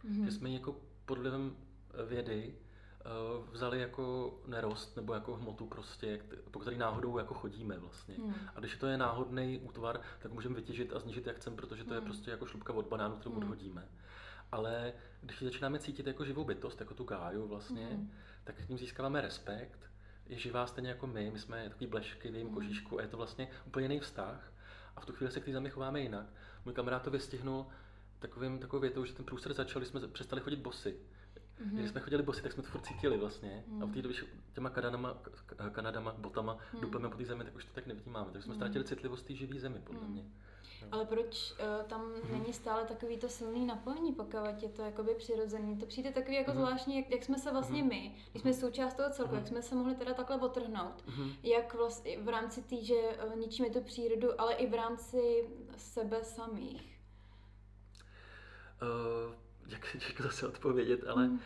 Mm-hmm. 0.06 0.26
Že 0.26 0.32
jsme 0.32 0.50
ji 0.50 0.56
jako 0.56 0.76
pod 1.06 1.18
vlivem 1.18 1.56
vědy 2.08 2.56
uh, 3.06 3.50
vzali 3.52 3.80
jako 3.80 4.34
nerost 4.48 4.96
nebo 4.96 5.14
jako 5.14 5.36
hmotu 5.36 5.66
prostě, 5.66 6.22
po 6.52 6.60
který 6.60 6.78
náhodou 6.78 7.18
jako 7.18 7.34
chodíme 7.34 7.78
vlastně. 7.78 8.16
Mm. 8.18 8.34
A 8.56 8.60
když 8.60 8.78
to 8.78 8.88
je 8.88 8.98
náhodný 8.98 9.60
útvar, 9.60 10.02
tak 10.20 10.32
můžeme 10.32 10.56
vytěžit 10.56 10.94
a 10.94 11.00
zničit 11.00 11.28
jak 11.28 11.36
chcem, 11.36 11.56
protože 11.56 11.84
to 11.84 11.90
mm. 11.90 11.94
je 11.94 12.00
hmm. 12.00 12.10
prostě 12.10 12.32
jako 12.32 12.46
šlupka 12.46 12.74
od 12.74 12.88
banánu, 12.88 13.16
kterou 13.16 13.36
mm. 13.36 13.42
odhodíme. 13.42 13.88
Ale 14.52 14.94
když 15.22 15.44
začínáme 15.44 15.80
cítit 15.80 16.08
jako 16.08 16.26
živou 16.26 16.44
bytost, 16.44 16.80
jako 16.80 16.94
tu 16.94 17.04
gáju 17.04 17.48
vlastně, 17.48 17.90
mm. 17.92 18.12
tak 18.44 18.56
k 18.56 18.70
ním 18.70 18.78
získáváme 18.78 19.22
respekt. 19.22 19.80
Je 20.26 20.38
živá 20.38 20.68
stejně 20.68 20.90
jako 20.90 21.08
my, 21.08 21.32
my 21.32 21.40
jsme 21.40 21.70
takový 21.70 21.88
blešky 21.88 22.32
v 22.32 22.34
jejím 22.34 22.48
mm. 22.48 22.54
kožíšku 22.54 23.00
a 23.00 23.02
je 23.02 23.08
to 23.08 23.18
vlastně 23.18 23.48
úplně 23.66 23.86
jiný 23.86 24.00
vztah. 24.00 24.54
A 24.96 25.02
v 25.02 25.06
tu 25.06 25.14
chvíli 25.14 25.32
se 25.32 25.40
k 25.40 25.46
té 25.46 25.52
zemi 25.52 25.70
chováme 25.70 26.02
jinak. 26.02 26.26
Můj 26.66 26.74
kamarád 26.74 27.02
to 27.04 27.12
vystihnul 27.12 27.66
takovým, 28.24 28.60
takovou 28.60 28.82
větou, 28.82 29.06
že 29.06 29.14
ten 29.14 29.26
průser 29.26 29.54
začal, 29.54 29.80
když 29.80 29.90
jsme 29.90 30.08
přestali 30.08 30.42
chodit 30.42 30.60
bosy. 30.60 30.98
Mm-hmm. 31.62 31.78
Když 31.78 31.90
jsme 31.90 32.00
chodili 32.00 32.24
bosy, 32.24 32.42
tak 32.42 32.52
jsme 32.52 32.64
to 32.64 32.70
furt 32.70 32.86
cítili 32.86 33.18
vlastně. 33.18 33.64
Mm. 33.68 33.84
A 33.84 33.86
v 33.86 33.92
té 33.92 34.02
době 34.02 34.18
těma 34.54 34.70
kanadama, 34.70 35.18
kanadama 35.72 36.16
botama 36.18 36.58
mm. 36.74 36.82
dupeme 36.82 37.10
po 37.10 37.18
té 37.18 37.26
zemi, 37.26 37.44
tak 37.44 37.56
už 37.56 37.66
to 37.66 37.74
tak 37.74 37.88
nevnímáme. 37.88 38.32
Takže 38.32 38.44
jsme 38.44 38.54
mm. 38.54 38.60
ztratili 38.60 38.86
citlivost 38.86 39.26
té 39.26 39.34
živé 39.34 39.60
zemi, 39.60 39.80
podle 39.84 40.02
mm. 40.02 40.12
mě. 40.12 40.26
Ale 40.92 41.06
proč 41.06 41.52
uh, 41.52 41.86
tam 41.88 42.06
mm. 42.06 42.32
není 42.32 42.54
stále 42.54 42.86
takový 42.86 43.18
to 43.18 43.30
silný 43.30 43.66
napojení, 43.66 44.14
pokud 44.14 44.64
je 44.64 44.70
to 44.70 44.82
jakoby 44.82 45.16
přirozený? 45.16 45.78
To 45.78 45.86
přijde 45.86 46.12
takový 46.12 46.36
jako 46.36 46.52
mm. 46.52 46.58
zvláštní, 46.58 46.98
jak, 46.98 47.12
jak 47.12 47.24
jsme 47.24 47.38
se 47.38 47.52
vlastně 47.52 47.84
mm. 47.84 47.90
my, 47.90 48.16
když 48.32 48.42
jsme 48.42 48.54
součást 48.54 48.94
toho 48.94 49.10
celku, 49.10 49.32
mm. 49.32 49.38
jak 49.38 49.48
jsme 49.48 49.62
se 49.62 49.76
mohli 49.76 49.96
teda 49.96 50.14
takhle 50.14 50.40
otrhnout, 50.40 51.04
mm. 51.18 51.32
jak 51.44 51.74
vlastně 51.74 52.20
v 52.20 52.30
rámci 52.30 52.62
té, 52.62 52.76
že 52.76 52.96
uh, 53.28 53.36
ničíme 53.36 53.70
tu 53.70 53.82
přírodu, 53.82 54.42
ale 54.42 54.54
i 54.54 54.70
v 54.70 54.74
rámci 54.74 55.50
sebe 55.78 56.24
samých. 56.24 56.93
Uh, 58.84 59.34
jak, 59.68 59.96
jak 60.08 60.22
zase 60.22 60.48
odpovědět, 60.48 61.08
ale 61.08 61.28
mm. 61.28 61.34
uh, 61.34 61.40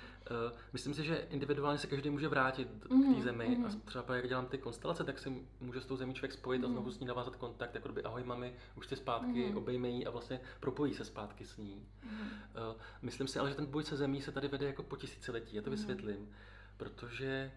myslím 0.73 0.93
si, 0.93 1.03
že 1.03 1.15
individuálně 1.15 1.79
se 1.79 1.87
každý 1.87 2.09
může 2.09 2.27
vrátit 2.27 2.67
mm. 2.73 2.79
k 2.79 3.05
té 3.05 3.11
mhm, 3.11 3.21
zemi 3.21 3.55
mm. 3.57 3.65
a 3.65 3.69
třeba 3.85 4.15
jak 4.15 4.27
dělám 4.27 4.45
ty 4.45 4.57
konstelace, 4.57 5.03
tak 5.03 5.19
si 5.19 5.45
může 5.61 5.81
s 5.81 5.85
tou 5.85 5.97
zemí 5.97 6.13
člověk 6.13 6.33
spojit 6.33 6.59
mm. 6.59 6.65
a 6.65 6.67
mhm. 6.67 6.75
znovu 6.75 6.91
s 6.91 6.99
ní 6.99 7.07
navázat 7.07 7.35
kontakt, 7.35 7.75
jako 7.75 7.89
by 7.89 8.03
ahoj 8.03 8.23
mami, 8.23 8.53
už 8.75 8.87
jsi 8.87 8.95
zpátky, 8.95 9.49
mm. 9.49 9.57
obejme 9.57 9.89
jí 9.89 10.07
a 10.07 10.09
vlastně 10.09 10.39
propojí 10.59 10.93
se 10.93 11.05
zpátky 11.05 11.45
s 11.45 11.57
ní. 11.57 11.85
Mm. 12.03 12.11
Uh, 12.11 12.27
myslím 13.01 13.27
si 13.27 13.39
ale, 13.39 13.49
že 13.49 13.55
ten 13.55 13.65
boj 13.65 13.83
se 13.83 13.97
zemí 13.97 14.21
se 14.21 14.31
tady 14.31 14.47
vede 14.47 14.65
jako 14.65 14.83
po 14.83 14.95
tisíciletí, 14.95 15.55
já 15.55 15.61
to 15.61 15.69
mm. 15.69 15.75
vysvětlím, 15.75 16.29
protože 16.77 17.51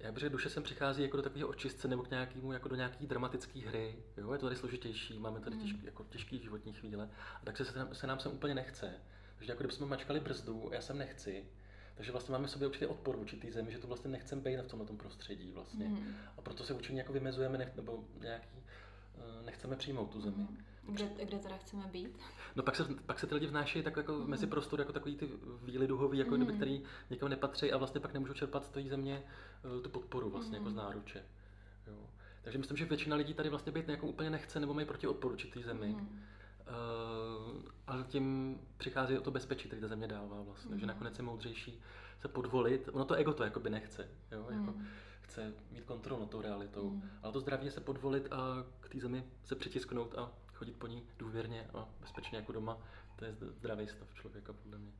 já 0.00 0.12
bych 0.12 0.20
řekl, 0.20 0.32
duše 0.32 0.50
sem 0.50 0.62
přichází 0.62 1.02
jako 1.02 1.16
do 1.16 1.22
takového 1.22 1.48
očistce 1.48 1.88
nebo 1.88 2.02
k 2.02 2.10
nějakému, 2.10 2.52
jako 2.52 2.68
do 2.68 2.76
nějaké 2.76 3.06
dramatické 3.06 3.60
hry. 3.60 3.96
Jo, 4.16 4.32
je 4.32 4.38
to 4.38 4.46
tady 4.46 4.56
složitější, 4.56 5.18
máme 5.18 5.40
tady 5.40 5.56
těžký, 5.56 5.84
jako 5.84 6.04
těžký 6.04 6.38
životní 6.38 6.72
chvíle, 6.72 7.10
a 7.42 7.44
tak 7.44 7.56
se, 7.56 7.64
se 7.92 8.06
nám 8.06 8.20
sem 8.20 8.32
úplně 8.32 8.54
nechce. 8.54 8.94
Takže 9.38 9.52
jako 9.52 9.62
kdybychom 9.62 9.88
mačkali 9.88 10.20
brzdu, 10.20 10.70
já 10.72 10.80
sem 10.80 10.98
nechci, 10.98 11.44
takže 11.94 12.12
vlastně 12.12 12.32
máme 12.32 12.46
v 12.46 12.50
sobě 12.50 12.68
určitý 12.68 12.86
odpor 12.86 13.16
v 13.16 13.20
určitý 13.20 13.50
zemi, 13.50 13.72
že 13.72 13.78
to 13.78 13.86
vlastně 13.86 14.10
nechceme 14.10 14.42
být 14.42 14.56
v 14.56 14.68
tomhle 14.68 14.96
prostředí 14.96 15.52
vlastně. 15.52 15.88
Mm. 15.88 16.14
A 16.36 16.40
proto 16.42 16.64
se 16.64 16.74
určitě 16.74 16.98
jako 16.98 17.12
vymezujeme, 17.12 17.58
nech, 17.58 17.76
nebo 17.76 18.04
nějaký, 18.20 18.56
uh, 18.56 19.46
nechceme 19.46 19.76
přijmout 19.76 20.10
tu 20.10 20.20
zemi. 20.20 20.36
Mm. 20.36 20.94
Kde, 20.94 21.24
kde 21.24 21.38
teda 21.38 21.56
chceme 21.56 21.86
být? 21.86 22.18
No 22.56 22.62
pak 22.62 22.76
se, 22.76 22.84
pak 23.06 23.18
se 23.18 23.26
ty 23.26 23.34
lidi 23.34 23.46
vnášejí 23.46 23.84
tak 23.84 23.96
jako 23.96 24.12
mm. 24.12 24.30
mezi 24.30 24.46
prostor, 24.46 24.78
jako 24.80 24.92
takový 24.92 25.16
ty 25.16 25.28
výly 25.62 25.86
duhový, 25.86 26.18
jako 26.18 26.30
mm. 26.30 26.36
kdyby, 26.36 26.52
který 26.52 26.82
někam 27.10 27.28
nepatří 27.28 27.72
a 27.72 27.76
vlastně 27.76 28.00
pak 28.00 28.12
nemůžou 28.12 28.34
čerpat 28.34 28.64
z 28.64 28.68
té 28.68 28.82
země 28.82 29.22
uh, 29.76 29.82
tu 29.82 29.90
podporu 29.90 30.30
vlastně 30.30 30.58
mm. 30.58 30.64
jako 30.64 30.70
z 30.70 30.74
náruče. 30.74 31.24
Jo. 31.86 32.10
Takže 32.42 32.58
myslím, 32.58 32.76
že 32.76 32.84
většina 32.84 33.16
lidí 33.16 33.34
tady 33.34 33.48
vlastně 33.48 33.72
být 33.72 33.88
jako 33.88 34.06
úplně 34.06 34.30
nechce 34.30 34.60
nebo 34.60 34.74
mají 34.74 34.86
proti 34.86 35.06
odporu 35.06 35.34
určitý 35.34 35.62
zemi. 35.62 35.88
Mm. 35.88 36.22
Uh, 36.68 37.62
ale 37.86 38.04
tím 38.04 38.58
přichází 38.76 39.18
o 39.18 39.20
to 39.20 39.30
bezpečí, 39.30 39.68
který 39.68 39.82
ta 39.82 39.88
země 39.88 40.08
dává 40.08 40.42
vlastně, 40.42 40.74
mm. 40.74 40.80
že 40.80 40.86
nakonec 40.86 41.18
je 41.18 41.24
moudřejší 41.24 41.80
se 42.20 42.28
podvolit. 42.28 42.88
Ono 42.92 43.04
to 43.04 43.14
ego 43.14 43.32
to 43.32 43.44
jakoby 43.44 43.70
nechce, 43.70 44.08
jo? 44.32 44.46
Mm. 44.50 44.60
Jako 44.60 44.78
chce 45.20 45.54
mít 45.70 45.84
kontrolu 45.84 46.20
nad 46.20 46.30
tou 46.30 46.40
realitou. 46.40 46.90
Mm. 46.90 47.10
Ale 47.22 47.32
to 47.32 47.40
zdraví 47.40 47.64
je 47.64 47.70
se 47.70 47.80
podvolit 47.80 48.32
a 48.32 48.66
k 48.80 48.88
té 48.88 49.00
zemi 49.00 49.24
se 49.44 49.54
přitisknout 49.54 50.14
a 50.18 50.32
chodit 50.54 50.76
po 50.76 50.86
ní 50.86 51.02
důvěrně 51.18 51.70
a 51.74 51.88
bezpečně 52.00 52.38
jako 52.38 52.52
doma. 52.52 52.78
To 53.16 53.24
je 53.24 53.32
zdravý 53.32 53.88
stav 53.88 54.14
člověka 54.14 54.52
podle 54.52 54.78
mě. 54.78 54.92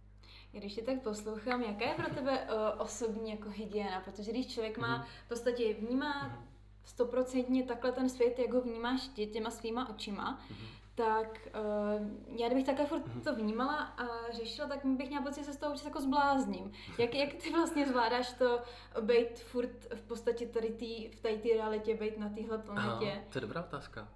Když 0.52 0.74
tě 0.74 0.82
tak 0.82 1.02
poslouchám, 1.02 1.62
jaká 1.62 1.84
je 1.84 1.94
pro 1.94 2.14
tebe 2.14 2.42
uh, 2.42 2.58
osobní 2.78 3.30
jako 3.30 3.50
hygiena? 3.50 4.00
Protože 4.00 4.30
když 4.30 4.46
člověk 4.46 4.78
má, 4.78 4.96
mm. 4.96 5.04
v 5.24 5.28
podstatě 5.28 5.74
vnímá 5.74 6.28
mhm. 6.28 6.48
stoprocentně 6.84 7.62
mm. 7.62 7.68
takhle 7.68 7.92
ten 7.92 8.08
svět, 8.08 8.38
jak 8.38 8.52
ho 8.52 8.60
vnímáš 8.60 9.08
tě, 9.08 9.26
těma 9.26 9.50
svýma 9.50 9.88
očima, 9.88 10.40
mm 10.50 10.77
tak 10.98 11.48
uh, 11.54 12.38
já 12.38 12.46
kdybych 12.46 12.66
takhle 12.66 12.86
furt 12.86 13.06
mhm. 13.06 13.20
to 13.20 13.34
vnímala 13.34 13.76
a 13.76 14.32
řešila, 14.32 14.68
tak 14.68 14.86
bych 14.86 15.08
měla 15.08 15.24
pocit, 15.24 15.40
že 15.40 15.44
se 15.44 15.52
z 15.52 15.56
toho 15.56 15.72
určitě 15.72 15.88
jako 15.88 16.00
zblázním. 16.00 16.72
Jak, 16.98 17.14
jak 17.14 17.34
ty 17.34 17.52
vlastně 17.52 17.86
zvládáš 17.86 18.32
to 18.32 18.60
být 19.00 19.40
furt 19.40 19.94
v 19.94 20.02
podstatě 20.02 20.46
tady 20.46 20.70
tý, 20.70 21.08
v 21.08 21.20
té 21.20 21.28
realitě, 21.54 21.94
být 21.94 22.18
na 22.18 22.28
téhle 22.28 22.58
planetě? 22.58 23.12
Aha, 23.12 23.22
to 23.32 23.38
je 23.38 23.40
dobrá 23.40 23.64
otázka. 23.64 24.08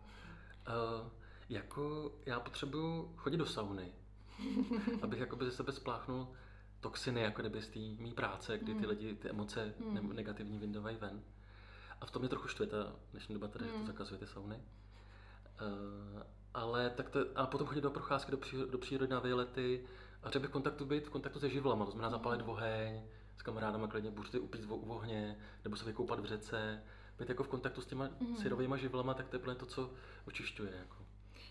Uh, 0.69 1.09
jako 1.49 2.13
já 2.27 2.41
potřebuju 2.41 3.15
chodit 3.17 3.37
do 3.37 3.47
sauny, 3.47 3.93
abych 5.03 5.21
jakoby 5.21 5.45
ze 5.45 5.51
sebe 5.51 5.73
spláchnul 5.73 6.29
toxiny, 6.81 7.21
jako 7.21 7.43
kdyby 7.43 7.63
z 7.63 7.69
té 7.69 8.03
mý 8.03 8.13
práce, 8.13 8.59
kdy 8.59 8.75
ty 8.75 8.81
mhm. 8.81 8.89
lidi 8.89 9.15
ty 9.15 9.29
emoce 9.31 9.75
mm. 9.79 10.17
negativní 10.17 10.59
vyndávají 10.59 10.97
ven. 10.97 11.23
A 12.01 12.07
v 12.07 12.11
tom 12.11 12.23
je 12.23 12.29
trochu 12.29 12.49
štve 12.49 12.67
ta 12.67 12.93
dnešní 13.11 13.35
doba, 13.35 13.49
tady, 13.49 13.65
mm. 13.65 13.71
že 13.71 13.73
to 13.73 13.79
mhm. 13.79 13.87
zakazuje 13.87 14.19
ty 14.19 14.27
sauny. 14.27 14.57
Uh, 14.57 16.23
ale 16.55 16.91
tak 16.91 17.11
to, 17.11 17.21
a 17.35 17.47
potom 17.47 17.67
chodit 17.67 17.81
do 17.81 17.91
procházky 17.91 18.31
do, 18.31 18.37
přírody, 18.37 18.71
do 18.71 18.79
přírody 18.79 19.13
na 19.13 19.21
výlety 19.21 19.85
a 20.23 20.29
třeba 20.29 20.49
v 20.49 20.51
kontaktu 20.51 20.85
být 20.85 21.07
v 21.07 21.11
kontaktu 21.11 21.41
se 21.41 21.49
živlama, 21.49 21.85
to 21.85 21.91
znamená 21.91 22.11
zapálit 22.11 22.43
mm. 22.43 22.49
oheň, 22.49 23.03
s 23.39 23.43
kamarádama 23.43 23.89
klidně 23.89 24.11
buřty 24.11 24.39
upít 24.39 24.65
v 24.65 24.91
ohně, 24.91 25.39
nebo 25.65 25.77
se 25.77 25.85
vykoupat 25.85 26.21
v 26.21 26.25
řece, 26.25 26.83
být 27.19 27.29
jako 27.29 27.43
v 27.43 27.49
kontaktu 27.49 27.81
s 27.81 27.87
těma 27.87 28.09
mm. 28.21 28.37
syrovými 28.37 28.79
živlama, 28.79 29.15
tak 29.15 29.29
to 29.29 29.51
je 29.51 29.57
to, 29.57 29.67
co 29.67 29.91
očišťuje. 30.27 30.73
Jako. 30.79 30.97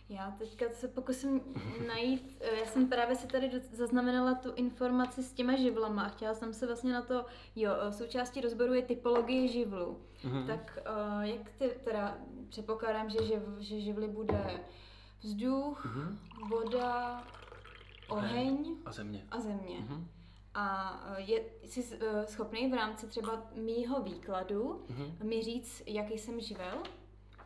Já 0.10 0.32
teďka 0.32 0.66
se 0.70 0.88
pokusím 0.88 1.42
najít, 1.88 2.38
eh, 2.42 2.60
já 2.60 2.66
jsem 2.66 2.90
právě 2.90 3.16
si 3.16 3.28
tady 3.28 3.52
zaznamenala 3.72 4.36
tu 4.36 4.54
informaci 4.56 5.24
s 5.24 5.34
těma 5.34 5.56
živlama 5.56 6.04
a 6.04 6.10
chtěla 6.10 6.34
jsem 6.34 6.54
se 6.54 6.68
vlastně 6.68 6.94
na 6.94 7.02
to, 7.02 7.26
jo, 7.56 7.72
eh, 7.82 7.92
součástí 7.92 8.42
rozboru 8.42 8.74
je 8.74 8.82
typologie 8.82 9.48
živlů. 9.48 10.02
Mm-hmm. 10.24 10.48
Tak 10.48 10.80
uh, 10.90 11.22
jak 11.22 11.50
ty 11.50 11.70
teda 11.84 12.18
předpokládám, 12.50 13.10
že, 13.10 13.24
živ, 13.24 13.40
že 13.60 13.82
živly 13.82 14.08
bude 14.08 14.64
vzduch, 15.22 15.86
mm-hmm. 15.86 16.18
voda, 16.50 17.24
oheň 18.10 18.76
a 18.86 18.92
země. 18.92 19.28
A 19.32 19.40
země. 19.40 19.80
Mm-hmm. 19.80 20.04
A 20.54 21.00
je 21.18 21.44
jsi 21.64 22.00
schopný 22.26 22.72
v 22.72 22.74
rámci 22.74 23.08
třeba 23.08 23.44
mýho 23.56 24.02
výkladu 24.02 24.86
mm-hmm. 24.90 25.24
mi 25.24 25.44
říct, 25.44 25.84
jaký 25.86 26.18
jsem 26.18 26.40
živel? 26.40 26.84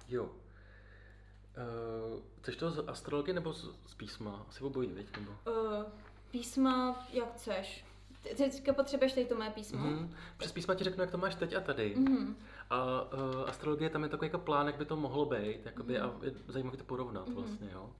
Jo. 0.07 0.23
Uh, 0.23 2.19
chceš 2.41 2.55
to 2.55 2.71
z 2.71 2.87
astrologie 2.87 3.33
nebo 3.33 3.53
z, 3.53 3.75
z 3.85 3.95
písma? 3.95 4.45
Asi 4.49 4.63
obojí, 4.63 4.89
viď? 4.89 5.17
Nebo? 5.17 5.31
Uh, 5.31 5.83
písma, 6.31 7.07
jak 7.13 7.33
chceš. 7.33 7.85
Ty 8.29 8.35
teďka 8.35 8.73
potřebuješ 8.73 9.13
tady 9.13 9.25
to 9.25 9.35
mé 9.35 9.49
písmo? 9.49 9.79
Mm-hmm. 9.79 10.09
Přes 10.37 10.51
písma 10.51 10.75
ti 10.75 10.83
řeknu, 10.83 11.01
jak 11.01 11.11
to 11.11 11.17
máš 11.17 11.35
teď 11.35 11.53
a 11.53 11.61
tady. 11.61 11.95
Mm-hmm. 11.97 12.35
A 12.69 13.01
uh, 13.01 13.49
astrologie 13.49 13.89
tam 13.89 14.03
je 14.03 14.09
takový 14.09 14.25
jako 14.25 14.39
plán, 14.39 14.67
jak 14.67 14.77
by 14.77 14.85
to 14.85 14.95
mohlo 14.95 15.25
být, 15.25 15.65
jakoby, 15.65 15.93
mm-hmm. 15.93 16.21
a 16.21 16.25
je 16.25 16.31
zajímavé 16.47 16.77
to 16.77 16.83
porovnat 16.83 17.27
mm-hmm. 17.27 17.33
vlastně, 17.33 17.69
jo. 17.73 17.95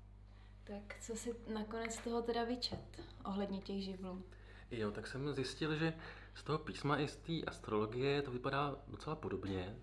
Tak 0.64 0.96
co 1.02 1.16
si 1.16 1.36
nakonec 1.54 1.96
z 1.96 1.98
toho 1.98 2.22
teda 2.22 2.44
vyčet 2.44 2.80
ohledně 3.26 3.62
těch 3.62 3.84
živlů? 3.84 4.24
Jo, 4.72 4.92
tak 4.92 5.08
jsem 5.08 5.34
zjistil, 5.34 5.76
že 5.76 5.94
z 6.36 6.44
toho 6.44 6.60
písma 6.60 7.00
i 7.00 7.08
z 7.08 7.16
té 7.16 7.42
astrologie 7.48 8.22
to 8.22 8.32
vypadá 8.32 8.76
docela 8.88 9.16
podobně, 9.16 9.76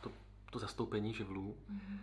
to, 0.00 0.10
to 0.50 0.58
zastoupení 0.58 1.14
živlů. 1.14 1.56
Mm-hmm. 1.72 1.98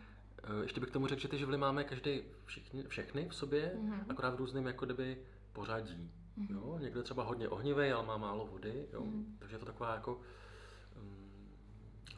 Ještě 0.61 0.79
bych 0.79 0.89
k 0.89 0.93
tomu 0.93 1.07
řekl, 1.07 1.21
že 1.21 1.27
ty 1.27 1.37
živly 1.37 1.57
máme 1.57 1.83
každý 1.83 2.21
všichni, 2.45 2.83
všechny 2.83 3.29
v 3.29 3.35
sobě, 3.35 3.77
mm-hmm. 3.77 4.05
akorát 4.09 4.33
v 4.33 4.37
různém 4.37 4.65
jako 4.65 4.85
kdyby 4.85 5.17
pořadí. 5.53 6.11
Mm-hmm. 6.37 6.55
Jo? 6.55 6.77
Někdo 6.79 6.99
je 6.99 7.03
třeba 7.03 7.23
hodně 7.23 7.49
ohnivý, 7.49 7.91
ale 7.91 8.05
má 8.05 8.17
málo 8.17 8.47
vody, 8.47 8.87
jo? 8.93 9.01
Mm-hmm. 9.01 9.25
takže 9.39 9.55
je 9.55 9.59
to 9.59 9.65
taková 9.65 9.93
jako, 9.93 10.21
um, 11.01 11.49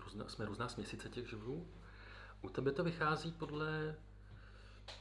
různá, 0.04 0.30
jsme 0.30 0.46
různá 0.46 0.70
směsice 0.70 1.10
těch 1.10 1.30
živlů. 1.30 1.68
U 2.42 2.50
tebe 2.50 2.72
to 2.72 2.84
vychází 2.84 3.32
podle, 3.32 3.96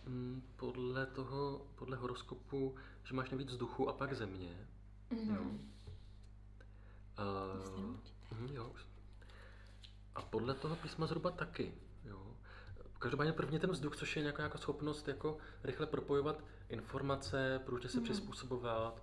um, 0.07 0.43
podle 0.57 1.07
toho, 1.07 1.67
podle 1.75 1.97
horoskopu, 1.97 2.77
že 3.05 3.15
máš 3.15 3.31
nejvíc 3.31 3.49
vzduchu 3.49 3.89
a 3.89 3.93
pak 3.93 4.13
země. 4.15 4.69
Mm-hmm. 5.11 5.35
Jo? 5.35 5.43
Uh, 7.19 8.55
jo. 8.55 8.73
A 10.15 10.23
podle 10.23 10.55
toho 10.55 10.77
písma 10.77 11.07
zhruba 11.07 11.31
taky. 11.31 11.75
Jo. 12.05 12.36
Každopádně 12.99 13.33
prvně 13.33 13.59
ten 13.59 13.71
vzduch, 13.71 13.97
což 13.97 14.17
je 14.17 14.23
nějaká 14.23 14.43
jako 14.43 14.59
schopnost 14.59 15.09
jako 15.09 15.39
rychle 15.65 15.87
propojovat 15.87 16.45
informace, 16.69 17.61
průžně 17.65 17.89
se 17.89 17.99
mm. 17.99 18.05
přizpůsobovat, 18.05 19.03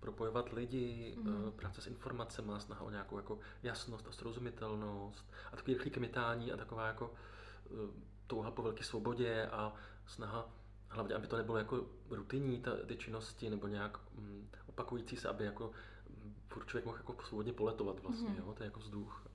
propojovat 0.00 0.52
lidi, 0.52 1.16
mm. 1.22 1.52
práce 1.56 1.80
s 1.80 1.86
informacemi, 1.86 2.52
snaha 2.58 2.82
o 2.82 2.90
nějakou 2.90 3.16
jako 3.16 3.38
jasnost 3.62 4.08
a 4.08 4.12
srozumitelnost 4.12 5.32
a 5.52 5.56
takový 5.56 5.74
rychlý 5.74 5.90
kmitání 5.90 6.52
a 6.52 6.56
taková 6.56 6.86
jako 6.86 7.14
uh, 7.70 7.78
touha 8.26 8.50
po 8.50 8.62
velké 8.62 8.84
svobodě 8.84 9.46
a 9.46 9.72
snaha 10.06 10.48
hlavně, 10.88 11.14
aby 11.14 11.26
to 11.26 11.36
nebylo 11.36 11.58
jako 11.58 11.86
rutinní 12.10 12.60
ta, 12.60 12.70
ty 12.86 12.96
činnosti 12.96 13.50
nebo 13.50 13.66
nějak 13.66 13.98
um, 14.18 14.48
opakující 14.66 15.16
se, 15.16 15.28
aby 15.28 15.44
jako 15.44 15.70
um, 16.56 16.66
člověk 16.66 16.84
mohl 16.84 16.98
jako 16.98 17.16
svobodně 17.22 17.52
poletovat 17.52 18.00
vlastně, 18.00 18.28
mm. 18.28 18.36
jo, 18.36 18.54
to 18.56 18.62
je 18.62 18.66
jako 18.66 18.80
vzduch. 18.80 19.26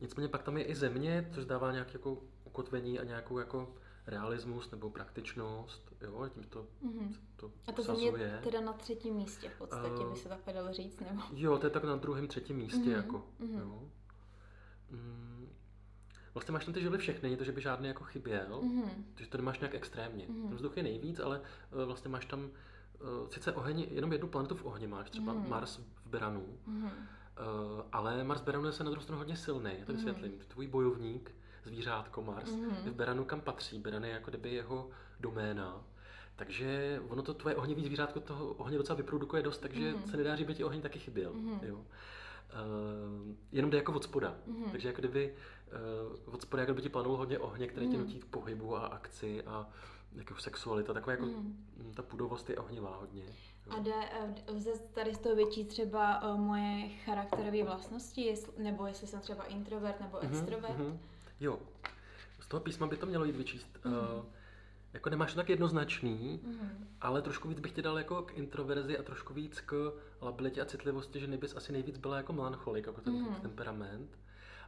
Nicméně 0.00 0.28
pak 0.28 0.42
tam 0.42 0.56
je 0.56 0.64
i 0.64 0.74
země, 0.74 1.28
což 1.34 1.44
dává 1.44 1.72
nějaké 1.72 1.92
jako 1.92 2.22
ukotvení 2.44 2.98
a 2.98 3.04
nějakou 3.04 3.38
jako 3.38 3.74
realismus 4.06 4.70
nebo 4.70 4.90
praktičnost, 4.90 5.92
jo, 6.00 6.28
tím 6.34 6.42
to, 6.42 6.66
mm-hmm. 6.84 7.14
to 7.36 7.52
A 7.68 7.72
to 7.72 7.82
země 7.82 8.40
teda 8.42 8.60
na 8.60 8.72
třetím 8.72 9.14
místě 9.14 9.48
v 9.48 9.58
podstatě, 9.58 10.04
uh, 10.04 10.10
by 10.10 10.16
se 10.16 10.28
takhle 10.28 10.52
dalo 10.52 10.72
říct, 10.72 11.00
nebo? 11.00 11.22
Jo, 11.34 11.58
to 11.58 11.66
je 11.66 11.70
tak 11.70 11.84
na 11.84 11.96
druhém, 11.96 12.28
třetím 12.28 12.56
místě, 12.56 12.78
mm-hmm. 12.78 12.96
jako, 12.96 13.26
mm-hmm. 13.40 13.58
jo. 13.58 13.82
Mm, 14.90 15.48
vlastně 16.34 16.52
máš 16.52 16.64
tam 16.64 16.74
ty 16.74 16.80
živly 16.80 16.98
všechny, 16.98 17.22
není 17.22 17.36
to, 17.36 17.44
že 17.44 17.52
by 17.52 17.60
žádný 17.60 17.88
jako 17.88 18.04
chyběl, 18.04 18.60
mm-hmm. 18.62 19.04
takže 19.14 19.30
to 19.30 19.38
nemáš 19.38 19.58
nějak 19.58 19.74
extrémně. 19.74 20.26
Mm-hmm. 20.26 20.48
Ten 20.48 20.56
vzduch 20.56 20.76
je 20.76 20.82
nejvíc, 20.82 21.20
ale 21.20 21.40
uh, 21.40 21.82
vlastně 21.84 22.10
máš 22.10 22.26
tam 22.26 22.40
uh, 22.40 23.28
sice 23.30 23.52
oheň, 23.52 23.86
jenom 23.90 24.12
jednu 24.12 24.28
planetu 24.28 24.54
v 24.54 24.64
ohni 24.64 24.86
máš, 24.86 25.10
třeba 25.10 25.34
mm-hmm. 25.34 25.48
Mars 25.48 25.76
v 25.76 26.06
Beranu, 26.06 26.58
mm-hmm. 26.68 26.90
Uh, 27.40 27.82
ale 27.92 28.24
Mars 28.24 28.40
Beranu 28.40 28.66
je 28.66 28.72
se 28.72 28.84
na 28.84 28.90
druhou 28.90 29.02
stranu 29.02 29.18
hodně 29.18 29.36
silný, 29.36 29.70
já 29.78 29.84
to 29.84 29.92
mhm. 29.92 29.96
vysvětlím. 29.96 30.32
Mm. 30.32 30.38
Tvůj 30.48 30.66
bojovník, 30.66 31.34
zvířátko 31.64 32.22
Mars, 32.22 32.50
mm. 32.50 32.70
v 32.70 32.94
Beranu 32.94 33.24
kam 33.24 33.40
patří. 33.40 33.78
Beran 33.78 34.04
je 34.04 34.10
jako 34.10 34.30
kdyby 34.30 34.54
jeho 34.54 34.90
doména. 35.20 35.84
Takže 36.36 37.00
ono 37.08 37.22
to 37.22 37.34
tvoje 37.34 37.56
ohnivý 37.56 37.84
zvířátko 37.84 38.20
toho 38.20 38.46
ohně 38.46 38.78
docela 38.78 38.96
vyprodukuje 38.96 39.42
dost, 39.42 39.58
takže 39.58 39.92
mm. 39.92 40.06
se 40.06 40.16
nedá, 40.16 40.36
že 40.36 40.44
by 40.44 40.54
ti 40.54 40.64
oheň 40.64 40.80
taky 40.80 40.98
chyběl. 40.98 41.32
Mm. 41.32 41.60
Jo. 41.62 41.76
Uh, 41.76 43.34
jenom 43.52 43.70
jde 43.70 43.78
jako 43.78 43.92
od 43.92 44.04
spoda. 44.04 44.34
Mm. 44.46 44.70
Takže 44.70 44.88
jako 44.88 45.00
kdyby 45.00 45.34
uh, 46.26 46.34
od 46.34 46.42
spoda 46.42 46.62
jako 46.62 46.72
kdyby 46.72 46.82
ti 46.82 46.88
planulo 46.88 47.16
hodně 47.16 47.38
ohně, 47.38 47.66
které 47.66 47.86
mm. 47.86 47.92
tě 47.92 47.98
nutí 47.98 48.20
k 48.20 48.24
pohybu 48.24 48.76
a 48.76 48.86
akci 48.86 49.42
a 49.42 49.68
jako 50.12 50.34
sexualita, 50.34 50.92
taková 50.92 51.12
jako 51.12 51.26
mm. 51.26 51.92
ta 51.94 52.02
pudovost 52.02 52.50
je 52.50 52.56
ohnivá 52.56 52.96
hodně. 52.96 53.24
A 53.70 53.78
jde, 53.78 53.94
eh, 54.12 54.52
lze 54.52 54.70
tady 54.94 55.14
z 55.14 55.18
toho 55.18 55.34
vyčít 55.34 55.68
třeba 55.68 56.22
uh, 56.22 56.40
moje 56.40 56.88
charakterové 57.04 57.64
vlastnosti, 57.64 58.34
nebo 58.58 58.86
jestli 58.86 59.06
jsem 59.06 59.20
třeba 59.20 59.44
introvert 59.44 60.00
nebo 60.00 60.18
mm-hmm, 60.18 60.28
extrovert? 60.28 60.78
Mm-hmm. 60.78 60.98
Jo, 61.40 61.58
z 62.40 62.48
toho 62.48 62.60
písma 62.60 62.86
by 62.86 62.96
to 62.96 63.06
mělo 63.06 63.24
jít 63.24 63.36
vyčíst. 63.36 63.78
Mm-hmm. 63.84 64.18
Uh, 64.18 64.24
jako 64.92 65.10
nemáš 65.10 65.30
to 65.32 65.36
tak 65.36 65.48
jednoznačný, 65.48 66.40
mm-hmm. 66.44 66.86
ale 67.00 67.22
trošku 67.22 67.48
víc 67.48 67.60
bych 67.60 67.72
ti 67.72 67.82
dal 67.82 67.98
jako 67.98 68.22
k 68.22 68.34
introverzi 68.38 68.98
a 68.98 69.02
trošku 69.02 69.34
víc 69.34 69.60
k 69.60 69.92
labilitě 70.22 70.62
a 70.62 70.64
citlivosti, 70.64 71.20
že 71.20 71.26
nebys 71.26 71.56
asi 71.56 71.72
nejvíc 71.72 71.98
byla 71.98 72.16
jako 72.16 72.32
melancholik, 72.32 72.86
jako 72.86 73.00
ten 73.00 73.14
mm-hmm. 73.14 73.40
temperament. 73.40 74.18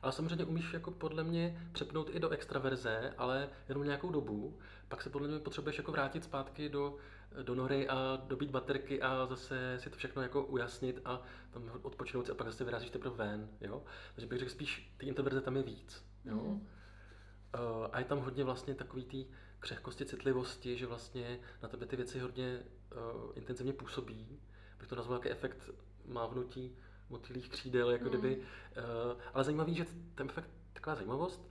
Ale 0.02 0.12
samozřejmě 0.12 0.44
umíš 0.44 0.72
jako 0.72 0.90
podle 0.90 1.24
mě 1.24 1.68
přepnout 1.72 2.10
i 2.12 2.20
do 2.20 2.28
extraverze, 2.28 3.14
ale 3.18 3.48
jenom 3.68 3.84
nějakou 3.84 4.10
dobu. 4.10 4.56
Pak 4.88 5.02
se 5.02 5.10
podle 5.10 5.28
mě 5.28 5.38
potřebuješ 5.38 5.78
jako 5.78 5.92
vrátit 5.92 6.24
zpátky 6.24 6.68
do 6.68 6.96
do 7.42 7.54
nory 7.54 7.88
a 7.88 8.22
dobít 8.26 8.50
baterky 8.50 9.02
a 9.02 9.26
zase 9.26 9.76
si 9.78 9.90
to 9.90 9.96
všechno 9.96 10.22
jako 10.22 10.44
ujasnit 10.44 11.00
a 11.04 11.22
tam 11.50 11.70
odpočinout 11.82 12.26
si 12.26 12.32
a 12.32 12.34
pak 12.34 12.46
zase 12.46 12.64
vyrazíš 12.64 12.90
teprve 12.90 13.16
ven, 13.16 13.48
jo. 13.60 13.84
Takže 14.14 14.26
bych 14.26 14.38
řekl 14.38 14.50
spíš, 14.50 14.94
ty 14.96 15.06
introverze 15.06 15.40
tam 15.40 15.56
je 15.56 15.62
víc, 15.62 16.04
jo. 16.24 16.34
Mm. 16.34 16.50
Uh, 16.50 17.86
a 17.92 17.98
je 17.98 18.04
tam 18.04 18.18
hodně 18.18 18.44
vlastně 18.44 18.74
takový 18.74 19.04
ty 19.04 19.26
křehkosti, 19.58 20.04
citlivosti, 20.06 20.76
že 20.76 20.86
vlastně 20.86 21.40
na 21.62 21.68
tebe 21.68 21.86
ty 21.86 21.96
věci 21.96 22.18
hodně 22.18 22.62
uh, 22.96 23.32
intenzivně 23.34 23.72
působí. 23.72 24.40
Bych 24.78 24.88
to 24.88 24.96
nazval 24.96 25.18
jako 25.18 25.28
efekt 25.28 25.70
mávnutí 26.04 26.76
motýlých 27.10 27.48
křídel, 27.48 27.90
jako 27.90 28.04
mm. 28.04 28.10
kdyby. 28.10 28.36
Uh, 28.36 29.20
ale 29.34 29.44
zajímavý, 29.44 29.74
že 29.74 29.86
ten 30.14 30.28
efekt, 30.28 30.50
taková 30.72 30.96
zajímavost, 30.96 31.50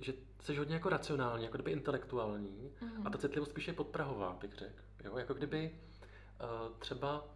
že 0.00 0.12
jsi 0.42 0.56
hodně 0.56 0.74
jako 0.74 0.88
racionální, 0.88 1.44
jako 1.44 1.56
kdyby 1.56 1.70
intelektuální 1.70 2.70
mm. 2.80 3.06
a 3.06 3.10
ta 3.10 3.18
citlivost 3.18 3.50
spíše 3.50 3.70
je 3.70 3.74
podprahová, 3.74 4.38
bych 4.40 4.54
řekl. 4.54 4.82
Jo? 5.04 5.18
Jako 5.18 5.34
kdyby 5.34 5.70
uh, 6.40 6.72
třeba 6.78 7.28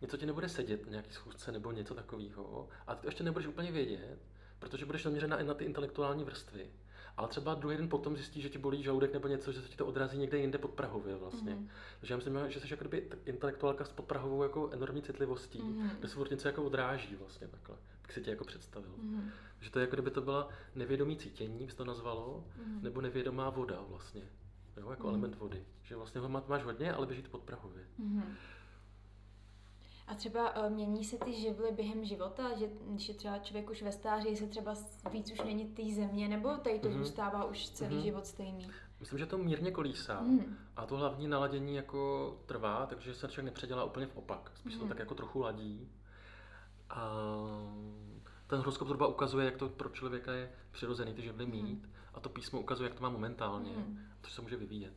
něco 0.00 0.16
ti 0.16 0.26
nebude 0.26 0.48
sedět 0.48 0.84
na 0.84 0.90
nějaký 0.90 1.12
schůzce 1.12 1.52
nebo 1.52 1.72
něco 1.72 1.94
takového 1.94 2.68
a 2.86 2.94
ty 2.94 3.00
to 3.00 3.08
ještě 3.08 3.24
nebudeš 3.24 3.46
úplně 3.46 3.72
vědět, 3.72 4.18
protože 4.58 4.86
budeš 4.86 5.02
zaměřená 5.02 5.40
i 5.40 5.44
na 5.44 5.54
ty 5.54 5.64
intelektuální 5.64 6.24
vrstvy. 6.24 6.70
Ale 7.16 7.28
třeba 7.28 7.54
druhý 7.54 7.76
den 7.76 7.88
potom 7.88 8.16
zjistíš, 8.16 8.42
že 8.42 8.48
ti 8.48 8.58
bolí 8.58 8.82
žaludek 8.82 9.12
nebo 9.12 9.28
něco, 9.28 9.52
že 9.52 9.62
se 9.62 9.68
ti 9.68 9.76
to 9.76 9.86
odrazí 9.86 10.18
někde 10.18 10.38
jinde 10.38 10.58
pod 10.58 10.70
Prahově 10.70 11.16
vlastně. 11.16 11.54
Mm. 11.54 11.68
Takže 12.00 12.14
já 12.14 12.16
myslím, 12.16 12.38
že 12.48 12.60
jsi 12.60 12.66
jako 12.70 12.84
kdyby 12.84 13.08
intelektuálka 13.24 13.84
s 13.84 13.92
podprahovou 13.92 14.42
jako 14.42 14.70
enormní 14.70 15.02
citlivostí, 15.02 15.62
mm. 15.62 15.90
kde 15.98 16.08
se 16.08 16.14
furt 16.14 16.30
něco 16.30 16.48
jako 16.48 16.64
odráží 16.64 17.16
vlastně 17.16 17.48
takhle, 17.48 17.76
jak 18.08 18.14
si 18.14 18.20
tě 18.20 18.30
jako 18.30 18.44
představil. 18.44 18.94
Mm. 18.98 19.30
Že 19.60 19.70
to 19.70 19.78
je 19.78 19.80
jako 19.80 19.96
kdyby 19.96 20.10
to 20.10 20.20
byla 20.20 20.48
nevědomí 20.74 21.16
cítění, 21.16 21.66
by 21.66 21.72
to 21.72 21.84
nazvalo, 21.84 22.44
mm. 22.66 22.82
nebo 22.82 23.00
nevědomá 23.00 23.50
voda 23.50 23.84
vlastně 23.88 24.22
jo, 24.76 24.90
jako 24.90 25.02
mm. 25.02 25.08
element 25.08 25.36
vody. 25.36 25.64
Že 25.82 25.96
vlastně 25.96 26.20
ho 26.20 26.28
máš 26.28 26.64
hodně, 26.64 26.92
ale 26.92 27.06
běží 27.06 27.22
to 27.22 27.30
pod 27.30 27.42
Prahově. 27.42 27.86
Mm. 27.98 28.34
A 30.06 30.14
třeba 30.14 30.56
uh, 30.56 30.72
mění 30.72 31.04
se 31.04 31.18
ty 31.18 31.32
živly 31.32 31.72
během 31.72 32.04
života, 32.04 32.54
že 32.58 32.68
když 32.86 33.08
je 33.08 33.14
třeba 33.14 33.38
člověk 33.38 33.70
už 33.70 33.82
ve 33.82 33.92
stáří, 33.92 34.36
se 34.36 34.46
třeba 34.46 34.74
víc 35.12 35.32
už 35.32 35.40
není 35.40 35.66
té 35.66 35.94
země, 35.94 36.28
nebo 36.28 36.56
tady 36.56 36.78
to 36.78 36.88
mm-hmm. 36.88 36.98
zůstává 36.98 37.44
už 37.44 37.68
celý 37.68 37.96
mm-hmm. 37.96 38.02
život 38.02 38.26
stejný? 38.26 38.70
Myslím, 39.00 39.18
že 39.18 39.26
to 39.26 39.38
mírně 39.38 39.70
kolísá 39.70 40.20
mm. 40.20 40.56
a 40.76 40.86
to 40.86 40.96
hlavní 40.96 41.28
naladění 41.28 41.74
jako 41.74 42.30
trvá, 42.46 42.86
takže 42.86 43.14
se 43.14 43.28
člověk 43.28 43.44
nepředělá 43.44 43.84
úplně 43.84 44.06
v 44.06 44.16
opak. 44.16 44.52
Spíš 44.54 44.74
mm. 44.74 44.80
to 44.80 44.86
tak 44.88 44.98
jako 44.98 45.14
trochu 45.14 45.40
ladí. 45.40 45.88
A 46.90 47.10
ten 48.46 48.58
horoskop 48.58 48.88
zhruba 48.88 49.06
ukazuje, 49.06 49.44
jak 49.44 49.56
to 49.56 49.68
pro 49.68 49.88
člověka 49.88 50.32
je 50.32 50.50
přirozený 50.70 51.14
ty 51.14 51.22
živly 51.22 51.46
mít. 51.46 51.62
Mm 51.62 51.92
a 52.18 52.20
to 52.20 52.28
písmo 52.28 52.60
ukazuje, 52.60 52.88
jak 52.88 52.98
to 52.98 53.02
má 53.02 53.08
momentálně, 53.08 53.70
mm. 53.70 53.98
to 54.20 54.30
se 54.30 54.42
může 54.42 54.56
vyvíjet. 54.56 54.94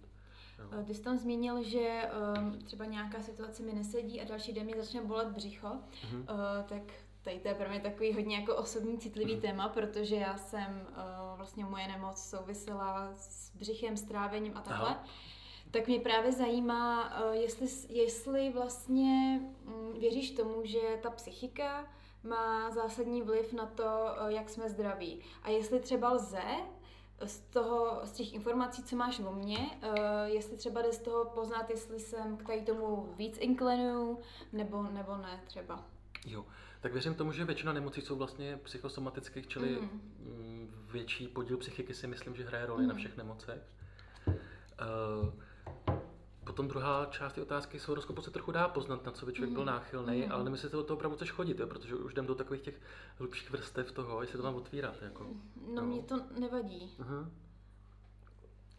Jo. 0.59 0.65
Eh, 0.79 0.83
ty 0.83 0.93
jsi 0.93 1.01
tam 1.01 1.17
zmínil, 1.17 1.63
že 1.63 2.09
um, 2.37 2.59
třeba 2.59 2.85
nějaká 2.85 3.21
situace 3.21 3.63
mi 3.63 3.73
nesedí 3.73 4.21
a 4.21 4.25
další 4.25 4.53
den 4.53 4.65
mi 4.65 4.73
začne 4.77 5.01
bolet 5.01 5.27
břicho, 5.27 5.67
mm-hmm. 5.67 6.19
uh, 6.19 6.65
tak 6.65 6.81
tady 7.21 7.39
to 7.39 7.47
je 7.47 7.53
pro 7.53 7.69
mě 7.69 7.79
takový 7.79 8.13
hodně 8.13 8.35
jako 8.35 8.55
osobní 8.55 8.97
citlivý 8.97 9.35
mm. 9.35 9.41
téma, 9.41 9.69
protože 9.69 10.15
já 10.15 10.37
jsem, 10.37 10.87
uh, 10.89 11.37
vlastně 11.37 11.65
moje 11.65 11.87
nemoc 11.87 12.29
souvisela 12.29 13.13
s 13.13 13.55
břichem, 13.55 13.97
s 13.97 14.03
trávením 14.03 14.57
a 14.57 14.61
takhle. 14.61 14.89
Aha. 14.89 15.05
Tak 15.71 15.87
mě 15.87 15.99
právě 15.99 16.31
zajímá, 16.31 17.13
uh, 17.25 17.33
jestli, 17.35 17.67
jestli 17.89 18.51
vlastně 18.53 19.41
um, 19.65 19.99
věříš 19.99 20.31
tomu, 20.31 20.61
že 20.63 20.79
ta 21.01 21.09
psychika 21.09 21.87
má 22.23 22.71
zásadní 22.71 23.21
vliv 23.21 23.53
na 23.53 23.65
to, 23.65 23.83
uh, 23.83 24.27
jak 24.27 24.49
jsme 24.49 24.69
zdraví. 24.69 25.21
A 25.43 25.49
jestli 25.49 25.79
třeba 25.79 26.11
lze 26.11 26.43
z 27.25 27.39
toho, 27.39 27.99
z 28.03 28.11
těch 28.11 28.33
informací, 28.33 28.83
co 28.83 28.95
máš 28.95 29.19
o 29.19 29.31
mně, 29.31 29.57
uh, 29.57 29.95
jestli 30.25 30.57
třeba 30.57 30.81
jde 30.81 30.93
z 30.93 30.99
toho 30.99 31.25
poznat, 31.25 31.69
jestli 31.69 31.99
jsem 31.99 32.37
k 32.37 32.43
tady 32.43 32.61
tomu 32.61 33.13
víc 33.17 33.37
inklenuju, 33.39 34.19
nebo, 34.53 34.83
nebo 34.83 35.17
ne 35.17 35.41
třeba. 35.45 35.85
Jo, 36.25 36.45
tak 36.81 36.93
věřím 36.93 37.15
tomu, 37.15 37.31
že 37.31 37.45
většina 37.45 37.73
nemocí 37.73 38.01
jsou 38.01 38.15
vlastně 38.15 38.59
psychosomatických, 38.63 39.47
čili 39.47 39.69
mm. 39.69 40.11
větší 40.91 41.27
podíl 41.27 41.57
psychiky 41.57 41.93
si 41.93 42.07
myslím, 42.07 42.35
že 42.35 42.45
hraje 42.45 42.65
roli 42.65 42.83
mm. 42.83 42.89
na 42.89 42.95
všech 42.95 43.17
nemocech. 43.17 43.61
Uh, 44.27 44.33
Potom 46.43 46.67
druhá 46.67 47.05
část 47.05 47.33
té 47.33 47.41
otázky 47.41 47.79
z 47.79 47.87
horoskopu 47.87 48.21
se 48.21 48.31
trochu 48.31 48.51
dá 48.51 48.67
poznat, 48.67 49.05
na 49.05 49.11
co 49.11 49.25
by 49.25 49.33
člověk 49.33 49.49
mm. 49.49 49.55
byl 49.55 49.65
náchylný, 49.65 50.21
mm. 50.25 50.31
ale 50.31 50.43
nemyslím, 50.43 50.69
že 50.69 50.77
do 50.77 50.83
toho 50.83 50.97
opravdu 50.97 51.15
chceš 51.15 51.31
chodit, 51.31 51.59
jo, 51.59 51.67
protože 51.67 51.95
už 51.95 52.11
jdem 52.11 52.25
do 52.25 52.35
takových 52.35 52.61
těch 52.61 52.81
hlubších 53.17 53.51
vrstev 53.51 53.91
toho, 53.91 54.21
jestli 54.21 54.37
to 54.37 54.43
mám 54.43 54.55
otvírat. 54.55 55.01
Jako, 55.01 55.27
no, 55.73 55.81
mě 55.81 56.03
to 56.03 56.21
nevadí. 56.39 56.95
Uh-huh. 56.99 57.29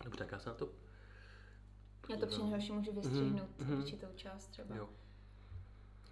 Dobře, 0.05 0.19
tak 0.19 0.33
já 0.33 0.39
se 0.39 0.49
na 0.49 0.55
to 0.55 0.69
Já 2.09 2.17
to 2.17 2.27
při 2.27 2.43
nejhorší 2.43 2.73
můžu 2.73 2.93
vystřihnout 2.93 3.49
mm-hmm. 3.61 3.79
určitou 3.79 4.07
část 4.15 4.47
třeba. 4.47 4.77
Jo. 4.77 4.89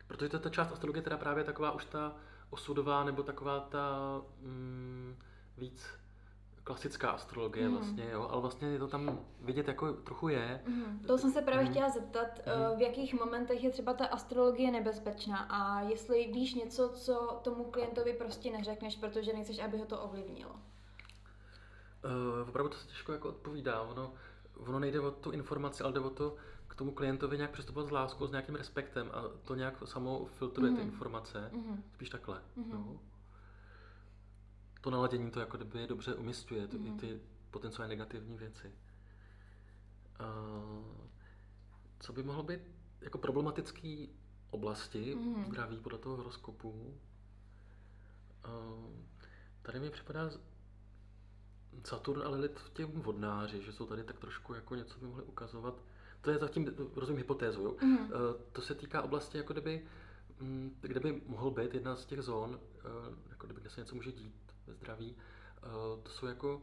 Protože 0.06 0.28
to, 0.28 0.38
ta 0.38 0.50
část 0.50 0.72
astrologie 0.72 1.02
teda 1.02 1.16
právě 1.16 1.44
taková 1.44 1.72
už 1.72 1.84
ta 1.84 2.16
osudová, 2.50 3.04
nebo 3.04 3.22
taková 3.22 3.60
ta 3.60 4.22
mm, 4.40 5.16
víc 5.58 5.86
klasická 6.70 7.10
astrologie 7.10 7.68
mm. 7.68 7.74
vlastně, 7.74 8.10
jo, 8.10 8.28
ale 8.30 8.40
vlastně 8.40 8.68
je 8.68 8.78
to 8.78 8.88
tam 8.88 9.20
vidět 9.40 9.68
jako 9.68 9.92
trochu 9.92 10.28
je. 10.28 10.60
Mm. 10.66 11.04
To 11.06 11.18
jsem 11.18 11.30
se 11.30 11.42
právě 11.42 11.64
mm. 11.64 11.70
chtěla 11.70 11.88
zeptat, 11.88 12.28
mm. 12.46 12.78
v 12.78 12.82
jakých 12.82 13.14
momentech 13.14 13.64
je 13.64 13.70
třeba 13.70 13.94
ta 13.94 14.06
astrologie 14.06 14.70
nebezpečná 14.70 15.38
a 15.38 15.80
jestli 15.80 16.30
víš 16.32 16.54
něco, 16.54 16.88
co 16.88 17.40
tomu 17.42 17.64
klientovi 17.64 18.12
prostě 18.12 18.50
neřekneš, 18.50 18.96
protože 18.96 19.32
nechceš, 19.32 19.58
aby 19.58 19.78
ho 19.78 19.86
to 19.86 20.00
ovlivnilo. 20.00 20.50
Uh, 20.50 22.48
opravdu 22.48 22.70
to 22.70 22.76
se 22.76 22.88
těžko 22.88 23.12
jako 23.12 23.28
odpovídá, 23.28 23.82
ono, 23.82 24.12
ono 24.56 24.78
nejde 24.78 25.00
o 25.00 25.10
tu 25.10 25.30
informaci, 25.30 25.82
ale 25.82 25.92
jde 25.92 26.00
o 26.00 26.10
to 26.10 26.36
k 26.68 26.74
tomu 26.74 26.92
klientovi 26.92 27.36
nějak 27.36 27.50
přistupovat 27.50 27.88
s 27.88 27.90
láskou, 27.90 28.26
s 28.26 28.30
nějakým 28.30 28.54
respektem 28.54 29.10
a 29.12 29.22
to 29.44 29.54
nějak 29.54 29.74
samo 29.84 30.24
filtruje 30.24 30.70
mm. 30.70 30.76
ty 30.76 30.82
informace, 30.82 31.50
mm. 31.52 31.82
spíš 31.94 32.10
takhle. 32.10 32.42
Mm. 32.56 32.70
No 32.72 33.00
to 34.80 34.90
naladění 34.90 35.30
to 35.30 35.40
jako 35.40 35.56
kdyby 35.56 35.86
dobře 35.86 36.14
umistuje, 36.14 36.68
to, 36.68 36.78
mm. 36.78 36.98
ty 36.98 37.20
potenciálně 37.50 37.88
negativní 37.88 38.36
věci. 38.36 38.72
Uh, 40.20 41.06
co 42.00 42.12
by 42.12 42.22
mohlo 42.22 42.42
být 42.42 42.60
jako 43.00 43.18
problematický 43.18 44.10
oblasti 44.50 45.14
mm. 45.14 45.44
zdraví 45.44 45.76
podle 45.76 45.98
toho 45.98 46.16
horoskopu? 46.16 46.98
Uh, 48.48 48.94
tady 49.62 49.80
mi 49.80 49.90
připadá 49.90 50.30
Saturn 51.84 52.22
a 52.22 52.28
Lilith 52.28 52.58
v 52.58 52.70
těm 52.70 52.90
vodnáři, 52.90 53.62
že 53.62 53.72
jsou 53.72 53.86
tady 53.86 54.04
tak 54.04 54.18
trošku 54.18 54.54
jako 54.54 54.74
něco 54.74 54.98
by 54.98 55.06
mohli 55.06 55.22
ukazovat. 55.22 55.82
To 56.20 56.30
je 56.30 56.38
zatím, 56.38 56.74
rozumím, 56.94 57.18
hypotézu. 57.18 57.62
Jo? 57.62 57.76
Mm. 57.82 57.98
Uh, 57.98 58.08
to 58.52 58.62
se 58.62 58.74
týká 58.74 59.02
oblasti, 59.02 59.38
jako 59.38 59.52
kdyby, 59.52 59.86
mm, 60.40 60.78
kde 60.80 61.00
by 61.00 61.22
mohl 61.26 61.50
být 61.50 61.74
jedna 61.74 61.96
z 61.96 62.06
těch 62.06 62.22
zón, 62.22 62.60
jako 63.30 63.46
kdyby, 63.46 63.60
kde 63.60 63.70
se 63.70 63.80
něco 63.80 63.94
může 63.94 64.12
dít 64.12 64.49
ve 64.70 64.76
zdraví, 64.76 65.16
eh, 65.16 66.02
to 66.02 66.10
jsou 66.10 66.26
jako 66.26 66.62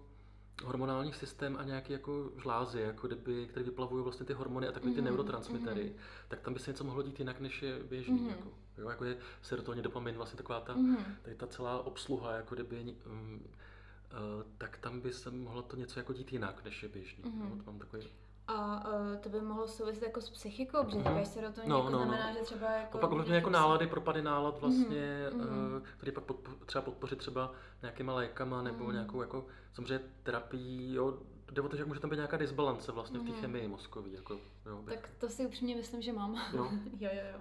hormonální 0.64 1.14
systém 1.14 1.58
a 1.60 1.64
nějaké 1.64 1.94
jako 1.94 2.32
žlázy, 2.42 2.82
jako 2.82 3.08
kdyby, 3.08 3.48
které 3.48 3.64
vyplavují 3.64 4.04
vlastně 4.04 4.26
ty 4.26 4.34
hormony 4.34 4.68
a 4.68 4.72
takové 4.72 4.92
ty 4.92 5.00
mm-hmm. 5.00 5.04
neurotransmitery, 5.04 5.84
mm-hmm. 5.84 6.28
tak 6.28 6.40
tam 6.40 6.54
by 6.54 6.60
se 6.60 6.72
něco 6.72 6.84
mohlo 6.84 7.04
dít 7.04 7.20
jinak, 7.20 7.40
než 7.40 7.62
je 7.62 7.80
běžný. 7.84 8.20
Mm-hmm. 8.20 8.30
Jako, 8.30 8.50
jo, 8.78 8.90
jako 8.90 9.06
je 9.06 9.18
serotonin, 9.42 9.84
dopamin, 9.84 10.16
vlastně 10.16 10.38
taková 10.38 10.60
ta, 10.62 10.76
mm-hmm. 10.76 10.98
tady 11.22 11.36
ta 11.36 11.48
celá 11.48 11.86
obsluha, 11.86 12.32
jako 12.32 12.56
kdyby, 12.56 12.96
um, 13.06 13.34
uh, 13.34 14.44
tak 14.58 14.78
tam 14.78 15.02
by 15.02 15.14
se 15.14 15.32
mohlo 15.32 15.62
to 15.62 15.76
něco 15.76 16.00
jako 16.00 16.14
dít 16.14 16.34
jinak, 16.34 16.64
než 16.64 16.84
je 16.84 16.90
běžný. 16.90 17.24
Mm-hmm. 17.24 17.50
No, 17.50 17.64
to 17.64 17.72
mám 17.72 17.80
takový 17.80 18.08
a 18.48 18.88
uh, 18.90 19.16
to 19.16 19.30
by 19.30 19.42
mohlo 19.42 19.68
souviset 19.68 20.04
jako 20.04 20.22
s 20.22 20.30
psychikou, 20.30 20.84
protože 20.84 20.98
mm-hmm. 20.98 21.14
říkáš 21.14 21.28
serotonin, 21.28 21.70
no, 21.70 21.78
jako 21.78 21.90
no, 21.90 21.98
znamená, 21.98 22.28
no. 22.28 22.34
že 22.34 22.40
třeba 22.40 22.72
jako... 22.72 22.92
To 22.92 22.98
pak 22.98 23.12
ovlivňuje 23.12 23.36
jako 23.36 23.50
nálady, 23.50 23.88
propady 23.88 24.22
nálad 24.22 24.62
vlastně, 24.62 25.28
mm-hmm. 25.30 25.76
uh, 25.76 25.84
který 25.98 26.12
pak 26.12 26.24
podpo- 26.24 26.66
třeba 26.66 26.82
podpořit 26.82 27.20
třeba 27.20 27.52
nějakýma 27.82 28.14
lékama 28.14 28.62
nebo 28.62 28.86
mm-hmm. 28.86 28.94
nějakou 28.94 29.22
jako 29.22 29.46
samozřejmě 29.74 30.06
terapii, 30.24 30.94
jo, 30.94 31.18
jde 31.52 31.62
o 31.62 31.70
to, 31.70 31.78
že 31.78 31.86
může 31.86 32.00
tam 32.00 32.10
být 32.10 32.16
nějaká 32.16 32.38
disbalance 32.38 32.92
vlastně 32.92 33.20
mm-hmm. 33.20 33.32
v 33.32 33.36
té 33.36 33.42
chemii 33.42 33.68
mozkový. 33.68 34.14
Jako, 34.14 34.40
jo, 34.66 34.84
tak 34.86 35.10
to 35.18 35.30
si 35.30 35.46
upřímně 35.46 35.76
myslím, 35.76 36.02
že 36.02 36.14
mám. 36.14 36.36
Jo? 36.54 36.70
jo, 37.00 37.10
jo, 37.14 37.24
jo. 37.34 37.40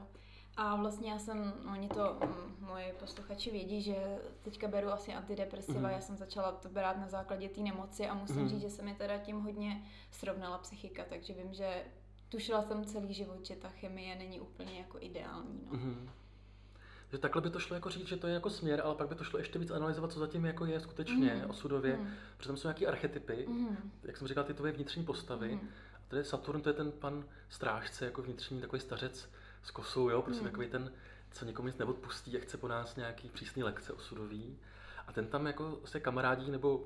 A 0.56 0.76
vlastně 0.76 1.10
já 1.10 1.18
jsem, 1.18 1.52
oni 1.72 1.88
to, 1.88 2.18
mm, 2.24 2.66
moji 2.66 2.92
posluchači 3.00 3.50
vědí, 3.50 3.82
že 3.82 4.18
teďka 4.42 4.68
beru 4.68 4.88
asi 4.88 5.14
antidepresiva, 5.14 5.88
mm. 5.88 5.94
já 5.94 6.00
jsem 6.00 6.16
začala 6.16 6.52
to 6.52 6.68
brát 6.68 6.98
na 6.98 7.08
základě 7.08 7.48
té 7.48 7.60
nemoci 7.60 8.06
a 8.06 8.14
musím 8.14 8.42
mm. 8.42 8.48
říct, 8.48 8.60
že 8.60 8.70
se 8.70 8.82
mi 8.82 8.94
teda 8.94 9.18
tím 9.18 9.40
hodně 9.40 9.82
srovnala 10.10 10.58
psychika, 10.58 11.04
takže 11.08 11.34
vím, 11.34 11.54
že 11.54 11.84
tušila 12.28 12.62
jsem 12.62 12.84
celý 12.84 13.14
život, 13.14 13.46
že 13.46 13.56
ta 13.56 13.68
chemie 13.68 14.16
není 14.16 14.40
úplně 14.40 14.78
jako 14.78 14.98
ideální. 15.00 15.60
No. 15.66 15.78
Mm. 15.78 16.10
Že 17.12 17.18
takhle 17.18 17.42
by 17.42 17.50
to 17.50 17.58
šlo 17.58 17.74
jako 17.74 17.90
říct, 17.90 18.08
že 18.08 18.16
to 18.16 18.26
je 18.26 18.34
jako 18.34 18.50
směr, 18.50 18.80
ale 18.84 18.94
pak 18.94 19.08
by 19.08 19.14
to 19.14 19.24
šlo 19.24 19.38
ještě 19.38 19.58
víc 19.58 19.70
analyzovat, 19.70 20.12
co 20.12 20.18
zatím 20.18 20.44
jako 20.44 20.64
je 20.64 20.80
skutečně 20.80 21.34
mm. 21.34 21.50
osudově, 21.50 21.96
mm. 21.96 22.10
protože 22.36 22.48
tam 22.48 22.56
jsou 22.56 22.68
nějaké 22.68 22.86
archetypy, 22.86 23.46
mm. 23.48 23.90
jak 24.02 24.16
jsem 24.16 24.28
říkal, 24.28 24.44
ty 24.44 24.54
tvoje 24.54 24.72
vnitřní 24.72 25.04
postavy. 25.04 25.54
Mm. 25.54 25.68
A 25.94 26.08
tady 26.08 26.24
Saturn, 26.24 26.60
to 26.60 26.68
je 26.68 26.72
ten 26.72 26.92
pan 26.92 27.24
strážce, 27.48 28.04
jako 28.04 28.22
vnitřní 28.22 28.60
takový 28.60 28.80
stařec, 28.80 29.28
s 29.66 29.70
kosou, 29.70 30.08
jo, 30.08 30.22
prostě 30.22 30.42
mm. 30.42 30.50
takový 30.50 30.68
ten, 30.68 30.92
co 31.30 31.44
někomu 31.44 31.68
nic 31.68 31.78
neodpustí 31.78 32.36
a 32.36 32.40
chce 32.40 32.56
po 32.56 32.68
nás 32.68 32.96
nějaký 32.96 33.28
přísný 33.28 33.62
lekce 33.62 33.92
osudový. 33.92 34.58
A 35.06 35.12
ten 35.12 35.26
tam 35.26 35.46
jako 35.46 35.80
se 35.84 36.00
kamarádí 36.00 36.50
nebo 36.50 36.84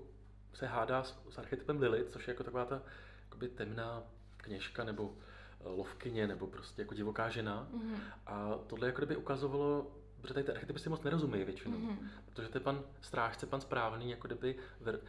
se 0.54 0.66
hádá 0.66 1.02
s, 1.02 1.18
s 1.30 1.38
archetypem 1.38 1.80
Lilith, 1.80 2.10
což 2.10 2.28
je 2.28 2.32
jako 2.32 2.44
taková 2.44 2.64
ta 2.64 2.82
jakoby 3.24 3.48
temná 3.48 4.02
kněžka 4.36 4.84
nebo 4.84 5.14
eh, 5.60 5.68
lovkyně 5.68 6.26
nebo 6.26 6.46
prostě 6.46 6.82
jako 6.82 6.94
divoká 6.94 7.28
žena. 7.28 7.68
Mm. 7.72 7.96
A 8.26 8.58
tohle 8.66 8.86
jako 8.86 8.98
kdyby 8.98 9.16
ukazovalo, 9.16 9.90
že 10.28 10.34
tady 10.34 10.44
ty 10.44 10.52
archetypy 10.52 10.78
si 10.78 10.88
moc 10.88 11.02
nerozumí 11.02 11.44
většinou, 11.44 11.78
mm. 11.78 12.10
protože 12.26 12.48
to 12.48 12.58
je 12.58 12.64
pan 12.64 12.82
strážce, 13.00 13.46
pan 13.46 13.60
správný, 13.60 14.10
jako 14.10 14.26
kdyby 14.26 14.56
ver, 14.80 15.00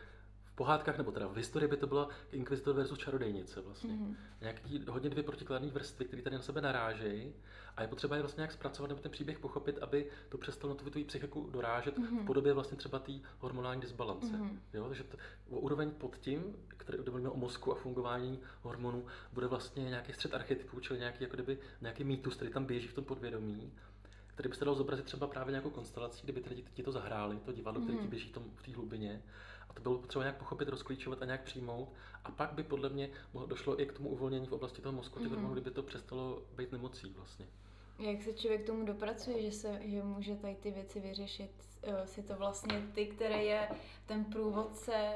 pohádkách, 0.56 0.98
nebo 0.98 1.12
teda 1.12 1.28
v 1.28 1.38
historii 1.38 1.70
by 1.70 1.78
to 1.78 1.88
byla 1.88 2.10
inkvizitor 2.32 2.76
versus 2.76 2.98
čarodejnice 2.98 3.62
vlastně. 3.62 3.94
Mm-hmm. 3.94 4.16
Nějaký 4.42 4.86
hodně 4.90 5.10
dvě 5.10 5.24
protikladné 5.24 5.68
vrstvy, 5.68 6.06
které 6.06 6.22
tady 6.22 6.36
na 6.36 6.42
sebe 6.42 6.62
narážejí 6.62 7.34
a 7.78 7.82
je 7.82 7.88
potřeba 7.88 8.16
je 8.16 8.22
vlastně 8.22 8.42
nějak 8.42 8.52
zpracovat 8.52 8.88
nebo 8.88 9.02
ten 9.02 9.12
příběh 9.12 9.40
pochopit, 9.40 9.78
aby 9.82 10.10
to 10.30 10.38
přestalo 10.38 10.74
na 10.74 10.80
tu 10.80 10.90
tvoji 10.90 11.06
psychiku 11.06 11.50
dorážet 11.52 11.98
mm-hmm. 11.98 12.24
v 12.24 12.26
podobě 12.26 12.54
vlastně 12.54 12.78
třeba 12.78 13.00
té 13.00 13.12
hormonální 13.40 13.82
disbalance. 13.82 14.34
Mm-hmm. 14.34 14.58
Jo? 14.74 14.88
Takže 14.88 15.04
to, 15.04 15.18
úroveň 15.50 15.92
pod 15.92 16.18
tím, 16.18 16.56
který 16.68 16.98
mluvíme 17.04 17.30
o 17.30 17.38
mozku 17.38 17.72
a 17.72 17.76
fungování 17.76 18.40
hormonů, 18.62 19.06
bude 19.34 19.48
vlastně 19.48 19.84
nějaký 19.84 20.14
střed 20.14 20.34
archetypů, 20.34 20.80
čili 20.80 21.00
nějaký, 21.00 21.24
jako 21.24 21.36
kdyby, 21.36 21.58
nějaký 21.82 22.04
mýtus, 22.04 22.36
který 22.36 22.52
tam 22.52 22.66
běží 22.66 22.88
v 22.88 22.94
tom 22.94 23.04
podvědomí 23.04 23.72
který 24.34 24.50
by 24.50 24.56
se 24.56 24.66
dalo 24.66 24.78
zobrazit 24.78 25.06
třeba 25.06 25.28
právě 25.28 25.52
nějakou 25.52 25.70
konstelací, 25.70 26.24
kdyby 26.24 26.42
ty 26.42 26.64
ti 26.74 26.84
to 26.84 26.92
zahráli, 26.92 27.40
to 27.46 27.52
divadlo, 27.52 27.82
mm. 27.82 27.88
které 27.88 28.02
ti 28.02 28.08
běží 28.08 28.30
v, 28.30 28.32
tom, 28.32 28.44
v 28.56 28.64
té 28.64 28.76
hlubině 28.76 29.22
a 29.72 29.74
to 29.74 29.82
bylo 29.82 29.98
potřeba 29.98 30.24
nějak 30.24 30.38
pochopit, 30.38 30.68
rozklíčovat 30.68 31.22
a 31.22 31.26
nějak 31.26 31.44
přijmout. 31.44 31.90
A 32.24 32.32
pak 32.32 32.54
by 32.54 32.64
podle 32.64 32.90
mě 32.90 33.10
došlo 33.48 33.82
i 33.82 33.86
k 33.86 33.94
tomu 33.94 34.10
uvolnění 34.10 34.48
v 34.48 34.52
oblasti 34.52 34.82
toho 34.82 34.94
mozku, 34.94 35.20
mm-hmm. 35.20 35.52
kdyby 35.52 35.72
to 35.72 35.84
přestalo 35.84 36.42
být 36.56 36.72
nemocí 36.72 37.14
vlastně. 37.18 37.46
Jak 38.00 38.24
se 38.24 38.34
člověk 38.34 38.64
k 38.64 38.66
tomu 38.66 38.86
dopracuje, 38.86 39.42
že, 39.42 39.52
se, 39.52 39.82
že 39.84 40.04
může 40.04 40.36
tady 40.36 40.56
ty 40.56 40.72
věci 40.72 41.00
vyřešit? 41.00 41.52
Eh, 41.84 42.08
si 42.08 42.24
to 42.24 42.36
vlastně 42.36 42.82
ty, 42.94 43.06
který 43.06 43.46
je 43.46 43.70
ten 44.06 44.26
průvodce 44.26 45.14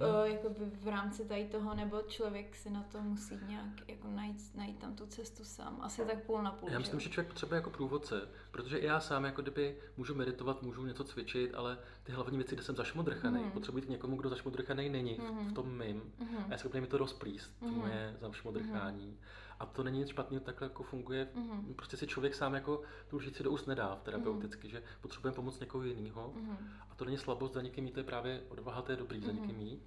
no. 0.00 0.08
uh, 0.08 0.24
jakoby 0.24 0.64
v 0.64 0.88
rámci 0.88 1.24
tady 1.24 1.44
toho, 1.44 1.74
nebo 1.74 2.02
člověk 2.02 2.56
si 2.56 2.70
na 2.70 2.82
to 2.82 3.02
musí 3.02 3.38
nějak 3.48 3.88
jako 3.88 4.08
najít, 4.08 4.54
najít 4.54 4.78
tam 4.78 4.96
tu 4.96 5.06
cestu 5.06 5.44
sám. 5.44 5.78
Asi 5.80 6.02
tak 6.04 6.22
půl 6.22 6.42
na 6.42 6.50
půl. 6.50 6.70
Já 6.70 6.78
myslím, 6.78 7.00
že, 7.00 7.08
člověk 7.08 7.28
potřebuje 7.28 7.56
jako 7.56 7.70
průvodce, 7.70 8.28
protože 8.50 8.78
i 8.78 8.86
já 8.86 9.00
sám 9.00 9.24
jako 9.24 9.42
kdyby 9.42 9.76
můžu 9.96 10.14
meditovat, 10.14 10.62
můžu 10.62 10.86
něco 10.86 11.04
cvičit, 11.04 11.54
ale 11.54 11.78
ty 12.02 12.12
hlavní 12.12 12.36
věci, 12.36 12.54
kde 12.54 12.64
jsem 12.64 12.76
zašmodrchaný, 12.76 13.44
mm. 13.44 13.50
potřebuji 13.50 13.82
k 13.82 13.88
někomu, 13.88 14.16
kdo 14.16 14.28
zašmodrchaný 14.28 14.88
není 14.88 15.20
mm. 15.30 15.48
v 15.48 15.52
tom 15.52 15.78
mým. 15.78 16.02
Mm. 16.18 16.36
A 16.36 16.46
já 16.50 16.58
schopný 16.58 16.80
mi 16.80 16.86
to 16.86 16.98
rozplíst, 16.98 17.62
mm. 17.62 17.70
moje 17.70 18.16
zašmodrchání. 18.20 19.06
Mm. 19.06 19.18
A 19.62 19.66
to 19.66 19.82
není 19.82 19.98
nic 19.98 20.08
špatného, 20.08 20.44
takhle 20.44 20.66
jako 20.66 20.82
funguje. 20.82 21.28
Mm. 21.34 21.74
Prostě 21.74 21.96
si 21.96 22.06
člověk 22.06 22.34
sám 22.34 22.54
jako 22.54 22.82
tu 23.08 23.16
lžíci 23.16 23.42
do 23.42 23.50
úst 23.50 23.66
nedá 23.66 23.96
terapeuticky, 24.02 24.66
mm. 24.66 24.70
že 24.70 24.82
potřebujeme 25.00 25.36
pomoct 25.36 25.60
někoho 25.60 25.84
jiného. 25.84 26.32
Mm. 26.36 26.56
A 26.90 26.94
to 26.94 27.04
není 27.04 27.18
slabost 27.18 27.54
za 27.54 27.62
někým 27.62 27.86
jít, 27.86 27.92
to 27.92 28.00
je 28.00 28.04
právě 28.04 28.42
odvaha, 28.48 28.82
to 28.82 28.92
je 28.92 28.96
dobrý 28.96 29.18
mm. 29.18 29.26
za 29.26 29.32
někým 29.32 29.60
jít. 29.60 29.82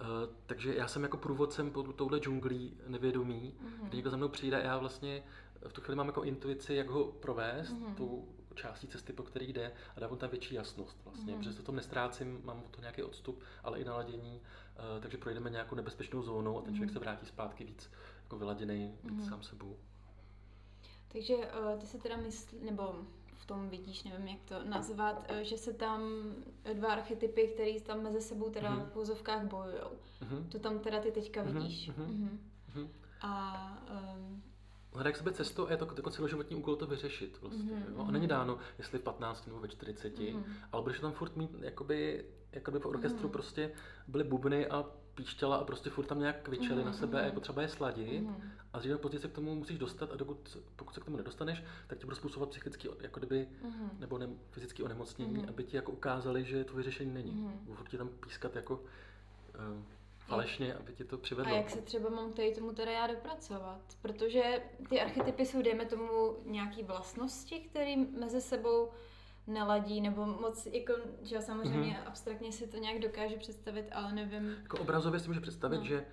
Uh, 0.00 0.34
takže 0.46 0.74
já 0.74 0.88
jsem 0.88 1.02
jako 1.02 1.16
průvodcem 1.16 1.70
pod 1.70 1.96
touhle 1.96 2.18
džunglí 2.18 2.76
nevědomí, 2.86 3.54
mm-hmm. 3.54 3.86
kdy 3.86 3.96
někdo 3.96 4.10
za 4.10 4.16
mnou 4.16 4.28
přijde 4.28 4.56
a 4.56 4.64
já 4.64 4.78
vlastně 4.78 5.22
v 5.68 5.72
tu 5.72 5.80
chvíli 5.80 5.96
mám 5.96 6.06
jako 6.06 6.22
intuici, 6.22 6.74
jak 6.74 6.88
ho 6.88 7.04
provést, 7.04 7.72
mm-hmm. 7.72 7.94
tu 7.94 8.28
částí 8.54 8.86
cesty, 8.86 9.12
po 9.12 9.22
který 9.22 9.52
jde 9.52 9.72
a 9.96 10.00
dávám 10.00 10.18
tam 10.18 10.30
větší 10.30 10.54
jasnost 10.54 10.96
vlastně, 11.04 11.32
mm. 11.32 11.38
protože 11.38 11.52
se 11.52 11.62
v 11.62 11.64
tom 11.64 11.76
nestrácím, 11.76 12.40
mám 12.44 12.62
to 12.70 12.80
nějaký 12.80 13.02
odstup, 13.02 13.42
ale 13.64 13.78
i 13.78 13.84
naladění, 13.84 14.40
uh, 14.40 15.02
takže 15.02 15.18
projdeme 15.18 15.50
nějakou 15.50 15.74
nebezpečnou 15.74 16.22
zónou 16.22 16.58
a 16.58 16.62
ten 16.62 16.74
člověk 16.74 16.90
mm. 16.90 16.94
se 16.94 16.98
vrátí 16.98 17.26
zpátky 17.26 17.64
víc 17.64 17.90
jako 18.26 18.38
vyladěný, 18.38 18.94
víc 19.04 19.12
mm. 19.12 19.28
sám 19.28 19.42
sebou. 19.42 19.76
Takže 21.12 21.36
uh, 21.36 21.78
ty 21.78 21.86
se 21.86 21.98
teda 21.98 22.16
myslí, 22.16 22.58
nebo 22.64 22.94
v 23.34 23.46
tom 23.46 23.68
vidíš, 23.68 24.04
nevím 24.04 24.28
jak 24.28 24.42
to 24.42 24.64
nazvat, 24.64 25.30
uh, 25.30 25.38
že 25.38 25.58
se 25.58 25.72
tam 25.72 26.00
dva 26.72 26.92
archetypy, 26.92 27.48
které 27.48 27.80
tam 27.80 28.02
mezi 28.02 28.20
sebou 28.20 28.50
teda 28.50 28.70
mm. 28.70 28.80
v 28.80 28.90
pouzovkách 28.90 29.46
bojujou. 29.46 29.90
Mm. 30.30 30.48
To 30.48 30.58
tam 30.58 30.78
teda 30.78 31.00
ty 31.00 31.10
teďka 31.12 31.42
mm. 31.42 31.52
vidíš. 31.52 31.90
Mm. 31.96 32.40
Mm. 32.74 32.88
A 33.20 33.82
um, 34.16 34.42
hledat 34.92 35.14
k 35.14 35.16
sebe 35.16 35.32
cestu 35.32 35.66
a 35.66 35.70
je 35.70 35.76
to 35.76 35.88
jako 35.96 36.10
celoživotní 36.10 36.56
úkol 36.56 36.76
to 36.76 36.86
vyřešit 36.86 37.40
vlastně. 37.40 37.72
Mm-hmm. 37.72 37.96
Jo? 37.96 38.04
A 38.08 38.10
není 38.10 38.26
dáno, 38.26 38.58
jestli 38.78 38.98
v 38.98 39.02
15 39.02 39.46
nebo 39.46 39.58
ve 39.60 39.68
40, 39.68 40.18
mm-hmm. 40.18 40.44
ale 40.72 40.82
budeš 40.82 41.00
tam 41.00 41.12
furt 41.12 41.36
mít, 41.36 41.50
jakoby, 41.60 42.24
jakoby 42.52 42.78
v 42.78 42.86
orchestru 42.86 43.28
mm-hmm. 43.28 43.32
prostě 43.32 43.72
byly 44.08 44.24
bubny 44.24 44.66
a 44.66 44.84
píšťala 45.16 45.56
a 45.56 45.64
prostě 45.64 45.90
furt 45.90 46.06
tam 46.06 46.18
nějak 46.18 46.42
kvičeli 46.42 46.82
mm-hmm. 46.82 46.86
na 46.86 46.92
sebe 46.92 47.22
a 47.22 47.24
je 47.24 47.32
potřeba 47.32 47.62
je 47.62 47.68
sladit 47.68 48.24
mm-hmm. 48.24 48.50
a 48.72 48.78
dříve 48.78 48.98
později 48.98 49.20
se 49.20 49.28
k 49.28 49.32
tomu 49.32 49.54
musíš 49.54 49.78
dostat 49.78 50.12
a 50.12 50.16
dokud, 50.16 50.56
pokud 50.76 50.94
se 50.94 51.00
k 51.00 51.04
tomu 51.04 51.16
nedostaneš, 51.16 51.64
tak 51.86 51.98
ti 51.98 52.04
bude 52.04 52.16
způsobovat 52.16 52.50
psychicky 52.50 52.88
jako 53.00 53.20
kdyby, 53.20 53.48
mm-hmm. 53.64 53.88
nebo 53.98 54.18
ne, 54.18 54.28
fyzické 54.50 54.82
onemocnění, 54.82 55.36
mm-hmm. 55.36 55.48
aby 55.48 55.64
ti 55.64 55.76
jako 55.76 55.92
ukázali, 55.92 56.44
že 56.44 56.64
to 56.64 56.74
vyřešení 56.74 57.14
není. 57.14 57.32
Mm-hmm. 57.32 57.74
Furt 57.74 57.88
ti 57.88 57.98
tam 57.98 58.08
pískat 58.08 58.56
jako 58.56 58.74
uh, 58.74 59.82
falešně, 60.18 60.74
aby 60.74 60.92
ti 60.92 61.04
to 61.04 61.18
přivedlo. 61.18 61.54
A 61.54 61.56
jak 61.56 61.70
se 61.70 61.82
třeba 61.82 62.10
mám 62.10 62.32
tady 62.32 62.54
tomu 62.54 62.72
teda 62.72 62.92
já 62.92 63.06
dopracovat? 63.06 63.80
Protože 64.02 64.62
ty 64.88 65.00
archetypy 65.00 65.46
jsou, 65.46 65.62
dejme 65.62 65.84
tomu, 65.84 66.36
nějaký 66.44 66.82
vlastnosti, 66.82 67.60
které 67.60 67.96
mezi 67.96 68.40
sebou 68.40 68.90
neladí, 69.46 70.00
nebo 70.00 70.26
moc, 70.26 70.66
jako, 70.66 70.92
že 71.22 71.40
samozřejmě 71.40 71.92
mm-hmm. 71.92 72.08
abstraktně 72.08 72.52
si 72.52 72.66
to 72.66 72.76
nějak 72.76 73.02
dokáže 73.02 73.36
představit, 73.36 73.88
ale 73.92 74.12
nevím. 74.12 74.56
Jako 74.62 74.78
obrazově 74.78 75.20
si 75.20 75.28
může 75.28 75.40
představit, 75.40 75.78
no. 75.78 75.84
že 75.84 76.04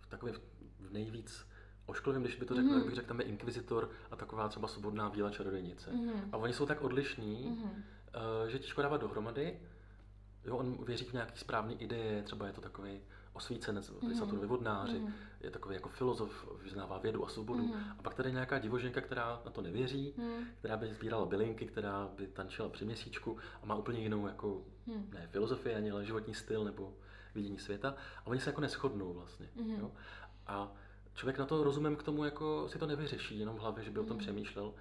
v 0.00 0.06
takovém 0.06 0.34
v 0.80 0.92
nejvíc 0.92 1.46
ošklivým, 1.86 2.22
když 2.22 2.36
by 2.36 2.46
to 2.46 2.54
řekl, 2.54 2.68
mm-hmm. 2.68 2.84
bych 2.84 2.94
řekl, 2.94 3.08
tam 3.08 3.20
je 3.20 3.26
inkvizitor 3.26 3.90
a 4.10 4.16
taková 4.16 4.48
třeba 4.48 4.68
svobodná 4.68 5.10
bílá 5.10 5.30
čarodějnice. 5.30 5.90
Mm-hmm. 5.90 6.28
A 6.32 6.36
oni 6.36 6.52
jsou 6.52 6.66
tak 6.66 6.82
odlišní, 6.82 7.44
mm-hmm. 7.44 7.70
uh, 8.42 8.48
že 8.48 8.58
těžko 8.58 8.82
dávat 8.82 9.00
dohromady. 9.00 9.60
Jo, 10.44 10.56
on 10.56 10.84
věří 10.84 11.04
v 11.04 11.12
nějaký 11.12 11.38
správný 11.38 11.82
ideje, 11.82 12.22
třeba 12.22 12.46
je 12.46 12.52
to 12.52 12.60
takový 12.60 13.00
osvícenec, 13.36 13.90
mm. 13.90 14.14
Saturn 14.14 14.40
vyvodnáři, 14.40 14.98
mm. 14.98 15.12
je 15.40 15.50
takový 15.50 15.74
jako 15.74 15.88
filozof, 15.88 16.48
vyznává 16.62 16.98
vědu 16.98 17.26
a 17.26 17.28
svobodu. 17.28 17.66
Mm. 17.66 17.74
A 17.98 18.02
pak 18.02 18.14
tady 18.14 18.32
nějaká 18.32 18.58
divoženka, 18.58 19.00
která 19.00 19.40
na 19.44 19.50
to 19.50 19.62
nevěří, 19.62 20.14
mm. 20.16 20.44
která 20.58 20.76
by 20.76 20.94
sbírala 20.94 21.26
bylinky, 21.26 21.66
která 21.66 22.08
by 22.16 22.26
tančila 22.26 22.68
při 22.68 22.84
měsíčku 22.84 23.36
a 23.62 23.66
má 23.66 23.74
úplně 23.74 24.00
jinou 24.00 24.26
jako, 24.26 24.62
mm. 24.86 25.10
ne 25.14 25.28
filozofii 25.30 25.74
ani, 25.74 25.90
ale 25.90 26.04
životní 26.04 26.34
styl 26.34 26.64
nebo 26.64 26.94
vidění 27.34 27.58
světa. 27.58 27.94
A 28.24 28.26
oni 28.26 28.40
se 28.40 28.50
jako 28.50 28.60
neschodnou 28.60 29.12
vlastně. 29.12 29.48
Mm. 29.54 29.70
Jo? 29.70 29.90
A 30.46 30.72
člověk 31.14 31.38
na 31.38 31.46
to 31.46 31.64
rozumím 31.64 31.96
k 31.96 32.02
tomu, 32.02 32.24
jako 32.24 32.68
si 32.68 32.78
to 32.78 32.86
nevyřeší 32.86 33.38
jenom 33.38 33.56
v 33.56 33.60
hlavě, 33.60 33.84
že 33.84 33.90
by 33.90 33.98
mm. 33.98 34.04
o 34.04 34.08
tom 34.08 34.18
přemýšlel. 34.18 34.74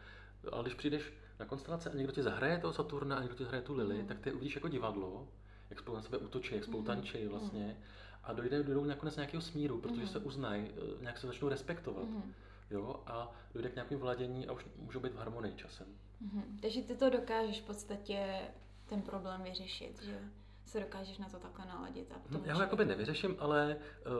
Ale 0.51 0.63
když 0.63 0.73
přijdeš 0.73 1.13
na 1.39 1.45
konstelace 1.45 1.89
a 1.89 1.95
někdo 1.95 2.11
ti 2.11 2.23
zahraje 2.23 2.57
toho 2.57 2.73
Saturna 2.73 3.15
a 3.15 3.21
někdo 3.21 3.35
ti 3.35 3.43
hraje 3.43 3.61
tu 3.61 3.75
Lily, 3.75 4.01
mm. 4.01 4.07
tak 4.07 4.19
ty 4.19 4.31
uvidíš 4.31 4.55
jako 4.55 4.67
divadlo, 4.67 5.27
jak 5.69 5.79
spolu 5.79 5.97
na 5.97 6.03
sebe 6.03 6.17
útočí, 6.17 6.55
jak 6.55 6.63
spolu 6.63 6.79
mm. 6.79 6.85
tančí 6.85 7.27
vlastně 7.27 7.77
a 8.25 8.33
dojde, 8.33 8.63
dojdou 8.63 8.83
nakonec 8.83 9.15
nějakého 9.15 9.41
smíru, 9.41 9.81
protože 9.81 10.01
mm. 10.01 10.07
se 10.07 10.19
uznají, 10.19 10.67
eh, 10.67 11.01
nějak 11.01 11.17
se 11.17 11.27
začnou 11.27 11.49
respektovat. 11.49 12.09
Mm. 12.09 12.33
Jo, 12.71 13.03
a 13.07 13.31
dojde 13.53 13.69
k 13.69 13.75
nějakému 13.75 14.01
vladění 14.01 14.47
a 14.47 14.53
už 14.53 14.65
můžou 14.77 14.99
být 14.99 15.13
v 15.13 15.17
harmonii 15.17 15.55
časem. 15.55 15.87
Mm. 16.21 16.59
Takže 16.61 16.81
ty 16.81 16.95
to 16.95 17.09
dokážeš 17.09 17.61
v 17.61 17.65
podstatě 17.65 18.39
ten 18.85 19.01
problém 19.01 19.43
vyřešit, 19.43 20.01
že? 20.01 20.19
Se 20.65 20.79
dokážeš 20.79 21.17
na 21.17 21.29
to 21.29 21.37
takhle 21.37 21.65
naladit. 21.65 22.11
A 22.11 22.19
potom 22.19 22.41
Já 22.45 22.53
ho 22.53 22.61
jakoby 22.61 22.85
nevyřeším, 22.85 23.35
ale 23.39 23.77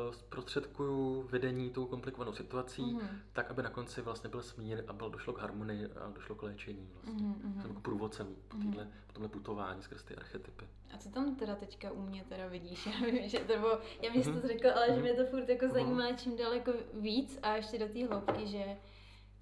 uh, 0.08 0.14
zprostředkuju 0.14 1.22
vedení 1.22 1.70
tou 1.70 1.86
komplikovanou 1.86 2.34
situací, 2.34 2.82
mm-hmm. 2.82 3.10
tak, 3.34 3.52
aby 3.52 3.64
na 3.64 3.70
konci 3.70 4.02
vlastně 4.02 4.30
byl 4.30 4.42
smír 4.42 4.84
a 4.88 4.94
byl, 4.94 5.10
došlo 5.10 5.34
k 5.34 5.40
harmonii 5.40 5.86
a 5.86 6.10
došlo 6.10 6.36
k 6.36 6.44
léčení. 6.44 6.90
Vlastně. 6.94 7.28
Mm-hmm. 7.28 7.62
Jsem 7.62 7.70
jako 7.70 7.82
průvodcem 7.82 8.36
po, 8.48 8.58
týhle, 8.58 8.84
mm-hmm. 8.84 9.08
po 9.08 9.14
tomhle 9.14 9.30
putování 9.30 9.82
skrz 9.82 10.04
ty 10.04 10.16
archetypy. 10.16 10.66
A 10.94 10.98
co 10.98 11.10
tam 11.10 11.36
teda 11.36 11.56
teďka 11.56 11.92
u 11.92 12.02
mě 12.02 12.24
teda 12.24 12.48
vidíš? 12.48 12.86
Já 13.02 13.06
vím, 13.06 13.30
že 13.30 13.40
to 13.40 13.58
bylo, 13.58 13.80
já 14.02 14.14
bych 14.14 14.28
mm-hmm. 14.28 14.42
to 14.42 14.48
řekl, 14.48 14.68
ale 14.76 14.88
mm-hmm. 14.88 14.96
že 14.96 15.02
mě 15.02 15.14
to 15.14 15.26
furt 15.26 15.50
jako 15.50 15.66
mm-hmm. 15.66 15.74
zajímá 15.74 16.12
čím 16.14 16.38
daleko 16.38 16.72
víc 16.94 17.40
a 17.42 17.56
ještě 17.56 17.80
do 17.80 17.88
té 17.88 18.06
hloubky, 18.06 18.48
že 18.48 18.78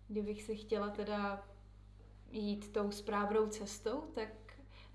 kdybych 0.08 0.44
se 0.44 0.56
chtěla 0.56 0.90
teda 0.90 1.44
jít 2.32 2.74
tou 2.74 2.92
správnou 2.92 3.48
cestou, 3.48 4.02
tak 4.14 4.30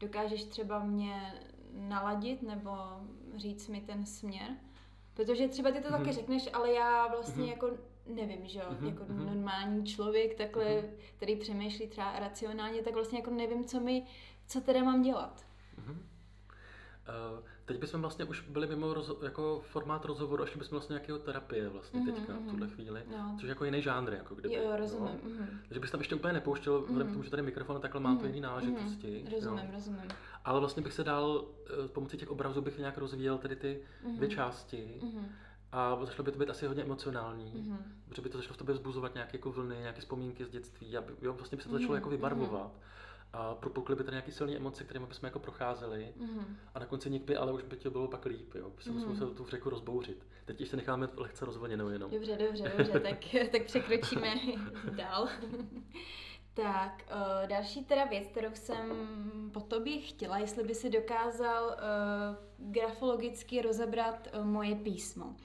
dokážeš 0.00 0.44
třeba 0.44 0.84
mě 0.84 1.34
naladit 1.72 2.42
nebo 2.42 2.70
říct 3.36 3.68
mi 3.68 3.80
ten 3.80 4.06
směr. 4.06 4.50
Protože 5.14 5.48
třeba 5.48 5.70
ty 5.70 5.80
to 5.80 5.88
mm-hmm. 5.88 5.98
taky 5.98 6.12
řekneš, 6.12 6.48
ale 6.52 6.72
já 6.72 7.06
vlastně 7.06 7.44
mm-hmm. 7.44 7.50
jako 7.50 7.70
nevím, 8.06 8.46
že 8.46 8.58
jo, 8.58 8.64
mm-hmm. 8.70 8.86
jako 8.86 9.04
normální 9.08 9.86
člověk 9.86 10.34
takhle, 10.34 10.64
mm-hmm. 10.64 10.90
který 11.16 11.36
přemýšlí 11.36 11.86
třeba 11.86 12.18
racionálně, 12.18 12.82
tak 12.82 12.94
vlastně 12.94 13.18
jako 13.18 13.30
nevím, 13.30 13.64
co 13.64 13.80
mi, 13.80 14.06
co 14.46 14.60
teda 14.60 14.84
mám 14.84 15.02
dělat. 15.02 15.46
Mm-hmm. 15.80 15.96
Uh, 15.98 17.44
teď 17.68 17.78
bychom 17.78 18.00
vlastně 18.00 18.24
už 18.24 18.40
byli 18.40 18.66
mimo 18.66 18.94
roz, 18.94 19.10
jako 19.22 19.60
formát 19.64 20.04
rozhovoru, 20.04 20.42
až 20.42 20.56
bychom 20.56 20.76
vlastně 20.76 20.94
nějakého 20.94 21.18
terapie 21.18 21.68
vlastně 21.68 22.00
mm-hmm, 22.00 22.14
teďka 22.14 22.32
v 22.32 22.50
tuhle 22.50 22.66
mhm. 22.66 22.74
chvíli, 22.74 23.02
no. 23.10 23.34
což 23.36 23.42
je 23.42 23.48
jako 23.48 23.64
jiný 23.64 23.82
žánr, 23.82 24.12
jako 24.12 24.34
kdyby. 24.34 24.54
Jo, 24.54 24.76
rozumím. 24.76 25.20
No? 25.24 25.30
Mm-hmm. 25.30 25.46
Takže 25.68 25.80
bych 25.80 25.90
tam 25.90 26.00
ještě 26.00 26.14
úplně 26.14 26.32
nepouštěl, 26.32 26.80
mm-hmm. 26.80 27.08
k 27.08 27.12
tomu, 27.12 27.22
že 27.22 27.30
tady 27.30 27.42
mikrofon 27.42 27.80
takhle 27.80 28.00
má 28.00 28.14
mm-hmm. 28.14 28.20
to 28.20 28.26
jiný 28.26 28.40
náležitosti. 28.40 29.24
Mm-hmm. 29.26 29.34
Rozumím, 29.34 29.64
jo. 29.64 29.70
rozumím. 29.72 30.10
Ale 30.44 30.60
vlastně 30.60 30.82
bych 30.82 30.92
se 30.92 31.04
dál, 31.04 31.44
eh, 31.84 31.88
pomocí 31.88 32.16
těch 32.16 32.30
obrazů 32.30 32.60
bych 32.60 32.78
nějak 32.78 32.98
rozvíjel 32.98 33.38
tady 33.38 33.56
ty 33.56 33.80
mm-hmm. 34.04 34.16
dvě 34.16 34.28
části. 34.28 35.00
Mm-hmm. 35.02 35.24
A 35.72 35.98
začalo 36.04 36.24
by 36.24 36.32
to 36.32 36.38
být 36.38 36.50
asi 36.50 36.66
hodně 36.66 36.82
emocionální, 36.82 37.52
mm-hmm. 37.52 37.78
protože 38.08 38.22
by 38.22 38.28
to 38.28 38.38
začalo 38.38 38.54
v 38.54 38.58
tobě 38.58 38.74
vzbuzovat 38.74 39.14
nějaké 39.14 39.36
jako 39.36 39.52
vlny, 39.52 39.76
nějaké 39.80 40.00
vzpomínky 40.00 40.44
z 40.44 40.50
dětství, 40.50 40.96
a 40.96 41.04
jo, 41.22 41.32
vlastně 41.32 41.56
by 41.56 41.62
se 41.62 41.68
to 41.68 41.74
začalo 41.74 41.92
mm-hmm. 41.92 41.96
jako 41.96 42.10
vybarvovat. 42.10 42.72
Mm-hmm 42.72 42.98
a 43.32 43.54
propukly 43.54 43.96
by 43.96 44.04
tady 44.04 44.14
nějaké 44.14 44.32
silné 44.32 44.56
emoce, 44.56 44.84
kterými 44.84 45.06
bychom 45.06 45.26
jako 45.26 45.38
procházeli 45.38 46.14
mm-hmm. 46.18 46.44
a 46.74 46.78
na 46.78 46.86
konci 46.86 47.10
nikdy, 47.10 47.36
ale 47.36 47.52
už 47.52 47.62
by 47.62 47.76
to 47.76 47.90
bylo 47.90 48.08
pak 48.08 48.24
líp, 48.24 48.54
jo. 48.54 48.72
Se 48.80 48.90
mm-hmm. 48.90 49.06
musel 49.06 49.30
tu 49.30 49.46
řeku 49.46 49.70
rozbouřit. 49.70 50.26
Teď 50.44 50.60
ještě 50.60 50.76
necháme 50.76 51.08
lehce 51.16 51.44
rozvolněnou 51.44 51.88
jenom. 51.88 52.10
Dobře, 52.10 52.36
dobře, 52.36 52.72
dobře, 52.78 53.00
tak, 53.00 53.18
tak 53.52 53.64
překročíme 53.64 54.34
dál. 54.96 55.28
Tak, 56.54 57.04
uh, 57.10 57.48
další 57.48 57.84
teda 57.84 58.04
věc, 58.04 58.28
kterou 58.28 58.54
jsem 58.54 58.90
po 59.52 59.60
tobě 59.60 60.00
chtěla, 60.00 60.38
jestli 60.38 60.64
by 60.64 60.74
si 60.74 60.90
dokázal 60.90 61.66
uh, 61.66 62.72
grafologicky 62.72 63.62
rozebrat 63.62 64.28
uh, 64.34 64.44
moje 64.44 64.74
písmo. 64.74 65.36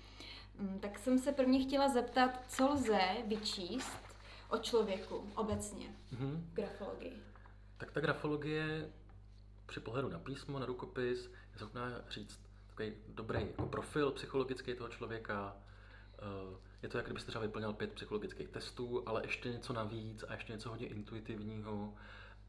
Um, 0.59 0.79
tak 0.79 0.99
jsem 0.99 1.19
se 1.19 1.31
prvně 1.31 1.59
chtěla 1.59 1.89
zeptat, 1.89 2.39
co 2.47 2.69
lze 2.69 3.01
vyčíst 3.25 4.03
o 4.49 4.57
člověku 4.57 5.29
obecně 5.35 5.85
mm-hmm. 6.13 6.37
v 6.51 6.53
grafologii. 6.53 7.32
Tak 7.83 7.91
ta 7.91 7.99
grafologie 7.99 8.89
při 9.65 9.79
pohledu 9.79 10.09
na 10.09 10.19
písmo, 10.19 10.59
na 10.59 10.65
rukopis, 10.65 11.31
je 11.53 11.59
schopná 11.59 12.01
říct 12.09 12.39
takový 12.67 12.93
dobrý 13.07 13.39
jako 13.41 13.65
profil 13.65 14.11
psychologický 14.11 14.73
toho 14.73 14.89
člověka. 14.89 15.55
Eh, 16.19 16.57
je 16.83 16.89
to, 16.89 16.97
jak 16.97 17.05
kdybyste 17.05 17.29
třeba 17.29 17.41
vyplňal 17.41 17.73
pět 17.73 17.93
psychologických 17.93 18.49
testů, 18.49 19.03
ale 19.05 19.21
ještě 19.23 19.49
něco 19.49 19.73
navíc 19.73 20.23
a 20.27 20.33
ještě 20.33 20.53
něco 20.53 20.69
hodně 20.69 20.87
intuitivního 20.87 21.93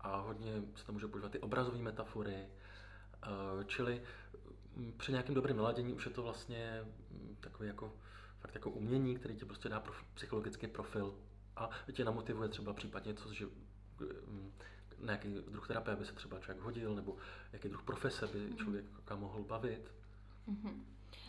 a 0.01 0.17
hodně 0.17 0.63
se 0.77 0.87
tam 0.87 0.95
může 0.95 1.09
používat 1.09 1.33
ty 1.33 1.39
obrazové 1.39 1.79
metafory. 1.79 2.37
Eh, 2.37 3.65
čili 3.67 4.03
mm, 4.77 4.93
při 4.97 5.13
nějakém 5.13 5.35
dobrém 5.35 5.57
naladění 5.57 5.93
už 5.93 6.07
je 6.07 6.13
to 6.13 6.23
vlastně 6.23 6.85
mm, 7.11 7.37
takový 7.41 7.69
jako, 7.69 7.97
fakt 8.41 8.55
jako 8.55 8.71
umění, 8.71 9.17
který 9.17 9.37
ti 9.37 9.45
prostě 9.45 9.69
dá 9.69 9.83
psychologický 10.15 10.67
profil 10.67 11.15
a 11.57 11.71
tě 11.93 12.05
namotivuje 12.05 12.49
třeba 12.49 12.73
případně 12.73 13.13
něco, 13.13 13.33
že 13.33 13.47
mm, 14.27 14.53
na 15.05 15.13
jaký 15.13 15.29
druh 15.29 15.67
terapie 15.67 15.97
by 15.97 16.05
se 16.05 16.13
třeba 16.13 16.39
člověk 16.39 16.65
hodil, 16.65 16.95
nebo 16.95 17.17
jaký 17.53 17.69
druh 17.69 17.83
profese 17.83 18.27
by 18.27 18.39
mhm. 18.39 18.57
člověk 18.57 18.85
mm. 19.11 19.21
mohl 19.21 19.43
bavit. 19.43 19.95
Mm-hmm. 20.49 20.81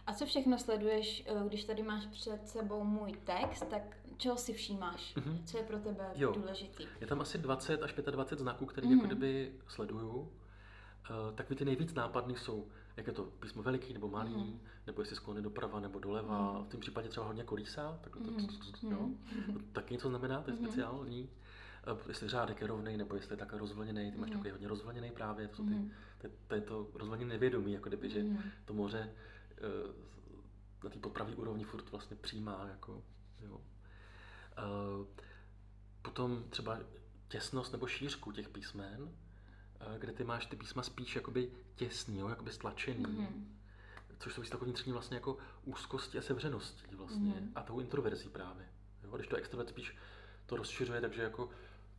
A 0.08 0.14
co 0.14 0.26
všechno 0.26 0.58
sleduješ, 0.58 1.24
eh, 1.28 1.48
když 1.48 1.64
tady 1.64 1.84
máš 1.84 2.06
před 2.06 2.48
sebou 2.48 2.84
můj 2.84 3.12
text, 3.12 3.70
tak 3.70 3.98
čeho 4.18 4.38
si 4.38 4.54
všímáš? 4.54 5.16
Mm-hmm. 5.16 5.44
Co 5.46 5.58
je 5.58 5.64
pro 5.64 5.80
tebe 5.80 6.12
jo. 6.16 6.32
důležitý? 6.32 6.88
Je 7.02 7.08
tam 7.08 7.22
asi 7.22 7.38
20 7.38 7.84
až 7.84 7.94
25 7.94 8.40
znaků, 8.40 8.66
které 8.66 8.88
mm-hmm. 8.88 8.92
jako 8.92 9.06
kdyby 9.06 9.54
sleduju. 9.68 10.32
Uh, 11.10 11.36
tak 11.36 11.48
ty 11.58 11.66
nejvíc 11.66 11.94
nápadný 11.94 12.36
jsou, 12.36 12.68
jak 12.98 13.08
je 13.08 13.14
to 13.14 13.24
písmo 13.24 13.64
veliký 13.64 13.94
nebo 13.94 14.08
malý, 14.08 14.36
mm-hmm. 14.36 14.58
nebo 14.88 15.02
jestli 15.02 15.16
sklony 15.16 15.42
doprava 15.42 15.80
nebo 15.80 16.00
doleva. 16.00 16.54
Mm-hmm. 16.54 16.66
V 16.66 16.68
tom 16.68 16.80
případě 16.80 17.10
třeba 17.10 17.26
hodně 17.26 17.44
kolísá, 17.44 18.00
tak 18.02 18.14
to, 18.14 18.20
mm-hmm. 18.20 18.92
jo. 18.92 19.10
To 19.54 19.60
taky 19.72 19.94
něco 19.94 20.10
znamená, 20.10 20.42
to 20.42 20.52
je 20.52 20.56
mhm. 20.56 20.66
speciální 20.66 21.30
jestli 22.08 22.30
řádek 22.30 22.62
je 22.62 22.68
rovný, 22.68 22.98
nebo 22.98 23.16
jestli 23.16 23.34
je 23.34 23.38
tak 23.38 23.54
rozvlněný, 23.54 24.12
ty 24.12 24.18
máš 24.18 24.30
mm. 24.30 24.34
takový 24.34 24.52
hodně 24.52 24.68
rozvlněný 24.68 25.12
právě, 25.12 25.48
to, 25.48 25.56
jsou 25.56 25.64
ty, 25.64 25.74
mm. 25.74 25.92
to, 26.22 26.28
to 26.48 26.56
je 26.56 26.62
to 26.62 26.88
rozvlněné 26.94 27.30
nevědomí, 27.30 27.74
jako 27.74 27.90
kdyby, 27.90 28.10
že 28.10 28.24
mm. 28.24 28.40
to 28.66 28.74
moře 28.74 29.12
eh, 29.58 29.94
na 30.84 30.90
té 30.90 31.00
podpravní 31.00 31.36
úrovni 31.36 31.64
furt 31.64 31.92
vlastně 31.92 32.18
přijímá, 32.18 32.68
jako, 32.72 33.04
jo. 33.42 33.62
Eh, 34.58 35.22
potom 36.02 36.44
třeba 36.50 36.80
těsnost 37.28 37.72
nebo 37.72 37.88
šířku 37.88 38.32
těch 38.32 38.50
písmen, 38.50 39.12
eh, 39.80 40.00
kde 40.00 40.12
ty 40.12 40.24
máš 40.24 40.46
ty 40.46 40.56
písma 40.56 40.84
spíš 40.84 41.16
jakoby 41.16 41.52
těsný, 41.76 42.20
jo, 42.20 42.28
jakoby 42.28 42.52
stlačený. 42.52 43.06
Mm-hmm. 43.06 43.44
Což 44.20 44.34
souvisí 44.34 44.52
takový 44.52 44.72
vnitřní 44.72 44.92
vlastně 44.92 45.18
jako 45.18 45.38
úzkosti 45.64 46.18
a 46.18 46.22
sevřeností 46.22 46.96
vlastně 46.96 47.32
mm-hmm. 47.32 47.52
a 47.56 47.64
tou 47.64 47.80
introverzí 47.80 48.30
právě. 48.30 48.66
Jo, 49.04 49.16
když 49.16 49.28
to 49.28 49.36
extrovert 49.36 49.70
spíš 49.70 49.96
to 50.46 50.56
rozšiřuje, 50.56 51.02
takže 51.02 51.22
jako 51.22 51.50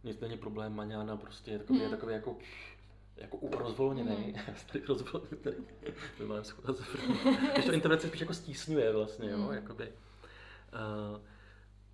nic 0.07 0.21
není 0.21 0.39
problém, 0.39 0.75
maňána 0.75 1.17
prostě 1.17 1.51
je 1.51 1.59
takový, 1.59 1.79
mm. 1.79 1.85
je 1.85 1.91
takový 1.91 2.15
jako 2.15 2.37
jako 3.17 3.39
rozvolněný, 3.51 4.35
mm. 4.49 4.55
tady 4.73 4.85
rozvolněný, 4.87 5.37
tady, 5.43 5.57
malém 6.27 6.45
Když 7.53 7.65
to 7.65 7.73
introvert 7.73 8.03
se 8.03 8.09
spíš 8.09 8.21
jako 8.21 8.35
stísňuje 8.35 8.93
vlastně, 8.93 9.31
jo, 9.31 9.39
mm. 9.39 9.53
jakoby. 9.53 9.93
Uh, 9.93 11.21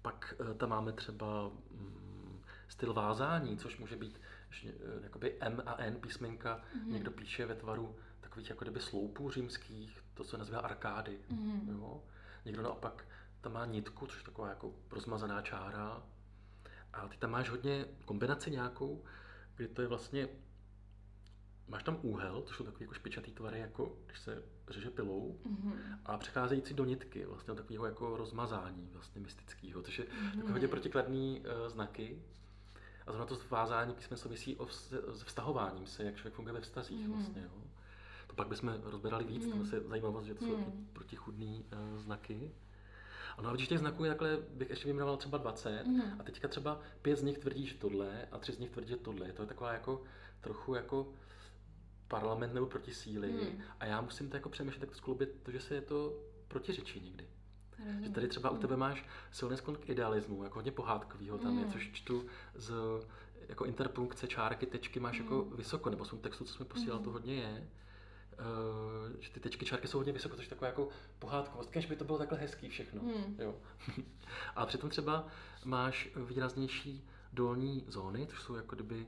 pak 0.02 0.34
uh, 0.40 0.56
tam 0.56 0.68
máme 0.68 0.92
třeba 0.92 1.46
um, 1.46 2.40
styl 2.68 2.94
vázání, 2.94 3.56
což 3.56 3.78
může 3.78 3.96
být 3.96 4.20
uh, 4.64 4.70
jakoby 5.02 5.36
M 5.40 5.62
a 5.66 5.76
N 5.82 5.96
písmenka, 6.00 6.60
mm. 6.84 6.92
někdo 6.92 7.10
píše 7.10 7.46
ve 7.46 7.54
tvaru 7.54 7.96
takových 8.20 8.50
jako 8.50 8.64
kdyby 8.64 8.80
sloupů 8.80 9.30
římských, 9.30 10.02
to 10.14 10.24
se 10.24 10.38
nazývá 10.38 10.58
arkády, 10.58 11.18
mm. 11.30 11.68
jo. 11.68 12.02
Někdo 12.44 12.62
naopak 12.62 13.04
tam 13.40 13.52
má 13.52 13.66
nitku, 13.66 14.06
což 14.06 14.18
je 14.18 14.24
taková 14.24 14.48
jako 14.48 14.74
rozmazaná 14.90 15.42
čára. 15.42 16.02
A 16.92 17.08
ty 17.08 17.16
tam 17.16 17.30
máš 17.30 17.50
hodně 17.50 17.84
kombinaci 18.04 18.50
nějakou, 18.50 19.04
kdy 19.56 19.68
to 19.68 19.82
je 19.82 19.88
vlastně 19.88 20.28
máš 21.68 21.82
tam 21.82 21.98
úhel, 22.02 22.42
to 22.42 22.52
jsou 22.52 22.64
takové 22.64 22.84
jako 22.84 22.94
špičatý 22.94 23.32
tvary, 23.32 23.60
jako 23.60 23.96
když 24.06 24.18
se 24.18 24.42
řeže 24.68 24.90
pilou, 24.90 25.40
mm-hmm. 25.46 25.72
a 26.04 26.18
přecházející 26.18 26.74
do 26.74 26.84
nitky, 26.84 27.24
vlastně 27.24 27.54
takového 27.54 27.86
jako 27.86 28.16
rozmazání 28.16 28.90
vlastně 28.92 29.20
mystického, 29.20 29.82
což 29.82 29.98
je 29.98 30.04
mm-hmm. 30.04 30.34
takové 30.34 30.52
hodně 30.52 30.68
protikladný 30.68 31.40
uh, 31.40 31.68
znaky. 31.68 32.22
A 33.06 33.12
zrovna 33.12 33.26
to 33.26 33.38
vázání 33.50 33.94
písmen 33.94 34.18
souvisí 34.18 34.56
o 34.56 34.64
vz- 34.64 35.12
s 35.12 35.22
vztahováním 35.22 35.86
se, 35.86 36.04
jak 36.04 36.16
člověk 36.16 36.34
funguje 36.34 36.52
ve 36.52 36.60
vztazích 36.60 37.08
mm-hmm. 37.08 37.12
vlastně, 37.14 37.42
jo. 37.42 37.62
To 38.26 38.34
pak 38.34 38.48
bychom 38.48 38.80
rozberali 38.82 39.24
víc, 39.24 39.46
mm-hmm. 39.46 39.70
to 39.70 39.76
je 39.76 39.82
zajímavost, 39.82 40.24
že 40.24 40.34
to 40.34 40.44
jsou 40.44 40.56
mm-hmm. 40.56 40.86
protichudný 40.92 41.64
uh, 41.72 41.98
znaky. 41.98 42.52
Ano, 43.38 43.50
a 43.50 43.54
když 43.54 43.68
těch 43.68 43.78
znaků 43.78 44.04
takhle 44.04 44.38
bych 44.50 44.70
ještě 44.70 44.84
vyjmenoval 44.84 45.16
třeba 45.16 45.38
20 45.38 45.86
mm. 45.86 46.02
a 46.18 46.22
teďka 46.22 46.48
třeba 46.48 46.80
pět 47.02 47.16
z 47.18 47.22
nich 47.22 47.38
tvrdí, 47.38 47.66
že 47.66 47.74
tohle 47.74 48.26
a 48.32 48.38
tři 48.38 48.52
z 48.52 48.58
nich 48.58 48.70
tvrdí, 48.70 48.88
že 48.88 48.96
tohle. 48.96 49.32
To 49.32 49.42
je 49.42 49.48
taková 49.48 49.72
jako 49.72 50.02
trochu 50.40 50.74
jako 50.74 51.12
parlament 52.08 52.54
nebo 52.54 52.66
proti 52.66 52.94
síly 52.94 53.32
hmm. 53.32 53.62
a 53.80 53.84
já 53.84 54.00
musím 54.00 54.30
to 54.30 54.36
jako 54.36 54.48
přemýšlet, 54.48 54.80
tak 54.80 54.88
to 54.88 54.94
skloubit 54.94 55.42
to, 55.42 55.50
že 55.50 55.60
se 55.60 55.74
je 55.74 55.80
to 55.80 56.18
protiřečí 56.48 57.00
někdy. 57.00 57.28
Že 58.00 58.10
tady 58.10 58.28
třeba 58.28 58.50
u 58.50 58.56
tebe 58.56 58.76
máš 58.76 59.06
silný 59.30 59.56
sklon 59.56 59.76
k 59.76 59.88
idealismu, 59.88 60.44
jako 60.44 60.54
hodně 60.54 60.72
pohádkovýho 60.72 61.38
tam 61.38 61.58
je, 61.58 61.64
hmm. 61.64 61.72
což 61.72 61.90
čtu 61.92 62.26
z 62.54 62.72
jako 63.48 63.64
interpunkce, 63.64 64.26
čárky, 64.26 64.66
tečky 64.66 65.00
máš 65.00 65.18
jako 65.18 65.34
hmm. 65.34 65.44
jako 65.44 65.56
vysoko, 65.56 65.90
nebo 65.90 66.04
v 66.04 66.14
textu, 66.14 66.44
co 66.44 66.52
jsme 66.52 66.64
posílal, 66.64 66.98
hmm. 66.98 67.04
to 67.04 67.10
hodně 67.10 67.34
je. 67.34 67.68
Uh, 68.42 69.20
že 69.20 69.30
ty 69.30 69.40
tečky, 69.40 69.64
čárky 69.64 69.88
jsou 69.88 69.98
hodně 69.98 70.12
vysoko, 70.12 70.36
což 70.36 70.44
je 70.44 70.50
taková 70.50 70.66
jako 70.66 70.88
pohádkovost, 71.18 71.70
když 71.70 71.86
by 71.86 71.96
to 71.96 72.04
bylo 72.04 72.18
takhle 72.18 72.38
hezký 72.38 72.68
všechno. 72.68 73.02
Hmm. 73.02 73.36
Jo. 73.38 73.54
a 74.56 74.66
přitom 74.66 74.90
třeba 74.90 75.26
máš 75.64 76.08
výraznější 76.28 77.08
dolní 77.32 77.84
zóny, 77.88 78.26
což 78.26 78.42
jsou 78.42 78.54
jako 78.54 78.74
kdyby 78.74 79.06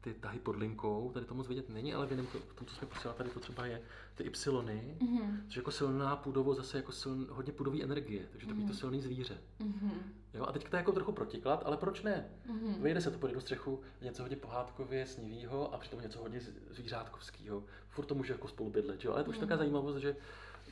ty 0.00 0.14
tahy 0.14 0.38
pod 0.38 0.56
linkou, 0.56 1.10
tady 1.14 1.26
to 1.26 1.34
moc 1.34 1.48
vidět 1.48 1.68
není, 1.68 1.94
ale 1.94 2.06
v, 2.06 2.10
jiném, 2.10 2.26
v 2.26 2.54
tom, 2.54 2.66
co 2.66 2.74
jsme 2.74 2.86
posílali, 2.86 3.18
tady 3.18 3.30
to 3.30 3.40
třeba 3.40 3.66
je 3.66 3.82
ty 4.14 4.24
ypsilony, 4.24 4.96
mm-hmm. 5.00 5.40
což 5.46 5.56
jako 5.56 5.70
silná 5.70 6.16
půdovo, 6.16 6.54
zase 6.54 6.76
jako 6.76 6.92
siln, 6.92 7.26
hodně 7.30 7.52
půdový 7.52 7.82
energie, 7.82 8.26
takže 8.30 8.46
takový 8.46 8.64
mm-hmm. 8.64 8.68
to 8.68 8.74
silný 8.74 9.00
zvíře. 9.00 9.38
Mm-hmm. 9.60 9.90
Jo, 10.34 10.44
a 10.44 10.52
teď 10.52 10.68
to 10.68 10.76
je 10.76 10.78
jako 10.80 10.92
trochu 10.92 11.12
protiklad, 11.12 11.62
ale 11.66 11.76
proč 11.76 12.02
ne? 12.02 12.28
Mm-hmm. 12.48 12.80
Vejde 12.80 13.00
se 13.00 13.10
to 13.10 13.18
pod 13.18 13.26
jednu 13.26 13.40
střechu, 13.40 13.80
něco 14.02 14.22
hodně 14.22 14.36
pohádkově, 14.36 15.06
snivýho 15.06 15.74
a 15.74 15.78
přitom 15.78 16.00
něco 16.00 16.18
hodně 16.18 16.40
zvířátkovského. 16.70 17.64
Furt 17.88 18.06
to 18.06 18.14
může 18.14 18.32
jako 18.32 18.48
spolu 18.48 18.70
bydlet, 18.70 19.04
jo? 19.04 19.12
ale 19.12 19.24
to 19.24 19.30
už 19.30 19.36
mm-hmm. 19.36 19.40
taková 19.40 19.56
zajímavost, 19.56 19.96
že 19.96 20.16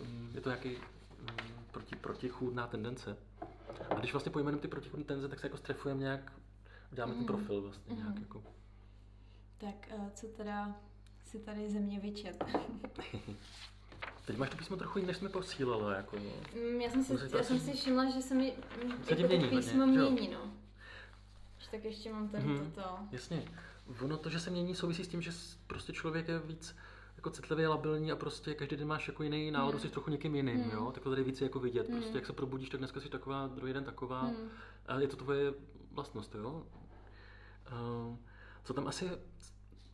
um, 0.00 0.30
je 0.34 0.40
to 0.40 0.48
nějaký 0.48 0.76
um, 0.76 0.84
proti, 1.70 1.96
protichůdná 1.96 2.66
tendence. 2.66 3.16
A 3.90 3.94
když 3.94 4.12
vlastně 4.12 4.32
pojmenujeme 4.32 4.62
ty 4.62 4.68
protichůdné 4.68 5.04
tendence, 5.04 5.28
tak 5.28 5.40
se 5.40 5.46
jako 5.46 5.56
strefujeme 5.56 6.00
nějak, 6.00 6.32
děláme 6.90 7.12
mm-hmm. 7.12 7.16
ten 7.16 7.26
profil 7.26 7.62
vlastně 7.62 7.94
mm-hmm. 7.94 7.98
nějak 7.98 8.20
jako. 8.20 8.42
Tak 9.58 9.88
eh, 9.90 10.10
co 10.14 10.26
teda 10.26 10.76
si 11.24 11.38
tady 11.38 11.70
země 11.70 12.00
vyčet? 12.00 12.44
Teď 14.24 14.36
máš 14.36 14.50
to 14.50 14.56
písmo 14.56 14.76
trochu 14.76 14.98
jiné, 14.98 15.06
než 15.06 15.16
jsme 15.16 15.28
posílali. 15.28 15.96
Jako, 15.96 16.16
no. 16.16 16.60
Mm, 16.60 16.80
já 16.80 16.90
jsem 16.90 17.04
si, 17.04 17.36
já 17.36 17.42
jsem 17.42 17.60
si 17.60 17.72
všimla, 17.72 18.10
že 18.10 18.22
se 18.22 18.34
mi 18.34 18.52
se 19.02 19.14
jako 19.14 19.36
mění, 19.36 19.48
písmo 19.48 19.86
hodně, 19.86 20.00
mění, 20.00 20.28
no. 20.28 20.52
Tak 21.70 21.84
ještě 21.84 22.12
mám 22.12 22.28
tady 22.28 22.44
hmm, 22.44 22.72
toto. 22.72 22.98
Jasně. 23.12 23.44
Ono 24.00 24.16
to, 24.16 24.30
že 24.30 24.40
se 24.40 24.50
mění, 24.50 24.74
souvisí 24.74 25.04
s 25.04 25.08
tím, 25.08 25.22
že 25.22 25.30
prostě 25.66 25.92
člověk 25.92 26.28
je 26.28 26.38
víc 26.38 26.76
jako 27.16 27.30
citlivý, 27.30 27.66
labilní 27.66 28.12
a 28.12 28.16
prostě 28.16 28.54
každý 28.54 28.76
den 28.76 28.88
máš 28.88 29.08
jako 29.08 29.22
jiný 29.22 29.50
náladu, 29.50 29.78
hmm. 29.78 29.80
jsi 29.80 29.88
trochu 29.88 30.10
někým 30.10 30.36
jiným, 30.36 30.62
hmm. 30.62 30.70
jo? 30.70 30.92
Tak 30.94 31.02
to 31.02 31.10
tady 31.10 31.22
víc 31.22 31.40
jako 31.40 31.60
vidět. 31.60 31.88
Hmm. 31.88 31.98
Prostě 31.98 32.18
jak 32.18 32.26
se 32.26 32.32
probudíš, 32.32 32.68
tak 32.68 32.78
dneska 32.78 33.00
jsi 33.00 33.08
taková, 33.08 33.46
druhý 33.46 33.72
den 33.72 33.84
taková. 33.84 34.20
Hmm. 34.20 34.48
A 34.86 35.00
je 35.00 35.08
to 35.08 35.16
tvoje 35.16 35.54
vlastnost, 35.92 36.34
jo? 36.34 36.66
Uh, 37.72 38.16
co 38.64 38.74
tam 38.74 38.88
asi, 38.88 39.10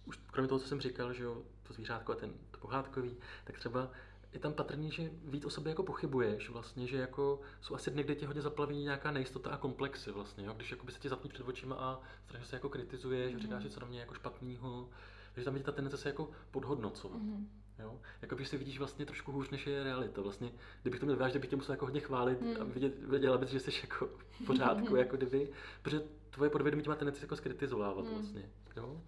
už 0.04 0.16
kromě 0.16 0.48
toho, 0.48 0.58
co 0.58 0.68
jsem 0.68 0.80
říkal, 0.80 1.12
že 1.12 1.24
jo, 1.24 1.42
to 1.62 1.72
zvířátko 1.72 2.12
a 2.12 2.14
ten 2.14 2.32
to 2.50 2.58
pohádkový, 2.58 3.16
tak 3.44 3.58
třeba 3.58 3.90
je 4.32 4.40
tam 4.40 4.52
patrný, 4.52 4.90
že 4.90 5.10
víc 5.24 5.44
o 5.44 5.50
sobě 5.50 5.70
jako 5.70 5.82
pochybuješ 5.82 6.50
vlastně, 6.50 6.86
že 6.86 6.96
jako 6.96 7.40
jsou 7.60 7.74
asi 7.74 7.90
dny, 7.90 8.02
kde 8.02 8.14
tě 8.14 8.26
hodně 8.26 8.42
zaplaví 8.42 8.82
nějaká 8.82 9.10
nejistota 9.10 9.50
a 9.50 9.56
komplexy 9.56 10.10
vlastně, 10.10 10.46
jo? 10.46 10.52
když 10.56 10.70
jako 10.70 10.86
by 10.86 10.92
se 10.92 10.98
ti 10.98 11.08
zatmí 11.08 11.30
před 11.30 11.48
očima 11.48 11.76
a 11.76 12.00
strašně 12.24 12.46
se 12.46 12.56
jako 12.56 12.68
kritizuješ, 12.68 13.34
mm-hmm. 13.34 13.38
říkáš, 13.38 13.62
že 13.62 13.70
co 13.70 13.80
na 13.80 13.86
mě 13.86 14.00
jako 14.00 14.14
špatného, 14.14 14.88
takže 15.34 15.44
tam 15.44 15.56
je 15.56 15.62
ta 15.62 15.72
tendence 15.72 15.96
se 15.96 16.08
jako 16.08 16.30
podhodnocovat. 16.50 17.22
Mm-hmm. 17.22 17.46
Jo? 17.78 18.00
Jako 18.22 18.34
když 18.34 18.48
si 18.48 18.58
vidíš 18.58 18.78
vlastně 18.78 19.06
trošku 19.06 19.32
hůř, 19.32 19.50
než 19.50 19.66
je 19.66 19.84
realita. 19.84 20.22
Vlastně, 20.22 20.52
kdybych 20.82 21.00
to 21.00 21.06
měl 21.06 21.18
vážit, 21.18 21.38
bych 21.38 21.50
tě 21.50 21.56
musel 21.56 21.72
jako 21.72 21.86
hodně 21.86 22.00
chválit 22.00 22.40
mm. 22.40 22.56
a 22.60 22.64
vidět, 22.64 22.98
věděla 22.98 23.38
bys, 23.38 23.50
že 23.50 23.60
jsi 23.60 23.70
jako 23.82 24.10
v 24.30 24.46
pořádku, 24.46 24.96
jako 24.96 25.16
kdyby, 25.16 25.52
protože 25.82 26.02
tvoje 26.30 26.50
podvědomí 26.50 26.82
tě 26.82 26.88
má 26.88 26.96
tendenci 26.96 27.22
jako 27.22 27.36
skritizovávat 27.36 28.04
mm. 28.04 28.10
vlastně. 28.10 28.50
Jo? 28.76 29.02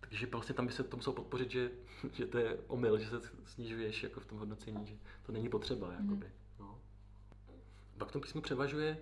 Takže 0.00 0.26
vlastně 0.26 0.54
tam 0.54 0.66
by 0.66 0.72
se 0.72 0.84
to 0.84 0.96
muselo 0.96 1.16
podpořit, 1.16 1.50
že, 1.50 1.70
že 2.12 2.26
to 2.26 2.38
je 2.38 2.58
omyl, 2.66 2.98
že 2.98 3.06
se 3.06 3.20
snižuješ 3.44 4.02
jako 4.02 4.20
v 4.20 4.26
tom 4.26 4.38
hodnocení, 4.38 4.86
že 4.86 4.94
to 5.22 5.32
není 5.32 5.48
potřeba. 5.48 5.88
Mm. 5.88 6.04
Jakoby, 6.04 6.32
no. 6.58 6.80
Pak 7.98 8.08
v 8.08 8.12
tom 8.12 8.22
písmu 8.22 8.40
převažuje 8.40 8.98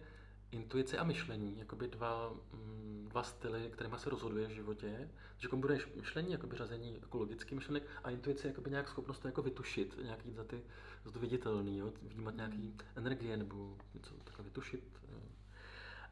intuice 0.50 0.98
a 0.98 1.04
myšlení, 1.04 1.58
jakoby 1.58 1.88
dva, 1.88 2.32
mm, 2.52 3.06
dva 3.10 3.22
styly, 3.22 3.70
kterými 3.72 3.98
se 3.98 4.10
rozhoduje 4.10 4.46
v 4.46 4.50
životě. 4.50 5.10
Že 5.38 5.48
kombinuješ 5.48 5.88
myšlení, 5.96 6.32
jakoby 6.32 6.56
řazení 6.56 6.98
jako 7.00 7.18
logický 7.18 7.54
myšlenek 7.54 7.82
a 8.04 8.10
intuice, 8.10 8.48
jakoby 8.48 8.70
nějak 8.70 8.88
schopnost 8.88 9.18
to 9.18 9.28
jako 9.28 9.42
vytušit, 9.42 9.98
nějaký 10.02 10.32
za 10.32 10.44
ty, 10.44 10.62
za 11.04 11.10
to 11.10 11.18
viditelný, 11.18 11.78
jo? 11.78 11.92
vnímat 12.02 12.36
nějaký 12.36 12.76
energie 12.96 13.36
nebo 13.36 13.76
něco 13.94 14.14
takhle 14.24 14.44
vytušit. 14.44 14.84
Jo? 15.12 15.18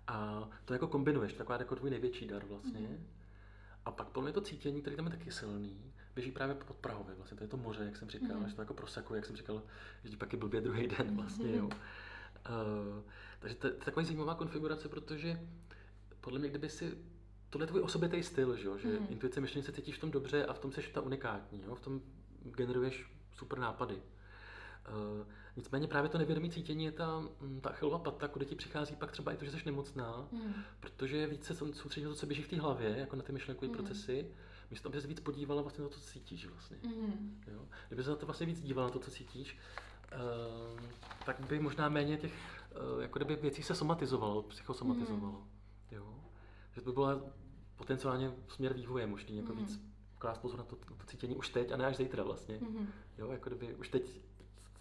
A 0.07 0.49
to 0.65 0.73
jako 0.73 0.89
kombinuješ, 0.89 1.33
taková 1.33 1.59
jako 1.59 1.77
tvůj 1.77 1.91
největší 1.91 2.27
dar 2.27 2.45
vlastně. 2.45 2.81
Mm. 2.81 3.07
A 3.85 3.91
pak 3.91 4.09
podle 4.09 4.27
mě 4.27 4.33
to 4.33 4.41
cítění, 4.41 4.81
které 4.81 4.97
tam 4.97 5.05
je 5.05 5.11
taky 5.11 5.31
silný, 5.31 5.93
běží 6.15 6.33
právě 6.33 6.55
pod 6.55 6.77
Prahově, 6.77 7.15
vlastně 7.15 7.37
to 7.37 7.45
je 7.45 7.49
to 7.49 7.57
moře, 7.57 7.85
jak 7.85 7.97
jsem 7.97 8.11
říkal, 8.11 8.41
mm. 8.41 8.49
že 8.49 8.55
to 8.55 8.63
jako 8.63 8.75
prosakuje, 8.75 9.19
jak 9.19 9.27
jsem 9.27 9.37
říkal, 9.37 9.63
že 10.05 10.17
pak 10.17 10.33
je 10.33 10.39
blbě 10.39 10.61
druhý 10.61 10.87
den 10.87 11.17
vlastně, 11.17 11.57
jo. 11.57 11.71
Uh, 12.51 13.03
takže 13.39 13.57
to, 13.57 13.67
je 13.67 13.73
taková 13.73 14.05
zajímavá 14.05 14.35
konfigurace, 14.35 14.89
protože 14.89 15.41
podle 16.21 16.39
mě, 16.39 16.49
kdyby 16.49 16.69
si 16.69 16.99
tohle 17.51 17.65
je 17.65 17.69
tvůj 17.69 17.83
osobitý 17.83 18.23
styl, 18.23 18.57
že, 18.57 18.69
že 18.79 18.89
mm. 18.89 19.07
intuice 19.11 19.41
myšlení 19.41 19.65
se 19.65 19.73
cítíš 19.73 19.97
v 19.97 20.01
tom 20.01 20.11
dobře 20.11 20.47
a 20.47 20.53
v 20.53 20.59
tom 20.59 20.73
seš 20.73 20.89
ta 20.89 21.01
unikátní, 21.01 21.63
jo? 21.67 21.75
v 21.75 21.81
tom 21.81 22.01
generuješ 22.45 23.13
super 23.33 23.59
nápady. 23.59 23.95
Uh, 23.95 25.27
nicméně 25.57 25.89
právě 25.89 26.11
to 26.11 26.19
nevědomí 26.19 26.51
cítění 26.51 26.85
je 26.85 26.93
ta, 26.93 27.21
mm, 27.41 27.61
ta 27.61 27.71
achilová 27.71 27.99
pata, 27.99 28.29
kudy 28.29 28.47
ti 28.47 28.55
přichází 28.55 28.97
pak 28.97 29.13
třeba 29.13 29.33
i 29.33 29.37
to, 29.37 29.45
že 29.45 29.51
jsi 29.51 29.63
nemocná, 29.67 30.29
mm. 30.33 30.55
protože 30.81 31.27
víc 31.27 31.45
se 31.45 31.55
soustředí 31.55 32.05
na 32.05 32.11
to, 32.11 32.17
co 32.17 32.27
běží 32.27 32.43
v 32.43 32.49
té 32.49 32.61
hlavě, 32.61 32.97
jako 32.99 33.17
na 33.17 33.23
ty 33.23 33.33
myšlenkové 33.33 33.69
mm. 33.69 33.75
procesy, 33.75 34.27
místo 34.71 34.89
aby 34.89 35.01
se 35.01 35.07
víc 35.07 35.21
podívala 35.21 35.63
vlastně 35.63 35.83
na 35.83 35.89
to, 35.91 35.95
co 35.95 36.01
cítíš 36.01 36.47
vlastně. 36.47 36.77
Mm. 36.83 37.41
Jo? 37.47 37.69
Kdyby 37.89 38.05
se 38.05 38.11
na 38.11 38.17
to 38.17 38.27
vlastně 38.27 38.47
víc 38.47 38.61
dívala 38.63 38.89
na 38.89 38.93
to, 38.93 38.99
co 38.99 39.11
cítíš, 39.11 39.59
tak 41.27 41.41
by 41.41 41.61
možná 41.61 41.89
méně 41.89 42.17
těch 42.17 42.33
uh, 42.95 43.03
jako 43.03 43.19
kdyby 43.19 43.37
věcí 43.37 43.63
se 43.63 43.75
somatizovalo, 43.75 44.43
psychosomatizovalo. 44.43 45.33
Mm. 45.33 45.47
Jo? 45.91 46.15
Že 46.73 46.81
to 46.81 46.91
by 46.91 46.95
byla 46.95 47.21
potenciálně 47.77 48.33
směr 48.49 48.73
vývoje 48.73 49.07
možný, 49.07 49.37
jako 49.37 49.53
mm. 49.53 49.59
víc 49.59 49.81
klást 50.19 50.39
pozor 50.39 50.59
na 50.59 50.65
to, 50.65 50.77
na 50.91 50.97
to 50.97 51.07
cítění 51.07 51.37
už 51.37 51.49
teď 51.49 51.73
a 51.73 51.77
ne 51.77 51.87
až 51.87 51.97
zítra 51.97 52.23
vlastně. 52.23 52.59
Mm. 52.61 52.89
Jo, 53.19 53.33
jako 53.33 53.51
kdyby 53.51 53.75
už 53.75 53.89
teď 53.89 54.21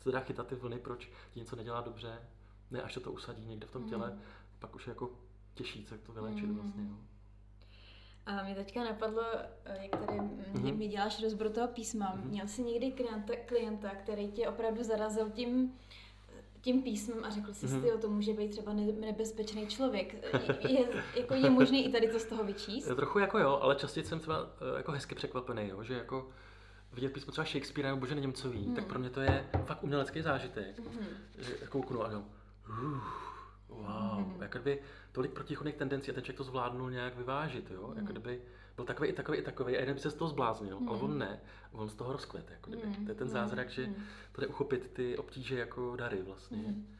se 0.01 0.11
dá 0.11 0.19
chytat 0.19 0.47
ty 0.47 0.55
vlny, 0.55 0.79
proč 0.79 1.11
ti 1.31 1.39
něco 1.39 1.55
nedělá 1.55 1.81
dobře, 1.81 2.19
ne 2.71 2.81
až 2.81 2.93
to, 2.93 2.99
to 2.99 3.11
usadí 3.11 3.45
někde 3.45 3.67
v 3.67 3.71
tom 3.71 3.89
těle, 3.89 4.11
mm. 4.11 4.21
pak 4.59 4.75
už 4.75 4.87
je 4.87 4.91
jako 4.91 5.09
těžší 5.53 5.85
se 5.85 5.97
to 5.97 6.11
vyléčit 6.11 6.49
mm. 6.49 6.55
vlastně. 6.55 6.83
Jo. 6.83 6.95
A 8.25 8.43
mě 8.43 8.55
teďka 8.55 8.83
napadlo, 8.83 9.23
eh, 9.65 9.79
jak 9.81 10.05
tady 10.05 10.19
mm-hmm. 10.19 10.77
mi 10.77 10.87
děláš 10.87 11.23
rozbor 11.23 11.49
toho 11.49 11.67
písma. 11.67 12.15
Mm-hmm. 12.15 12.29
Měl 12.29 12.47
jsi 12.47 12.63
někdy 12.63 12.91
klienta, 12.91 13.33
klienta, 13.45 13.89
který 13.89 14.31
tě 14.31 14.47
opravdu 14.47 14.83
zarazil 14.83 15.29
tím, 15.29 15.73
tím 16.61 16.83
písmem 16.83 17.23
a 17.23 17.29
řekl 17.29 17.53
si, 17.53 17.65
mm-hmm. 17.65 17.99
to 17.99 18.09
může 18.09 18.33
být 18.33 18.51
třeba 18.51 18.73
nebezpečný 18.73 19.67
člověk. 19.67 20.13
Je, 20.69 20.79
je, 20.79 20.87
jako 21.15 21.33
je 21.33 21.49
možné 21.49 21.77
i 21.77 21.91
tady 21.91 22.07
to 22.07 22.19
z 22.19 22.25
toho 22.25 22.43
vyčíst? 22.43 22.95
Trochu 22.95 23.19
jako 23.19 23.39
jo, 23.39 23.59
ale 23.61 23.75
častěji 23.75 24.03
jsem 24.03 24.19
třeba 24.19 24.49
eh, 24.73 24.77
jako 24.77 24.91
hezky 24.91 25.15
překvapený, 25.15 25.67
jo, 25.67 25.83
že 25.83 25.93
jako 25.93 26.29
vidět 26.93 27.13
písmo 27.13 27.31
třeba 27.31 27.45
Shakespeare 27.45 27.89
nebo 27.89 27.99
Bože 27.99 28.15
Němcový, 28.15 28.67
mm. 28.67 28.75
tak 28.75 28.85
pro 28.85 28.99
mě 28.99 29.09
to 29.09 29.21
je 29.21 29.49
fakt 29.65 29.83
umělecký 29.83 30.21
zážitek. 30.21 30.79
Mm. 30.79 31.07
Že 31.37 31.55
jako 31.61 31.71
kouknu 31.71 32.03
a 32.03 32.11
no, 32.11 32.25
uh, 32.69 33.01
wow, 33.71 34.27
mm. 34.27 34.41
jako 34.41 34.57
kdyby 34.57 34.81
tolik 35.11 35.31
protichodných 35.31 35.75
tendencí 35.75 36.11
a 36.11 36.13
ten 36.13 36.23
člověk 36.23 36.37
to 36.37 36.43
zvládnul 36.43 36.91
nějak 36.91 37.17
vyvážit, 37.17 37.71
jo, 37.71 37.87
mm. 37.87 37.97
jako 37.97 38.11
kdyby 38.11 38.41
byl 38.75 38.85
takový 38.85 39.09
i 39.09 39.13
takový 39.13 39.37
i 39.37 39.41
takový 39.41 39.77
a 39.77 39.79
jeden 39.79 39.95
by 39.95 40.01
se 40.01 40.09
z 40.09 40.13
toho 40.13 40.29
zbláznil, 40.29 40.79
mm. 40.79 40.89
ale 40.89 40.97
on 40.97 41.17
ne, 41.17 41.41
on 41.71 41.89
z 41.89 41.95
toho 41.95 42.13
rozkvet, 42.13 42.51
jako 42.51 42.69
kdyby. 42.69 42.87
Mm. 42.87 43.05
To 43.05 43.11
je 43.11 43.15
ten 43.15 43.29
zázrak, 43.29 43.69
že 43.69 43.89
to 44.31 44.41
jde 44.41 44.47
uchopit 44.47 44.91
ty 44.93 45.17
obtíže 45.17 45.59
jako 45.59 45.95
dary 45.95 46.21
vlastně. 46.21 46.57
Mm. 46.57 46.97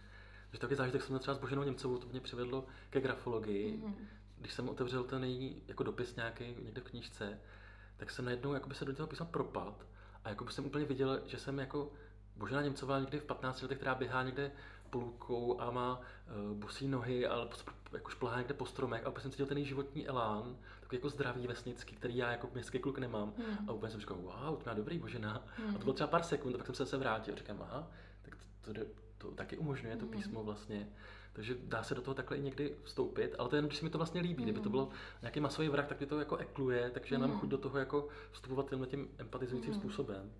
Že 0.53 0.59
takový 0.59 0.75
zážitek 0.75 1.01
jsem 1.01 1.09
měl 1.09 1.19
třeba 1.19 1.35
s 1.35 1.39
Boženou 1.39 1.63
Němcovou, 1.63 1.97
to 1.97 2.07
mě 2.07 2.19
přivedlo 2.19 2.65
ke 2.89 3.01
grafologii, 3.01 3.77
mm. 3.77 4.07
když 4.37 4.53
jsem 4.53 4.69
otevřel 4.69 5.03
ten 5.03 5.23
její 5.23 5.63
jako 5.67 5.83
dopis 5.83 6.15
nějaký 6.15 6.55
někde 6.63 6.81
v 6.81 6.83
knížce, 6.83 7.39
tak 7.97 8.11
jsem 8.11 8.25
najednou 8.25 8.53
jakoby 8.53 8.75
se 8.75 8.85
do 8.85 8.95
toho 8.95 9.07
písma 9.07 9.25
propad 9.25 9.85
a 10.23 10.29
jako 10.29 10.49
jsem 10.49 10.65
úplně 10.65 10.85
viděl, 10.85 11.21
že 11.25 11.37
jsem 11.37 11.59
jako 11.59 11.91
Božena 12.35 12.61
Němcová 12.61 12.99
někdy 12.99 13.19
v 13.19 13.23
15 13.23 13.61
letech, 13.61 13.77
která 13.77 13.95
běhá 13.95 14.23
někde 14.23 14.51
půlkou 14.91 15.61
a 15.61 15.71
má 15.71 15.99
uh, 15.99 16.57
bosí 16.57 16.87
nohy 16.87 17.27
a 17.27 17.47
jako 17.93 18.09
šplhá 18.09 18.37
někde 18.37 18.53
po 18.53 18.65
stromech 18.65 19.05
a 19.05 19.09
úplně 19.09 19.21
jsem 19.21 19.31
cítil 19.31 19.45
ten 19.45 19.65
životní 19.65 20.07
elán, 20.07 20.57
takový 20.79 20.97
jako 20.97 21.09
zdravý 21.09 21.47
vesnický, 21.47 21.95
který 21.95 22.17
já 22.17 22.31
jako 22.31 22.49
městský 22.53 22.79
kluk 22.79 22.97
nemám. 22.97 23.33
Hmm. 23.37 23.69
A 23.69 23.73
úplně 23.73 23.91
jsem 23.91 24.01
říkal, 24.01 24.17
wow, 24.17 24.57
to 24.57 24.63
má 24.65 24.73
dobrý 24.73 24.99
Božena. 24.99 25.43
Hmm. 25.55 25.75
A 25.75 25.77
to 25.77 25.83
bylo 25.83 25.93
třeba 25.93 26.07
pár 26.07 26.23
sekund, 26.23 26.55
a 26.55 26.57
pak 26.57 26.65
jsem 26.65 26.75
se 26.75 26.83
zase 26.83 26.97
vrátil 26.97 27.33
a 27.33 27.37
říkám, 27.37 27.61
aha, 27.61 27.87
tak 28.21 28.35
to, 28.61 28.73
to, 28.73 28.81
to 29.17 29.31
taky 29.31 29.57
umožňuje 29.57 29.95
to 29.97 30.05
hmm. 30.05 30.11
písmo 30.13 30.43
vlastně. 30.43 30.87
Takže 31.33 31.55
dá 31.63 31.83
se 31.83 31.95
do 31.95 32.01
toho 32.01 32.15
takhle 32.15 32.37
i 32.37 32.41
někdy 32.41 32.75
vstoupit, 32.83 33.35
ale 33.39 33.49
to 33.49 33.55
je 33.55 33.57
jenom, 33.57 33.69
když 33.69 33.79
se 33.79 33.85
mi 33.85 33.91
to 33.91 33.97
vlastně 33.97 34.21
líbí. 34.21 34.43
Mm. 34.43 34.43
Kdyby 34.43 34.59
to 34.59 34.69
bylo 34.69 34.89
nějaký 35.21 35.39
masový 35.39 35.69
vrak, 35.69 35.87
tak 35.87 35.99
mě 35.99 36.07
to 36.07 36.19
jako 36.19 36.37
ekluje, 36.37 36.89
takže 36.89 37.15
mm. 37.15 37.21
nám 37.21 37.39
chuť 37.39 37.49
do 37.49 37.57
toho 37.57 37.79
jako 37.79 38.07
vstupovat 38.31 38.69
tímhle 38.69 38.87
tím 38.87 39.09
empatizujícím 39.17 39.73
mm. 39.73 39.79
způsobem. 39.79 40.31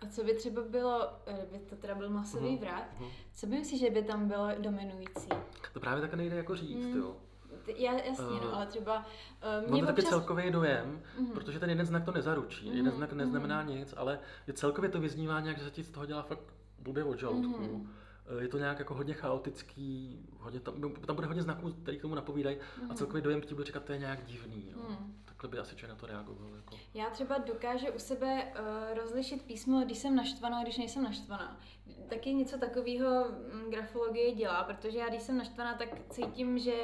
A 0.00 0.06
co 0.06 0.24
by 0.24 0.34
třeba 0.34 0.62
bylo, 0.62 1.08
kdyby 1.48 1.64
to 1.64 1.76
teda 1.76 1.94
byl 1.94 2.10
masový 2.10 2.50
mm. 2.50 2.58
vrak, 2.58 3.00
mm. 3.00 3.06
co 3.34 3.46
by 3.46 3.56
myslíš, 3.56 3.80
že 3.80 3.90
by 3.90 4.02
tam 4.02 4.28
bylo 4.28 4.48
dominující? 4.58 5.28
To 5.72 5.80
právě 5.80 6.00
tak 6.00 6.14
nejde 6.14 6.36
jako 6.36 6.56
říct, 6.56 6.86
mm. 6.86 6.96
jo. 6.96 7.16
Já, 7.76 7.92
jasně, 7.92 8.24
uh, 8.24 8.44
no, 8.44 8.56
ale 8.56 8.66
třeba... 8.66 9.06
Uh, 9.64 9.70
mě 9.70 9.82
občas... 9.82 9.96
taky 9.96 10.08
celkový 10.08 10.50
dojem, 10.50 11.02
uh-huh. 11.18 11.32
protože 11.32 11.60
ten 11.60 11.70
jeden 11.70 11.86
znak 11.86 12.04
to 12.04 12.12
nezaručí. 12.12 12.70
Uh-huh. 12.70 12.76
Jeden 12.76 12.92
znak 12.92 13.12
neznamená 13.12 13.64
uh-huh. 13.64 13.78
nic, 13.78 13.94
ale 13.96 14.18
je 14.46 14.52
celkově 14.52 14.90
to 14.90 15.00
vyznívání, 15.00 15.48
jak 15.48 15.58
se 15.58 15.70
ti 15.70 15.84
z 15.84 15.90
toho 15.90 16.06
dělá 16.06 16.22
fakt 16.22 16.54
blbě 16.78 17.04
od 17.04 17.18
žaludku. 17.18 17.86
Eh, 18.26 18.42
je 18.42 18.48
to 18.48 18.58
nějak 18.58 18.78
jako 18.78 18.94
hodně 18.94 19.14
chaotický, 19.14 20.18
hodně 20.38 20.60
tam, 20.60 20.92
tam 21.06 21.16
bude 21.16 21.26
hodně 21.26 21.42
znaků, 21.42 21.72
který 21.72 21.98
k 21.98 22.02
tomu 22.02 22.14
napovídají 22.14 22.56
mm. 22.56 22.84
a 22.84 22.86
mhm. 22.86 22.96
celkový 22.96 23.22
dojem 23.22 23.40
ti 23.40 23.54
bude 23.54 23.66
říkat, 23.66 23.84
to 23.84 23.92
je 23.92 23.98
nějak 23.98 24.24
divný. 24.26 24.70
Jo. 24.70 24.78
Mm. 24.88 25.14
Takhle 25.44 25.56
by 25.56 25.62
asi 25.62 25.76
člověk 25.76 25.96
na 25.96 26.00
to 26.00 26.06
reagoval. 26.06 26.54
Jako. 26.56 26.76
Já 26.94 27.10
třeba 27.10 27.38
dokážu 27.38 27.86
u 27.96 27.98
sebe 27.98 28.44
uh, 28.44 28.98
rozlišit 28.98 29.42
písmo, 29.42 29.80
když 29.80 29.98
jsem 29.98 30.16
naštvaná 30.16 30.58
a 30.58 30.62
když 30.62 30.78
nejsem 30.78 31.04
naštvaná. 31.04 31.60
Taky 32.08 32.34
něco 32.34 32.58
takového 32.58 33.24
mm, 33.52 33.70
grafologie 33.70 34.34
dělá, 34.34 34.64
protože 34.64 34.98
já 34.98 35.08
když 35.08 35.22
jsem 35.22 35.38
naštvaná, 35.38 35.74
tak 35.74 35.88
cítím, 36.10 36.58
že 36.58 36.74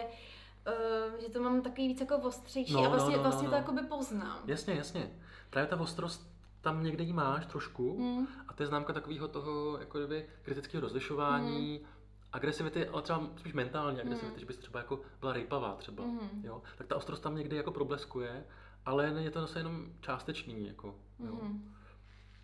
Uh, 0.67 1.21
že 1.21 1.29
to 1.29 1.43
mám 1.43 1.63
takový 1.63 1.89
víc 1.89 2.01
jako 2.01 2.17
ostřejší 2.17 2.73
no, 2.73 2.85
a 2.85 2.89
vlastně, 2.89 3.17
no, 3.17 3.23
no, 3.23 3.23
vlastně 3.23 3.49
no, 3.49 3.51
no. 3.51 3.51
to 3.51 3.57
jakoby 3.57 3.83
poznám. 3.89 4.39
Jasně, 4.47 4.75
jasně. 4.75 5.11
Právě 5.51 5.69
ta 5.69 5.81
ostrost 5.81 6.31
tam 6.61 6.85
někde 6.85 7.05
ji 7.05 7.13
máš 7.13 7.47
trošku 7.47 7.99
mm. 7.99 8.27
a 8.49 8.53
to 8.53 8.63
je 8.63 8.67
známka 8.67 8.93
takového 8.93 9.29
toho 9.29 9.79
jako 9.79 9.99
kdyby 9.99 10.27
kritického 10.43 10.81
rozlišování, 10.81 11.79
mm. 11.79 11.89
Agresivity, 12.33 12.89
ale 12.89 13.03
třeba 13.03 13.31
spíš 13.37 13.53
mentální 13.53 14.01
agresivity, 14.01 14.35
mm. 14.35 14.41
že 14.41 14.47
bys 14.47 14.59
třeba 14.59 14.79
jako 14.79 15.01
byla 15.21 15.33
rejpavá 15.33 15.75
třeba, 15.75 16.05
mm. 16.05 16.43
jo, 16.45 16.63
tak 16.79 16.87
ta 16.87 16.97
ostrost 16.97 17.21
tam 17.21 17.37
někdy 17.37 17.57
jako 17.57 17.73
probleskuje, 17.73 18.45
ale 18.87 19.07
je 19.07 19.31
to 19.31 19.41
zase 19.41 19.59
jenom 19.59 19.87
částečný, 20.01 20.67
jako, 20.67 20.95
jo. 21.19 21.39
Mm. 21.43 21.75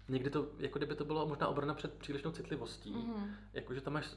Někdy 0.08 0.30
to, 0.30 0.48
jako 0.58 0.78
kdyby 0.78 0.94
to 0.94 1.04
bylo 1.04 1.26
možná 1.26 1.48
obrana 1.48 1.74
před 1.74 1.94
přílišnou 1.94 2.30
citlivostí, 2.30 2.92
mm. 2.92 3.34
jakože 3.52 3.80
tam 3.80 3.92
máš 3.92 4.16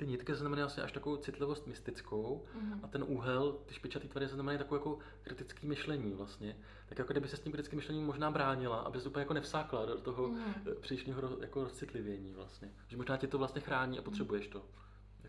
ty 0.00 0.06
nitky 0.06 0.34
znamenají 0.34 0.62
vlastně 0.62 0.82
až 0.82 0.92
takovou 0.92 1.16
citlivost 1.16 1.66
mystickou 1.66 2.44
mm-hmm. 2.56 2.80
a 2.82 2.88
ten 2.88 3.04
úhel, 3.06 3.52
ty 3.66 3.74
špičatý 3.74 4.08
tvary 4.08 4.28
znamenají 4.28 4.58
takovou 4.58 4.76
jako 4.76 4.98
kritický 5.22 5.66
myšlení 5.66 6.12
vlastně. 6.12 6.56
Tak 6.88 6.98
jako 6.98 7.12
kdyby 7.12 7.28
se 7.28 7.36
s 7.36 7.40
tím 7.40 7.52
kritickým 7.52 7.76
myšlením 7.76 8.06
možná 8.06 8.30
bránila, 8.30 8.76
aby 8.76 9.00
se 9.00 9.08
úplně 9.08 9.22
jako 9.22 9.34
nevsákla 9.34 9.86
do 9.86 10.00
toho 10.00 10.28
mm-hmm. 10.28 10.74
přílišného 10.80 11.38
jako 11.40 11.64
rozcitlivění 11.64 12.32
vlastně. 12.32 12.72
Že 12.88 12.96
možná 12.96 13.16
tě 13.16 13.26
to 13.26 13.38
vlastně 13.38 13.60
chrání 13.60 13.98
a 13.98 14.02
potřebuješ 14.02 14.48
to. 14.48 14.64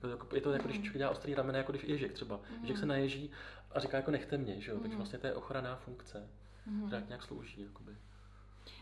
Jako, 0.03 0.07
jako, 0.07 0.35
je 0.35 0.41
to 0.41 0.51
jako 0.53 0.67
když 0.67 0.77
mhm. 0.77 0.85
člověk 0.85 0.97
dělá 0.97 1.11
ostrý 1.11 1.35
ramena, 1.35 1.57
jako 1.57 1.71
když 1.71 1.83
ježek 1.83 2.13
třeba. 2.13 2.37
Mm-hmm. 2.37 2.61
Ježek 2.61 2.77
se 2.77 2.85
naježí 2.85 3.31
a 3.71 3.79
říká 3.79 3.97
jako 3.97 4.11
nechte 4.11 4.37
mě, 4.37 4.61
že 4.61 4.71
jo? 4.71 4.77
Mm-hmm. 4.77 4.81
takže 4.81 4.95
mhm. 4.95 4.97
vlastně 4.97 5.19
to 5.19 5.27
je 5.27 5.33
ochranná 5.33 5.75
funkce, 5.75 6.29
mm-hmm. 6.67 6.87
která 6.87 7.01
nějak 7.07 7.23
slouží. 7.23 7.61
Jakoby. 7.61 7.95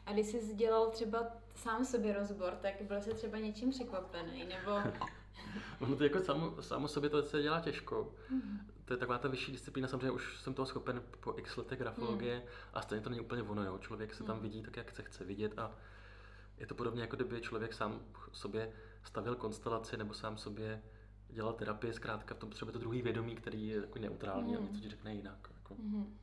A 0.06 0.14
když 0.14 0.28
jsi 0.28 0.56
dělal 0.56 0.90
třeba 0.90 1.28
sám 1.56 1.86
sobě 1.86 2.14
rozbor, 2.14 2.54
tak 2.62 2.82
byl 2.82 3.02
se 3.02 3.14
třeba 3.14 3.38
něčím 3.38 3.72
překvapený, 3.72 4.46
nebo 4.46 4.72
ono 5.80 5.96
to 5.96 6.04
jako 6.04 6.20
samo, 6.20 6.62
samo 6.62 6.88
sobě 6.88 7.10
to 7.10 7.24
se 7.24 7.42
dělá 7.42 7.60
těžko. 7.60 8.14
Mm. 8.30 8.60
To 8.86 8.94
je 8.94 8.98
taková 8.98 9.18
ta 9.18 9.28
vyšší 9.28 9.52
disciplína, 9.52 9.88
samozřejmě 9.88 10.12
už 10.12 10.42
jsem 10.42 10.54
toho 10.54 10.66
schopen 10.66 11.04
po 11.20 11.34
x 11.38 11.58
letech 11.58 11.80
grafologie 11.80 12.36
mm. 12.36 12.46
a 12.74 12.82
stejně 12.82 13.04
to 13.04 13.10
není 13.10 13.22
úplně 13.22 13.44
ono, 13.44 13.64
jo. 13.64 13.78
Člověk 13.78 14.14
se 14.14 14.24
tam 14.24 14.36
mm. 14.36 14.44
vidí 14.44 14.62
tak, 14.62 14.78
jak 14.78 14.92
se 14.92 15.04
chce 15.04 15.24
vidět 15.24 15.60
a 15.60 15.72
je 16.58 16.68
to 16.68 16.76
podobně, 16.76 17.02
jako 17.02 17.16
kdyby 17.16 17.42
člověk 17.42 17.74
sám 17.74 18.00
sobě 18.32 18.74
stavil 19.04 19.36
konstelaci 19.36 19.98
nebo 19.98 20.14
sám 20.14 20.38
sobě 20.38 20.82
dělal 21.30 21.54
terapii, 21.54 21.94
zkrátka 21.94 22.36
v 22.36 22.38
tom 22.38 22.50
potřebuje 22.50 22.74
to 22.74 22.80
druhý 22.80 23.02
vědomí, 23.02 23.36
který 23.36 23.68
je 23.68 23.76
jako 23.76 24.00
neutrální 24.00 24.52
mm. 24.52 24.58
a 24.58 24.62
něco 24.62 24.82
ti 24.82 24.90
řekne 24.90 25.16
jinak. 25.16 25.50
Jako. 25.56 25.76
Mm. 25.84 26.18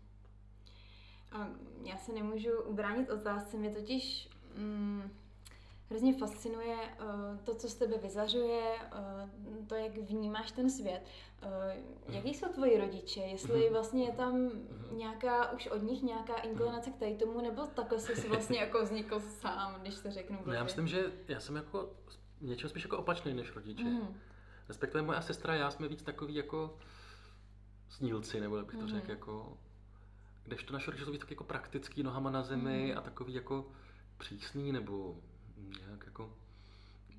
A 1.32 1.48
já 1.82 1.96
se 1.96 2.12
nemůžu 2.12 2.62
ubránit 2.64 3.10
otázce, 3.10 3.56
mě 3.56 3.70
totiž 3.70 4.28
mm, 4.56 5.10
hrozně 5.90 6.14
fascinuje 6.18 6.76
uh, 6.76 7.38
to, 7.44 7.54
co 7.54 7.68
z 7.68 7.74
tebe 7.74 7.98
vyzařuje, 7.98 8.62
uh, 8.72 9.66
to, 9.66 9.74
jak 9.74 9.96
vnímáš 9.96 10.52
ten 10.52 10.70
svět. 10.70 11.02
Uh, 11.44 12.14
jaký 12.14 12.34
jsou 12.34 12.48
tvoji 12.48 12.78
rodiče? 12.78 13.20
Jestli 13.20 13.64
mhm. 13.64 13.72
vlastně 13.72 14.04
je 14.04 14.12
tam 14.12 14.32
mhm. 14.34 14.96
nějaká, 14.96 15.52
už 15.52 15.66
od 15.66 15.82
nich 15.82 16.02
nějaká 16.02 16.34
inklinace 16.34 16.90
k 16.90 16.96
tady 16.96 17.16
tomu, 17.16 17.40
nebo 17.40 17.66
takhle 17.66 18.00
jsi 18.00 18.28
vlastně 18.28 18.58
jako 18.58 18.82
vznikl 18.82 19.20
sám, 19.20 19.80
když 19.80 19.94
to 20.00 20.10
řeknu 20.10 20.38
No 20.46 20.52
já 20.52 20.64
myslím, 20.64 20.86
že 20.86 21.12
já 21.28 21.40
jsem 21.40 21.56
jako 21.56 21.90
něčeho 22.40 22.70
spíš 22.70 22.82
jako 22.82 22.98
opačný 22.98 23.34
než 23.34 23.54
rodiče. 23.54 23.84
Mm. 23.84 24.20
Respektive 24.68 25.02
moje 25.02 25.22
sestra 25.22 25.52
a 25.52 25.56
já 25.56 25.70
jsme 25.70 25.88
víc 25.88 26.02
takový 26.02 26.34
jako 26.34 26.78
snílci, 27.88 28.40
nebo 28.40 28.56
jak 28.56 28.66
bych 28.66 28.76
to 28.76 28.82
mm. 28.82 28.88
řekl, 28.88 29.10
jako 29.10 29.58
kdežto 30.44 30.72
naše 30.72 30.90
rodiče 30.90 31.04
jsou 31.04 31.12
víc 31.12 31.20
taky 31.20 31.34
jako 31.34 31.44
praktický, 31.44 32.02
nohama 32.02 32.30
na 32.30 32.42
zemi 32.42 32.90
mm. 32.92 32.98
a 32.98 33.00
takový 33.00 33.34
jako 33.34 33.70
přísný, 34.18 34.72
nebo 34.72 35.16
nějak 35.56 36.06
jako 36.06 36.36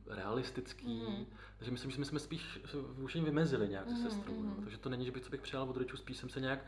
realistický. 0.07 1.03
Mm. 1.09 1.25
Takže 1.57 1.71
myslím, 1.71 1.91
že 1.91 1.99
my 1.99 2.05
jsme 2.05 2.19
spíš 2.19 2.59
už 3.01 3.15
jim 3.15 3.25
vymezili 3.25 3.69
nějak 3.69 3.89
se 3.89 3.95
mm, 3.95 4.09
sestrou. 4.09 4.33
Mm. 4.33 4.49
No. 4.49 4.55
Takže 4.63 4.77
to 4.77 4.89
není, 4.89 5.05
že 5.05 5.11
bych 5.11 5.23
co 5.23 5.29
bych 5.29 5.41
přijal 5.41 5.69
od 5.69 5.77
rodičů, 5.77 5.97
spíš 5.97 6.17
jsem 6.17 6.29
se 6.29 6.39
nějak 6.39 6.65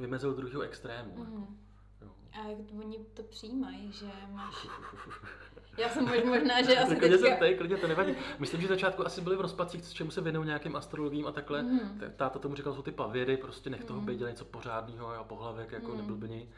vymezil 0.00 0.30
do 0.30 0.36
druhého 0.36 0.62
extrému. 0.62 1.14
Mm. 1.16 1.20
Jako. 1.20 1.52
Jo. 2.00 2.10
A 2.32 2.48
jak 2.48 2.58
oni 2.84 2.98
to 3.14 3.22
přijímají, 3.22 3.92
že 3.92 4.10
máš... 4.32 4.54
Já 5.76 5.88
jsem 5.88 6.04
možná, 6.26 6.62
že 6.62 6.78
asi 6.78 6.96
klidně 6.96 7.18
teďka... 7.18 7.36
tady, 7.36 7.54
klidně 7.54 7.76
to 7.76 7.88
nevadí. 7.88 8.14
Myslím, 8.38 8.60
že 8.60 8.68
začátku 8.68 9.06
asi 9.06 9.20
byli 9.20 9.36
v 9.36 9.40
rozpacích, 9.40 9.84
s 9.84 9.92
čemu 9.92 10.10
se 10.10 10.20
věnují 10.20 10.46
nějakým 10.46 10.76
astrologím 10.76 11.26
a 11.26 11.32
takhle. 11.32 11.62
Mm. 11.62 12.00
Táta 12.16 12.38
tomu 12.38 12.54
říkal, 12.54 12.74
jsou 12.74 12.82
ty 12.82 12.92
pavědy, 12.92 13.36
prostě 13.36 13.70
nech 13.70 13.84
toho 13.84 14.00
mm. 14.00 14.06
být, 14.06 14.18
dělej 14.18 14.32
něco 14.32 14.44
pořádného 14.44 15.08
a 15.08 15.24
pohlavek, 15.24 15.72
jako 15.72 15.90
mm. 15.90 15.96
neblbni. 15.96 16.48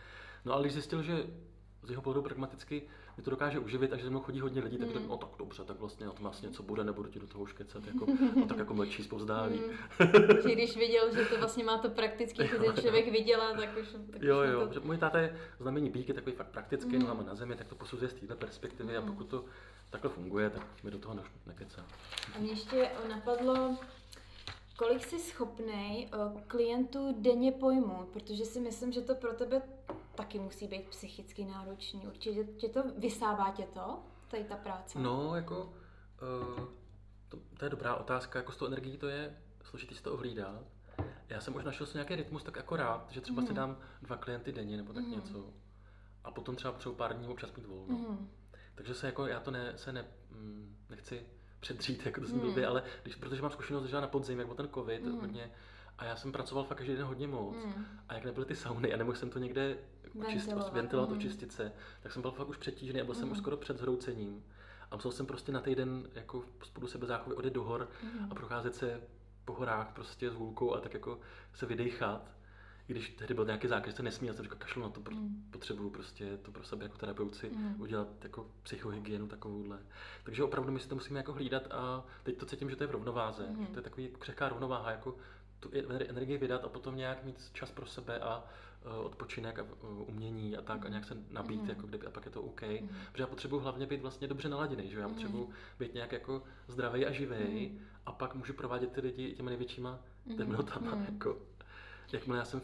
No 0.45 0.53
ale 0.53 0.63
když 0.63 0.73
zjistil, 0.73 1.03
že 1.03 1.27
z 1.83 1.91
jeho 1.91 2.03
pohledu 2.03 2.23
pragmaticky 2.23 2.83
mi 3.17 3.23
to 3.23 3.31
dokáže 3.31 3.59
uživit 3.59 3.93
a 3.93 3.97
že 3.97 4.11
mnou 4.11 4.21
chodí 4.21 4.41
hodně 4.41 4.63
lidí, 4.63 4.79
tak 4.79 4.89
mm. 4.89 4.93
řeknu, 4.93 5.09
no 5.09 5.17
tak 5.17 5.29
dobře, 5.39 5.65
tak 5.65 5.79
vlastně 5.79 6.07
na 6.07 6.13
tom 6.13 6.23
vlastně 6.23 6.47
něco 6.47 6.63
bude, 6.63 6.85
nebudu 6.85 7.09
ti 7.09 7.19
do 7.19 7.27
toho 7.27 7.45
už 7.45 7.53
kecat, 7.53 7.87
jako, 7.87 8.07
a 8.45 8.47
tak 8.47 8.59
jako 8.59 8.75
mlčí 8.75 9.03
zpovzdálí. 9.03 9.61
Mm. 9.61 10.43
že 10.43 10.53
když 10.53 10.77
viděl, 10.77 11.15
že 11.15 11.25
to 11.25 11.39
vlastně 11.39 11.65
má 11.65 11.79
to 11.79 11.91
prakticky, 11.91 12.47
že 12.47 12.59
ten 12.59 12.77
člověk 12.83 13.13
viděla, 13.13 13.53
tak 13.53 13.77
už... 13.81 13.89
Tak 14.11 14.23
jo, 14.23 14.39
už 14.41 14.49
jo, 14.53 14.69
to... 14.69 14.81
můj 14.81 14.99
táta 14.99 15.19
je 15.19 15.39
znamení 15.61 15.91
bík, 15.91 16.09
je 16.09 16.15
takový 16.15 16.37
fakt 16.37 16.51
praktický, 16.51 16.97
mm. 16.97 17.03
nohama 17.03 17.23
na 17.23 17.35
zemi, 17.35 17.57
tak 17.57 17.69
to 17.69 17.75
posuzuje 17.75 18.09
z 18.09 18.15
této 18.15 18.37
perspektivy 18.37 18.93
mm. 18.93 18.99
a 18.99 19.07
pokud 19.07 19.25
to 19.25 19.45
takhle 19.91 20.11
funguje, 20.11 20.51
tak 20.51 20.63
mi 20.85 20.91
do 20.91 20.99
toho 20.99 21.17
nekecá. 21.47 21.85
A 22.37 22.39
mě 22.39 22.51
ještě 22.51 22.91
napadlo, 23.09 23.77
kolik 24.77 25.05
jsi 25.05 25.19
schopný 25.19 26.09
eh, 26.13 26.43
klientů 26.47 27.15
denně 27.19 27.53
pojmout, 27.53 28.09
protože 28.09 28.45
si 28.45 28.61
myslím, 28.61 28.93
že 28.93 29.01
to 29.01 29.15
pro 29.15 29.33
tebe 29.33 29.63
taky 30.17 30.39
musí 30.39 30.69
být 30.69 30.89
psychicky 30.89 31.45
náročný. 31.45 32.07
Určitě 32.07 32.45
tě 32.45 32.69
to 32.69 32.83
vysává 32.99 33.51
tě 33.51 33.63
to, 33.63 34.03
tady 34.29 34.45
ta 34.45 34.57
práce? 34.57 34.99
No, 34.99 35.37
jako 35.37 35.65
uh, 35.65 36.65
to, 37.29 37.39
to, 37.59 37.65
je 37.65 37.69
dobrá 37.69 37.95
otázka, 37.95 38.39
jako 38.39 38.53
s 38.53 38.57
tou 38.57 38.67
energií 38.67 38.99
to 38.99 39.09
je 39.09 39.37
složitý 39.63 39.95
si 39.95 40.03
to 40.03 40.13
ohlídat. 40.13 40.63
Já 41.29 41.41
jsem 41.41 41.57
už 41.57 41.65
našel 41.65 41.87
si 41.87 41.97
nějaký 41.97 42.17
rytmus 42.17 42.43
tak 42.43 42.59
akorát, 42.59 43.11
že 43.11 43.21
třeba 43.21 43.41
mm. 43.41 43.47
si 43.47 43.53
mhm. 43.53 43.57
dám 43.57 43.79
dva 44.03 44.17
klienty 44.17 44.53
denně 44.53 44.77
nebo 44.77 44.93
tak 44.93 45.05
mm. 45.05 45.11
něco. 45.11 45.55
A 46.25 46.31
potom 46.31 46.57
třeba 46.57 46.73
potřebuji 46.73 46.95
pár 46.95 47.17
dní 47.17 47.29
občas 47.29 47.53
mít 47.57 47.67
volno. 47.67 47.99
Mm. 47.99 48.31
Takže 48.75 48.95
se 48.95 49.07
jako, 49.07 49.27
já 49.27 49.41
to 49.41 49.51
ne, 49.51 49.73
se 49.79 49.93
ne, 49.93 50.05
mm, 50.31 50.77
nechci 50.91 51.27
předřít, 51.61 52.07
jako 52.07 52.21
to 52.21 52.27
zní 52.27 52.41
mm. 52.41 52.65
ale 52.69 52.83
když, 53.03 53.15
protože 53.15 53.43
mám 53.43 53.51
zkušenost 53.51 53.85
že 53.85 54.01
na 54.01 54.07
podzim, 54.07 54.39
jak 54.39 54.47
byl 54.47 54.57
ten 54.57 54.69
covid, 54.75 55.05
mm. 55.05 55.21
hodně, 55.21 55.51
a 55.99 56.05
já 56.05 56.17
jsem 56.17 56.33
pracoval 56.33 56.65
fakt 56.65 56.79
každý 56.79 56.97
den 56.97 57.05
hodně 57.05 57.29
moc. 57.29 57.57
Mm. 57.65 57.87
A 58.09 58.15
jak 58.15 58.25
nebyly 58.25 58.47
ty 58.47 58.57
sauny 58.57 58.95
a 58.95 58.97
nemohl 58.97 59.17
jsem 59.17 59.31
to 59.31 59.39
někde 59.39 59.79
ventilovat, 60.15 60.73
ventilovat 60.73 61.11
mm. 61.11 61.17
očistit 61.17 61.53
se, 61.53 61.73
tak 62.01 62.13
jsem 62.13 62.23
byl 62.23 62.31
fakt 62.31 62.49
už 62.49 62.57
přetížený 62.57 63.01
a 63.01 63.05
byl 63.05 63.15
mm. 63.15 63.21
jsem 63.21 63.31
už 63.31 63.39
skoro 63.39 63.57
před 63.57 63.79
zhroucením. 63.79 64.45
A 64.91 64.97
musel 64.97 65.13
jsem 65.13 65.27
prostě 65.27 65.53
na 65.53 65.61
týden 65.61 66.09
jako 66.15 66.45
spolu 66.65 66.87
sebe 66.87 67.07
záchovy 67.07 67.37
odjet 67.37 67.55
do 67.55 67.65
hor 67.65 67.89
mm. 68.03 68.29
a 68.31 68.35
procházet 68.35 68.75
se 68.75 69.01
po 69.45 69.53
horách 69.53 69.93
prostě 69.93 70.31
s 70.31 70.35
hůlkou 70.35 70.75
a 70.75 70.81
tak 70.81 70.95
jako 70.95 71.21
se 71.55 71.67
vydechat. 71.67 72.37
I 72.89 72.93
když 72.93 73.11
tehdy 73.11 73.35
byl 73.35 73.45
nějaký 73.45 73.69
zákaz, 73.69 73.91
že 73.91 73.97
se 73.97 74.03
nesmí, 74.03 74.29
já 74.29 74.35
jsem 74.35 74.45
říkal, 74.45 74.59
kašlu 74.59 74.83
na 74.83 74.89
to, 74.89 75.01
mm. 75.11 75.49
potřebuju 75.51 75.91
prostě 75.91 76.37
to 76.37 76.53
pro 76.53 76.65
sebe 76.65 76.85
jako 76.85 76.99
terapeuci 76.99 77.51
mm. 77.51 77.81
udělat 77.81 78.09
jako 78.25 78.51
psychohygienu 78.63 79.29
takovouhle. 79.29 79.79
Takže 80.25 80.45
opravdu 80.45 80.73
my 80.73 80.81
si 80.81 80.89
to 80.89 80.95
musíme 80.95 81.19
jako 81.19 81.33
hlídat 81.33 81.67
a 81.71 82.05
teď 82.23 82.37
to 82.37 82.47
cítím, 82.47 82.71
že 82.71 82.77
to 82.77 82.83
je 82.83 82.89
v 82.89 82.91
rovnováze, 82.91 83.47
mm. 83.51 83.67
to 83.67 83.79
je 83.79 83.83
takový 83.83 84.09
křehká 84.19 84.49
rovnováha, 84.49 84.91
jako 84.91 85.17
tu 85.61 85.71
energii 86.09 86.39
vydat 86.39 86.65
a 86.65 86.69
potom 86.69 86.97
nějak 86.97 87.25
mít 87.25 87.51
čas 87.53 87.71
pro 87.71 87.87
sebe 87.87 88.19
a 88.19 88.45
uh, 88.85 89.07
odpočinek 89.07 89.59
a 89.59 89.63
uh, 89.63 90.09
umění 90.09 90.57
a 90.57 90.63
tak 90.63 90.87
a 90.87 90.89
nějak 90.89 91.05
se 91.05 91.17
nabít, 91.31 91.63
mm. 91.63 91.69
jako 91.69 91.87
kdyby, 91.87 92.07
a 92.07 92.11
pak 92.11 92.25
je 92.25 92.31
to 92.31 92.43
OK. 92.43 92.63
Mm. 92.63 92.89
Protože 93.13 93.23
já 93.23 93.27
potřebuji 93.27 93.61
hlavně 93.61 93.87
být 93.87 94.03
vlastně 94.03 94.29
dobře 94.29 94.49
naladěný, 94.49 94.91
že 94.91 94.99
já 94.99 95.09
potřebuji 95.09 95.51
být 95.79 95.95
nějak 95.95 96.13
jako 96.13 96.43
zdravý 96.69 97.07
a 97.07 97.13
živý 97.13 97.69
mm. 97.69 97.81
a 98.07 98.13
pak 98.13 98.35
můžu 98.35 98.53
provádět 98.53 98.93
ty 98.93 99.01
lidi 99.01 99.33
těma 99.33 99.51
největšíma 99.51 99.99
mm. 100.27 100.37
temnotama, 100.37 100.95
mm. 100.95 101.05
jako 101.05 101.39
jakmile 102.13 102.39
já 102.39 102.45
jsem 102.45 102.61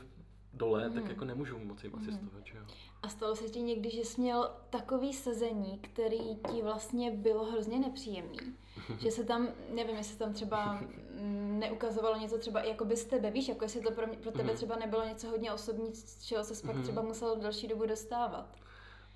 dole, 0.52 0.88
mm. 0.88 0.94
tak 0.94 1.08
jako 1.08 1.24
nemůžu 1.24 1.58
moc 1.58 1.84
jim 1.84 1.94
asistovat, 1.94 2.46
že 2.46 2.58
jo. 2.58 2.64
A 3.02 3.08
stalo 3.08 3.36
se 3.36 3.48
ti 3.48 3.62
někdy, 3.62 3.90
že 3.90 4.00
jsi 4.00 4.20
měl 4.20 4.50
takový 4.70 5.12
sezení, 5.12 5.78
který 5.78 6.36
ti 6.36 6.62
vlastně 6.62 7.10
bylo 7.10 7.44
hrozně 7.44 7.78
nepříjemný? 7.78 8.38
že 8.98 9.10
se 9.10 9.24
tam, 9.24 9.48
nevím, 9.74 9.96
jestli 9.96 10.16
tam 10.16 10.32
třeba 10.32 10.82
neukazovalo 11.58 12.18
něco 12.18 12.38
třeba 12.38 12.62
jako 12.64 12.84
by 12.84 12.96
z 12.96 13.04
tebe, 13.04 13.30
víš, 13.30 13.48
jako 13.48 13.64
jestli 13.64 13.80
to 13.80 13.90
pro, 13.90 14.06
mě, 14.06 14.16
pro 14.16 14.30
tebe 14.30 14.44
mhm. 14.44 14.56
třeba 14.56 14.76
nebylo 14.76 15.04
něco 15.04 15.28
hodně 15.28 15.52
osobní, 15.52 15.94
z 15.94 16.24
čeho 16.24 16.44
se 16.44 16.66
pak 16.66 16.74
mhm. 16.74 16.82
třeba 16.82 17.02
musel 17.02 17.36
další 17.36 17.68
dobu 17.68 17.86
dostávat? 17.86 18.56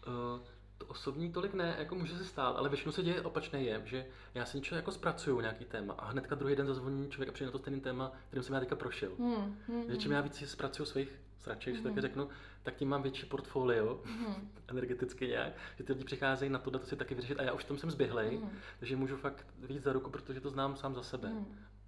Uh, 0.07 0.47
to 0.79 0.87
osobní 0.87 1.33
tolik 1.33 1.55
ne, 1.55 1.77
jako 1.79 1.95
může 1.95 2.19
se 2.19 2.25
stát, 2.25 2.57
ale 2.57 2.69
většinou 2.69 2.93
se 2.93 3.03
děje 3.03 3.23
opačné 3.23 3.63
je, 3.63 3.83
že 3.85 4.07
já 4.35 4.45
si 4.45 4.57
něco 4.57 4.75
jako 4.75 4.93
zpracuju, 4.93 5.41
nějaký 5.41 5.65
téma 5.65 5.95
a 5.95 6.07
hnedka 6.07 6.35
druhý 6.35 6.57
den 6.57 6.67
zazvoní 6.67 7.11
člověk 7.11 7.29
a 7.29 7.33
přijde 7.33 7.47
na 7.47 7.53
to 7.53 7.59
stejný 7.59 7.81
téma, 7.81 8.13
kterým 8.29 8.43
jsem 8.43 8.55
já 8.55 8.61
teďka 8.61 8.77
prošel. 8.77 9.11
Hmm, 9.19 9.59
hmm, 9.69 9.91
že 9.91 9.97
čím 9.97 10.13
já 10.13 10.21
víc 10.21 10.35
si 10.35 10.47
zpracuju 10.47 10.87
svých 10.87 11.21
sraček, 11.47 11.75
mm-hmm. 11.75 11.83
taky 11.83 12.01
řeknu, 12.01 12.29
tak 12.63 12.75
tím 12.75 12.89
mám 12.89 13.03
větší 13.03 13.27
portfolio, 13.27 13.95
mm-hmm. 14.05 14.35
energeticky 14.69 15.29
nějak, 15.29 15.53
že 15.79 15.85
ty 15.85 15.93
lidi 15.93 16.05
přicházejí 16.05 16.51
na 16.51 16.59
to, 16.59 16.71
to 16.71 16.87
si 16.87 16.97
taky 16.97 17.15
vyřešit 17.15 17.41
a 17.41 17.43
já 17.43 17.53
už 17.53 17.65
v 17.65 17.69
tom 17.69 17.79
jsem 17.79 17.91
zběhlej, 17.91 18.39
mm-hmm. 18.39 18.49
takže 18.79 18.97
můžu 18.97 19.17
fakt 19.17 19.47
víc 19.59 19.83
za 19.83 19.93
ruku, 19.93 20.11
protože 20.11 20.41
to 20.41 20.51
znám 20.51 20.77
sám 20.77 20.95
za 20.95 21.03
sebe. 21.03 21.29
Mm-hmm. 21.29 21.45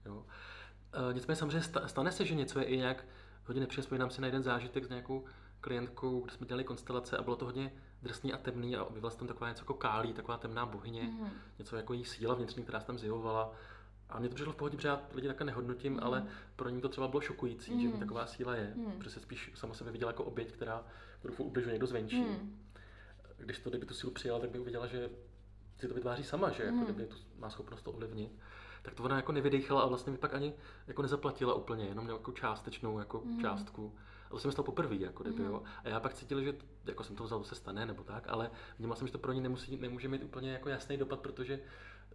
Jo. 0.06 0.26
E, 1.10 1.14
nicméně 1.14 1.36
samozřejmě 1.36 1.68
stane 1.86 2.12
se, 2.12 2.24
že 2.24 2.34
něco 2.34 2.58
je 2.58 2.64
i 2.64 2.76
nějak 2.76 3.04
hodně 3.46 3.60
nepříjemné. 3.60 3.82
Vzpomínám 3.82 4.10
si 4.10 4.20
na 4.20 4.26
jeden 4.26 4.42
zážitek 4.42 4.84
s 4.84 4.88
nějakou 4.88 5.24
klientkou, 5.60 6.20
kde 6.20 6.32
jsme 6.32 6.46
dělali 6.46 6.64
konstelace 6.64 7.16
a 7.16 7.22
bylo 7.22 7.36
to 7.36 7.44
hodně 7.44 7.72
drsný 8.02 8.32
a 8.32 8.36
temný 8.36 8.76
a 8.76 8.84
objevila 8.84 9.10
se 9.10 9.18
tam 9.18 9.28
taková 9.28 9.48
něco 9.48 9.62
jako 9.62 9.74
kálí, 9.74 10.12
taková 10.12 10.38
temná 10.38 10.66
bohyně, 10.66 11.02
mm-hmm. 11.02 11.28
něco 11.58 11.76
jako 11.76 11.92
jí 11.92 12.04
síla 12.04 12.34
vnitřní, 12.34 12.62
která 12.62 12.80
se 12.80 12.86
tam 12.86 12.98
zjevovala. 12.98 13.52
A 14.10 14.18
mě 14.18 14.28
to 14.28 14.34
přišlo 14.34 14.52
v 14.52 14.56
pohodě, 14.56 14.76
protože 14.76 14.88
já 14.88 15.02
lidi 15.14 15.28
takhle 15.28 15.46
nehodnotím, 15.46 15.92
mm. 15.92 16.00
ale 16.02 16.26
pro 16.56 16.68
ní 16.68 16.80
to 16.80 16.88
třeba 16.88 17.08
bylo 17.08 17.20
šokující, 17.20 17.74
mm. 17.74 17.80
že 17.80 17.98
taková 17.98 18.26
síla 18.26 18.54
je. 18.56 18.72
Mm. 18.76 18.92
Protože 18.98 19.10
se 19.10 19.20
spíš 19.20 19.50
sama 19.54 19.74
sebe 19.74 19.90
viděla 19.90 20.10
jako 20.10 20.24
oběť, 20.24 20.52
která 20.52 20.84
ubližuje 21.38 21.72
někdo 21.72 21.86
zvenčí. 21.86 22.20
Mm. 22.20 22.58
Když 23.36 23.58
to, 23.58 23.70
kdyby 23.70 23.86
tu 23.86 23.94
sílu 23.94 24.12
přijala, 24.12 24.40
tak 24.40 24.50
by 24.50 24.58
uviděla, 24.58 24.86
že 24.86 25.10
si 25.78 25.88
to 25.88 25.94
vytváří 25.94 26.24
sama, 26.24 26.50
že 26.50 26.62
jako 26.62 26.76
mm. 26.76 26.84
kdyby 26.84 27.06
to 27.06 27.16
má 27.38 27.50
schopnost 27.50 27.82
to 27.82 27.92
ovlivnit. 27.92 28.38
Tak 28.82 28.94
to 28.94 29.02
ona 29.02 29.16
jako 29.16 29.32
nevydechala 29.32 29.82
a 29.82 29.86
vlastně 29.86 30.12
mi 30.12 30.18
pak 30.18 30.34
ani 30.34 30.54
jako 30.86 31.02
nezaplatila 31.02 31.54
úplně, 31.54 31.84
jenom 31.84 32.06
nějakou 32.06 32.32
částečnou 32.32 32.98
jako 32.98 33.22
mm. 33.24 33.40
částku. 33.40 33.94
A 34.26 34.30
to 34.30 34.38
jsem 34.38 34.52
stalo 34.52 34.66
poprvé, 34.66 34.96
jako 34.96 35.22
kdyby, 35.22 35.42
mm. 35.42 35.48
jo. 35.48 35.62
A 35.84 35.88
já 35.88 36.00
pak 36.00 36.14
cítil, 36.14 36.42
že 36.42 36.54
jako 36.84 37.04
jsem 37.04 37.16
to 37.16 37.24
vzal, 37.24 37.44
se 37.44 37.54
stane, 37.54 37.86
nebo 37.86 38.04
tak, 38.04 38.24
ale 38.28 38.50
vnímal 38.78 38.96
jsem, 38.96 39.06
že 39.06 39.12
to 39.12 39.18
pro 39.18 39.32
ní 39.32 39.40
nemusí, 39.40 39.76
nemůže 39.76 40.08
mít 40.08 40.24
úplně 40.24 40.52
jako 40.52 40.68
jasný 40.68 40.96
dopad, 40.96 41.20
protože 41.20 41.60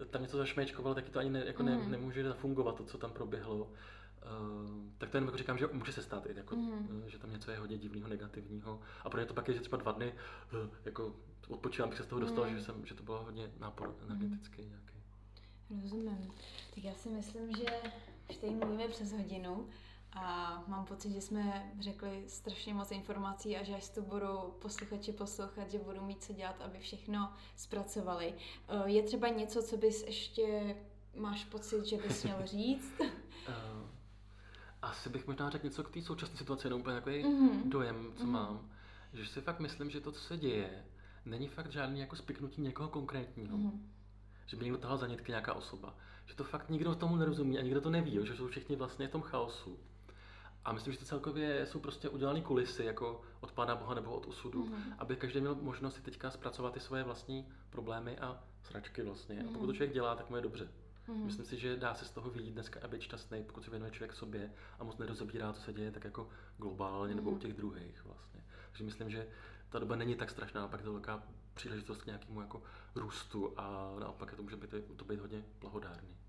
tam 0.09 0.21
něco 0.21 0.37
zašmečkovalo, 0.37 0.95
taky 0.95 1.11
to 1.11 1.19
ani 1.19 1.29
ne, 1.29 1.43
jako 1.45 1.63
mm. 1.63 1.69
ne, 1.69 1.87
nemůže 1.87 2.23
zafungovat, 2.23 2.75
to, 2.75 2.83
co 2.83 2.97
tam 2.97 3.11
proběhlo. 3.11 3.55
Uh, 3.65 3.71
tak 4.97 5.09
to 5.09 5.17
jenom 5.17 5.27
jako 5.27 5.37
říkám, 5.37 5.57
že 5.57 5.67
může 5.71 5.91
se 5.91 6.01
stát, 6.01 6.25
jako, 6.35 6.55
mm. 6.55 7.03
že 7.07 7.19
tam 7.19 7.31
něco 7.31 7.51
je 7.51 7.57
hodně 7.57 7.77
divného, 7.77 8.07
negativního. 8.07 8.79
A 9.03 9.09
pro 9.09 9.19
mě 9.19 9.25
to 9.25 9.33
pak 9.33 9.47
je, 9.47 9.53
že 9.53 9.59
třeba 9.59 9.77
dva 9.77 9.91
dny 9.91 10.13
uh, 10.13 10.69
jako 10.85 11.15
odpočívám, 11.47 11.89
bych 11.89 11.97
se 11.97 12.03
z 12.03 12.07
toho 12.07 12.21
dostal, 12.21 12.45
mm. 12.49 12.55
že, 12.55 12.61
jsem, 12.61 12.85
že 12.85 12.95
to 12.95 13.03
bylo 13.03 13.23
hodně 13.23 13.51
nápor 13.59 13.95
energetický 14.01 14.61
mm. 14.61 14.69
nějaký. 14.69 14.93
Rozumím. 15.81 16.33
Tak 16.75 16.83
já 16.83 16.93
si 16.93 17.09
myslím, 17.09 17.55
že 17.55 17.65
už 18.29 18.37
tady 18.37 18.53
mluvíme 18.53 18.87
přes 18.87 19.11
hodinu 19.11 19.67
a 20.15 20.63
mám 20.67 20.85
pocit, 20.85 21.11
že 21.11 21.21
jsme 21.21 21.71
řekli 21.79 22.23
strašně 22.27 22.73
moc 22.73 22.91
informací 22.91 23.57
a 23.57 23.63
že 23.63 23.75
až 23.75 23.89
to 23.89 24.01
budou 24.01 24.53
posluchači 24.61 25.11
poslouchat, 25.11 25.71
že 25.71 25.79
budu 25.79 26.01
mít 26.01 26.23
co 26.23 26.33
dělat, 26.33 26.61
aby 26.61 26.79
všechno 26.79 27.33
zpracovali. 27.55 28.33
Eh, 28.67 28.89
je 28.89 29.03
třeba 29.03 29.27
něco, 29.27 29.63
co 29.63 29.77
bys 29.77 30.03
ještě 30.03 30.75
máš 31.15 31.45
pocit, 31.45 31.85
že 31.85 31.97
bys 31.97 32.23
měl 32.23 32.37
říct? 32.45 32.99
uh, 32.99 33.87
asi 34.81 35.09
bych 35.09 35.27
možná 35.27 35.49
řekl 35.49 35.65
něco 35.65 35.83
k 35.83 35.91
té 35.91 36.01
současné 36.01 36.37
situaci, 36.37 36.67
jenom 36.67 36.81
úplně 36.81 36.95
takový 36.95 37.23
mm-hmm. 37.23 37.69
dojem, 37.69 38.13
co 38.15 38.23
mm-hmm. 38.23 38.27
mám. 38.27 38.69
Že 39.13 39.25
si 39.25 39.41
fakt 39.41 39.59
myslím, 39.59 39.89
že 39.89 40.01
to, 40.01 40.11
co 40.11 40.19
se 40.19 40.37
děje, 40.37 40.85
není 41.25 41.47
fakt 41.47 41.71
žádný 41.71 41.99
jako 41.99 42.15
spiknutí 42.15 42.61
někoho 42.61 42.89
konkrétního. 42.89 43.57
Mm-hmm. 43.57 43.79
Že 44.45 44.57
by 44.57 44.63
někdo 44.63 44.77
tahal 44.77 44.97
za 44.97 45.07
nitky 45.07 45.31
nějaká 45.31 45.53
osoba. 45.53 45.95
Že 46.25 46.35
to 46.35 46.43
fakt 46.43 46.69
nikdo 46.69 46.95
tomu 46.95 47.15
nerozumí 47.15 47.59
a 47.59 47.61
nikdo 47.61 47.81
to 47.81 47.89
neví, 47.89 48.19
že 48.23 48.35
jsou 48.35 48.47
všichni 48.47 48.75
vlastně 48.75 49.07
v 49.07 49.11
tom 49.11 49.21
chaosu. 49.21 49.79
A 50.65 50.73
myslím, 50.73 50.93
že 50.93 50.99
to 50.99 51.05
celkově 51.05 51.65
jsou 51.65 51.79
prostě 51.79 52.09
udělané 52.09 52.41
kulisy, 52.41 52.83
jako 52.83 53.21
od 53.39 53.51
Pána 53.51 53.75
Boha 53.75 53.93
nebo 53.93 54.11
od 54.11 54.25
osudu, 54.25 54.65
mm-hmm. 54.65 54.95
aby 54.97 55.15
každý 55.15 55.39
měl 55.39 55.55
možnost 55.55 55.95
si 55.95 56.01
teďka 56.01 56.31
zpracovat 56.31 56.73
ty 56.73 56.79
svoje 56.79 57.03
vlastní 57.03 57.47
problémy 57.69 58.17
a 58.19 58.43
sračky 58.63 59.01
vlastně. 59.01 59.35
Mm-hmm. 59.35 59.49
A 59.49 59.51
pokud 59.51 59.59
to 59.59 59.65
mhm. 59.65 59.75
člověk 59.75 59.93
dělá, 59.93 60.15
tak 60.15 60.29
mu 60.29 60.35
je 60.35 60.41
dobře. 60.41 60.67
Mm-hmm. 61.07 61.25
Myslím 61.25 61.45
si, 61.45 61.57
že 61.57 61.77
dá 61.77 61.93
se 61.93 62.05
z 62.05 62.11
toho 62.11 62.29
vyjít 62.29 62.51
dneska 62.51 62.79
a 62.83 62.87
být 62.87 63.01
šťastný, 63.01 63.43
pokud 63.43 63.63
se 63.63 63.71
věnuje 63.71 63.91
člověk 63.91 64.13
sobě 64.13 64.51
a 64.79 64.83
moc 64.83 64.97
nerozebírá, 64.97 65.53
co 65.53 65.61
se 65.61 65.73
děje 65.73 65.91
tak 65.91 66.03
jako 66.03 66.29
globálně 66.57 67.13
mm-hmm. 67.13 67.15
nebo 67.15 67.29
u 67.29 67.33
mhm. 67.33 67.41
těch 67.41 67.53
druhých 67.53 68.05
vlastně. 68.05 68.43
Takže 68.69 68.83
myslím, 68.83 69.09
že 69.09 69.27
ta 69.69 69.79
doba 69.79 69.95
není 69.95 70.15
tak 70.15 70.29
strašná, 70.29 70.67
pak 70.67 70.79
je 70.79 70.85
to 70.85 70.91
velká 70.93 71.23
příležitost 71.53 72.01
k 72.01 72.05
nějakému 72.05 72.41
jako 72.41 72.63
růstu 72.95 73.53
a 73.57 73.95
naopak 73.99 74.35
to 74.35 74.43
může 74.43 74.55
být, 74.55 74.69
to 74.95 75.05
být 75.05 75.19
hodně 75.19 75.43
blahodárný 75.61 76.22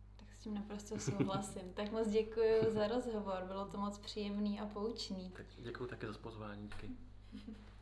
tím 0.44 0.54
naprosto 0.54 0.98
souhlasím. 0.98 1.72
tak 1.74 1.92
moc 1.92 2.08
děkuji 2.08 2.60
za 2.68 2.88
rozhovor, 2.88 3.44
bylo 3.46 3.66
to 3.66 3.78
moc 3.78 3.98
příjemný 3.98 4.60
a 4.60 4.66
poučný. 4.66 5.30
Tak 5.30 5.46
děkuji 5.58 5.86
také 5.86 6.06
za 6.06 6.18
pozvání. 6.18 6.68
Díky. 7.32 7.54